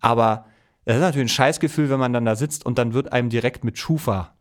Aber 0.01 0.45
das 0.85 0.95
ist 0.95 1.01
natürlich 1.01 1.25
ein 1.25 1.29
Scheißgefühl, 1.29 1.89
wenn 1.89 1.99
man 1.99 2.13
dann 2.13 2.25
da 2.25 2.35
sitzt 2.35 2.65
und 2.65 2.77
dann 2.77 2.93
wird 2.93 3.13
einem 3.13 3.29
direkt 3.29 3.63
mit 3.63 3.77
Schufa 3.77 4.33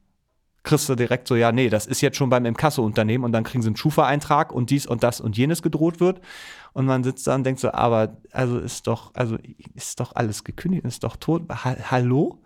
kriegst 0.63 0.89
du 0.89 0.95
direkt 0.95 1.29
so, 1.29 1.37
ja, 1.37 1.53
nee, 1.53 1.71
das 1.71 1.87
ist 1.87 2.01
jetzt 2.01 2.17
schon 2.17 2.31
beim 2.31 2.45
Inkasso-Unternehmen 2.45 3.25
und 3.25 3.33
dann 3.33 3.45
kriegen 3.45 3.63
sie 3.63 3.69
einen 3.69 3.77
Schufa-Eintrag 3.77 4.53
und 4.53 4.71
dies 4.71 4.87
und 4.87 5.03
das 5.03 5.21
und 5.21 5.37
jenes 5.37 5.63
gedroht 5.63 6.01
wird. 6.01 6.21
Und 6.73 6.87
man 6.87 7.03
sitzt 7.03 7.27
da 7.27 7.35
und 7.35 7.45
denkt 7.45 7.61
so, 7.61 7.73
aber 7.73 8.19
also 8.33 8.59
ist 8.59 8.87
doch, 8.87 9.15
also 9.15 9.37
ist 9.75 10.01
doch 10.01 10.15
alles 10.15 10.45
gekündigt, 10.45 10.85
ist 10.85 11.05
doch 11.05 11.17
tot. 11.17 11.43
Ha 11.49 11.77
Hallo? 11.91 12.41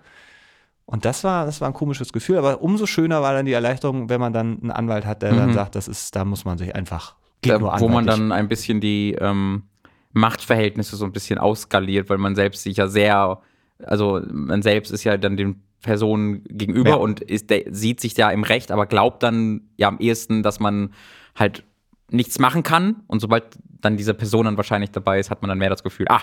Und 0.84 1.04
das 1.04 1.24
war, 1.24 1.46
das 1.46 1.60
war 1.60 1.68
ein 1.68 1.74
komisches 1.74 2.12
Gefühl, 2.12 2.38
aber 2.38 2.60
umso 2.60 2.86
schöner 2.86 3.22
war 3.22 3.32
dann 3.32 3.46
die 3.46 3.52
Erleichterung, 3.52 4.08
wenn 4.08 4.20
man 4.20 4.32
dann 4.32 4.60
einen 4.60 4.70
Anwalt 4.70 5.06
hat, 5.06 5.22
der 5.22 5.32
dann 5.34 5.52
sagt, 5.54 5.74
das 5.74 5.88
ist, 5.88 6.14
da 6.14 6.24
muss 6.24 6.44
man 6.44 6.58
sich 6.58 6.74
einfach, 6.74 7.14
geht 7.40 7.52
Da, 7.52 7.58
nur 7.58 7.80
wo 7.80 7.88
man 7.88 8.06
dann 8.06 8.32
ein 8.32 8.48
bisschen 8.48 8.80
die 8.80 9.16
ähm, 9.18 9.64
Machtverhältnisse 10.12 10.96
so 10.96 11.04
ein 11.04 11.12
bisschen 11.12 11.38
ausskaliert, 11.38 12.10
weil 12.10 12.18
man 12.18 12.34
selbst 12.34 12.62
sich 12.62 12.76
ja 12.76 12.88
sehr, 12.88 13.40
also 13.82 14.20
man 14.30 14.62
selbst 14.62 14.90
ist 14.92 15.04
ja 15.04 15.16
dann 15.16 15.36
dem 15.36 15.62
Person 15.82 16.42
gegenüber 16.48 16.90
Ja. 16.90 16.96
und 16.96 17.20
ist, 17.20 17.50
der 17.50 17.64
sieht 17.70 18.00
sich 18.00 18.14
da 18.14 18.30
im 18.30 18.44
Recht, 18.44 18.70
aber 18.70 18.86
glaubt 18.86 19.22
dann 19.22 19.62
ja 19.76 19.88
am 19.88 19.98
ehesten, 19.98 20.42
dass 20.42 20.60
man 20.60 20.92
halt 21.36 21.64
nichts 22.10 22.38
machen 22.38 22.62
kann. 22.62 23.02
Und 23.08 23.20
sobald 23.20 23.44
dann 23.80 23.96
diese 23.96 24.14
Person 24.14 24.44
dann 24.46 24.56
wahrscheinlich 24.56 24.90
dabei 24.90 25.18
ist, 25.18 25.30
hat 25.30 25.42
man 25.42 25.48
dann 25.48 25.58
mehr 25.58 25.70
das 25.70 25.82
Gefühl, 25.82 26.06
ah, 26.08 26.22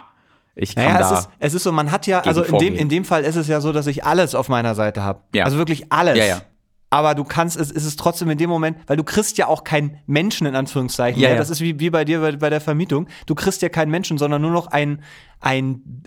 ich 0.55 0.75
kann 0.75 0.85
Naja, 0.85 0.99
da. 0.99 1.13
es 1.13 1.19
ist, 1.19 1.29
es 1.39 1.53
ist 1.55 1.63
so, 1.63 1.71
man 1.71 1.91
hat 1.91 2.07
ja, 2.07 2.21
also 2.21 2.43
in 2.43 2.57
dem, 2.57 2.75
in 2.75 2.89
dem 2.89 3.05
Fall 3.05 3.23
ist 3.23 3.35
es 3.35 3.47
ja 3.47 3.61
so, 3.61 3.71
dass 3.71 3.87
ich 3.87 4.03
alles 4.03 4.35
auf 4.35 4.49
meiner 4.49 4.75
Seite 4.75 5.03
habe. 5.03 5.21
Ja. 5.33 5.45
Also 5.45 5.57
wirklich 5.57 5.91
alles. 5.91 6.17
Ja, 6.17 6.25
ja. 6.25 6.41
Aber 6.91 7.13
du 7.13 7.23
kannst, 7.23 7.55
es 7.59 7.69
ist 7.69 7.85
es 7.85 7.95
trotzdem 7.97 8.29
in 8.31 8.37
dem 8.39 8.49
Moment, 8.49 8.77
weil 8.87 8.97
du 8.97 9.03
kriegst 9.03 9.37
ja 9.37 9.45
auch 9.47 9.63
keinen 9.63 9.97
Menschen 10.07 10.47
in 10.47 10.55
Anführungszeichen. 10.55 11.21
Ja. 11.21 11.35
Das 11.35 11.49
ist 11.51 11.61
wie, 11.61 11.79
wie 11.79 11.91
bei 11.91 12.03
dir 12.03 12.19
bei, 12.19 12.31
bei 12.35 12.49
der 12.49 12.61
Vermietung. 12.61 13.07
Du 13.27 13.35
kriegst 13.35 13.61
ja 13.61 13.69
keinen 13.69 13.91
Menschen, 13.91 14.17
sondern 14.17 14.41
nur 14.41 14.51
noch 14.51 14.67
ein, 14.67 15.03
ein, 15.39 16.03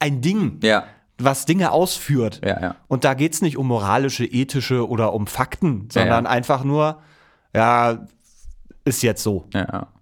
ein 0.00 0.20
Ding, 0.22 0.58
ja, 0.64 0.84
was 1.18 1.46
Dinge 1.46 1.72
ausführt. 1.72 2.40
ja, 2.44 2.60
ja. 2.60 2.76
Und 2.88 3.04
da 3.04 3.14
geht's 3.14 3.42
nicht 3.42 3.56
um 3.56 3.66
moralische, 3.66 4.24
ethische 4.24 4.88
oder 4.88 5.12
um 5.14 5.26
Fakten, 5.26 5.88
sondern 5.90 6.24
ja. 6.24 6.30
einfach 6.30 6.64
nur, 6.64 7.00
ja, 7.54 8.06
ist 8.84 9.02
jetzt 9.02 9.22
so. 9.22 9.46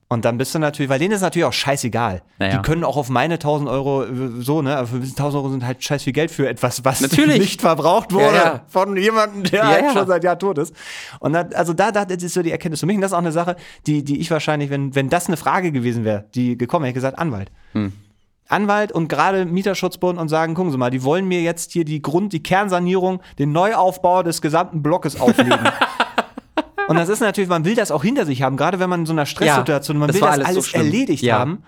Und 0.08 0.24
dann 0.24 0.38
bist 0.38 0.54
du 0.54 0.58
natürlich, 0.58 0.90
weil 0.90 0.98
denen 0.98 1.12
ist 1.12 1.22
natürlich 1.22 1.46
auch 1.46 1.52
scheißegal. 1.52 2.22
Die 2.40 2.58
können 2.58 2.84
auch 2.84 2.96
auf 2.96 3.08
meine 3.08 3.34
1000 3.34 3.68
Euro 3.68 4.04
äh, 4.04 4.08
so, 4.38 4.62
ne? 4.62 4.76
Aber 4.76 4.86
für 4.86 4.96
1000 4.96 5.34
Euro 5.34 5.48
sind 5.50 5.66
halt 5.66 5.82
scheiß 5.82 6.04
viel 6.04 6.12
Geld 6.12 6.30
für 6.30 6.48
etwas, 6.48 6.84
was 6.84 7.00
Natürlich. 7.00 7.38
nicht 7.40 7.60
verbraucht 7.62 8.12
wurde 8.12 8.60
von 8.68 8.96
jemandem, 8.96 9.44
der 9.44 9.66
halt 9.66 9.92
schon 9.92 10.06
seit 10.06 10.22
Jahren 10.22 10.38
tot 10.38 10.58
ist. 10.58 10.74
Und 11.20 11.32
dann, 11.32 11.52
also 11.54 11.72
da, 11.72 11.90
da 11.90 12.04
das 12.04 12.22
ist 12.22 12.34
so 12.34 12.42
die 12.42 12.52
Erkenntnis 12.52 12.80
für 12.80 12.86
mich. 12.86 12.96
Und 12.96 13.02
das 13.02 13.10
ist 13.10 13.14
auch 13.14 13.18
eine 13.18 13.32
Sache, 13.32 13.56
die, 13.86 14.04
die 14.04 14.20
ich 14.20 14.30
wahrscheinlich, 14.30 14.70
wenn, 14.70 14.94
wenn 14.94 15.08
das 15.08 15.26
eine 15.26 15.36
Frage 15.36 15.72
gewesen 15.72 16.04
wäre, 16.04 16.26
die 16.34 16.56
gekommen 16.56 16.84
wäre, 16.84 16.90
hätte 16.90 16.98
ich 16.98 17.02
gesagt, 17.02 17.18
Anwalt. 17.18 17.50
Hm. 17.72 17.92
Anwalt 18.48 18.92
und 18.92 19.08
gerade 19.08 19.44
Mieterschutzbund 19.46 20.18
und 20.18 20.28
sagen, 20.28 20.54
gucken 20.54 20.70
Sie 20.70 20.78
mal, 20.78 20.90
die 20.90 21.02
wollen 21.02 21.26
mir 21.26 21.40
jetzt 21.42 21.72
hier 21.72 21.84
die 21.84 22.02
Grund, 22.02 22.32
die 22.32 22.42
Kernsanierung, 22.42 23.20
den 23.38 23.52
Neuaufbau 23.52 24.22
des 24.22 24.42
gesamten 24.42 24.82
Blockes 24.82 25.18
auflegen. 25.20 25.58
Und 26.86 26.96
das 26.96 27.08
ist 27.08 27.20
natürlich, 27.20 27.48
man 27.48 27.64
will 27.64 27.74
das 27.74 27.90
auch 27.90 28.02
hinter 28.02 28.26
sich 28.26 28.42
haben, 28.42 28.58
gerade 28.58 28.78
wenn 28.78 28.90
man 28.90 29.00
in 29.00 29.06
so 29.06 29.14
einer 29.14 29.24
Stresssituation, 29.24 29.96
man 29.96 30.08
das 30.08 30.16
will 30.16 30.20
das 30.20 30.30
alles 30.30 30.46
alles, 30.48 30.70
so 30.70 30.76
erledigt 30.76 31.22
Ja. 31.22 31.38
haben. 31.38 31.62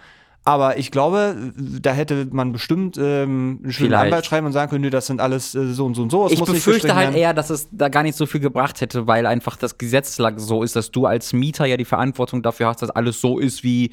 Aber 0.47 0.79
ich 0.79 0.93
glaube, 0.93 1.53
da 1.57 1.93
hätte 1.93 2.29
man 2.31 2.53
bestimmt 2.53 2.97
ähm, 2.99 3.59
einen 3.65 3.73
schönen 3.73 3.89
Vielleicht. 3.89 4.05
Anwalt 4.05 4.27
schreiben 4.27 4.47
und 4.47 4.53
sagen 4.53 4.71
können, 4.71 4.83
nö, 4.83 4.91
das 4.91 5.09
sind 5.09 5.21
alles 5.21 5.57
äh, 5.57 5.73
so 5.73 5.85
und 5.85 5.97
so 5.97 6.03
und 6.03 6.11
so. 6.11 6.27
es 6.27 6.35
Ich 6.35 6.41
befürchte 6.41 6.95
halt 6.95 7.09
werden. 7.09 7.17
eher, 7.17 7.35
dass 7.35 7.51
es 7.51 7.67
da 7.73 7.89
gar 7.89 8.05
nicht 8.05 8.17
so 8.17 8.27
viel 8.27 8.41
gebracht 8.41 8.81
hätte, 8.81 9.09
weil 9.09 9.27
einfach 9.27 9.57
das 9.57 9.77
Gesetz 9.77 10.17
so 10.37 10.63
ist, 10.63 10.77
dass 10.77 10.93
du 10.93 11.05
als 11.05 11.33
Mieter 11.33 11.67
ja 11.67 11.77
die 11.77 11.85
Verantwortung 11.85 12.45
dafür 12.45 12.69
hast, 12.69 12.81
dass 12.81 12.91
alles 12.91 13.21
so 13.21 13.41
ist, 13.41 13.65
wie 13.65 13.87
äh, 13.87 13.91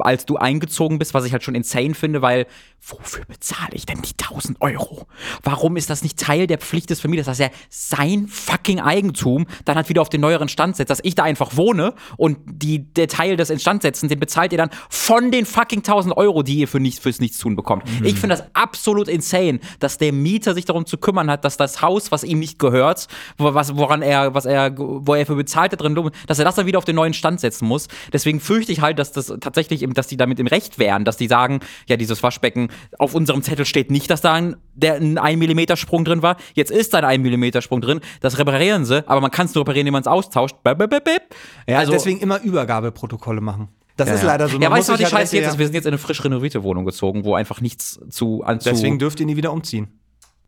als 0.00 0.26
du 0.26 0.36
eingezogen 0.36 0.98
bist, 0.98 1.14
was 1.14 1.24
ich 1.24 1.32
halt 1.32 1.42
schon 1.42 1.54
insane 1.54 1.94
finde, 1.94 2.20
weil 2.20 2.46
wofür 2.86 3.24
bezahle 3.24 3.72
ich 3.72 3.86
denn 3.86 4.02
die 4.02 4.12
1000 4.22 4.60
Euro? 4.60 5.06
Warum 5.42 5.78
ist 5.78 5.88
das 5.88 6.02
nicht 6.02 6.18
Teil 6.18 6.46
der 6.46 6.58
Pflicht 6.58 6.90
des 6.90 7.00
Vermieters, 7.00 7.24
dass 7.24 7.40
er 7.40 7.50
sein 7.70 8.28
fucking 8.28 8.80
Eigentum 8.80 9.46
dann 9.64 9.76
halt 9.76 9.88
wieder 9.88 10.02
auf 10.02 10.10
den 10.10 10.20
neueren 10.20 10.50
Stand 10.50 10.76
setzt, 10.76 10.90
dass 10.90 11.00
ich 11.02 11.14
da 11.14 11.22
einfach 11.22 11.56
wohne 11.56 11.94
und 12.18 12.36
die, 12.46 12.80
der 12.92 13.08
Teil 13.08 13.38
des 13.38 13.48
Instandsetzens, 13.48 14.10
den 14.10 14.20
bezahlt 14.20 14.52
ihr 14.52 14.58
dann 14.58 14.70
von 14.90 15.30
den 15.30 15.46
fucking 15.46 15.82
1000 15.88 16.16
Euro, 16.16 16.42
die 16.42 16.56
ihr 16.58 16.68
für 16.68 16.80
nichts, 16.80 17.00
fürs 17.00 17.20
Nichtstun 17.20 17.56
bekommt. 17.56 17.84
Ich 18.02 18.14
finde 18.14 18.36
das 18.36 18.44
absolut 18.54 19.08
insane, 19.08 19.60
dass 19.80 19.98
der 19.98 20.12
Mieter 20.12 20.54
sich 20.54 20.64
darum 20.64 20.86
zu 20.86 20.98
kümmern 20.98 21.30
hat, 21.30 21.44
dass 21.44 21.56
das 21.56 21.82
Haus, 21.82 22.10
was 22.12 22.24
ihm 22.24 22.38
nicht 22.38 22.58
gehört, 22.58 23.06
was, 23.38 23.76
woran 23.76 24.02
er, 24.02 24.34
was 24.34 24.44
er, 24.46 24.72
wo 24.76 25.14
er 25.14 25.26
für 25.26 25.36
bezahlt 25.36 25.72
hat 25.72 25.80
drin, 25.80 26.10
dass 26.26 26.38
er 26.38 26.44
das 26.44 26.54
dann 26.54 26.66
wieder 26.66 26.78
auf 26.78 26.84
den 26.84 26.96
neuen 26.96 27.14
Stand 27.14 27.40
setzen 27.40 27.66
muss. 27.66 27.88
Deswegen 28.12 28.40
fürchte 28.40 28.72
ich 28.72 28.80
halt, 28.80 28.98
dass 28.98 29.12
das 29.12 29.32
tatsächlich, 29.40 29.82
im, 29.82 29.94
dass 29.94 30.06
die 30.06 30.16
damit 30.16 30.38
im 30.40 30.46
Recht 30.46 30.78
wären, 30.78 31.04
dass 31.04 31.16
die 31.16 31.28
sagen, 31.28 31.60
ja, 31.88 31.96
dieses 31.96 32.22
Waschbecken, 32.22 32.68
auf 32.98 33.14
unserem 33.14 33.42
Zettel 33.42 33.64
steht 33.64 33.90
nicht, 33.90 34.10
dass 34.10 34.20
da 34.20 34.34
ein, 34.34 34.56
der, 34.74 34.94
ein 34.96 35.18
1 35.18 35.38
mm 35.40 35.76
Sprung 35.76 36.04
drin 36.04 36.22
war. 36.22 36.36
Jetzt 36.54 36.70
ist 36.70 36.94
da 36.94 36.98
ein 36.98 37.22
1 37.24 37.36
mm 37.52 37.60
Sprung 37.60 37.80
drin. 37.80 38.00
Das 38.20 38.38
reparieren 38.38 38.84
sie, 38.84 39.06
aber 39.08 39.20
man 39.20 39.30
kann 39.30 39.46
es 39.46 39.54
nur 39.54 39.62
reparieren, 39.62 39.86
indem 39.86 39.92
man 39.92 40.02
es 40.02 40.08
austauscht. 40.08 40.56
Ja, 41.66 41.78
Also- 41.78 41.92
deswegen 41.92 42.20
immer 42.20 42.40
Übergabeprotokolle 42.42 43.40
machen. 43.40 43.68
Das 43.96 44.10
ist 44.10 44.22
ja. 44.22 44.26
leider 44.26 44.48
so. 44.48 44.58
Ja, 44.58 44.68
Man 44.68 44.78
weißt 44.78 44.88
du, 44.88 44.92
was 44.92 44.98
die 44.98 45.04
halt 45.04 45.12
Scheiße 45.12 45.36
jetzt 45.36 45.44
ja- 45.44 45.50
ist? 45.52 45.58
Wir 45.58 45.66
sind 45.66 45.74
jetzt 45.74 45.86
in 45.86 45.92
eine 45.92 45.98
frisch 45.98 46.22
renovierte 46.22 46.62
Wohnung 46.62 46.84
gezogen, 46.84 47.24
wo 47.24 47.34
einfach 47.34 47.60
nichts 47.60 47.98
zu. 48.10 48.42
An, 48.42 48.60
zu 48.60 48.68
Deswegen 48.70 48.98
dürft 48.98 49.20
ihr 49.20 49.26
nie 49.26 49.36
wieder 49.36 49.52
umziehen. 49.52 49.88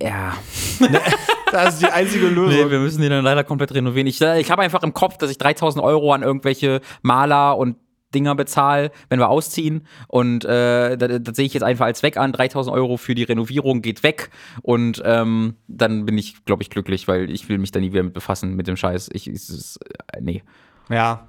ja. 0.02 0.34
Das 1.50 1.74
ist 1.74 1.82
die 1.82 1.86
einzige 1.86 2.26
Lösung. 2.26 2.66
Nee, 2.66 2.70
wir 2.70 2.78
müssen 2.78 3.00
die 3.00 3.08
dann 3.08 3.24
leider 3.24 3.42
komplett 3.42 3.72
renovieren. 3.72 4.06
Ich, 4.06 4.20
äh, 4.20 4.38
ich 4.38 4.50
habe 4.50 4.60
einfach 4.60 4.82
im 4.82 4.92
Kopf, 4.92 5.16
dass 5.16 5.30
ich 5.30 5.38
3000 5.38 5.82
Euro 5.82 6.12
an 6.12 6.22
irgendwelche 6.22 6.82
Maler 7.00 7.56
und 7.56 7.76
Dinger 8.14 8.34
bezahle, 8.34 8.90
wenn 9.08 9.18
wir 9.18 9.30
ausziehen. 9.30 9.86
Und 10.08 10.44
äh, 10.44 10.98
das, 10.98 11.20
das 11.22 11.36
sehe 11.36 11.46
ich 11.46 11.54
jetzt 11.54 11.62
einfach 11.62 11.86
als 11.86 12.02
weg 12.02 12.18
an. 12.18 12.32
3000 12.32 12.74
Euro 12.74 12.98
für 12.98 13.14
die 13.14 13.22
Renovierung 13.22 13.80
geht 13.80 14.02
weg. 14.02 14.30
Und 14.60 15.00
ähm, 15.06 15.54
dann 15.68 16.04
bin 16.04 16.18
ich, 16.18 16.44
glaube 16.44 16.62
ich, 16.62 16.68
glücklich, 16.68 17.08
weil 17.08 17.30
ich 17.30 17.48
will 17.48 17.56
mich 17.56 17.70
da 17.70 17.80
nie 17.80 17.92
wieder 17.92 18.02
mit 18.02 18.12
befassen 18.12 18.54
mit 18.54 18.66
dem 18.66 18.76
Scheiß. 18.76 19.08
Ich, 19.14 19.26
ist, 19.26 19.78
äh, 20.12 20.20
nee. 20.20 20.42
Ja. 20.90 21.28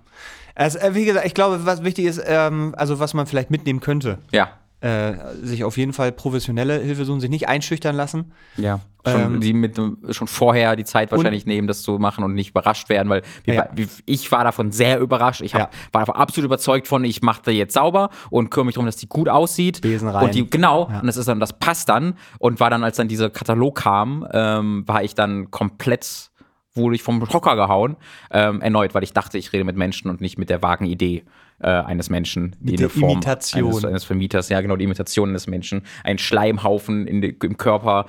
Also, 0.59 0.77
wie 0.93 1.05
gesagt, 1.05 1.25
ich 1.25 1.33
glaube, 1.33 1.65
was 1.65 1.83
wichtig 1.85 2.05
ist, 2.05 2.21
ähm, 2.25 2.73
also 2.77 2.99
was 2.99 3.13
man 3.13 3.25
vielleicht 3.27 3.49
mitnehmen 3.49 3.79
könnte, 3.79 4.17
Ja. 4.31 4.49
äh, 4.81 5.13
sich 5.41 5.63
auf 5.63 5.77
jeden 5.77 5.93
Fall 5.93 6.11
professionelle 6.11 6.79
Hilfe 6.79 7.05
suchen, 7.05 7.21
sich 7.21 7.29
nicht 7.29 7.47
einschüchtern 7.47 7.95
lassen. 7.95 8.33
Ja, 8.57 8.81
schon, 9.07 9.21
Ähm, 9.35 9.39
die 9.41 9.53
mit, 9.53 9.79
schon 10.09 10.27
vorher 10.27 10.75
die 10.75 10.83
Zeit 10.83 11.11
wahrscheinlich 11.13 11.45
nehmen, 11.45 11.67
das 11.69 11.81
zu 11.81 11.97
machen 11.97 12.25
und 12.25 12.33
nicht 12.33 12.49
überrascht 12.49 12.89
werden, 12.89 13.07
weil 13.09 13.21
wir, 13.45 13.53
Ja. 13.53 13.69
ich 14.05 14.29
war 14.33 14.43
davon 14.43 14.73
sehr 14.73 14.99
überrascht. 14.99 15.39
Ich 15.41 15.53
hab, 15.55 15.61
Ja. 15.73 15.79
war 15.93 16.01
davon 16.05 16.15
absolut 16.21 16.45
überzeugt 16.47 16.89
von, 16.89 17.05
ich 17.05 17.21
mache 17.21 17.41
da 17.45 17.51
jetzt 17.51 17.73
sauber 17.73 18.09
und 18.29 18.51
kümmere 18.51 18.65
mich 18.65 18.75
darum, 18.75 18.85
dass 18.85 18.97
die 18.97 19.07
gut 19.07 19.29
aussieht. 19.29 19.79
Besen 19.79 20.09
rein. 20.09 20.25
Und 20.25 20.35
die, 20.35 20.49
genau, 20.49 20.87
und 20.87 21.07
das 21.07 21.15
ist 21.15 21.29
dann, 21.29 21.39
das 21.39 21.53
passt 21.57 21.87
dann. 21.87 22.15
Und 22.37 22.59
war 22.59 22.69
dann, 22.69 22.83
als 22.83 22.97
dann 22.97 23.07
dieser 23.07 23.29
Katalog 23.29 23.75
kam, 23.75 24.27
ähm, 24.33 24.83
war 24.85 25.03
ich 25.03 25.15
dann 25.15 25.51
komplett 25.51 26.29
wurde 26.73 26.95
ich 26.95 27.03
vom 27.03 27.21
Hocker 27.33 27.55
gehauen, 27.55 27.97
ähm, 28.31 28.61
erneut, 28.61 28.93
weil 28.93 29.03
ich 29.03 29.13
dachte, 29.13 29.37
ich 29.37 29.51
rede 29.53 29.63
mit 29.63 29.75
Menschen 29.75 30.09
und 30.09 30.21
nicht 30.21 30.37
mit 30.37 30.49
der 30.49 30.61
vagen 30.61 30.85
Idee 30.85 31.23
äh, 31.59 31.67
eines 31.67 32.09
Menschen. 32.09 32.55
die 32.59 32.75
der 32.75 32.85
eine 32.85 32.89
Form 32.89 33.11
Imitation. 33.13 33.71
Eines, 33.71 33.85
eines 33.85 34.03
Vermieters, 34.03 34.49
ja 34.49 34.61
genau, 34.61 34.75
die 34.75 34.85
Imitation 34.85 35.29
eines 35.29 35.47
Menschen. 35.47 35.83
Ein 36.03 36.17
Schleimhaufen 36.17 37.21
de, 37.21 37.35
im 37.43 37.57
Körper 37.57 38.05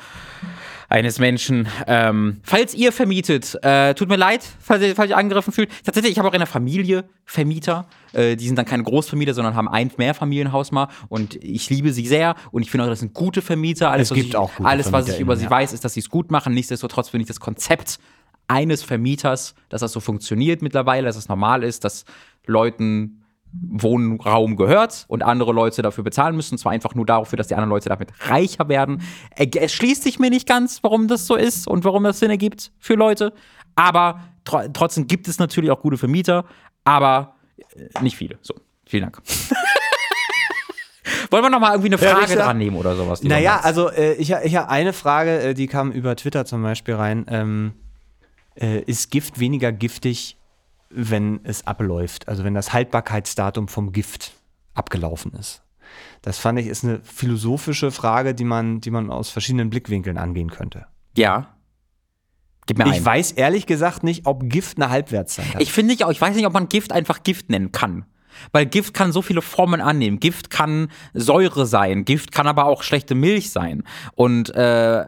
eines 0.89 1.21
Menschen. 1.21 1.69
Ähm, 1.87 2.41
falls 2.43 2.75
ihr 2.75 2.93
vermietet, 2.93 3.57
äh, 3.63 3.95
tut 3.95 4.09
mir 4.09 4.17
leid, 4.17 4.45
falls 4.59 4.83
ihr, 4.83 4.95
falls 4.97 5.11
ihr 5.11 5.17
angegriffen 5.17 5.53
fühlt. 5.53 5.71
Tatsächlich, 5.85 6.13
ich 6.13 6.19
habe 6.19 6.29
auch 6.29 6.35
in 6.35 6.41
der 6.41 6.49
Familie 6.49 7.05
Vermieter. 7.25 7.87
Äh, 8.13 8.35
die 8.35 8.47
sind 8.47 8.57
dann 8.57 8.67
keine 8.67 8.83
Großvermieter, 8.83 9.33
sondern 9.33 9.55
haben 9.55 9.69
ein 9.69 9.93
Mehrfamilienhaus 9.97 10.73
mal. 10.73 10.89
Und 11.09 11.37
ich 11.37 11.71
liebe 11.71 11.93
sie 11.93 12.07
sehr. 12.07 12.35
Und 12.51 12.63
ich 12.63 12.71
finde 12.71 12.87
auch, 12.87 12.91
das 12.91 12.99
sind 13.01 13.15
gute 13.15 13.41
Vermieter. 13.41 13.91
Alles, 13.91 14.09
Es 14.09 14.11
was 14.11 14.17
gibt 14.17 14.29
ich, 14.31 14.37
auch 14.37 14.53
gute 14.53 14.69
Alles, 14.69 14.93
was 14.93 15.09
ich 15.09 15.21
über 15.21 15.37
sie 15.37 15.45
ja. 15.45 15.51
weiß, 15.51 15.73
ist, 15.73 15.85
dass 15.85 15.95
sie 15.95 16.01
es 16.01 16.09
gut 16.09 16.33
machen. 16.33 16.55
Nichtsdestotrotz 16.55 17.09
finde 17.09 17.23
ich 17.23 17.29
das 17.29 17.39
Konzept 17.39 18.01
eines 18.51 18.83
Vermieters, 18.83 19.55
dass 19.69 19.81
das 19.81 19.93
so 19.93 20.01
funktioniert 20.01 20.61
mittlerweile, 20.61 21.07
dass 21.07 21.17
es 21.17 21.29
normal 21.29 21.63
ist, 21.63 21.85
dass 21.85 22.05
Leuten 22.47 23.23
Wohnraum 23.53 24.57
gehört 24.57 25.05
und 25.09 25.23
andere 25.23 25.53
Leute 25.53 25.83
dafür 25.83 26.05
bezahlen 26.05 26.37
müssen. 26.37 26.55
Und 26.55 26.59
zwar 26.59 26.73
einfach 26.73 26.95
nur 26.95 27.07
dafür, 27.07 27.37
dass 27.37 27.49
die 27.49 27.55
anderen 27.55 27.71
Leute 27.71 27.89
damit 27.89 28.11
reicher 28.29 28.69
werden. 28.69 29.03
Es 29.37 29.73
schließt 29.73 30.03
sich 30.03 30.19
mir 30.19 30.31
nicht 30.31 30.49
ganz, 30.49 30.83
warum 30.83 31.09
das 31.09 31.27
so 31.27 31.37
ist 31.37 31.67
und 31.67 31.85
warum 31.85 32.05
das 32.05 32.21
Sinn 32.21 32.31
ergibt 32.31 32.73
für 32.79 32.95
Leute. 32.95 33.33
Aber 33.75 34.21
tro 34.45 34.61
trotzdem 34.73 35.07
gibt 35.07 35.29
es 35.29 35.39
natürlich 35.39 35.71
auch 35.71 35.81
gute 35.81 35.99
Vermieter, 35.99 36.45
aber 36.85 37.35
äh, 37.75 38.03
nicht 38.03 38.17
viele. 38.17 38.39
So, 38.43 38.55
vielen 38.87 39.05
Dank. 39.05 39.21
Wollen 41.31 41.45
wir 41.45 41.51
noch 41.51 41.61
mal 41.61 41.73
irgendwie 41.73 41.93
eine 41.95 42.03
Ja, 42.03 42.11
Frage 42.11 42.29
Richter. 42.31 42.45
dran 42.45 42.59
nehmen 42.59 42.77
oder 42.77 42.97
sowas? 42.97 43.23
Naja, 43.23 43.61
also 43.63 43.91
äh, 43.91 44.15
ich, 44.15 44.33
ich 44.33 44.57
habe 44.57 44.69
eine 44.69 44.93
Frage, 44.93 45.41
äh, 45.41 45.55
die 45.55 45.67
kam 45.67 45.93
über 45.93 46.17
Twitter 46.17 46.45
zum 46.45 46.63
Beispiel 46.63 46.95
rein. 46.95 47.27
Ähm, 47.29 47.73
äh, 48.55 48.81
ist 48.83 49.11
Gift 49.11 49.39
weniger 49.41 49.73
giftig, 49.73 50.37
wenn 50.91 51.41
es 51.45 51.67
abläuft? 51.67 52.29
Also 52.29 52.45
wenn 52.45 52.55
das 52.55 52.73
Haltbarkeitsdatum 52.73 53.69
vom 53.69 53.93
Gift 53.93 54.33
abgelaufen 54.75 55.33
ist? 55.35 55.63
Das 56.23 56.39
fand 56.39 56.59
ich 56.59 56.67
ist 56.67 56.85
eine 56.85 57.01
philosophische 57.03 57.91
Frage, 57.91 58.35
die 58.35 58.45
man, 58.45 58.81
die 58.81 58.91
man 58.91 59.11
aus 59.11 59.31
verschiedenen 59.31 59.71
Blickwinkeln 59.71 60.19
angehen 60.19 60.51
könnte. 60.51 60.87
ja. 61.17 61.55
Gib 62.67 62.79
mir 62.79 62.87
Ich 62.87 62.93
einen. 62.97 63.05
weiß 63.05 63.33
ehrlich 63.33 63.67
gesagt 63.67 64.05
nicht, 64.05 64.27
ob 64.27 64.49
Gift 64.49 64.77
eine 64.77 64.91
Halbwertszeit 64.91 65.55
hat. 65.55 65.63
Ich 65.63 65.73
finde 65.73 65.93
nicht 65.93 66.05
auch, 66.05 66.11
ich 66.11 66.21
weiß 66.21 66.37
nicht, 66.37 66.47
ob 66.47 66.53
man 66.53 66.69
Gift 66.69 66.93
einfach 66.93 67.25
Gift 67.25 67.51
nennen 67.51 67.73
kann. 67.73 68.05
Weil 68.53 68.67
Gift 68.67 68.95
kann 68.95 69.13
so 69.13 69.23
viele 69.23 69.43
Formen 69.43 69.81
annehmen. 69.81 70.21
Gift 70.21 70.51
kann 70.51 70.89
Säure 71.15 71.67
sein, 71.67 72.05
Gift 72.05 72.33
kann 72.33 72.47
aber 72.47 72.67
auch 72.67 72.83
schlechte 72.83 73.15
Milch 73.15 73.51
sein. 73.51 73.83
Und 74.15 74.55
äh, 74.55 75.07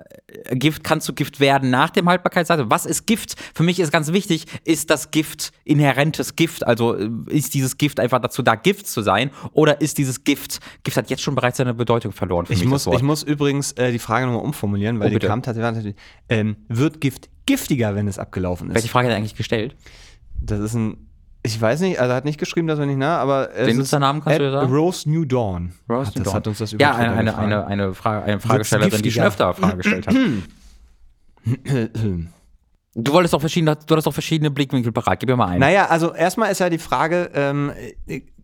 Gift 0.53 0.85
kann 0.85 1.01
zu 1.01 1.15
Gift 1.15 1.41
werden 1.41 1.71
nach 1.71 1.91
dem 1.91 2.09
Haltbarkeitsdatum. 2.09 2.71
Was 2.71 2.87
ist 2.87 3.07
Gift? 3.07 3.37
Für 3.55 3.63
mich 3.63 3.81
ist 3.81 3.93
ganz 3.93 4.13
wichtig, 4.13 4.47
ist 4.65 4.91
das 4.91 5.11
Gift 5.11 5.53
inhärentes 5.65 6.37
Gift? 6.37 6.67
Also 6.67 6.97
äh, 6.97 7.09
ist 7.29 7.55
dieses 7.55 7.79
Gift 7.79 8.01
einfach 8.01 8.21
dazu 8.21 8.43
da, 8.43 8.55
Gift 8.55 8.87
zu 8.87 9.03
sein? 9.03 9.31
Oder 9.53 9.81
ist 9.81 9.99
dieses 9.99 10.25
Gift, 10.25 10.61
Gift 10.83 10.97
hat 10.97 11.11
jetzt 11.11 11.23
schon 11.23 11.35
bereits 11.35 11.59
seine 11.59 11.75
Bedeutung 11.75 12.13
verloren 12.13 12.47
für 12.47 12.53
Ich 12.53 12.61
mich, 12.61 12.69
muss, 12.69 12.87
ich 12.87 13.03
muss 13.03 13.23
übrigens 13.23 13.73
äh, 13.73 13.93
die 13.93 13.99
Frage 13.99 14.27
nochmal 14.27 14.43
umformulieren, 14.45 15.01
weil 15.01 15.15
Oh, 15.15 15.19
die 15.19 15.27
kam 15.27 15.43
tatsächlich. 15.43 15.95
Ähm, 16.29 16.57
wird 16.69 17.01
Gift 17.01 17.29
giftiger, 17.47 17.95
wenn 17.95 18.09
es 18.09 18.19
abgelaufen 18.19 18.69
ist? 18.69 18.75
Welche 18.75 18.89
Frage 18.89 19.09
hat 19.09 19.13
er 19.13 19.19
eigentlich 19.19 19.37
gestellt? 19.37 19.77
Das 20.41 20.61
ist 20.61 20.75
ein. 20.75 21.09
Ich 21.45 21.61
weiß 21.61 21.81
nicht, 21.81 21.99
also 21.99 22.13
er 22.13 22.17
hat 22.17 22.25
nicht 22.25 22.39
geschrieben, 22.39 22.69
dass 22.69 22.79
wir 22.79 22.87
nicht 22.87 22.99
nah, 22.99 23.19
aber 23.19 23.51
es 23.51 23.67
Den 23.67 23.71
ist 23.71 23.77
Nutzernamen 23.79 24.23
kannst 24.23 24.39
du 24.39 24.45
ja 24.45 24.53
sagen? 24.53 24.73
Rose 24.73 25.11
New 25.11 25.25
Dawn. 25.25 25.73
Rose 25.91 26.07
hat, 26.07 26.17
New 26.17 26.23
das 26.23 26.25
Dawn. 26.25 26.35
hat 26.35 26.47
uns 26.47 26.59
das 26.59 26.73
über 26.73 26.83
Ja, 26.83 26.95
eine, 26.95 27.13
eine, 27.15 27.37
eine, 27.37 27.67
eine, 27.67 27.95
Frage, 27.95 28.25
eine 28.25 28.41
Fragestellerin, 28.41 29.03
die 29.03 29.11
schon 29.11 29.25
öfter 29.25 29.53
Fragen 29.55 29.79
gestellt 29.79 30.07
hat. 30.07 30.15
Du 32.95 33.11
wolltest 33.15 33.33
doch 33.33 33.41
verschiedene, 33.41 33.75
du 33.75 33.95
hattest 33.95 34.07
doch 34.07 34.13
verschiedene 34.13 34.51
Blickwinkel 34.51 34.93
parat. 34.93 35.19
Gib 35.19 35.31
mir 35.31 35.37
mal 35.37 35.49
einen. 35.49 35.61
Naja, 35.61 35.87
also 35.87 36.13
erstmal 36.13 36.53
ist 36.53 36.59
ja 36.59 36.69
die 36.69 36.77
Frage, 36.77 37.31
ähm, 37.33 37.73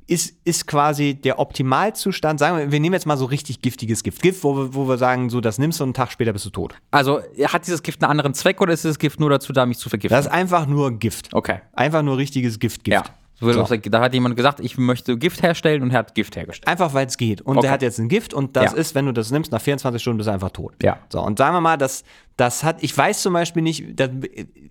ist, 0.09 0.37
ist 0.45 0.67
quasi 0.67 1.15
der 1.15 1.39
Optimalzustand, 1.39 2.41
sagen 2.41 2.57
wir, 2.59 2.73
wir 2.73 2.81
nehmen 2.81 2.95
jetzt 2.95 3.07
mal 3.07 3.17
so 3.17 3.27
richtig 3.27 3.61
giftiges 3.63 4.03
Gift. 4.03 4.23
Gift, 4.23 4.43
wo 4.43 4.57
wir, 4.57 4.75
wo 4.75 4.89
wir 4.89 4.97
sagen, 4.99 5.31
so, 5.31 5.41
das 5.41 5.59
nimmst 5.59 5.79
du 5.79 5.85
und 5.85 5.89
einen 5.89 5.95
Tag 5.95 6.11
später 6.11 6.33
bist 6.33 6.47
du 6.47 6.51
tot. 6.51 6.75
Also 6.91 7.21
hat 7.45 7.67
dieses 7.67 7.83
Gift 7.83 8.03
einen 8.03 8.11
anderen 8.11 8.35
Zweck 8.35 8.61
oder 8.61 8.73
ist 8.73 8.83
dieses 8.85 8.99
Gift 8.99 9.21
nur 9.21 9.31
dazu 9.31 9.53
da, 9.53 9.67
mich 9.67 9.79
zu 9.79 9.89
vergiften? 9.89 10.17
Das 10.17 10.27
ist 10.27 10.33
einfach 10.33 10.67
nur 10.67 10.99
Gift. 10.99 11.33
okay. 11.35 11.61
Einfach 11.75 12.03
nur 12.03 12.17
richtiges 12.17 12.59
Gift, 12.59 12.85
Gift. 12.85 12.95
Ja. 12.95 13.05
So 13.41 13.53
Da 13.53 14.01
hat 14.01 14.15
jemand 14.15 14.35
gesagt, 14.35 14.59
ich 14.59 14.77
möchte 14.79 15.17
Gift 15.17 15.45
herstellen 15.45 15.83
und 15.83 15.91
er 15.93 15.99
hat 16.01 16.17
Gift 16.17 16.35
hergestellt. 16.35 16.67
Einfach 16.67 16.93
weil 16.93 17.07
es 17.07 17.17
geht. 17.17 17.41
Und 17.43 17.59
Okay. 17.59 17.67
der 17.67 17.71
hat 17.71 17.83
jetzt 17.83 18.01
ein 18.01 18.09
Gift 18.09 18.35
und 18.35 18.57
das 18.57 18.73
Ja. 18.73 18.79
ist, 18.79 18.97
wenn 18.97 19.07
du 19.07 19.13
das 19.13 19.31
nimmst, 19.31 19.53
nach 19.53 19.61
24 19.61 20.03
Stunden 20.03 20.17
bist 20.19 20.27
du 20.27 20.33
einfach 20.33 20.51
tot. 20.51 20.73
Ja. 20.83 20.99
So, 21.09 21.21
und 21.23 21.39
sagen 21.39 21.55
wir 21.55 21.61
mal, 21.61 21.77
das, 21.77 22.03
das 22.37 22.65
hat, 22.65 22.83
ich 22.83 22.97
weiß 22.99 23.23
zum 23.23 23.35
Beispiel 23.35 23.63
nicht, 23.63 24.01
dass, 24.01 24.11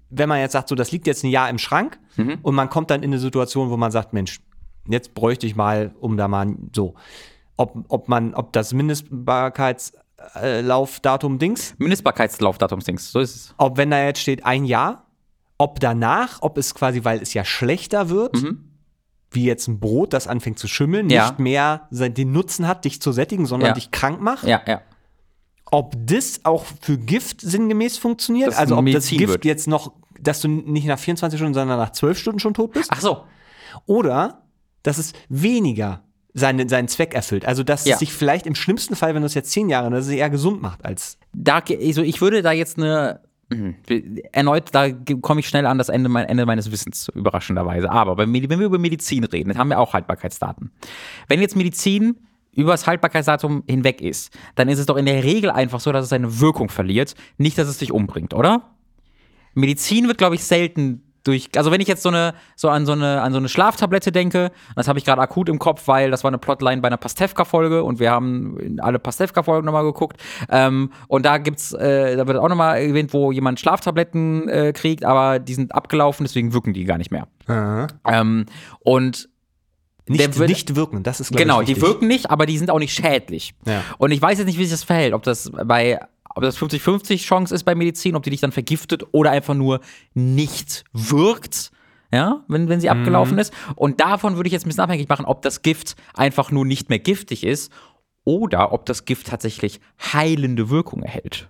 wenn 0.09 0.27
man 0.27 0.39
jetzt 0.41 0.51
sagt, 0.51 0.67
so, 0.67 0.75
das 0.75 0.91
liegt 0.91 1.07
jetzt 1.07 1.23
ein 1.23 1.29
Jahr 1.29 1.49
im 1.49 1.59
Schrank 1.59 1.97
Mhm. 2.17 2.39
und 2.41 2.55
man 2.55 2.67
kommt 2.69 2.89
dann 2.91 3.03
in 3.03 3.11
eine 3.11 3.19
Situation, 3.19 3.69
wo 3.69 3.77
man 3.77 3.91
sagt, 3.91 4.11
Mensch, 4.11 4.39
jetzt 4.93 5.13
bräuchte 5.13 5.45
ich 5.47 5.55
mal, 5.55 5.93
um 5.99 6.17
da 6.17 6.27
mal 6.27 6.55
so, 6.75 6.95
ob, 7.57 7.85
ob 7.89 8.07
man, 8.07 8.33
ob 8.33 8.53
das 8.53 8.73
Mindestbarkeitslaufdatum 8.73 11.39
Dings, 11.39 11.75
Mindestbarkeitslaufdatumsdings, 11.77 13.11
so 13.11 13.19
ist 13.19 13.35
es. 13.35 13.53
ob 13.57 13.77
wenn 13.77 13.91
da 13.91 14.03
jetzt 14.03 14.19
steht 14.21 14.45
ein 14.45 14.65
Jahr, 14.65 15.05
ob 15.57 15.79
danach, 15.79 16.41
ob 16.41 16.57
es 16.57 16.73
quasi, 16.75 17.03
weil 17.03 17.21
es 17.21 17.33
ja 17.33 17.43
schlechter 17.45 18.09
wird, 18.09 18.37
wie 19.31 19.45
jetzt 19.45 19.67
ein 19.67 19.79
Brot, 19.79 20.13
das 20.13 20.27
anfängt 20.27 20.59
zu 20.59 20.67
schimmeln, 20.67 21.05
Mhm. 21.07 21.11
Ja. 21.11 21.25
nicht 21.27 21.39
mehr 21.39 21.87
den 21.91 22.31
Nutzen 22.31 22.67
hat, 22.67 22.85
dich 22.85 23.01
zu 23.01 23.11
sättigen, 23.11 23.45
sondern 23.45 23.69
Ja. 23.69 23.73
dich 23.73 23.91
krank 23.91 24.21
macht. 24.21 24.45
Ja, 24.47 24.61
ja. 24.67 24.81
Ob 25.69 25.95
das 25.99 26.45
auch 26.45 26.63
für 26.81 26.97
Gift 26.97 27.41
sinngemäß 27.41 27.97
funktioniert, 27.97 28.47
Dass 28.49 28.57
also 28.57 28.77
ob 28.77 28.85
das 28.91 29.09
Gift 29.09 29.27
wird. 29.27 29.43
jetzt 29.45 29.67
noch, 29.67 29.91
dass 30.19 30.39
du 30.41 30.47
nicht 30.47 30.87
nach 30.87 30.97
24 30.97 31.37
Stunden, 31.37 31.53
sondern 31.55 31.77
nach 31.77 31.91
12 31.91 32.17
Stunden 32.19 32.39
schon 32.39 32.53
tot 32.53 32.71
bist, 32.71 32.89
Ach 32.93 33.01
so. 33.01 33.23
oder 33.85 34.43
dass 34.87 34.97
es 34.97 35.13
weniger 35.29 36.03
seinen, 36.33 36.69
seinen 36.69 36.87
Zweck 36.87 37.13
erfüllt. 37.13 37.45
Also, 37.45 37.63
dass 37.63 37.85
Ja. 37.85 37.93
es 37.93 37.99
sich 37.99 38.13
vielleicht 38.13 38.45
im 38.47 38.55
schlimmsten 38.55 38.95
Fall, 38.95 39.13
wenn 39.15 39.21
du 39.21 39.25
es 39.25 39.33
jetzt 39.33 39.51
10 39.51 39.69
Jahre, 39.69 39.89
dass 39.89 40.05
es 40.07 40.11
eher 40.11 40.29
gesund 40.29 40.61
macht 40.61 40.85
als. 40.85 41.17
Da, 41.33 41.59
also 41.59 42.01
ich 42.01 42.21
würde 42.21 42.41
da 42.41 42.51
jetzt 42.51 42.77
eine. 42.77 43.21
Mhm. 43.49 43.75
Erneut, 44.33 44.69
da 44.73 44.89
komme 44.91 45.39
ich 45.39 45.47
schnell 45.47 45.65
an 45.65 45.77
das 45.77 45.87
Ende, 45.87 46.09
mein, 46.09 46.25
Ende 46.25 46.45
meines 46.45 46.69
Wissens, 46.69 47.09
überraschenderweise. 47.15 47.89
Aber 47.89 48.17
wenn, 48.17 48.33
wir- 48.33 48.49
wenn 48.49 48.59
wir 48.59 48.65
über 48.65 48.77
Medizin 48.77 49.23
reden, 49.23 49.49
dann 49.49 49.57
haben 49.57 49.69
wir 49.69 49.79
auch 49.79 49.93
Haltbarkeitsdaten. 49.93 50.69
Wenn 51.29 51.39
jetzt 51.39 51.55
Medizin 51.55 52.17
über 52.51 52.71
das 52.71 52.85
Haltbarkeitsdatum 52.87 53.63
hinweg 53.65 54.01
ist, 54.01 54.37
dann 54.55 54.67
ist 54.67 54.79
es 54.79 54.85
doch 54.85 54.97
in 54.97 55.05
der 55.05 55.23
Regel 55.23 55.49
einfach 55.49 55.79
so, 55.79 55.93
dass 55.93 56.03
es 56.03 56.09
seine 56.09 56.41
Wirkung 56.41 56.67
verliert, 56.69 57.15
nicht, 57.37 57.57
dass 57.57 57.69
es 57.69 57.77
dich 57.77 57.91
umbringt, 57.93 58.33
oder? 58.33 58.71
Medizin 59.53 60.07
wird, 60.07 60.17
glaube 60.17 60.35
ich, 60.35 60.43
selten 60.43 61.06
durch. 61.27 61.49
Also 61.55 61.71
wenn 61.71 61.81
ich 61.81 61.87
jetzt 61.87 62.01
so 62.03 62.09
eine, 62.09 62.33
so 62.55 62.69
an 62.69 62.85
so 62.85 62.93
eine, 62.93 63.21
an 63.21 63.31
so 63.33 63.37
eine 63.37 63.49
Schlaftablette 63.49 64.11
denke, 64.11 64.51
das 64.75 64.87
habe 64.87 64.97
ich 64.97 65.05
gerade 65.05 65.21
akut 65.21 65.49
im 65.49 65.59
Kopf, 65.59 65.87
weil 65.87 66.09
das 66.11 66.23
war 66.23 66.29
eine 66.29 66.37
Plotline 66.37 66.81
bei 66.81 66.87
einer 66.87 66.97
Pastewka-Folge 66.97 67.83
und 67.83 67.99
wir 67.99 68.11
haben 68.11 68.77
alle 68.81 68.99
Pastewka-Folgen 68.99 69.65
nochmal 69.65 69.83
geguckt. 69.83 70.21
Ähm, 70.49 70.91
und 71.07 71.25
da 71.25 71.37
gibt's, 71.37 71.73
äh, 71.73 72.15
da 72.15 72.25
wird 72.27 72.37
auch 72.37 72.49
nochmal 72.49 72.81
erwähnt, 72.81 73.13
wo 73.13 73.31
jemand 73.31 73.59
Schlaftabletten 73.59 74.47
äh, 74.49 74.73
kriegt, 74.73 75.03
aber 75.05 75.39
die 75.39 75.53
sind 75.53 75.75
abgelaufen, 75.75 76.23
deswegen 76.25 76.53
wirken 76.53 76.73
die 76.73 76.85
gar 76.85 76.97
nicht 76.97 77.11
mehr. 77.11 77.27
Ähm, 78.05 78.45
und 78.79 79.29
Nicht, 80.07 80.37
würde- 80.37 80.51
nicht 80.51 80.75
wirken, 80.75 81.03
das 81.03 81.19
ist 81.19 81.35
genau, 81.35 81.59
ich, 81.61 81.67
die 81.67 81.81
wirken 81.81 82.07
nicht, 82.07 82.29
aber 82.31 82.45
die 82.45 82.57
sind 82.57 82.71
auch 82.71 82.79
nicht 82.79 82.93
schädlich. 82.93 83.53
Ja. 83.65 83.83
Und 83.97 84.11
ich 84.11 84.21
weiß 84.21 84.37
jetzt 84.37 84.47
nicht, 84.47 84.57
wie 84.57 84.63
sich 84.63 84.71
das 84.71 84.83
verhält, 84.83 85.13
ob 85.13 85.23
das 85.23 85.51
bei 85.65 85.99
ob 86.37 86.43
das 86.43 86.57
50-50 86.57 87.17
Chance 87.19 87.53
ist 87.53 87.63
bei 87.63 87.75
Medizin, 87.75 88.15
ob 88.15 88.23
die 88.23 88.29
dich 88.29 88.41
dann 88.41 88.51
vergiftet 88.51 89.03
oder 89.11 89.31
einfach 89.31 89.55
nur 89.55 89.81
nicht 90.13 90.83
wirkt, 90.93 91.71
ja, 92.13 92.43
wenn, 92.47 92.69
wenn 92.69 92.79
sie 92.79 92.87
Mhm. 92.87 92.99
abgelaufen 92.99 93.37
ist. 93.37 93.53
Und 93.75 93.99
davon 93.99 94.35
würde 94.37 94.47
ich 94.47 94.53
jetzt 94.53 94.65
ein 94.65 94.69
bisschen 94.69 94.83
abhängig 94.83 95.09
machen, 95.09 95.25
ob 95.25 95.41
das 95.41 95.61
Gift 95.61 95.95
einfach 96.13 96.51
nur 96.51 96.65
nicht 96.65 96.89
mehr 96.89 96.99
giftig 96.99 97.43
ist 97.43 97.71
oder 98.23 98.71
ob 98.71 98.85
das 98.85 99.05
Gift 99.05 99.27
tatsächlich 99.27 99.79
heilende 100.13 100.69
Wirkung 100.69 101.03
erhält. 101.03 101.49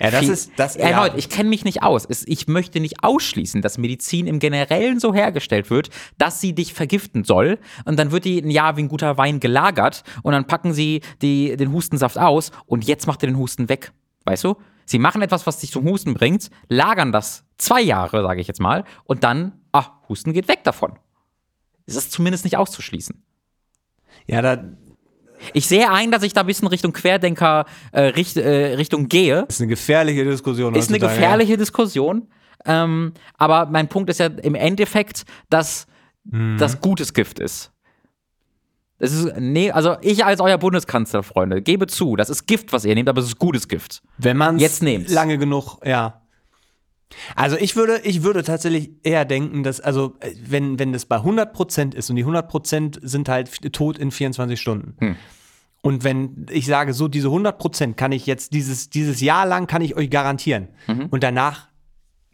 Ja, 0.00 0.10
das 0.10 0.20
Viel- 0.20 0.30
ist, 0.30 0.52
das, 0.56 0.76
Erneut, 0.76 1.12
ich 1.16 1.28
kenne 1.28 1.50
mich 1.50 1.64
nicht 1.66 1.82
aus. 1.82 2.06
Es, 2.08 2.26
ich 2.26 2.48
möchte 2.48 2.80
nicht 2.80 3.04
ausschließen, 3.04 3.60
dass 3.60 3.76
Medizin 3.76 4.26
im 4.26 4.38
Generellen 4.38 4.98
so 4.98 5.12
hergestellt 5.12 5.68
wird, 5.68 5.90
dass 6.16 6.40
sie 6.40 6.54
dich 6.54 6.72
vergiften 6.72 7.24
soll. 7.24 7.58
Und 7.84 7.98
dann 7.98 8.10
wird 8.10 8.24
die 8.24 8.40
ein 8.40 8.48
Jahr 8.50 8.78
wie 8.78 8.82
ein 8.84 8.88
guter 8.88 9.18
Wein 9.18 9.40
gelagert 9.40 10.02
und 10.22 10.32
dann 10.32 10.46
packen 10.46 10.72
sie 10.72 11.02
die, 11.20 11.54
den 11.58 11.70
Hustensaft 11.72 12.16
aus 12.18 12.50
und 12.64 12.86
jetzt 12.86 13.06
macht 13.06 13.22
ihr 13.22 13.26
den 13.26 13.36
Husten 13.36 13.68
weg. 13.68 13.92
Weißt 14.24 14.44
du? 14.44 14.56
Sie 14.86 14.98
machen 14.98 15.22
etwas, 15.22 15.46
was 15.46 15.58
dich 15.58 15.70
zum 15.72 15.84
Husten 15.88 16.14
bringt, 16.14 16.50
lagern 16.68 17.10
das 17.12 17.44
zwei 17.58 17.80
Jahre, 17.80 18.22
sage 18.22 18.40
ich 18.40 18.46
jetzt 18.48 18.60
mal, 18.60 18.84
und 19.04 19.24
dann, 19.24 19.52
ah, 19.72 19.86
Husten 20.08 20.32
geht 20.32 20.48
weg 20.48 20.62
davon. 20.64 20.98
Es 21.86 21.96
ist 21.96 22.12
zumindest 22.12 22.44
nicht 22.44 22.56
auszuschließen. 22.56 23.22
ja, 24.26 24.42
da 24.42 24.62
Ich 25.52 25.66
sehe 25.66 25.90
ein, 25.90 26.10
dass 26.10 26.22
ich 26.22 26.32
da 26.32 26.40
ein 26.42 26.46
bisschen 26.46 26.68
Richtung 26.68 26.92
Querdenker 26.92 27.64
äh, 27.92 28.00
Richt, 28.02 28.36
äh, 28.36 28.74
Richtung 28.74 29.08
gehe. 29.08 29.44
ist 29.48 29.60
eine 29.60 29.68
gefährliche 29.68 30.24
Diskussion. 30.24 30.74
ist 30.74 30.88
eine 30.90 30.98
gefährliche 30.98 31.56
Diskussion. 31.56 32.28
Ähm, 32.66 33.12
aber 33.36 33.66
mein 33.66 33.88
Punkt 33.88 34.08
ist 34.10 34.20
ja 34.20 34.26
im 34.26 34.54
Endeffekt, 34.54 35.24
dass 35.50 35.86
Mhm. 36.26 36.56
das 36.58 36.80
gutes 36.80 37.12
Gift 37.12 37.38
ist. 37.38 37.70
Das 39.04 39.12
ist, 39.12 39.36
nee, 39.38 39.70
also 39.70 39.96
ich 40.00 40.24
als 40.24 40.40
euer 40.40 40.56
Bundeskanzler, 40.56 41.22
Freunde, 41.22 41.60
gebe 41.60 41.86
zu, 41.86 42.16
das 42.16 42.30
ist 42.30 42.46
Gift, 42.46 42.72
was 42.72 42.84
ihr 42.86 42.94
nehmt, 42.94 43.08
aber 43.08 43.20
es 43.20 43.26
ist 43.26 43.38
gutes 43.38 43.68
Gift. 43.68 44.02
Wenn 44.18 44.36
man 44.38 44.58
Jetzt 44.58 44.82
nehmt's. 44.82 45.12
lange 45.12 45.36
genug, 45.36 45.78
ja. 45.84 46.22
Also 47.36 47.56
ich 47.58 47.76
würde, 47.76 48.00
ich 48.02 48.22
würde 48.22 48.42
tatsächlich 48.42 48.90
eher 49.02 49.24
denken, 49.24 49.62
dass, 49.62 49.80
also 49.80 50.14
äh, 50.20 50.32
wenn, 50.46 50.78
wenn 50.78 50.92
das 50.92 51.04
bei 51.06 51.16
100% 51.18 51.94
ist 51.94 52.08
und 52.10 52.16
die 52.16 52.24
100% 52.24 52.98
sind 53.06 53.28
halt 53.28 53.72
tot 53.72 53.98
in 53.98 54.10
24 54.10 54.60
Stunden. 54.60 54.96
Hm. 54.98 55.16
Und 55.82 56.02
wenn 56.02 56.46
ich 56.50 56.64
sage, 56.66 56.94
so 56.94 57.06
diese 57.08 57.28
100% 57.28 57.92
kann 57.92 58.10
ich 58.12 58.24
jetzt 58.26 58.54
dieses, 58.54 58.88
dieses 58.88 59.20
Jahr 59.20 59.44
lang 59.46 59.66
kann 59.66 59.82
ich 59.82 59.94
euch 59.96 60.08
garantieren. 60.08 60.68
Mhm. 60.86 61.06
Und 61.10 61.22
danach 61.22 61.68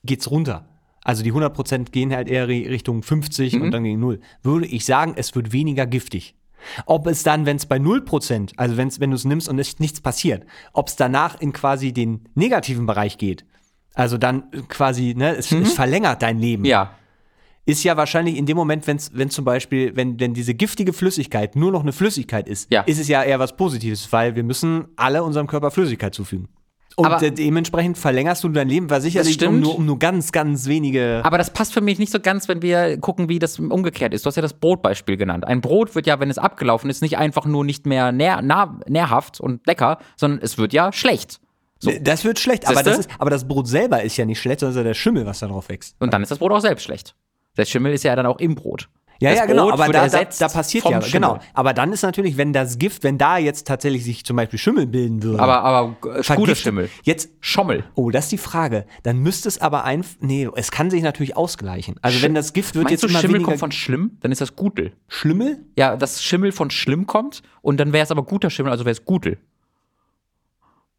geht's 0.05 0.31
runter. 0.31 0.69
Also 1.03 1.25
die 1.25 1.33
100% 1.33 1.91
gehen 1.91 2.15
halt 2.15 2.29
eher 2.29 2.47
ri- 2.47 2.69
Richtung 2.69 3.03
50 3.03 3.55
Mhm. 3.55 3.63
und 3.63 3.71
dann 3.73 3.83
gegen 3.83 3.99
0. 3.99 4.21
Würde 4.45 4.67
ich 4.67 4.85
sagen, 4.85 5.15
es 5.17 5.35
wird 5.35 5.53
weniger 5.53 5.85
giftig. 5.87 6.37
Ob 6.87 7.07
es 7.07 7.23
dann, 7.23 7.47
wenn 7.47 7.57
es 7.57 7.67
bei 7.67 7.77
0%, 7.77 8.53
also 8.57 8.77
wenn's, 8.77 9.01
wenn 9.01 9.11
du 9.11 9.17
es 9.17 9.25
nimmst 9.25 9.49
und 9.49 9.59
es 9.59 9.79
nichts 9.79 10.01
passiert, 10.01 10.45
ob 10.73 10.89
es 10.89 10.97
danach 10.97 11.41
in 11.41 11.53
quasi 11.53 11.93
den 11.93 12.29
negativen 12.35 12.87
Bereich 12.87 13.19
geht, 13.19 13.45
also 13.95 14.19
dann 14.19 14.45
äh, 14.53 14.61
quasi, 14.69 15.15
ne, 15.17 15.37
es, 15.37 15.51
es 15.53 15.73
verlängert 15.75 16.23
dein 16.23 16.39
Leben, 16.39 16.63
Mhm. 16.63 16.69
Ja. 16.69 16.95
ist 17.67 17.85
ja 17.85 17.97
wahrscheinlich 17.97 18.37
in 18.37 18.47
dem 18.47 18.57
Moment, 18.57 18.87
wenn's, 18.87 19.11
wenn 19.15 19.31
zum 19.31 19.45
Beispiel, 19.45 19.95
wenn, 19.97 20.19
wenn 20.21 20.35
diese 20.35 20.55
giftige 20.55 20.93
Flüssigkeit 20.93 21.57
nur 21.57 21.71
noch 21.73 21.83
eine 21.83 21.93
Flüssigkeit 21.93 22.49
ist, 22.49 22.71
Ja. 22.73 22.83
ist 22.83 22.99
es 22.99 23.09
ja 23.09 23.23
eher 23.23 23.39
was 23.39 23.57
Positives, 23.57 24.13
weil 24.13 24.35
wir 24.37 24.43
müssen 24.45 24.89
alle 24.97 25.23
unserem 25.23 25.47
Körper 25.47 25.71
Flüssigkeit 25.71 26.15
zufügen. 26.15 26.49
Und 26.97 27.07
Aber- 27.07 27.19
de 27.19 27.31
dementsprechend 27.31 27.97
verlängerst 27.97 28.45
du 28.45 28.49
dein 28.49 28.69
Leben, 28.69 28.91
weil 28.91 29.01
sicherlich 29.01 29.43
um 29.47 29.61
nur, 29.61 29.77
um 29.77 29.87
nur 29.87 29.99
ganz, 29.99 30.33
ganz 30.33 30.67
wenige. 30.67 31.21
Aber 31.25 31.39
das 31.39 31.51
passt 31.51 31.73
für 31.73 31.81
mich 31.81 31.99
nicht 31.99 32.13
so 32.13 32.21
ganz, 32.21 32.49
wenn 32.49 32.63
wir 32.63 32.99
gucken, 32.99 33.29
wie 33.29 33.39
das 33.39 33.59
umgekehrt 33.59 34.13
ist. 34.13 34.25
Du 34.25 34.29
hast 34.29 34.37
ja 34.37 34.43
das 34.43 34.55
Brotbeispiel 34.55 35.17
genannt. 35.17 35.47
Ein 35.47 35.61
Brot 35.61 35.95
wird 35.95 36.07
ja, 36.07 36.21
wenn 36.21 36.31
es 36.31 36.39
abgelaufen 36.39 36.91
ist, 36.91 37.01
nicht 37.01 37.17
einfach 37.17 37.47
nur 37.47 37.65
nicht 37.65 37.87
mehr 37.87 38.13
nähr, 38.13 38.43
nah, 38.43 38.81
nährhaft 38.87 39.41
und 39.41 39.67
lecker, 39.67 39.99
sondern 40.17 40.41
es 40.43 40.59
wird 40.59 40.73
ja 40.73 40.93
schlecht. 40.93 41.41
So. 41.79 41.91
Das 41.99 42.25
wird 42.25 42.39
schlecht, 42.39 42.69
aber 42.69 42.83
das, 42.83 42.99
ist, 42.99 43.11
aber 43.19 43.31
das 43.31 43.49
Brot 43.49 43.67
selber 43.67 44.03
ist 44.03 44.17
ja 44.19 44.27
nicht 44.27 44.39
schlecht, 44.39 44.61
sondern 44.61 44.73
es 44.73 44.77
ist 44.77 44.81
ja 44.81 44.85
der 44.85 44.95
Schimmel, 44.95 45.25
was 45.25 45.39
da 45.39 45.47
drauf 45.47 45.71
wächst. 45.71 45.97
Und 45.99 46.13
dann 46.13 46.23
ist 46.23 46.31
das 46.31 46.39
Brot 46.39 46.53
auch 46.53 46.61
selbst 46.61 46.83
schlecht. 46.85 47.15
Der 47.57 47.65
Schimmel 47.65 47.95
ist 47.95 48.05
ja 48.05 48.15
dann 48.15 48.27
auch 48.27 48.39
im 48.39 48.55
Brot. 48.55 48.89
Ja, 49.21 49.33
ja, 49.35 49.45
genau, 49.45 49.65
Brot 49.65 49.75
aber 49.75 49.93
da, 49.93 50.09
da, 50.09 50.25
da 50.25 50.49
passiert 50.49 50.85
ja, 50.85 51.03
Schimmel. 51.03 51.11
genau. 51.13 51.39
Aber 51.53 51.75
dann 51.75 51.93
ist 51.93 52.01
natürlich, 52.03 52.39
wenn 52.39 52.55
das 52.55 52.79
Gift, 52.79 53.05
wenn 53.05 53.19
da 53.19 53.37
jetzt 53.37 53.67
tatsächlich 53.67 54.03
sich 54.03 54.25
zum 54.25 54.35
Beispiel 54.37 54.59
Schimmel 54.59 54.87
bilden 54.87 55.23
würde. 55.23 55.43
Aber, 55.43 55.63
aber 55.63 55.95
äh, 56.17 56.23
guter 56.37 56.55
Schimmel. 56.55 56.89
Jetzt, 57.03 57.29
Schommel. 57.41 57.85
oh, 57.97 58.11
das 58.11 58.25
ist 58.25 58.33
die 58.33 58.39
Frage. 58.39 58.87
Dann 59.03 59.19
müsste 59.19 59.49
es 59.49 59.61
aber 59.61 59.85
einfach, 59.85 60.15
nee, 60.21 60.49
es 60.57 60.71
kann 60.71 60.89
sich 60.91 61.03
natürlich 61.03 61.37
ausgleichen. 61.37 61.97
Also 62.01 62.23
wenn 62.23 62.35
das 62.35 62.55
Gift 62.55 62.75
wird 62.75 62.85
Meinst 62.85 63.03
jetzt 63.03 63.03
du, 63.03 63.09
immer 63.09 63.21
Schimmel 63.21 63.35
weniger 63.35 63.51
kommt 63.51 63.61
von 63.61 63.73
schlimm? 63.73 64.17
Dann 64.21 64.33
ist 64.33 64.41
das 64.41 64.57
Gutel. 64.57 64.95
Schlimmel? 65.07 65.67
Ja, 65.77 65.97
dass 65.97 66.23
Schimmel 66.23 66.51
von 66.51 66.71
schlimm 66.71 67.07
kommt 67.07 67.43
und 67.61 67.79
dann 67.79 67.93
wäre 67.93 68.05
es 68.05 68.11
aber 68.11 68.23
guter 68.23 68.49
Schimmel, 68.49 68.73
also 68.73 68.87
wäre 68.87 68.93
es 68.93 69.05
Gutel. 69.05 69.37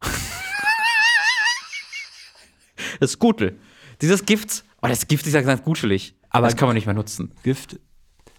das 3.00 3.10
ist 3.10 3.18
Gutel. 3.18 3.58
Dieses 4.00 4.24
Gift, 4.24 4.62
oh, 4.80 4.86
das 4.86 5.08
Gift 5.08 5.26
ist 5.26 5.32
ja 5.34 5.40
ganz 5.40 5.62
gutelig. 5.64 6.14
Aber- 6.30 6.46
das 6.46 6.56
kann 6.56 6.68
man 6.68 6.76
nicht 6.76 6.86
mehr 6.86 6.94
nutzen. 6.94 7.32
Gift. 7.42 7.80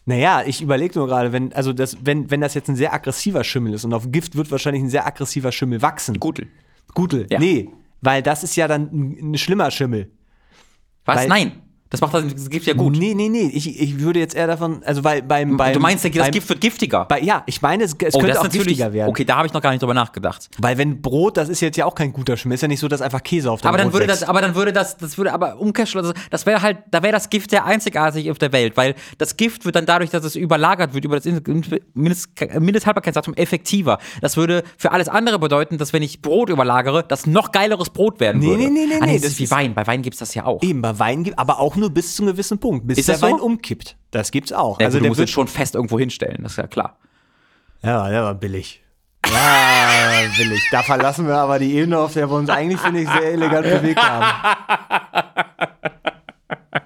Naja, 0.06 0.44
ich 0.46 0.62
überlege 0.62 0.98
nur 1.00 1.08
gerade, 1.08 1.32
wenn, 1.32 1.54
also 1.54 1.72
das, 1.72 1.98
wenn, 2.04 2.30
wenn 2.30 2.42
das 2.42 2.54
jetzt 2.56 2.70
ein 2.70 2.76
sehr 2.76 2.94
aggressiver 2.94 3.44
Schimmel 3.44 3.74
ist 3.74 3.86
und 3.86 3.94
auf 3.94 4.12
Gift 4.12 4.36
wird 4.36 4.52
wahrscheinlich 4.52 4.84
ein 4.84 4.90
sehr 4.90 5.08
aggressiver 5.08 5.52
Schimmel 5.52 5.82
wachsen. 5.82 6.20
Gutel. 6.20 6.48
Gutel. 6.94 7.26
Ja. 7.30 7.40
Nee, 7.40 7.70
weil 8.02 8.22
das 8.22 8.44
ist 8.44 8.56
ja 8.58 8.68
dann 8.68 8.90
ein, 8.92 9.32
ein 9.34 9.38
schlimmer 9.38 9.72
Schimmel. 9.72 10.12
Was? 11.06 11.18
Weil- 11.22 11.28
Nein. 11.30 11.52
Das 11.94 12.02
macht 12.02 12.16
das 12.16 12.50
Gift 12.50 12.66
ja 12.66 12.74
gut. 12.74 12.98
Nee, 12.98 13.14
nee, 13.14 13.30
nee. 13.30 13.52
Ich, 13.54 13.80
ich 13.80 14.00
würde 14.00 14.20
jetzt 14.20 14.34
eher 14.34 14.48
davon, 14.48 14.82
also 14.84 15.04
weil 15.04 15.22
beim, 15.22 15.58
beim 15.58 15.74
du 15.74 15.80
meinst, 15.80 16.04
das 16.04 16.12
beim, 16.12 16.32
Gift 16.32 16.50
wird 16.50 16.60
giftiger. 16.60 17.06
Bei, 17.06 17.22
ja, 17.22 17.44
ich 17.46 17.62
meine, 17.62 17.84
es, 17.84 17.96
es 18.04 18.16
oh, 18.16 18.20
könnte 18.20 18.42
auch 18.42 18.50
giftiger 18.50 18.92
werden. 18.94 19.12
Okay, 19.12 19.24
da 19.26 19.36
habe 19.36 19.46
ich 19.46 19.54
noch 19.54 19.62
gar 19.62 19.70
nicht 19.70 19.84
drüber 19.84 19.94
nachgedacht. 19.94 20.50
Weil 20.58 20.80
wenn 20.80 21.04
Brot, 21.04 21.38
das 21.38 21.50
ist 21.50 21.62
jetzt 21.62 21.78
ja 21.78 21.86
auch 21.86 21.94
kein 21.94 22.12
guter 22.12 22.36
Schmier, 22.36 22.56
ist 22.56 22.62
ja 22.62 22.68
nicht 22.68 22.80
so, 22.80 22.88
dass 22.88 23.04
einfach 23.04 23.22
Käse 23.22 23.52
auf 23.52 23.62
dem 23.62 23.68
Aber 23.68 23.78
dann 23.78 23.90
Brot 23.90 23.94
würde 23.94 24.08
wächst. 24.08 24.24
das, 24.24 24.28
aber 24.28 24.42
dann 24.42 24.56
würde 24.56 24.74
das, 24.74 24.98
das 24.98 25.20
würde 25.20 25.34
aber 25.34 25.60
Umkehrschluss, 25.60 26.08
also 26.08 26.14
das 26.32 26.48
wäre 26.48 26.64
halt, 26.64 26.78
da 26.90 27.04
wäre 27.04 27.14
das 27.14 27.30
Gift 27.30 27.52
sehr 27.52 27.64
einzigartig 27.64 28.32
auf 28.32 28.40
der 28.40 28.52
Welt, 28.54 28.76
weil 28.76 28.96
das 29.20 29.38
Gift 29.38 29.64
wird 29.66 29.76
dann 29.76 29.86
dadurch, 29.86 30.10
dass 30.10 30.26
es 30.26 30.36
überlagert 30.36 30.96
wird 30.96 31.06
über 31.06 31.20
das 31.20 31.26
Mindest, 31.94 32.30
Mindesthaltbarkeitsdatum 32.60 33.36
effektiver. 33.36 34.00
Das 34.20 34.36
würde 34.36 34.64
für 34.80 34.92
alles 34.94 35.10
andere 35.10 35.38
bedeuten, 35.38 35.78
dass 35.78 35.94
wenn 35.94 36.02
ich 36.02 36.24
Brot 36.24 36.50
überlagere, 36.50 37.04
das 37.08 37.28
noch 37.28 37.52
geileres 37.52 37.92
Brot 37.92 38.20
werden 38.20 38.40
Nee, 38.40 38.48
würde. 38.48 38.64
nee, 38.64 38.70
nee, 38.70 38.86
nee, 38.88 38.96
ah, 39.00 39.06
nee, 39.06 39.14
das, 39.14 39.22
das 39.22 39.32
ist 39.34 39.40
wie 39.42 39.52
Wein. 39.52 39.76
Bei 39.76 39.86
Wein 39.86 40.02
gibt 40.02 40.16
es 40.16 40.20
das 40.22 40.34
ja 40.34 40.46
auch. 40.46 40.64
Eben, 40.64 40.82
bei 40.82 40.98
Wein 40.98 41.24
gibt 41.24 41.38
aber 41.38 41.60
auch 41.60 41.76
nur 41.76 41.83
bis 41.90 42.16
zu 42.16 42.24
einem 42.24 42.34
gewissen 42.34 42.60
Punkt, 42.60 42.88
bis 42.88 42.98
Ist 42.98 43.10
der 43.10 43.18
so? 43.18 43.28
Wein 43.28 43.40
umkippt. 43.40 43.98
Das 44.12 44.32
gibt's 44.32 44.52
auch. 44.54 44.80
Ja, 44.80 44.88
also 44.88 44.98
gut, 44.98 45.00
du 45.00 45.04
der 45.04 45.10
musst 45.10 45.20
wird 45.20 45.30
es 45.30 45.34
schon 45.34 45.48
fest 45.48 45.76
irgendwo 45.76 46.00
hinstellen, 46.00 46.44
das 46.44 46.54
ist 46.54 46.58
ja 46.58 46.68
klar. 46.68 46.98
Ja, 47.82 48.10
der 48.10 48.24
war 48.24 48.34
billig. 48.36 48.84
Ja, 49.26 50.22
billig. 50.38 50.62
Da 50.72 50.84
verlassen 50.84 51.28
wir 51.28 51.36
aber 51.36 51.60
die 51.60 51.74
Ebene, 51.76 52.00
auf 52.00 52.14
der 52.14 52.30
wir 52.30 52.36
uns 52.36 52.50
eigentlich, 52.50 52.80
finde 52.80 53.02
ich, 53.02 53.10
sehr 53.10 53.34
elegant 53.34 53.64
bewegt 53.64 54.02
haben. 54.02 54.58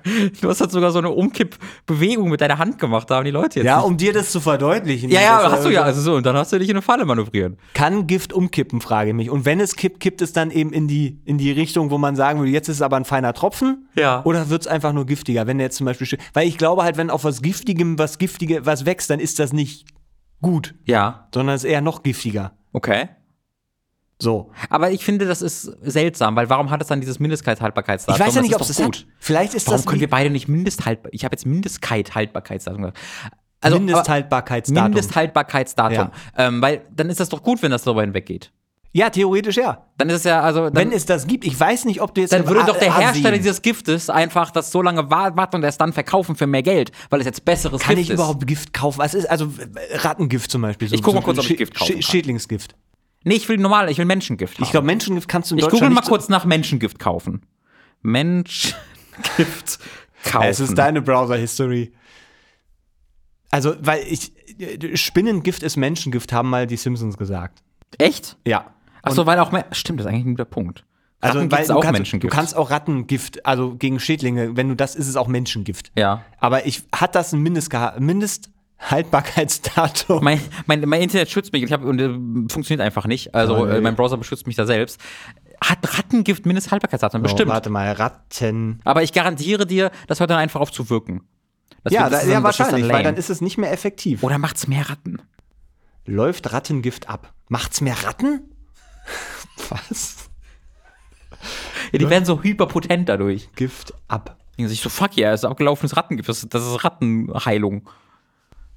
Du 0.42 0.50
hast 0.50 0.62
halt 0.62 0.72
sogar 0.72 0.92
so 0.92 1.00
eine 1.00 1.10
Umkippbewegung 1.10 2.30
mit 2.30 2.42
deiner 2.42 2.58
Hand 2.58 2.80
gemacht, 2.80 3.10
da 3.10 3.18
haben 3.18 3.26
die 3.26 3.32
Leute 3.32 3.60
jetzt. 3.60 3.66
Ja, 3.68 3.80
um 3.80 3.98
dir 3.98 4.14
das 4.14 4.32
zu 4.32 4.40
verdeutlichen. 4.40 5.10
ja, 5.10 5.22
ja, 5.22 5.52
hast 5.52 5.66
du 5.66 5.70
äh, 5.70 5.74
ja. 5.74 5.82
Also 5.84 6.02
so, 6.02 6.16
und 6.16 6.26
dann 6.26 6.36
hast 6.36 6.52
du 6.54 6.60
dich 6.60 6.70
in 6.70 6.76
eine 6.76 6.82
Falle 6.82 7.06
manövrieren. 7.06 7.58
Kann 7.74 8.08
Gift 8.08 8.34
umkippen, 8.34 8.82
frage 8.82 9.10
ich 9.10 9.16
mich. 9.16 9.30
Und 9.30 9.46
wenn 9.46 9.60
es 9.60 9.76
kippt, 9.76 10.00
kippt 10.00 10.22
es 10.22 10.34
dann 10.34 10.52
eben 10.52 10.72
in 10.74 10.88
die, 10.88 11.20
in 11.26 11.38
die 11.38 11.52
Richtung, 11.52 11.92
wo 11.92 11.98
man 11.98 12.16
sagen 12.16 12.40
würde, 12.40 12.52
jetzt 12.52 12.70
ist 12.70 12.78
es 12.78 12.82
aber 12.82 12.98
ein 12.98 13.06
feiner 13.06 13.34
Tropfen? 13.34 13.88
Ja. 13.96 14.24
Oder 14.26 14.50
wird 14.50 14.62
es 14.62 14.68
einfach 14.68 14.94
nur 14.94 15.06
giftiger? 15.06 15.48
Wenn 15.48 15.58
der 15.58 15.66
jetzt 15.68 15.78
zum 15.78 15.86
Beispiel, 15.86 16.08
weil 16.34 16.48
ich 16.48 16.58
glaube 16.58 16.84
halt, 16.84 16.98
wenn 16.98 17.10
auf 17.10 17.24
was 17.24 17.42
Giftigem 17.42 17.98
was 18.00 18.18
Giftige, 18.18 18.66
was 18.66 18.86
wächst, 18.86 19.10
dann 19.10 19.20
ist 19.20 19.40
das 19.40 19.54
nicht 19.54 19.86
gut, 20.42 20.76
Ja, 20.86 21.28
sondern 21.34 21.56
es 21.56 21.64
ist 21.64 21.70
eher 21.70 21.82
noch 21.82 22.04
giftiger. 22.04 22.54
okay. 22.74 23.10
So. 24.20 24.52
Aber 24.70 24.90
ich 24.92 25.06
finde, 25.06 25.26
das 25.26 25.42
ist 25.44 25.64
seltsam, 25.84 26.36
weil 26.36 26.50
warum 26.50 26.72
hat 26.72 26.82
es 26.82 26.88
dann 26.88 27.00
dieses 27.02 27.20
Mindesthaltbarkeitsdatum? 27.20 28.20
Ich 28.20 28.28
weiß 28.28 28.36
ja 28.36 28.42
nicht, 28.42 28.56
ob 28.56 28.62
es 28.62 28.70
ist 28.72 28.80
das 28.80 28.86
doch 28.88 28.94
hat. 28.94 29.06
Vielleicht 29.20 29.54
ist 29.54 29.68
Warum 29.68 29.78
das 29.78 29.86
können 29.86 29.98
wie 29.98 30.02
wir 30.02 30.10
beide 30.10 30.30
nicht 30.32 30.48
Mindesthaltbar? 30.48 31.12
Ich 31.14 31.24
habe 31.24 31.34
jetzt 31.34 31.46
Mindesthaltbarkeitsdatum 31.46 32.82
gesagt. 32.82 32.98
Also, 33.62 33.78
Mindesthaltbarkeitsdatum. 33.80 34.84
Mindesthaltbarkeitsdatum. 34.92 36.10
Ähm, 36.38 36.62
weil 36.62 36.82
dann 36.96 37.10
ist 37.10 37.20
das 37.20 37.30
doch 37.30 37.44
gut, 37.44 37.62
wenn 37.62 37.72
das 37.72 37.84
darüber 37.84 38.02
hinweggeht. 38.02 38.52
ja, 38.92 39.10
theoretisch 39.12 39.58
ja. 39.58 39.86
Dann 40.00 40.10
ist 40.10 40.18
es 40.18 40.24
ja, 40.24 40.42
also. 40.42 40.66
Dann, 40.70 40.76
Wenn 40.76 40.92
es 40.92 41.06
das 41.06 41.28
gibt, 41.28 41.46
ich 41.46 41.60
weiß 41.60 41.86
nicht, 41.86 42.02
ob 42.02 42.16
du 42.16 42.22
jetzt. 42.22 42.34
dann 42.34 42.48
würde 42.48 42.64
doch 42.66 42.78
der 42.80 42.92
Asien- 42.94 43.02
Hersteller 43.02 43.38
dieses 43.38 43.62
Giftes 43.62 44.10
einfach 44.10 44.50
das 44.52 44.72
so 44.72 44.82
lange 44.82 45.10
wa- 45.12 45.36
warten 45.36 45.58
und 45.58 45.64
erst 45.64 45.80
dann 45.82 45.94
verkaufen 45.94 46.36
für 46.36 46.48
mehr 46.48 46.64
Geld, 46.64 46.92
weil 47.12 47.20
es 47.20 47.26
jetzt 47.28 47.46
besseres 47.46 47.82
Kann 47.82 47.96
Gift 47.96 48.06
ich 48.06 48.10
ist. 48.12 48.16
überhaupt 48.16 48.48
Gift 48.48 48.74
kaufen? 48.74 48.98
Was 49.00 49.14
ist, 49.14 49.30
also 49.30 49.52
Rattengift 49.94 50.50
zum 50.50 50.64
Beispiel. 50.64 50.88
So, 50.88 50.96
Ich 50.96 51.04
guck 51.04 51.14
mal 51.14 51.22
kurz, 51.22 51.38
ob 51.40 51.48
ich 51.50 51.58
Gift 51.58 51.76
kaufen 51.76 51.92
Schä- 51.92 51.94
kann. 51.96 52.02
Schädlingsgift. 52.04 52.76
Nee, 53.28 53.36
ich 53.36 53.48
will 53.50 53.58
normal, 53.58 53.90
ich 53.90 53.98
will 53.98 54.06
Menschengift. 54.06 54.56
Ich 54.56 54.60
haben. 54.66 54.72
glaube, 54.72 54.88
Menschengift 54.88 55.28
kannst 55.28 55.52
du 55.52 55.56
in 55.56 55.60
Ich 55.60 55.66
Deutschland 55.66 55.82
google 55.92 55.96
mal 55.96 56.08
kurz 56.08 56.30
nach 56.30 56.46
Menschengift 56.46 57.00
kaufen. 57.00 57.42
Menschengift 58.02 59.80
kaufen. 60.24 60.48
Es 60.48 60.60
ist 60.60 60.78
deine 60.78 61.02
Browser-History. 61.02 61.94
Also, 63.52 63.76
weil 63.80 64.02
ich. 64.08 64.34
Spinnengift 64.96 65.62
ist 65.62 65.78
Menschengift, 65.78 66.34
haben 66.34 66.50
mal 66.50 66.66
die 66.66 66.78
Simpsons 66.78 67.18
gesagt. 67.18 67.62
Echt? 68.00 68.38
Ja. 68.46 68.74
Achso, 69.04 69.26
weil 69.26 69.40
auch. 69.40 69.52
Stimmt, 69.72 70.00
das 70.00 70.06
ist 70.08 70.12
eigentlich 70.12 70.26
ein 70.26 70.32
guter 70.36 70.46
Punkt. 70.46 70.84
Also, 71.20 71.40
Ratten 71.40 71.52
weil 71.52 71.58
gibt's 71.60 71.68
du 71.70 71.74
auch 71.76 71.82
kannst, 71.82 72.14
du 72.14 72.28
kannst 72.28 72.56
auch 72.56 72.70
Rattengift, 72.70 73.46
also 73.46 73.76
gegen 73.76 74.00
Schädlinge, 74.00 74.56
wenn 74.56 74.70
du 74.70 74.76
das 74.76 74.96
ist, 74.96 75.08
es 75.08 75.16
auch 75.16 75.28
Menschengift. 75.28 75.92
Ja. 75.98 76.24
Aber 76.40 76.66
ich, 76.66 76.84
hat 76.94 77.16
das 77.16 77.34
ein 77.34 77.42
Mindestgeha- 77.48 78.00
Mindesthaltbarkeitsdatum? 78.80 80.24
Mein, 80.24 80.40
mein, 80.66 80.82
mein 80.82 81.02
Internet 81.02 81.30
schützt 81.30 81.52
mich 81.54 81.64
ich 81.64 81.72
hab, 81.72 81.84
und 81.84 82.00
äh, 82.00 82.10
funktioniert 82.52 82.82
einfach 82.82 83.06
nicht. 83.08 83.34
Also 83.34 83.58
Oh, 83.58 83.66
äh, 83.66 83.82
mein 83.82 83.96
Browser 83.96 84.18
beschützt 84.18 84.48
mich 84.48 84.56
da 84.56 84.66
selbst. 84.66 85.00
Hat 85.64 85.80
Rattengift 85.98 86.46
Mindesthaltbarkeitsdatum? 86.46 87.22
Bestimmt. 87.24 87.50
Oh, 87.50 87.54
warte 87.54 87.70
mal, 87.70 87.92
Ratten. 87.94 88.80
Aber 88.84 89.04
ich 89.04 89.14
garantiere 89.14 89.66
dir, 89.66 89.92
das 90.08 90.20
hört 90.20 90.30
dann 90.30 90.38
einfach 90.38 90.62
auf 90.62 90.72
zu 90.72 90.90
wirken. 90.90 91.22
Das 91.84 91.94
Ja, 91.94 92.02
da, 92.02 92.06
ja 92.06 92.10
dann- 92.10 92.12
das 92.12 92.24
ist 92.24 92.34
dann 92.34 92.44
wahrscheinlich, 92.44 92.92
weil 92.92 93.04
dann 93.04 93.16
ist 93.16 93.30
es 93.30 93.42
nicht 93.42 93.58
mehr 93.58 93.72
effektiv. 93.72 94.24
Oder 94.24 94.38
macht's 94.38 94.68
mehr 94.68 94.90
Ratten? 94.90 95.22
Läuft 96.06 96.54
Rattengift 96.54 97.10
ab. 97.10 97.34
Macht's 97.50 97.82
mehr 97.82 97.96
Ratten? 98.06 98.42
Was? 99.70 100.30
Ja, 101.92 102.00
die 102.00 102.10
werden 102.10 102.26
so 102.26 102.42
hyperpotent 102.44 103.10
dadurch. 103.10 103.50
Gift 103.56 103.94
ab. 104.08 104.38
Denken 104.58 104.70
sich 104.70 104.82
so, 104.82 104.90
fuck 104.90 105.18
yeah, 105.18 105.32
das 105.32 105.42
ist 105.42 105.46
abgelaufenes 105.46 105.96
Rattengift. 105.96 106.28
Das 106.30 106.44
ist 106.44 106.84
Rattenheilung. 106.84 107.88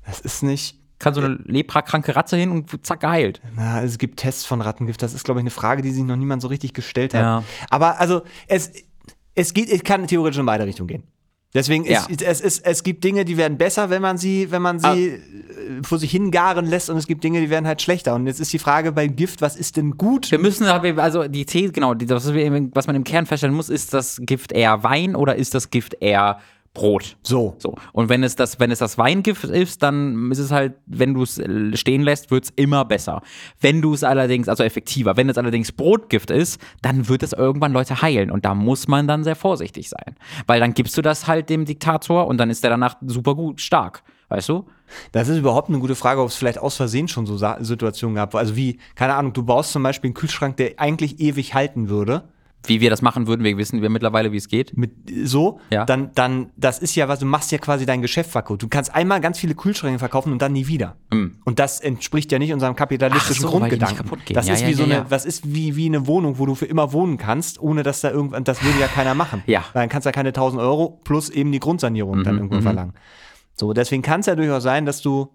Das 0.06 0.20
ist 0.20 0.42
nicht. 0.42 0.76
Kann 0.98 1.14
so 1.14 1.20
eine 1.22 1.38
leprakranke 1.46 2.14
Ratze 2.14 2.36
hin 2.36 2.50
und 2.50 2.84
zack, 2.86 3.00
geheilt. 3.00 3.40
Na, 3.56 3.82
es 3.82 3.96
gibt 3.96 4.18
Tests 4.20 4.44
von 4.44 4.60
Rattengift. 4.60 5.00
Das 5.02 5.14
ist, 5.14 5.24
glaube 5.24 5.40
ich, 5.40 5.42
eine 5.44 5.50
Frage, 5.50 5.80
die 5.80 5.90
sich 5.92 6.04
noch 6.04 6.16
niemand 6.16 6.42
so 6.42 6.48
richtig 6.48 6.74
gestellt 6.74 7.14
hat. 7.14 7.22
Ja. 7.22 7.44
Aber 7.70 7.98
also, 8.00 8.22
es, 8.48 8.70
es 9.34 9.54
geht, 9.54 9.70
es 9.70 9.82
kann 9.82 10.06
theoretisch 10.06 10.38
in 10.38 10.44
beide 10.46 10.66
Richtungen 10.66 10.88
gehen. 10.88 11.02
Deswegen 11.54 11.84
Ja. 11.84 12.04
ist, 12.06 12.22
es, 12.22 12.40
ist, 12.40 12.64
es 12.66 12.82
gibt 12.84 13.02
Dinge, 13.02 13.24
die 13.24 13.36
werden 13.36 13.56
besser, 13.58 13.90
wenn 13.90 14.02
man 14.02 14.18
sie, 14.18 14.50
wenn 14.52 14.62
man 14.62 14.78
sie 14.78 14.86
Ah. 14.86 14.94
äh, 14.94 15.82
vor 15.82 15.98
sich 15.98 16.10
hingaren 16.10 16.66
lässt, 16.66 16.90
und 16.90 16.96
es 16.98 17.06
gibt 17.08 17.24
Dinge, 17.24 17.40
die 17.40 17.50
werden 17.50 17.66
halt 17.66 17.80
schlechter. 17.82 18.14
Und 18.14 18.26
jetzt 18.26 18.38
ist 18.38 18.52
die 18.52 18.58
Frage 18.60 18.92
beim 18.92 19.16
Gift, 19.16 19.40
was 19.40 19.56
ist 19.56 19.76
denn 19.78 19.96
gut? 19.96 20.30
Wir 20.30 20.38
müssen, 20.38 20.66
also 20.66 21.26
die 21.28 21.46
These, 21.46 21.72
genau, 21.72 21.94
was 21.98 22.86
man 22.86 22.94
im 22.94 23.04
Kern 23.04 23.26
feststellen 23.26 23.56
muss, 23.56 23.68
ist 23.70 23.94
das 23.94 24.18
Gift 24.22 24.52
eher 24.52 24.84
Wein 24.84 25.16
oder 25.16 25.34
ist 25.34 25.54
das 25.54 25.70
Gift 25.70 25.96
eher 26.00 26.38
Brot? 26.72 27.16
So. 27.22 27.56
So. 27.58 27.74
Und 27.92 28.08
wenn 28.08 28.22
es 28.22 28.36
das, 28.36 28.60
wenn 28.60 28.70
es 28.70 28.78
das 28.78 28.96
Weingift 28.96 29.44
ist, 29.44 29.82
dann 29.82 30.30
ist 30.30 30.38
es 30.38 30.52
halt, 30.52 30.74
wenn 30.86 31.14
du 31.14 31.22
es 31.22 31.38
äh, 31.38 31.76
stehen 31.76 32.02
lässt, 32.02 32.30
wird 32.30 32.44
es 32.44 32.50
immer 32.54 32.84
besser. 32.84 33.22
Wenn 33.60 33.82
du 33.82 33.92
es 33.92 34.04
allerdings, 34.04 34.48
also 34.48 34.62
effektiver, 34.62 35.16
wenn 35.16 35.28
es 35.28 35.36
allerdings 35.36 35.72
Brotgift 35.72 36.30
ist, 36.30 36.60
dann 36.80 37.08
wird 37.08 37.24
es 37.24 37.32
irgendwann 37.32 37.72
Leute 37.72 38.02
heilen. 38.02 38.30
Und 38.30 38.44
da 38.44 38.54
muss 38.54 38.86
man 38.86 39.08
dann 39.08 39.24
sehr 39.24 39.36
vorsichtig 39.36 39.88
sein. 39.88 40.14
Weil 40.46 40.60
dann 40.60 40.74
gibst 40.74 40.96
du 40.96 41.02
das 41.02 41.26
halt 41.26 41.50
dem 41.50 41.64
Diktator 41.64 42.28
und 42.28 42.38
dann 42.38 42.50
ist 42.50 42.62
der 42.62 42.70
danach 42.70 42.96
super 43.04 43.34
gut 43.34 43.60
stark. 43.60 44.04
Weißt 44.28 44.48
du? 44.48 44.64
Das 45.10 45.28
ist 45.28 45.38
überhaupt 45.38 45.68
eine 45.68 45.80
gute 45.80 45.96
Frage, 45.96 46.20
ob 46.20 46.28
es 46.28 46.36
vielleicht 46.36 46.58
aus 46.58 46.76
Versehen 46.76 47.08
schon 47.08 47.26
so 47.26 47.36
Sa 47.36 47.58
Situationen 47.60 48.14
gab. 48.14 48.32
Also 48.36 48.54
wie, 48.54 48.78
keine 48.94 49.14
Ahnung, 49.14 49.32
du 49.32 49.42
baust 49.42 49.72
zum 49.72 49.82
Beispiel 49.82 50.08
einen 50.08 50.14
Kühlschrank, 50.14 50.56
der 50.56 50.78
eigentlich 50.78 51.18
ewig 51.18 51.52
halten 51.54 51.88
würde. 51.88 52.22
Wie 52.66 52.80
wir 52.82 52.90
das 52.90 53.00
machen 53.00 53.26
würden, 53.26 53.42
wir 53.42 53.56
wissen 53.56 53.80
wir 53.80 53.88
mittlerweile, 53.88 54.32
wie 54.32 54.36
es 54.36 54.46
geht. 54.48 54.76
mit 54.76 54.92
so, 55.24 55.60
Ja. 55.70 55.86
dann, 55.86 56.10
dann, 56.14 56.50
das 56.56 56.78
ist 56.78 56.94
ja 56.94 57.08
was, 57.08 57.18
du 57.20 57.24
machst 57.26 57.50
ja 57.52 57.58
quasi 57.58 57.86
dein 57.86 58.02
Geschäft 58.02 58.30
verkauft. 58.30 58.62
Du 58.62 58.68
kannst 58.68 58.94
einmal 58.94 59.20
ganz 59.22 59.38
viele 59.38 59.54
Kühlschränke 59.54 59.98
verkaufen 59.98 60.30
und 60.30 60.42
dann 60.42 60.52
nie 60.52 60.66
wieder. 60.66 60.96
Und 61.10 61.58
das 61.58 61.80
entspricht 61.80 62.30
ja 62.32 62.38
nicht 62.38 62.52
unserem 62.52 62.76
kapitalistischen 62.76 63.44
Mm. 63.44 63.48
So, 63.48 63.50
Grundgedanken. 63.58 64.10
Das 64.34 64.46
Ja, 64.46 64.54
ist 64.54 64.60
ja, 64.60 64.68
wie 64.68 64.74
so 64.74 64.84
eine, 64.84 65.06
das 65.08 65.24
ist 65.24 65.54
wie, 65.54 65.74
wie 65.76 65.86
eine 65.86 66.06
Wohnung, 66.06 66.38
wo 66.38 66.44
du 66.44 66.54
für 66.54 66.66
immer 66.66 66.92
wohnen 66.92 67.16
kannst, 67.16 67.58
ohne 67.62 67.82
dass 67.82 68.02
da 68.02 68.10
irgendwann, 68.10 68.44
das 68.44 68.62
würde 68.62 68.78
ja 68.78 68.88
keiner 68.88 69.14
machen. 69.14 69.42
Ja. 69.46 69.64
Weil 69.72 69.82
dann 69.84 69.88
kannst 69.88 70.04
du 70.04 70.08
ja 70.10 70.12
keine 70.12 70.28
1000 70.30 70.60
Euro 70.60 71.00
plus 71.04 71.30
eben 71.30 71.52
die 71.52 71.60
Grundsanierung 71.60 72.18
Mhm, 72.18 72.24
dann 72.24 72.36
irgendwo 72.36 72.60
verlangen. 72.60 72.92
So, 73.54 73.72
deswegen 73.72 74.02
kann 74.02 74.20
es 74.20 74.26
ja 74.26 74.36
durchaus 74.36 74.62
sein, 74.62 74.84
dass 74.84 75.00
du, 75.00 75.28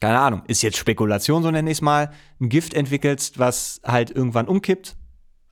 keine 0.00 0.18
Ahnung, 0.18 0.42
ist 0.48 0.60
jetzt 0.62 0.76
Spekulation, 0.76 1.42
so 1.42 1.50
nenne 1.50 1.70
ich 1.70 1.78
es 1.78 1.82
mal, 1.82 2.10
ein 2.40 2.48
Gift 2.50 2.74
entwickelst, 2.74 3.38
was 3.38 3.80
halt 3.84 4.10
irgendwann 4.10 4.48
umkippt. 4.48 4.96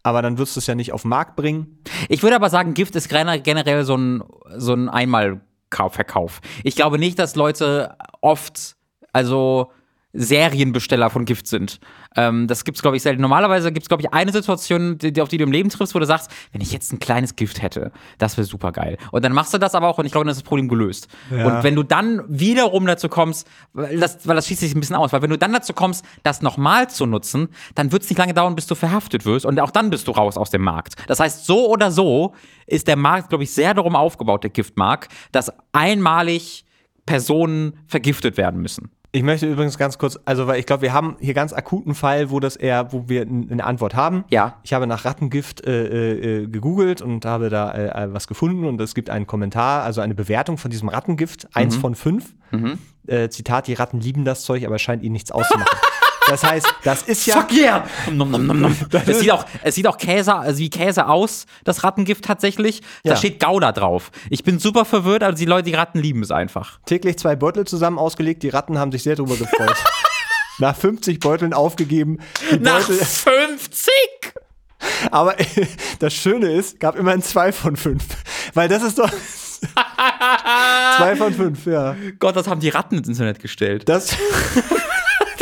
Aber 0.03 0.23
dann 0.23 0.39
wirst 0.39 0.57
du 0.57 0.61
es 0.61 0.67
ja 0.67 0.75
nicht 0.75 0.93
auf 0.93 1.03
den 1.03 1.09
Markt 1.11 1.37
bringen. 1.37 1.79
Ich 2.09 2.23
würde 2.23 2.37
aber 2.37 2.49
sagen, 2.51 2.75
Gift 2.75 2.97
ist 2.97 3.11
gener- 3.13 3.39
generell 3.39 3.85
so 3.85 3.97
ein, 3.97 4.23
so 4.57 4.73
ein 4.73 4.89
Einmalverkauf. 4.89 6.41
Ich 6.65 6.75
glaube 6.77 6.99
nicht, 6.99 7.19
dass 7.19 7.37
Leute 7.37 7.97
oft, 8.21 8.77
also 9.13 9.71
Serienbesteller 10.13 11.09
von 11.11 11.25
Gift 11.25 11.47
sind. 11.47 11.79
Ähm, 12.17 12.47
das 12.47 12.65
gibt's, 12.65 12.83
glaube 12.83 12.97
ich, 12.97 13.03
selten. 13.03 13.23
Normalerweise 13.23 13.71
gibt's, 13.73 13.89
glaube 13.89 14.03
ich, 14.03 14.13
eine 14.13 14.33
Situation, 14.33 14.99
die, 14.99 15.13
die- 15.13 15.23
auf 15.23 15.29
die 15.29 15.39
du 15.39 15.45
im 15.45 15.53
Leben 15.53 15.69
triffst, 15.71 15.95
wo 15.95 15.99
du 15.99 16.07
sagst, 16.07 16.31
wenn 16.53 16.61
ich 16.61 16.73
jetzt 16.73 16.93
ein 16.93 16.99
kleines 16.99 17.37
Gift 17.37 17.63
hätte, 17.63 17.93
das 18.19 18.37
wäre 18.37 18.45
super 18.47 18.73
geil. 18.73 18.97
Und 19.13 19.25
dann 19.25 19.33
machst 19.33 19.55
du 19.55 19.59
das 19.59 19.75
aber 19.75 19.89
auch 19.89 19.99
und 19.99 20.07
ich 20.07 20.13
glaube, 20.13 20.25
dann 20.25 20.33
ist 20.33 20.39
das 20.39 20.43
Problem 20.49 20.69
gelöst. 20.69 21.09
Und 21.31 21.63
wenn 21.63 21.75
du 21.75 21.83
dann 21.83 22.23
wiederum 22.29 22.87
dazu 22.87 23.09
kommst, 23.09 23.47
weil 23.73 23.99
das, 24.01 24.27
weil 24.27 24.35
das 24.37 24.47
schließt 24.47 24.61
sich 24.61 24.75
ein 24.75 24.81
bisschen 24.81 24.97
aus, 24.97 25.13
weil 25.13 25.23
wenn 25.23 25.31
du 25.31 25.39
dann 25.39 25.53
dazu 25.53 25.73
kommst, 25.73 26.05
das 26.23 26.43
nochmal 26.43 26.91
zu 26.91 27.07
nutzen, 27.07 27.49
dann 27.75 27.93
wird 27.93 28.03
es 28.03 28.11
nicht 28.11 28.19
lange 28.19 28.35
dauern, 28.35 28.55
bis 28.57 28.67
du 28.67 28.75
verhaftet 28.75 29.25
wirst 29.25 29.47
und 29.47 29.61
auch 29.61 29.71
dann 29.71 29.91
bist 29.91 30.09
du 30.09 30.13
raus 30.13 30.37
aus 30.37 30.51
dem 30.51 30.63
Markt. 30.63 30.95
Das 31.07 31.21
heißt, 31.21 31.47
so 31.47 31.69
oder 31.71 31.91
so 31.91 32.35
ist 32.67 32.89
der 32.89 32.97
Markt, 32.97 33.29
glaube 33.29 33.45
ich, 33.45 33.53
sehr 33.53 33.75
darum 33.75 33.95
aufgebaut, 33.97 34.43
der 34.43 34.51
Giftmarkt, 34.51 35.13
dass 35.33 35.53
einmalig 35.73 36.65
Personen 37.07 37.79
vergiftet 37.87 38.37
werden 38.37 38.61
müssen. 38.61 38.91
Ich 39.13 39.25
möchte 39.25 39.51
übrigens 39.51 39.77
ganz 39.77 39.99
kurz, 39.99 40.19
also 40.25 40.47
weil 40.47 40.61
ich 40.61 40.67
glaube, 40.67 40.83
wir 40.83 40.93
haben 40.93 41.17
hier 41.19 41.35
ganz 41.35 41.53
akuten 41.53 41.95
Fall, 41.97 42.31
wo 42.31 42.39
das 42.39 42.55
eher, 42.55 42.93
wo 42.93 43.09
wir 43.09 43.23
eine 43.23 43.65
Antwort 43.65 43.97
haben. 43.97 44.25
Ja. 44.31 44.59
Ich 44.63 44.73
habe 44.73 44.87
nach 44.87 45.05
Rattengift 45.05 45.67
äh, 45.67 46.43
äh, 46.43 46.47
gegoogelt 46.47 47.03
und 47.03 47.25
habe 47.25 47.51
da 47.51 47.73
äh, 47.73 48.05
äh, 48.05 48.13
was 48.15 48.29
gefunden 48.29 48.65
und 48.65 48.81
es 48.81 48.95
gibt 48.95 49.11
einen 49.11 49.27
Kommentar, 49.27 49.83
also 49.83 50.01
eine 50.01 50.15
Bewertung 50.15 50.59
von 50.59 50.71
diesem 50.71 50.89
Rattengift, 50.89 51.49
eins 51.55 51.77
Mhm. 51.77 51.81
von 51.81 51.95
fünf. 51.97 52.35
Äh, 53.07 53.29
Zitat, 53.31 53.67
die 53.67 53.75
Ratten 53.75 53.99
lieben 54.01 54.25
das 54.25 54.43
Zeug, 54.45 54.65
aber 54.65 54.77
es 54.77 54.83
scheint 54.83 55.03
ihnen 55.03 55.13
nichts 55.15 55.33
auszumachen. 55.33 55.77
Das 56.29 56.43
heißt, 56.45 56.67
das 56.85 57.03
ist 57.03 57.27
ja. 57.27 57.41
Fuck 57.41 57.53
yeah! 57.53 57.85
Nom, 58.13 58.31
nom, 58.31 58.47
nom, 58.47 58.61
nom. 58.61 58.77
Es 59.07 59.21
sieht 59.21 59.31
auch, 59.31 59.45
es 59.63 59.75
sieht 59.75 59.87
auch 59.87 59.97
Käse, 59.99 60.35
also 60.35 60.59
wie 60.59 60.71
Käse 60.71 61.07
aus, 61.07 61.47
das 61.65 61.83
Rattengift 61.83 62.25
tatsächlich. 62.25 62.83
Da 63.05 63.11
Ja. 63.13 63.17
steht 63.17 63.41
Gouda 63.41 63.73
drauf. 63.73 64.11
Ich 64.29 64.45
bin 64.45 64.59
super 64.59 64.85
verwirrt, 64.85 65.23
also 65.23 65.37
die 65.39 65.47
Leute, 65.47 65.65
die 65.65 65.75
Ratten 65.75 65.99
lieben 65.99 66.23
es 66.23 66.31
einfach. 66.31 66.79
Täglich 66.87 67.19
zwei 67.19 67.37
Beutel 67.37 67.67
zusammen 67.67 67.99
ausgelegt. 67.99 68.43
Die 68.43 68.49
Ratten 68.51 68.79
haben 68.79 68.93
sich 68.93 69.03
sehr 69.03 69.17
drüber 69.17 69.37
gefreut. 69.37 69.77
Nach 70.59 70.77
50 70.77 71.21
Beuteln 71.21 71.55
aufgegeben. 71.55 72.19
Die 72.51 72.59
Nach 72.59 72.81
Beutel, 72.87 72.97
50! 73.05 73.89
aber 75.11 75.35
das 75.99 76.15
Schöne 76.15 76.53
ist, 76.53 76.81
gab 76.81 76.97
immerhin 76.97 77.23
zwei 77.23 77.51
von 77.53 77.77
fünf. 77.77 78.05
Weil 78.55 78.69
das 78.69 78.83
ist 78.83 78.99
doch. 78.99 79.11
zwei 80.97 81.17
von 81.17 81.35
fünf, 81.35 81.67
ja. 81.67 81.95
Gott, 82.19 82.37
das 82.37 82.47
haben 82.47 82.61
die 82.61 82.69
Ratten 82.71 82.99
ins 82.99 83.09
Internet 83.09 83.41
gestellt. 83.41 83.89
Das. 83.89 84.17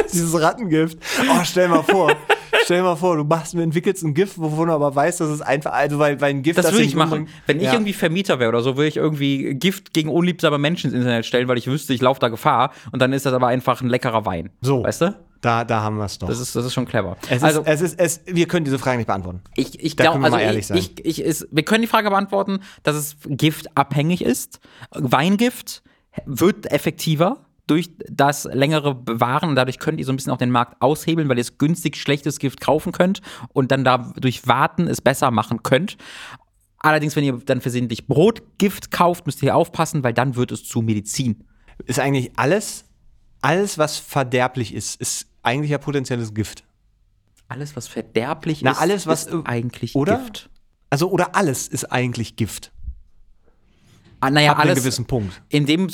dieses 0.12 0.40
Rattengift. 0.40 0.98
Oh, 1.30 1.40
stell 1.44 1.68
mal 1.68 1.82
vor. 1.82 2.12
Stell 2.64 2.82
mal 2.82 2.96
vor, 2.96 3.16
du 3.16 3.24
machst, 3.24 3.54
du 3.54 3.60
entwickelst 3.60 4.02
ein 4.02 4.14
Gift, 4.14 4.38
wovon 4.38 4.68
du 4.68 4.74
aber 4.74 4.94
weißt, 4.94 5.20
dass 5.20 5.28
es 5.28 5.40
einfach, 5.42 5.72
also 5.72 5.98
weil, 5.98 6.20
weil 6.20 6.30
ein 6.30 6.42
Gift 6.42 6.58
Das 6.58 6.66
würde 6.66 6.78
dich 6.78 6.88
ich 6.88 6.94
machen. 6.96 7.20
umbringt. 7.20 7.30
Wenn 7.46 7.58
ich 7.58 7.64
Ja. 7.64 7.72
irgendwie 7.74 7.92
Vermieter 7.92 8.38
wäre 8.40 8.48
oder 8.48 8.62
so, 8.62 8.76
würde 8.76 8.88
ich 8.88 8.96
irgendwie 8.96 9.54
Gift 9.54 9.92
gegen 9.92 10.08
unliebsame 10.08 10.58
Menschen 10.58 10.88
ins 10.90 10.98
Internet 10.98 11.24
stellen, 11.26 11.46
weil 11.48 11.58
ich 11.58 11.66
wüsste, 11.66 11.92
ich 11.94 12.00
laufe 12.00 12.20
da 12.20 12.28
Gefahr. 12.28 12.72
Und 12.90 13.00
dann 13.00 13.12
ist 13.12 13.26
das 13.26 13.32
aber 13.32 13.48
einfach 13.48 13.80
ein 13.80 13.88
leckerer 13.88 14.24
Wein. 14.26 14.50
So. 14.60 14.82
Weißt 14.82 15.02
du? 15.02 15.14
Da, 15.40 15.64
da 15.64 15.82
haben 15.82 15.96
wir 15.98 16.04
es 16.06 16.18
doch. 16.18 16.26
Das 16.28 16.40
ist, 16.40 16.56
das 16.56 16.64
ist 16.64 16.74
schon 16.74 16.86
clever. 16.86 17.16
es 17.30 17.42
also, 17.42 17.60
ist, 17.60 17.68
es 17.68 17.80
ist, 17.80 18.00
es, 18.00 18.20
wir 18.26 18.48
können 18.48 18.64
diese 18.64 18.78
Frage 18.78 18.98
nicht 18.98 19.06
beantworten. 19.06 19.40
ich, 19.54 19.78
ich 19.82 19.94
da 19.96 20.04
glaube, 20.04 20.14
können 20.14 20.22
wir 20.24 20.26
also 20.26 20.36
mal 20.36 20.42
ehrlich 20.42 20.60
ich, 20.60 20.66
sein. 20.66 20.78
ich, 20.78 21.04
ich 21.04 21.22
ist, 21.22 21.48
wir 21.50 21.62
können 21.64 21.82
die 21.82 21.88
Frage 21.88 22.10
beantworten, 22.10 22.60
dass 22.82 22.96
es 22.96 23.16
giftabhängig 23.26 24.22
ist. 24.24 24.60
Weinggift 24.94 25.82
wird 26.26 26.70
effektiver 26.72 27.38
durch 27.70 27.90
das 28.08 28.44
längere 28.44 28.94
Bewahren 28.94 29.48
und 29.50 29.56
dadurch 29.56 29.78
könnt 29.78 30.00
ihr 30.00 30.06
so 30.06 30.12
ein 30.12 30.16
bisschen 30.16 30.32
auch 30.32 30.38
den 30.38 30.50
Markt 30.50 30.80
aushebeln, 30.80 31.28
weil 31.28 31.38
ihr 31.38 31.42
es 31.42 31.58
günstig 31.58 31.96
schlechtes 31.96 32.38
Gift 32.38 32.60
kaufen 32.60 32.92
könnt 32.92 33.20
und 33.52 33.70
dann 33.70 33.84
dadurch 33.84 34.46
Warten 34.46 34.86
es 34.86 35.00
besser 35.00 35.30
machen 35.30 35.62
könnt. 35.62 35.96
Allerdings, 36.80 37.16
wenn 37.16 37.24
ihr 37.24 37.38
dann 37.44 37.60
versehentlich 37.60 38.06
Brotgift 38.06 38.90
kauft, 38.90 39.26
müsst 39.26 39.42
ihr 39.42 39.56
aufpassen, 39.56 40.02
weil 40.04 40.14
dann 40.14 40.36
wird 40.36 40.52
es 40.52 40.64
zu 40.64 40.80
Medizin. 40.80 41.44
Ist 41.86 41.98
eigentlich 41.98 42.32
alles, 42.36 42.84
alles, 43.40 43.78
was 43.78 43.98
verderblich 43.98 44.74
ist, 44.74 45.00
ist 45.00 45.26
eigentlich 45.42 45.70
ja 45.70 45.78
potenzielles 45.78 46.34
Gift. 46.34 46.64
Alles, 47.48 47.74
was 47.76 47.88
verderblich 47.88 48.62
Na, 48.62 48.72
ist, 48.72 48.80
alles, 48.80 49.06
was 49.06 49.24
ist 49.24 49.46
eigentlich 49.46 49.94
oder? 49.94 50.18
Gift. 50.18 50.50
Also, 50.90 51.10
oder 51.10 51.34
alles 51.34 51.68
ist 51.68 51.86
eigentlich 51.86 52.36
Gift. 52.36 52.72
Ah, 54.20 54.30
naja, 54.30 54.52
Ab 54.52 54.58
einem 54.60 54.74
gewissen 54.74 55.04
Punkt. 55.04 55.40
in 55.48 55.66
dem, 55.66 55.88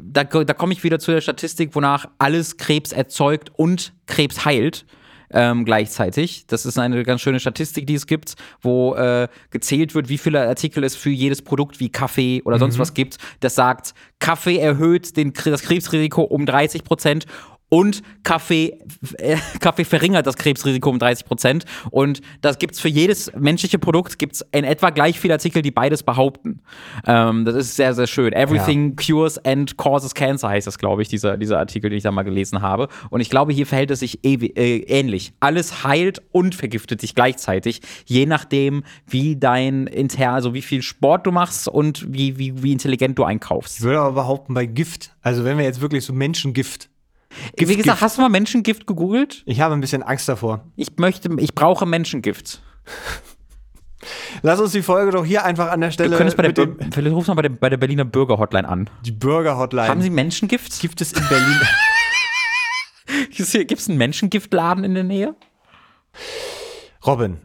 da, 0.00 0.24
da 0.24 0.54
komme 0.54 0.72
ich 0.72 0.82
wieder 0.84 0.98
zu 0.98 1.10
der 1.12 1.20
Statistik, 1.20 1.74
wonach 1.74 2.06
alles 2.18 2.56
Krebs 2.56 2.92
erzeugt 2.92 3.50
und 3.54 3.92
Krebs 4.06 4.44
heilt. 4.44 4.86
Ähm, 5.28 5.64
gleichzeitig. 5.64 6.46
Das 6.46 6.64
ist 6.64 6.78
eine 6.78 7.02
ganz 7.02 7.20
schöne 7.20 7.40
Statistik, 7.40 7.84
die 7.88 7.94
es 7.96 8.06
gibt, 8.06 8.36
wo 8.60 8.94
äh, 8.94 9.26
gezählt 9.50 9.96
wird, 9.96 10.08
wie 10.08 10.18
viele 10.18 10.46
Artikel 10.46 10.84
es 10.84 10.94
für 10.94 11.10
jedes 11.10 11.42
Produkt 11.42 11.80
wie 11.80 11.88
Kaffee 11.90 12.42
oder 12.44 12.56
Mhm. 12.56 12.60
sonst 12.60 12.78
was 12.78 12.94
gibt. 12.94 13.18
Das 13.40 13.56
sagt, 13.56 13.92
Kaffee 14.20 14.58
erhöht 14.58 15.16
den, 15.16 15.32
das 15.44 15.62
Krebsrisiko 15.62 16.22
um 16.22 16.46
30 16.46 16.84
Prozent 16.84 17.26
und 17.68 18.02
Kaffee, 18.22 18.78
äh, 19.18 19.36
Kaffee 19.60 19.84
verringert 19.84 20.26
das 20.26 20.36
Krebsrisiko 20.36 20.90
um 20.90 20.98
30 20.98 21.26
Prozent. 21.26 21.64
Und 21.90 22.20
das 22.40 22.58
gibt's 22.58 22.80
für 22.80 22.88
jedes 22.88 23.32
menschliche 23.34 23.78
Produkt 23.78 24.18
gibt's 24.18 24.44
in 24.52 24.64
etwa 24.64 24.90
gleich 24.90 25.18
viele 25.18 25.34
Artikel, 25.34 25.62
die 25.62 25.70
beides 25.70 26.02
behaupten. 26.02 26.60
Ähm, 27.06 27.44
das 27.44 27.56
ist 27.56 27.76
sehr, 27.76 27.94
sehr 27.94 28.06
schön. 28.06 28.32
Everything 28.32 28.94
cures 28.96 29.38
and 29.44 29.76
causes 29.76 30.14
cancer 30.14 30.48
heißt 30.48 30.66
das, 30.66 30.78
glaube 30.78 31.02
ich, 31.02 31.08
dieser, 31.08 31.36
dieser 31.36 31.58
Artikel, 31.58 31.90
den 31.90 31.96
ich 31.96 32.04
da 32.04 32.12
mal 32.12 32.22
gelesen 32.22 32.62
habe. 32.62 32.88
Und 33.10 33.20
ich 33.20 33.30
glaube, 33.30 33.52
hier 33.52 33.66
verhält 33.66 33.90
es 33.90 34.00
sich 34.00 34.24
äh, 34.24 34.36
ähnlich. 34.36 35.32
Alles 35.40 35.82
heilt 35.84 36.22
und 36.32 36.54
vergiftet 36.54 37.00
sich 37.00 37.14
gleichzeitig, 37.14 37.80
je 38.04 38.26
nachdem, 38.26 38.84
wie 39.06 39.36
dein 39.36 39.86
intern, 39.86 40.34
also 40.34 40.54
wie 40.54 40.62
viel 40.62 40.82
Sport 40.82 41.26
du 41.26 41.32
machst 41.32 41.68
und 41.68 42.12
wie, 42.12 42.38
wie, 42.38 42.62
wie 42.62 42.72
intelligent 42.72 43.18
du 43.18 43.24
einkaufst. 43.24 43.78
Ich 43.78 43.82
würde 43.82 44.00
aber 44.00 44.12
behaupten, 44.12 44.54
bei 44.54 44.66
Gift, 44.66 45.10
also 45.22 45.44
wenn 45.44 45.58
wir 45.58 45.64
jetzt 45.64 45.80
wirklich 45.80 46.04
so 46.04 46.12
Menschengift. 46.12 46.88
Wie 47.56 47.64
gesagt, 47.64 47.84
Gift. 47.84 48.00
hast 48.00 48.18
du 48.18 48.22
mal 48.22 48.28
Menschengift 48.28 48.86
gegoogelt? 48.86 49.42
Ich 49.46 49.60
habe 49.60 49.74
ein 49.74 49.80
bisschen 49.80 50.02
Angst 50.02 50.28
davor. 50.28 50.64
Ich 50.76 50.88
möchte, 50.98 51.30
ich 51.38 51.54
brauche 51.54 51.86
Menschengift. 51.86 52.62
Lass 54.42 54.60
uns 54.60 54.72
die 54.72 54.82
Folge 54.82 55.12
doch 55.12 55.24
hier 55.24 55.44
einfach 55.44 55.70
an 55.70 55.80
der 55.80 55.90
Stelle. 55.90 56.10
Du 56.10 56.16
könntest 56.16 56.36
bei 56.36 56.46
der, 56.46 56.68
vielleicht 56.92 57.14
rufst 57.14 57.28
du 57.28 57.32
mal 57.32 57.42
bei 57.42 57.48
der, 57.48 57.56
bei 57.56 57.68
der 57.70 57.76
Berliner 57.76 58.04
Bürger-Hotline 58.04 58.68
an. 58.68 58.90
die 59.04 59.12
Bürger-Hotline. 59.12 59.88
Haben 59.88 60.02
Sie 60.02 60.10
Menschengift? 60.10 60.78
Gibt 60.80 61.00
es 61.00 61.12
in 61.12 61.26
Berlin. 61.28 61.60
Gibt 63.30 63.72
es 63.80 63.88
einen 63.88 63.98
Menschengiftladen 63.98 64.84
in 64.84 64.94
der 64.94 65.04
Nähe? 65.04 65.34
Robin. 67.04 67.38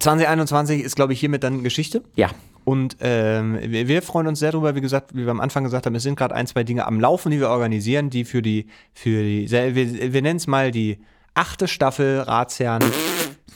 2021 0.00 0.82
ist, 0.82 0.96
glaube 0.96 1.12
ich, 1.12 1.20
hiermit 1.20 1.42
dann 1.42 1.62
Geschichte. 1.62 2.02
Ja. 2.14 2.30
Und 2.66 2.96
ähm, 2.98 3.58
wir, 3.62 4.02
freuen 4.02 4.26
uns 4.26 4.40
sehr 4.40 4.50
darüber, 4.50 4.74
wie 4.74 4.80
gesagt, 4.80 5.14
wie 5.14 5.24
wir 5.24 5.30
am 5.30 5.38
Anfang 5.40 5.62
gesagt 5.62 5.86
haben, 5.86 5.94
es 5.94 6.02
sind 6.02 6.16
gerade 6.18 6.34
ein, 6.34 6.48
zwei 6.48 6.64
Dinge 6.64 6.84
am 6.84 6.98
Laufen, 6.98 7.30
die 7.30 7.38
wir 7.38 7.48
organisieren, 7.48 8.10
die 8.10 8.24
für 8.24 8.42
die, 8.42 8.66
für 8.92 9.22
die, 9.22 9.48
wir, 9.48 10.12
wir 10.12 10.20
nennen 10.22 10.38
es 10.38 10.48
mal 10.48 10.72
die 10.72 10.98
achte 11.32 11.68
Staffel 11.68 12.18
Ratsherren 12.18 12.82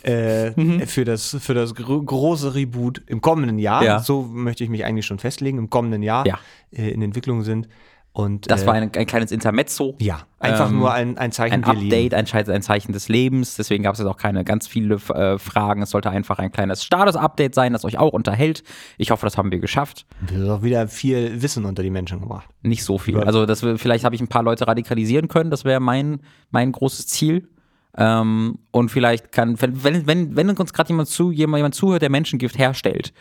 äh, 0.04 0.50
Mhm. 0.50 0.86
für 0.86 1.04
das, 1.04 1.36
für 1.40 1.54
das 1.54 1.74
gro 1.74 2.00
große 2.00 2.54
Reboot 2.54 3.02
im 3.08 3.20
kommenden 3.20 3.58
Jahr. 3.58 3.82
Ja. 3.84 3.98
So 3.98 4.22
möchte 4.22 4.62
ich 4.62 4.70
mich 4.70 4.84
eigentlich 4.84 5.06
schon 5.06 5.18
festlegen, 5.18 5.58
im 5.58 5.70
kommenden 5.70 6.02
Jahr 6.04 6.24
Ja. 6.24 6.38
äh, 6.72 6.90
in 6.90 7.02
Entwicklung 7.02 7.42
sind. 7.42 7.68
Und 8.12 8.50
Das 8.50 8.64
äh, 8.64 8.66
war 8.66 8.74
ein, 8.74 8.90
ein 8.96 9.06
kleines 9.06 9.30
Intermezzo. 9.30 9.94
ja, 10.00 10.22
einfach 10.40 10.68
Ähm, 10.68 10.78
nur 10.80 10.92
ein, 10.92 11.16
ein 11.16 11.30
Zeichen 11.30 11.62
Ein. 11.62 11.64
Update, 11.64 12.12
ein, 12.12 12.26
ein 12.26 12.62
Zeichen 12.62 12.92
des 12.92 13.08
Lebens. 13.08 13.54
Deswegen 13.54 13.84
gab 13.84 13.92
es 13.94 14.00
jetzt 14.00 14.08
auch 14.08 14.16
keine 14.16 14.42
ganz 14.44 14.66
viele 14.66 14.96
äh, 14.96 15.38
Fragen. 15.38 15.82
Es 15.82 15.90
sollte 15.90 16.10
einfach 16.10 16.38
ein 16.40 16.50
kleines 16.50 16.82
Status-Update 16.82 17.54
sein, 17.54 17.72
das 17.72 17.84
euch 17.84 17.98
auch 17.98 18.12
unterhält. 18.12 18.64
Ich 18.98 19.12
hoffe, 19.12 19.24
das 19.24 19.38
haben 19.38 19.52
wir 19.52 19.60
geschafft. 19.60 20.06
Wir 20.26 20.38
haben 20.38 20.50
auch 20.50 20.62
wieder 20.64 20.88
viel 20.88 21.40
Wissen 21.40 21.64
unter 21.64 21.84
die 21.84 21.90
Menschen 21.90 22.20
gebracht. 22.20 22.48
Nicht 22.62 22.82
so 22.82 22.98
viel. 22.98 23.16
Also 23.20 23.46
das, 23.46 23.60
vielleicht 23.76 24.04
habe 24.04 24.16
ich 24.16 24.20
ein 24.20 24.28
paar 24.28 24.42
Leute 24.42 24.66
radikalisieren 24.66 25.28
können. 25.28 25.50
Das 25.50 25.64
wäre 25.64 25.78
mein, 25.80 26.20
mein 26.50 26.72
großes 26.72 27.06
Ziel. 27.06 27.48
Ähm, 27.96 28.58
und 28.72 28.90
vielleicht 28.90 29.30
kann, 29.32 29.60
wenn, 29.60 29.84
wenn, 29.84 30.06
wenn, 30.06 30.36
wenn 30.36 30.50
uns 30.50 30.72
gerade 30.72 30.88
jemand, 30.88 31.08
zu, 31.08 31.30
jemand, 31.30 31.58
jemand 31.58 31.74
zuhört, 31.74 32.02
der 32.02 32.10
Menschengift 32.10 32.58
herstellt, 32.58 33.12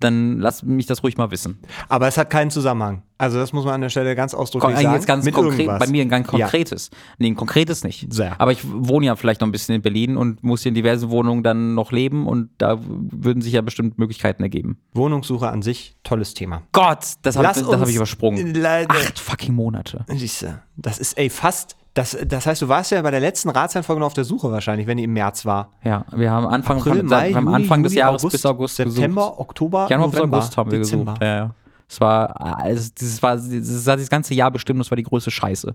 dann 0.00 0.38
lasst 0.40 0.64
mich 0.64 0.86
das 0.86 1.02
ruhig 1.02 1.16
mal 1.16 1.30
wissen. 1.30 1.58
Aber 1.88 2.08
es 2.08 2.18
hat 2.18 2.28
keinen 2.28 2.50
Zusammenhang. 2.50 3.02
Also 3.16 3.38
das 3.38 3.52
muss 3.52 3.64
man 3.64 3.74
an 3.74 3.80
der 3.80 3.88
Stelle 3.90 4.14
ganz 4.16 4.34
ausdrücklich 4.34 4.74
Kon- 4.74 4.82
sagen. 4.82 4.94
Jetzt 4.94 5.06
ganz 5.06 5.24
mit 5.24 5.34
konkret, 5.34 5.60
irgendwas. 5.60 5.78
bei 5.78 5.86
mir 5.86 6.02
ein 6.02 6.08
ganz 6.08 6.26
Ja. 6.26 6.30
konkretes. 6.46 6.90
Nee, 7.18 7.28
ein 7.28 7.36
konkretes 7.36 7.84
nicht. 7.84 8.12
Sehr. 8.12 8.38
Aber 8.40 8.52
ich 8.52 8.60
wohne 8.64 9.06
ja 9.06 9.16
vielleicht 9.16 9.40
noch 9.40 9.48
ein 9.48 9.52
bisschen 9.52 9.74
in 9.76 9.82
Berlin 9.82 10.16
und 10.16 10.42
muss 10.42 10.62
hier 10.62 10.70
in 10.70 10.74
diversen 10.74 11.10
Wohnungen 11.10 11.42
dann 11.42 11.74
noch 11.74 11.92
leben 11.92 12.26
und 12.26 12.50
da 12.58 12.78
würden 12.82 13.40
sich 13.40 13.52
ja 13.52 13.60
bestimmt 13.62 13.98
Möglichkeiten 13.98 14.42
ergeben. 14.42 14.78
Wohnungssuche 14.94 15.48
an 15.48 15.62
sich, 15.62 15.96
tolles 16.02 16.34
Thema. 16.34 16.62
Gott, 16.72 17.04
das 17.22 17.36
habe 17.36 17.46
Lass 17.46 17.62
das 17.62 17.80
hab 17.80 17.88
ich 17.88 17.94
übersprungen. 17.96 18.54
Acht 18.88 19.18
fucking 19.18 19.54
Monate. 19.54 20.04
Siehste, 20.08 20.62
Das 20.76 20.98
ist, 20.98 21.16
ey, 21.16 21.30
fast. 21.30 21.76
Das, 21.94 22.18
das 22.26 22.46
heißt, 22.46 22.60
du 22.60 22.68
warst 22.68 22.90
ja 22.90 23.00
bei 23.02 23.12
der 23.12 23.20
letzten 23.20 23.50
Ratseinfolge 23.50 24.00
noch 24.00 24.08
auf 24.08 24.14
der 24.14 24.24
Suche 24.24 24.50
wahrscheinlich, 24.50 24.88
wenn 24.88 24.96
die 24.96 25.04
im 25.04 25.12
März 25.12 25.46
war. 25.46 25.70
Ja, 25.84 26.04
wir 26.12 26.30
haben 26.30 26.46
Anfang, 26.46 26.78
April, 26.78 26.96
von, 26.98 27.06
Mai, 27.06 27.28
wir 27.28 27.36
haben 27.36 27.48
Anfang 27.48 27.84
des 27.84 27.92
Juli, 27.92 28.00
Jahres 28.00 28.22
August, 28.22 28.32
bis 28.32 28.46
August 28.46 28.76
September, 28.76 29.22
gesucht. 29.22 29.38
Oktober, 29.40 29.86
Januar 29.88 30.10
bis 30.10 30.20
August 30.20 30.56
haben 30.56 30.70
wir 30.72 30.78
Dezember. 30.80 31.12
gesucht. 31.12 31.22
Ja, 31.22 31.36
ja. 31.36 31.54
Es 31.88 32.00
war, 32.00 32.40
also, 32.60 32.90
dieses 32.98 33.22
war, 33.22 33.36
dieses 33.36 33.86
war 33.86 33.96
das 33.96 34.10
ganze 34.10 34.34
Jahr 34.34 34.50
bestimmt, 34.50 34.80
das 34.80 34.90
war 34.90 34.96
die 34.96 35.04
größte 35.04 35.30
Scheiße. 35.30 35.74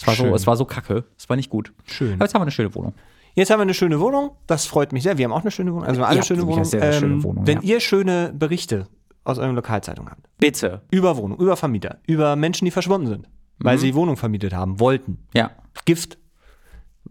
Es 0.00 0.06
war, 0.06 0.14
so, 0.14 0.26
es 0.26 0.46
war 0.46 0.56
so 0.56 0.64
kacke. 0.64 1.02
Es 1.18 1.28
war 1.28 1.34
nicht 1.36 1.50
gut. 1.50 1.72
Schön. 1.86 2.14
Aber 2.14 2.24
jetzt 2.24 2.34
haben 2.34 2.40
wir 2.40 2.44
eine 2.44 2.52
schöne 2.52 2.72
Wohnung. 2.76 2.94
Jetzt 3.34 3.50
haben 3.50 3.58
wir 3.58 3.62
eine 3.62 3.74
schöne 3.74 3.98
Wohnung. 3.98 4.30
Das 4.46 4.66
freut 4.66 4.92
mich 4.92 5.02
sehr. 5.02 5.18
Wir 5.18 5.24
haben 5.24 5.32
auch 5.32 5.40
eine 5.40 5.50
schöne 5.50 5.72
Wohnung. 5.72 5.86
Also 5.86 6.00
wir 6.00 6.04
haben 6.04 6.10
alle 6.10 6.18
Ja, 6.20 6.24
schöne 6.24 6.40
wirklich 6.42 6.56
Wohnung. 6.56 6.58
eine 6.60 6.70
sehr, 6.70 6.92
sehr 6.92 7.00
schöne 7.00 7.22
Wohnung, 7.24 7.46
wenn 7.46 7.58
ja. 7.62 7.64
ihr 7.64 7.80
schöne 7.80 8.32
Berichte 8.32 8.86
aus 9.24 9.38
eurer 9.38 9.52
Lokalzeitung 9.52 10.08
habt, 10.08 10.20
Bitte. 10.38 10.82
über 10.90 11.16
Wohnung, 11.16 11.38
über 11.38 11.56
Vermieter, 11.56 11.98
über 12.06 12.36
Menschen, 12.36 12.64
die 12.64 12.70
verschwunden 12.70 13.08
sind, 13.08 13.28
weil 13.58 13.76
Mhm. 13.76 13.80
sie 13.80 13.94
Wohnung 13.94 14.16
vermietet 14.16 14.52
haben, 14.54 14.80
wollten, 14.80 15.18
Ja. 15.34 15.50
Gift 15.84 16.18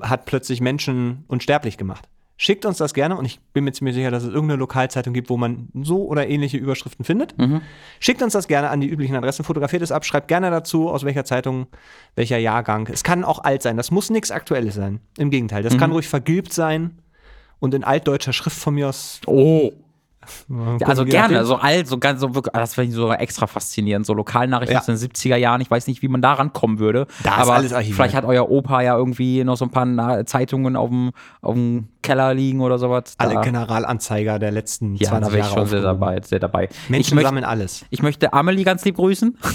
hat 0.01 0.25
plötzlich 0.25 0.61
Menschen 0.61 1.23
unsterblich 1.27 1.77
gemacht. 1.77 2.07
Schickt 2.39 2.65
uns 2.67 2.77
das 2.77 2.93
gerne 2.93 3.17
und 3.17 3.25
ich 3.25 3.39
bin 3.51 3.63
mir 3.63 3.71
ziemlich 3.71 3.95
sicher, 3.95 4.11
dass 4.11 4.21
es 4.21 4.29
irgendeine 4.29 4.59
Lokalzeitung 4.59 5.11
gibt, 5.11 5.31
wo 5.31 5.37
man 5.37 5.69
so 5.81 6.05
oder 6.05 6.27
ähnliche 6.27 6.57
Überschriften 6.57 7.03
findet. 7.03 7.33
Schickt 7.99 8.21
uns 8.21 8.33
das 8.33 8.47
gerne 8.47 8.69
an 8.69 8.79
die 8.79 8.87
üblichen 8.87 9.15
Adressen, 9.15 9.43
fotografiert 9.43 9.81
es 9.81 9.91
ab, 9.91 10.05
schreibt 10.05 10.27
gerne 10.27 10.51
dazu, 10.51 10.87
aus 10.91 11.03
welcher 11.03 11.25
Zeitung, 11.25 11.65
welcher 12.13 12.37
Jahrgang. 12.37 12.87
Es 12.91 13.03
kann 13.03 13.23
auch 13.23 13.39
alt 13.43 13.63
sein, 13.63 13.75
das 13.75 13.89
muss 13.89 14.11
nichts 14.11 14.29
Aktuelles 14.29 14.75
sein. 14.75 14.99
Im 15.17 15.31
Gegenteil, 15.31 15.63
das 15.63 15.79
kann 15.79 15.91
ruhig 15.91 16.07
vergilbt 16.07 16.53
sein 16.53 16.99
und 17.57 17.73
in 17.73 17.83
altdeutscher 17.83 18.33
Schrift 18.33 18.57
von 18.59 18.75
mir 18.75 18.89
aus. 18.89 19.19
Oh. 19.25 19.71
Ja, 20.79 20.87
Also 20.87 21.05
gerne, 21.05 21.45
so 21.45 21.55
alt, 21.55 21.87
so 21.87 21.97
ganz, 21.97 22.21
so 22.21 22.33
wirklich, 22.35 22.53
das 22.53 22.75
finde 22.75 22.89
ich 22.89 22.95
so 22.95 23.11
extra 23.11 23.47
faszinierend. 23.47 24.05
So 24.05 24.13
Lokalnachrichten 24.13 24.73
Ja. 24.73 24.79
aus 24.79 24.85
den 24.85 24.97
70er 24.97 25.35
Jahren, 25.35 25.61
ich 25.61 25.69
weiß 25.71 25.87
nicht, 25.87 26.01
wie 26.01 26.07
man 26.07 26.21
da 26.21 26.33
rankommen 26.33 26.79
würde. 26.79 27.07
Da 27.23 27.35
ist 27.35 27.41
aber 27.41 27.53
alles 27.55 27.73
archiviert. 27.73 27.95
vielleicht 27.95 28.15
hat 28.15 28.25
euer 28.25 28.49
Opa 28.49 28.81
ja 28.81 28.95
irgendwie 28.97 29.43
noch 29.43 29.57
so 29.57 29.65
ein 29.65 29.71
paar 29.71 30.25
Zeitungen 30.25 30.75
auf 30.75 30.89
dem, 30.89 31.11
auf 31.41 31.53
dem 31.53 31.87
Keller 32.01 32.33
liegen 32.33 32.61
oder 32.61 32.77
sowas. 32.77 33.15
Da, 33.17 33.25
Alle 33.25 33.41
Generalanzeiger 33.41 34.39
der 34.39 34.51
letzten 34.51 34.95
ja, 34.95 35.09
20 35.09 35.27
da 35.27 35.33
wäre 35.33 35.39
ich 35.39 35.45
Jahre 35.53 35.59
schon 35.59 35.67
sehr 35.69 35.81
dabei, 35.81 36.21
sehr 36.21 36.39
dabei. 36.39 36.69
Menschen 36.89 37.15
möchte, 37.15 37.27
sammeln 37.27 37.43
alles. 37.45 37.85
ich 37.89 38.01
möchte 38.01 38.33
Amelie 38.33 38.63
ganz 38.63 38.83
lieb 38.85 38.95
grüßen. 38.95 39.37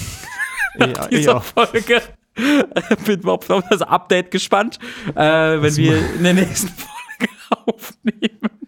Ja, 0.78 0.86
Dieser. 1.10 1.40
Folge. 1.42 2.00
Bin 3.04 3.24
auf 3.28 3.46
das 3.68 3.82
Update 3.82 4.30
gespannt, 4.30 4.78
äh, 5.14 5.20
wenn 5.60 5.76
wir 5.76 6.14
in 6.16 6.22
der 6.22 6.32
nächsten 6.32 6.68
Folge 6.68 7.30
aufnehmen. 7.66 8.61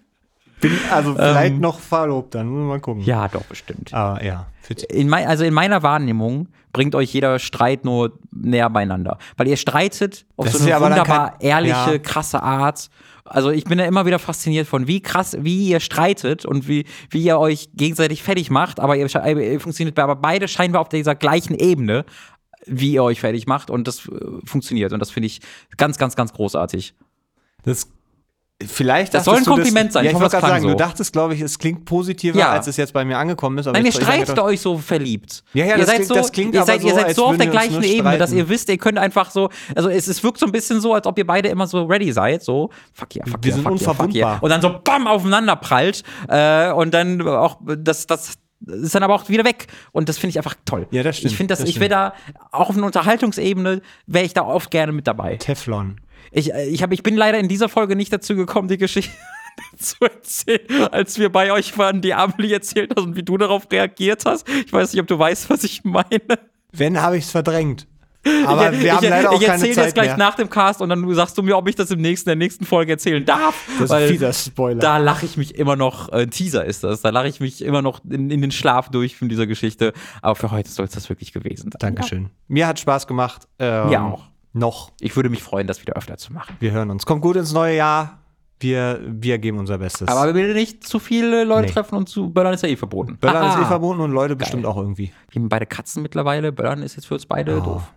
Bin 0.64 0.78
also 0.90 1.14
vielleicht 1.14 1.58
noch 1.60 1.78
verlobt, 1.78 2.34
dann 2.34 2.48
mal 2.48 2.80
gucken. 2.80 3.02
Ja, 3.02 3.28
doch, 3.28 3.44
bestimmt. 3.44 3.92
Aber 3.92 4.24
ja. 4.24 4.46
In 4.88 5.08
mein, 5.10 5.26
also 5.26 5.44
in 5.44 5.52
meiner 5.52 5.82
Wahrnehmung 5.82 6.48
bringt 6.72 6.94
euch 6.94 7.12
jeder 7.12 7.38
Streit 7.38 7.84
nur 7.84 8.18
näher 8.32 8.70
beieinander. 8.70 9.18
Weil 9.36 9.48
ihr 9.48 9.58
streitet 9.58 10.24
auf 10.36 10.46
Das 10.46 10.54
so 10.54 10.60
eine 10.60 10.70
ja 10.70 10.80
wunderbar 10.80 11.32
kein- 11.32 11.40
ehrliche, 11.40 11.92
ja. 11.92 11.98
krasse 11.98 12.42
Art. 12.42 12.88
Also 13.26 13.50
ich 13.50 13.64
bin 13.64 13.76
da 13.78 13.84
immer 13.84 14.06
wieder 14.06 14.18
fasziniert 14.18 14.66
von, 14.66 14.86
wie 14.86 15.00
krass, 15.02 15.36
wie 15.40 15.68
ihr 15.68 15.80
streitet 15.80 16.46
und 16.46 16.66
wie, 16.66 16.86
wie 17.10 17.22
ihr 17.24 17.38
euch 17.38 17.68
gegenseitig 17.74 18.22
fertig 18.22 18.50
macht, 18.50 18.80
aber 18.80 18.96
ihr, 18.96 19.06
ihr 19.06 19.60
funktioniert 19.60 19.98
aber 19.98 20.16
beide 20.16 20.48
scheinbar 20.48 20.80
auf 20.82 20.88
dieser 20.88 21.14
gleichen 21.14 21.54
Ebene, 21.54 22.04
wie 22.66 22.92
ihr 22.92 23.02
euch 23.02 23.20
fertig 23.20 23.46
macht 23.46 23.70
und 23.70 23.86
das 23.86 24.06
äh, 24.08 24.10
funktioniert. 24.44 24.92
Und 24.94 25.00
das 25.00 25.10
finde 25.10 25.26
ich 25.26 25.40
ganz, 25.76 25.98
ganz, 25.98 26.16
ganz 26.16 26.32
großartig. 26.32 26.94
Das, 27.64 27.88
vielleicht 28.62 29.12
Das 29.14 29.24
soll 29.24 29.38
ein 29.38 29.44
Kompliment 29.44 29.92
sein. 29.92 30.04
Ja, 30.04 30.12
Ich 30.12 30.16
wollte 30.18 30.30
gerade 30.30 30.46
sagen, 30.46 30.62
so. 30.62 30.68
du 30.70 30.76
dachtest, 30.76 31.12
glaube 31.12 31.34
ich, 31.34 31.40
es 31.40 31.58
klingt 31.58 31.84
positiver, 31.84 32.38
Ja. 32.38 32.50
als 32.52 32.66
es 32.68 32.76
jetzt 32.76 32.92
bei 32.92 33.04
mir 33.04 33.18
angekommen 33.18 33.58
ist. 33.58 33.66
Aber 33.66 33.76
Nein, 33.76 33.86
ihr 33.86 33.92
streitet 33.92 34.28
gedacht- 34.28 34.46
euch 34.46 34.60
so 34.60 34.78
verliebt. 34.78 35.42
Ja, 35.54 35.64
ja, 35.64 35.72
ihr 35.72 35.78
das 35.78 35.86
seid 35.86 35.96
klingt- 35.96 36.08
so, 36.08 36.14
das 36.14 36.32
klingt 36.32 36.54
ihr 36.54 36.60
aber 36.60 36.66
seid, 36.66 36.80
so, 36.82 36.88
ihr 36.88 36.94
seid 36.94 37.16
so 37.16 37.26
auf 37.26 37.36
der 37.36 37.48
gleichen 37.48 37.82
Ebene, 37.82 38.16
dass 38.16 38.30
streiten. 38.30 38.38
ihr 38.38 38.48
wisst, 38.48 38.68
ihr 38.68 38.78
könnt 38.78 38.98
einfach 38.98 39.30
so, 39.30 39.50
also 39.74 39.88
es, 39.88 40.06
es 40.06 40.22
wirkt 40.22 40.38
so 40.38 40.46
ein 40.46 40.52
bisschen 40.52 40.80
so, 40.80 40.94
als 40.94 41.06
ob 41.06 41.18
ihr 41.18 41.26
beide 41.26 41.48
immer 41.48 41.66
so 41.66 41.84
ready 41.84 42.12
seid, 42.12 42.42
so 42.44 42.70
fuck 42.92 43.14
yeah, 43.16 43.26
fuck 43.26 43.42
Wir 43.42 43.48
yeah, 43.52 43.54
sind 43.56 43.64
fuck 43.64 43.80
yeah, 43.80 43.94
fuck 43.94 44.14
yeah. 44.14 44.28
unverwundbar. 44.34 44.42
Und 44.42 44.50
dann 44.50 44.62
so 44.62 44.80
bam 44.82 45.06
aufeinander 45.08 45.56
prallt 45.56 46.02
äh, 46.28 46.70
und 46.70 46.94
dann 46.94 47.26
auch 47.26 47.58
das, 47.66 48.06
das 48.06 48.34
ist 48.66 48.94
dann 48.94 49.02
aber 49.02 49.14
auch 49.14 49.28
wieder 49.28 49.44
weg 49.44 49.66
und 49.92 50.08
das 50.08 50.16
finde 50.16 50.30
ich 50.30 50.38
einfach 50.38 50.54
toll. 50.64 50.86
Ja, 50.90 51.02
das 51.02 51.16
stimmt, 51.18 51.32
Ich 51.32 51.36
finde 51.36 51.52
das, 51.52 51.58
das 51.58 51.68
ich 51.68 51.80
wäre 51.80 51.90
da 51.90 52.14
auch 52.52 52.70
auf 52.70 52.76
einer 52.76 52.86
Unterhaltungsebene 52.86 53.82
wäre 54.06 54.24
ich 54.24 54.32
da 54.32 54.42
oft 54.42 54.70
gerne 54.70 54.92
mit 54.92 55.06
dabei. 55.06 55.36
Teflon. 55.36 56.00
Ich, 56.30 56.52
äh, 56.52 56.66
ich, 56.66 56.82
hab, 56.82 56.92
ich 56.92 57.02
bin 57.02 57.16
leider 57.16 57.38
in 57.38 57.48
dieser 57.48 57.68
Folge 57.68 57.96
nicht 57.96 58.12
dazu 58.12 58.36
gekommen, 58.36 58.68
die 58.68 58.78
Geschichte 58.78 59.12
zu 59.78 59.96
erzählen, 60.00 60.88
als 60.90 61.18
wir 61.18 61.30
bei 61.30 61.52
euch 61.52 61.76
waren, 61.78 62.00
die 62.00 62.14
Amelie 62.14 62.54
erzählt 62.54 62.92
hast 62.96 63.04
und 63.04 63.16
wie 63.16 63.22
du 63.22 63.36
darauf 63.36 63.70
reagiert 63.70 64.24
hast. 64.24 64.48
Ich 64.48 64.72
weiß 64.72 64.92
nicht, 64.92 65.00
ob 65.00 65.06
du 65.06 65.18
weißt, 65.18 65.50
was 65.50 65.64
ich 65.64 65.84
meine. 65.84 66.20
Wenn, 66.72 67.00
habe 67.00 67.16
ich 67.16 67.24
es 67.24 67.30
verdrängt. 67.30 67.86
Aber 68.46 68.72
ich, 68.72 68.80
wir 68.82 68.94
haben 68.94 69.04
ich, 69.04 69.10
leider 69.10 69.30
auch 69.30 69.40
ich 69.40 69.46
keine 69.46 69.58
erzähle 69.58 69.74
Zeit 69.74 69.84
jetzt 69.84 69.94
gleich 69.94 70.06
mehr. 70.08 70.16
nach 70.16 70.34
dem 70.34 70.48
Cast 70.48 70.80
und 70.80 70.88
dann 70.88 71.14
sagst 71.14 71.36
du 71.36 71.42
mir, 71.42 71.56
ob 71.56 71.68
ich 71.68 71.74
das 71.74 71.90
im 71.90 72.00
nächsten, 72.00 72.28
der 72.30 72.36
nächsten 72.36 72.64
Folge 72.64 72.92
erzählen 72.92 73.24
darf. 73.24 73.54
Das 73.78 73.84
ist 73.84 73.90
ein 73.90 74.08
fieser 74.08 74.32
Spoiler. 74.32 74.80
da 74.80 74.98
lache 74.98 75.26
ich 75.26 75.36
mich 75.36 75.56
immer 75.56 75.76
noch, 75.76 76.10
äh, 76.12 76.26
Teaser 76.26 76.64
ist 76.64 76.84
das, 76.84 77.02
da 77.02 77.10
lache 77.10 77.28
ich 77.28 77.40
mich 77.40 77.62
immer 77.62 77.82
noch 77.82 78.00
in, 78.08 78.30
in 78.30 78.40
den 78.40 78.50
Schlaf 78.50 78.88
durch 78.88 79.16
von 79.16 79.28
dieser 79.28 79.46
Geschichte. 79.46 79.92
Aber 80.22 80.36
für 80.36 80.50
heute 80.50 80.70
soll 80.70 80.86
es 80.86 80.92
das 80.92 81.08
wirklich 81.08 81.32
gewesen 81.32 81.70
sein. 81.70 81.78
Dankeschön. 81.78 82.30
Mir 82.48 82.66
hat 82.66 82.80
Spaß 82.80 83.06
gemacht. 83.06 83.46
Ähm, 83.58 83.88
Mir 83.88 84.02
auch. 84.02 84.24
Noch. 84.54 84.92
Ich 85.00 85.14
würde 85.16 85.28
mich 85.28 85.42
freuen, 85.42 85.66
das 85.66 85.82
wieder 85.82 85.92
öfter 85.94 86.16
zu 86.16 86.32
machen. 86.32 86.56
Wir 86.60 86.70
hören 86.72 86.90
uns. 86.90 87.04
Kommt 87.04 87.20
gut 87.22 87.36
ins 87.36 87.52
neue 87.52 87.76
Jahr. 87.76 88.20
Wir, 88.60 89.00
wir 89.04 89.38
geben 89.38 89.58
unser 89.58 89.76
Bestes. 89.78 90.08
Aber 90.08 90.26
wir 90.28 90.34
will 90.34 90.54
nicht 90.54 90.86
zu 90.86 90.98
viele 91.00 91.44
Leute 91.44 91.66
Nee. 91.66 91.72
treffen 91.72 91.96
und 91.96 92.08
zu 92.08 92.30
Böllern 92.30 92.54
ist 92.54 92.62
ja 92.62 92.68
eh 92.70 92.76
verboten. 92.76 93.18
Böllern 93.18 93.48
ist 93.48 93.56
Haha. 93.56 93.62
eh 93.62 93.66
verboten 93.66 94.00
und 94.00 94.12
Leute 94.12 94.36
bestimmt 94.36 94.64
auch 94.64 94.76
irgendwie. 94.78 95.12
Wir 95.30 95.42
haben 95.42 95.48
beide 95.50 95.66
Katzen 95.66 96.02
mittlerweile. 96.02 96.52
Böllern 96.52 96.82
ist 96.82 96.96
jetzt 96.96 97.06
für 97.06 97.14
uns 97.14 97.26
beide 97.26 97.60
doof. 97.60 97.92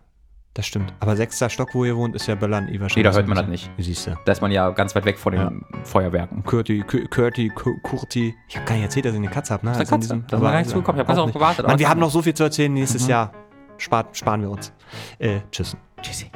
Das 0.55 0.65
stimmt. 0.65 0.91
Aber 0.99 1.15
sechster 1.15 1.49
Stock, 1.51 1.75
wo 1.75 1.85
ihr 1.85 1.95
wohnt, 1.95 2.15
ist 2.15 2.25
ja 2.27 2.33
Böllern 2.33 2.67
eh 2.69 2.79
wahrscheinlich. 2.81 2.95
Nee, 2.95 3.03
da 3.03 3.11
hört 3.13 3.27
man 3.27 3.37
das 3.37 3.45
bisschen- 3.45 3.71
Siehst 3.77 4.07
du. 4.07 4.17
Da 4.25 4.31
ist 4.31 4.41
man 4.41 4.51
ja 4.51 4.71
ganz 4.71 4.95
weit 4.95 5.05
weg 5.05 5.19
von 5.19 5.33
den 5.33 5.63
Feuerwerken. 5.83 6.43
Kurti, 6.43 6.83
Kurti, 6.83 7.49
Ku- 7.49 7.77
Kurti. 7.83 8.33
Ich 8.49 8.55
habe 8.57 8.65
gar 8.65 8.73
nicht 8.73 8.85
erzählt, 8.85 9.05
dass 9.05 9.13
ich 9.13 9.19
eine 9.19 9.29
Katze 9.29 9.53
habe. 9.53 9.63
Ne? 9.67 9.73
Also 9.73 9.83
in 9.83 9.87
Katze. 10.01 10.07
Da 10.07 10.15
sind 10.15 10.31
wir 10.31 10.51
gar 10.51 10.57
nicht 10.57 10.69
zugekommen. 10.71 10.97
Ich 10.97 11.01
hab 11.01 11.07
ganz 11.07 11.19
auch 11.19 11.25
nicht. 11.27 11.33
gewartet, 11.35 11.59
aber 11.59 11.67
Mann, 11.73 11.79
wir 11.79 11.87
haben 11.87 11.99
nicht. 11.99 12.07
noch 12.07 12.11
so 12.11 12.23
viel 12.23 12.33
zu 12.33 12.43
erzählen 12.43 12.73
nächstes 12.73 13.07
Jahr. 13.07 13.31
Spart, 13.77 14.17
sparen 14.17 14.41
wir 14.41 14.49
uns. 14.49 14.73
Äh, 15.19 15.41
tschüss. 15.51 15.77
Tschüssi. 16.01 16.31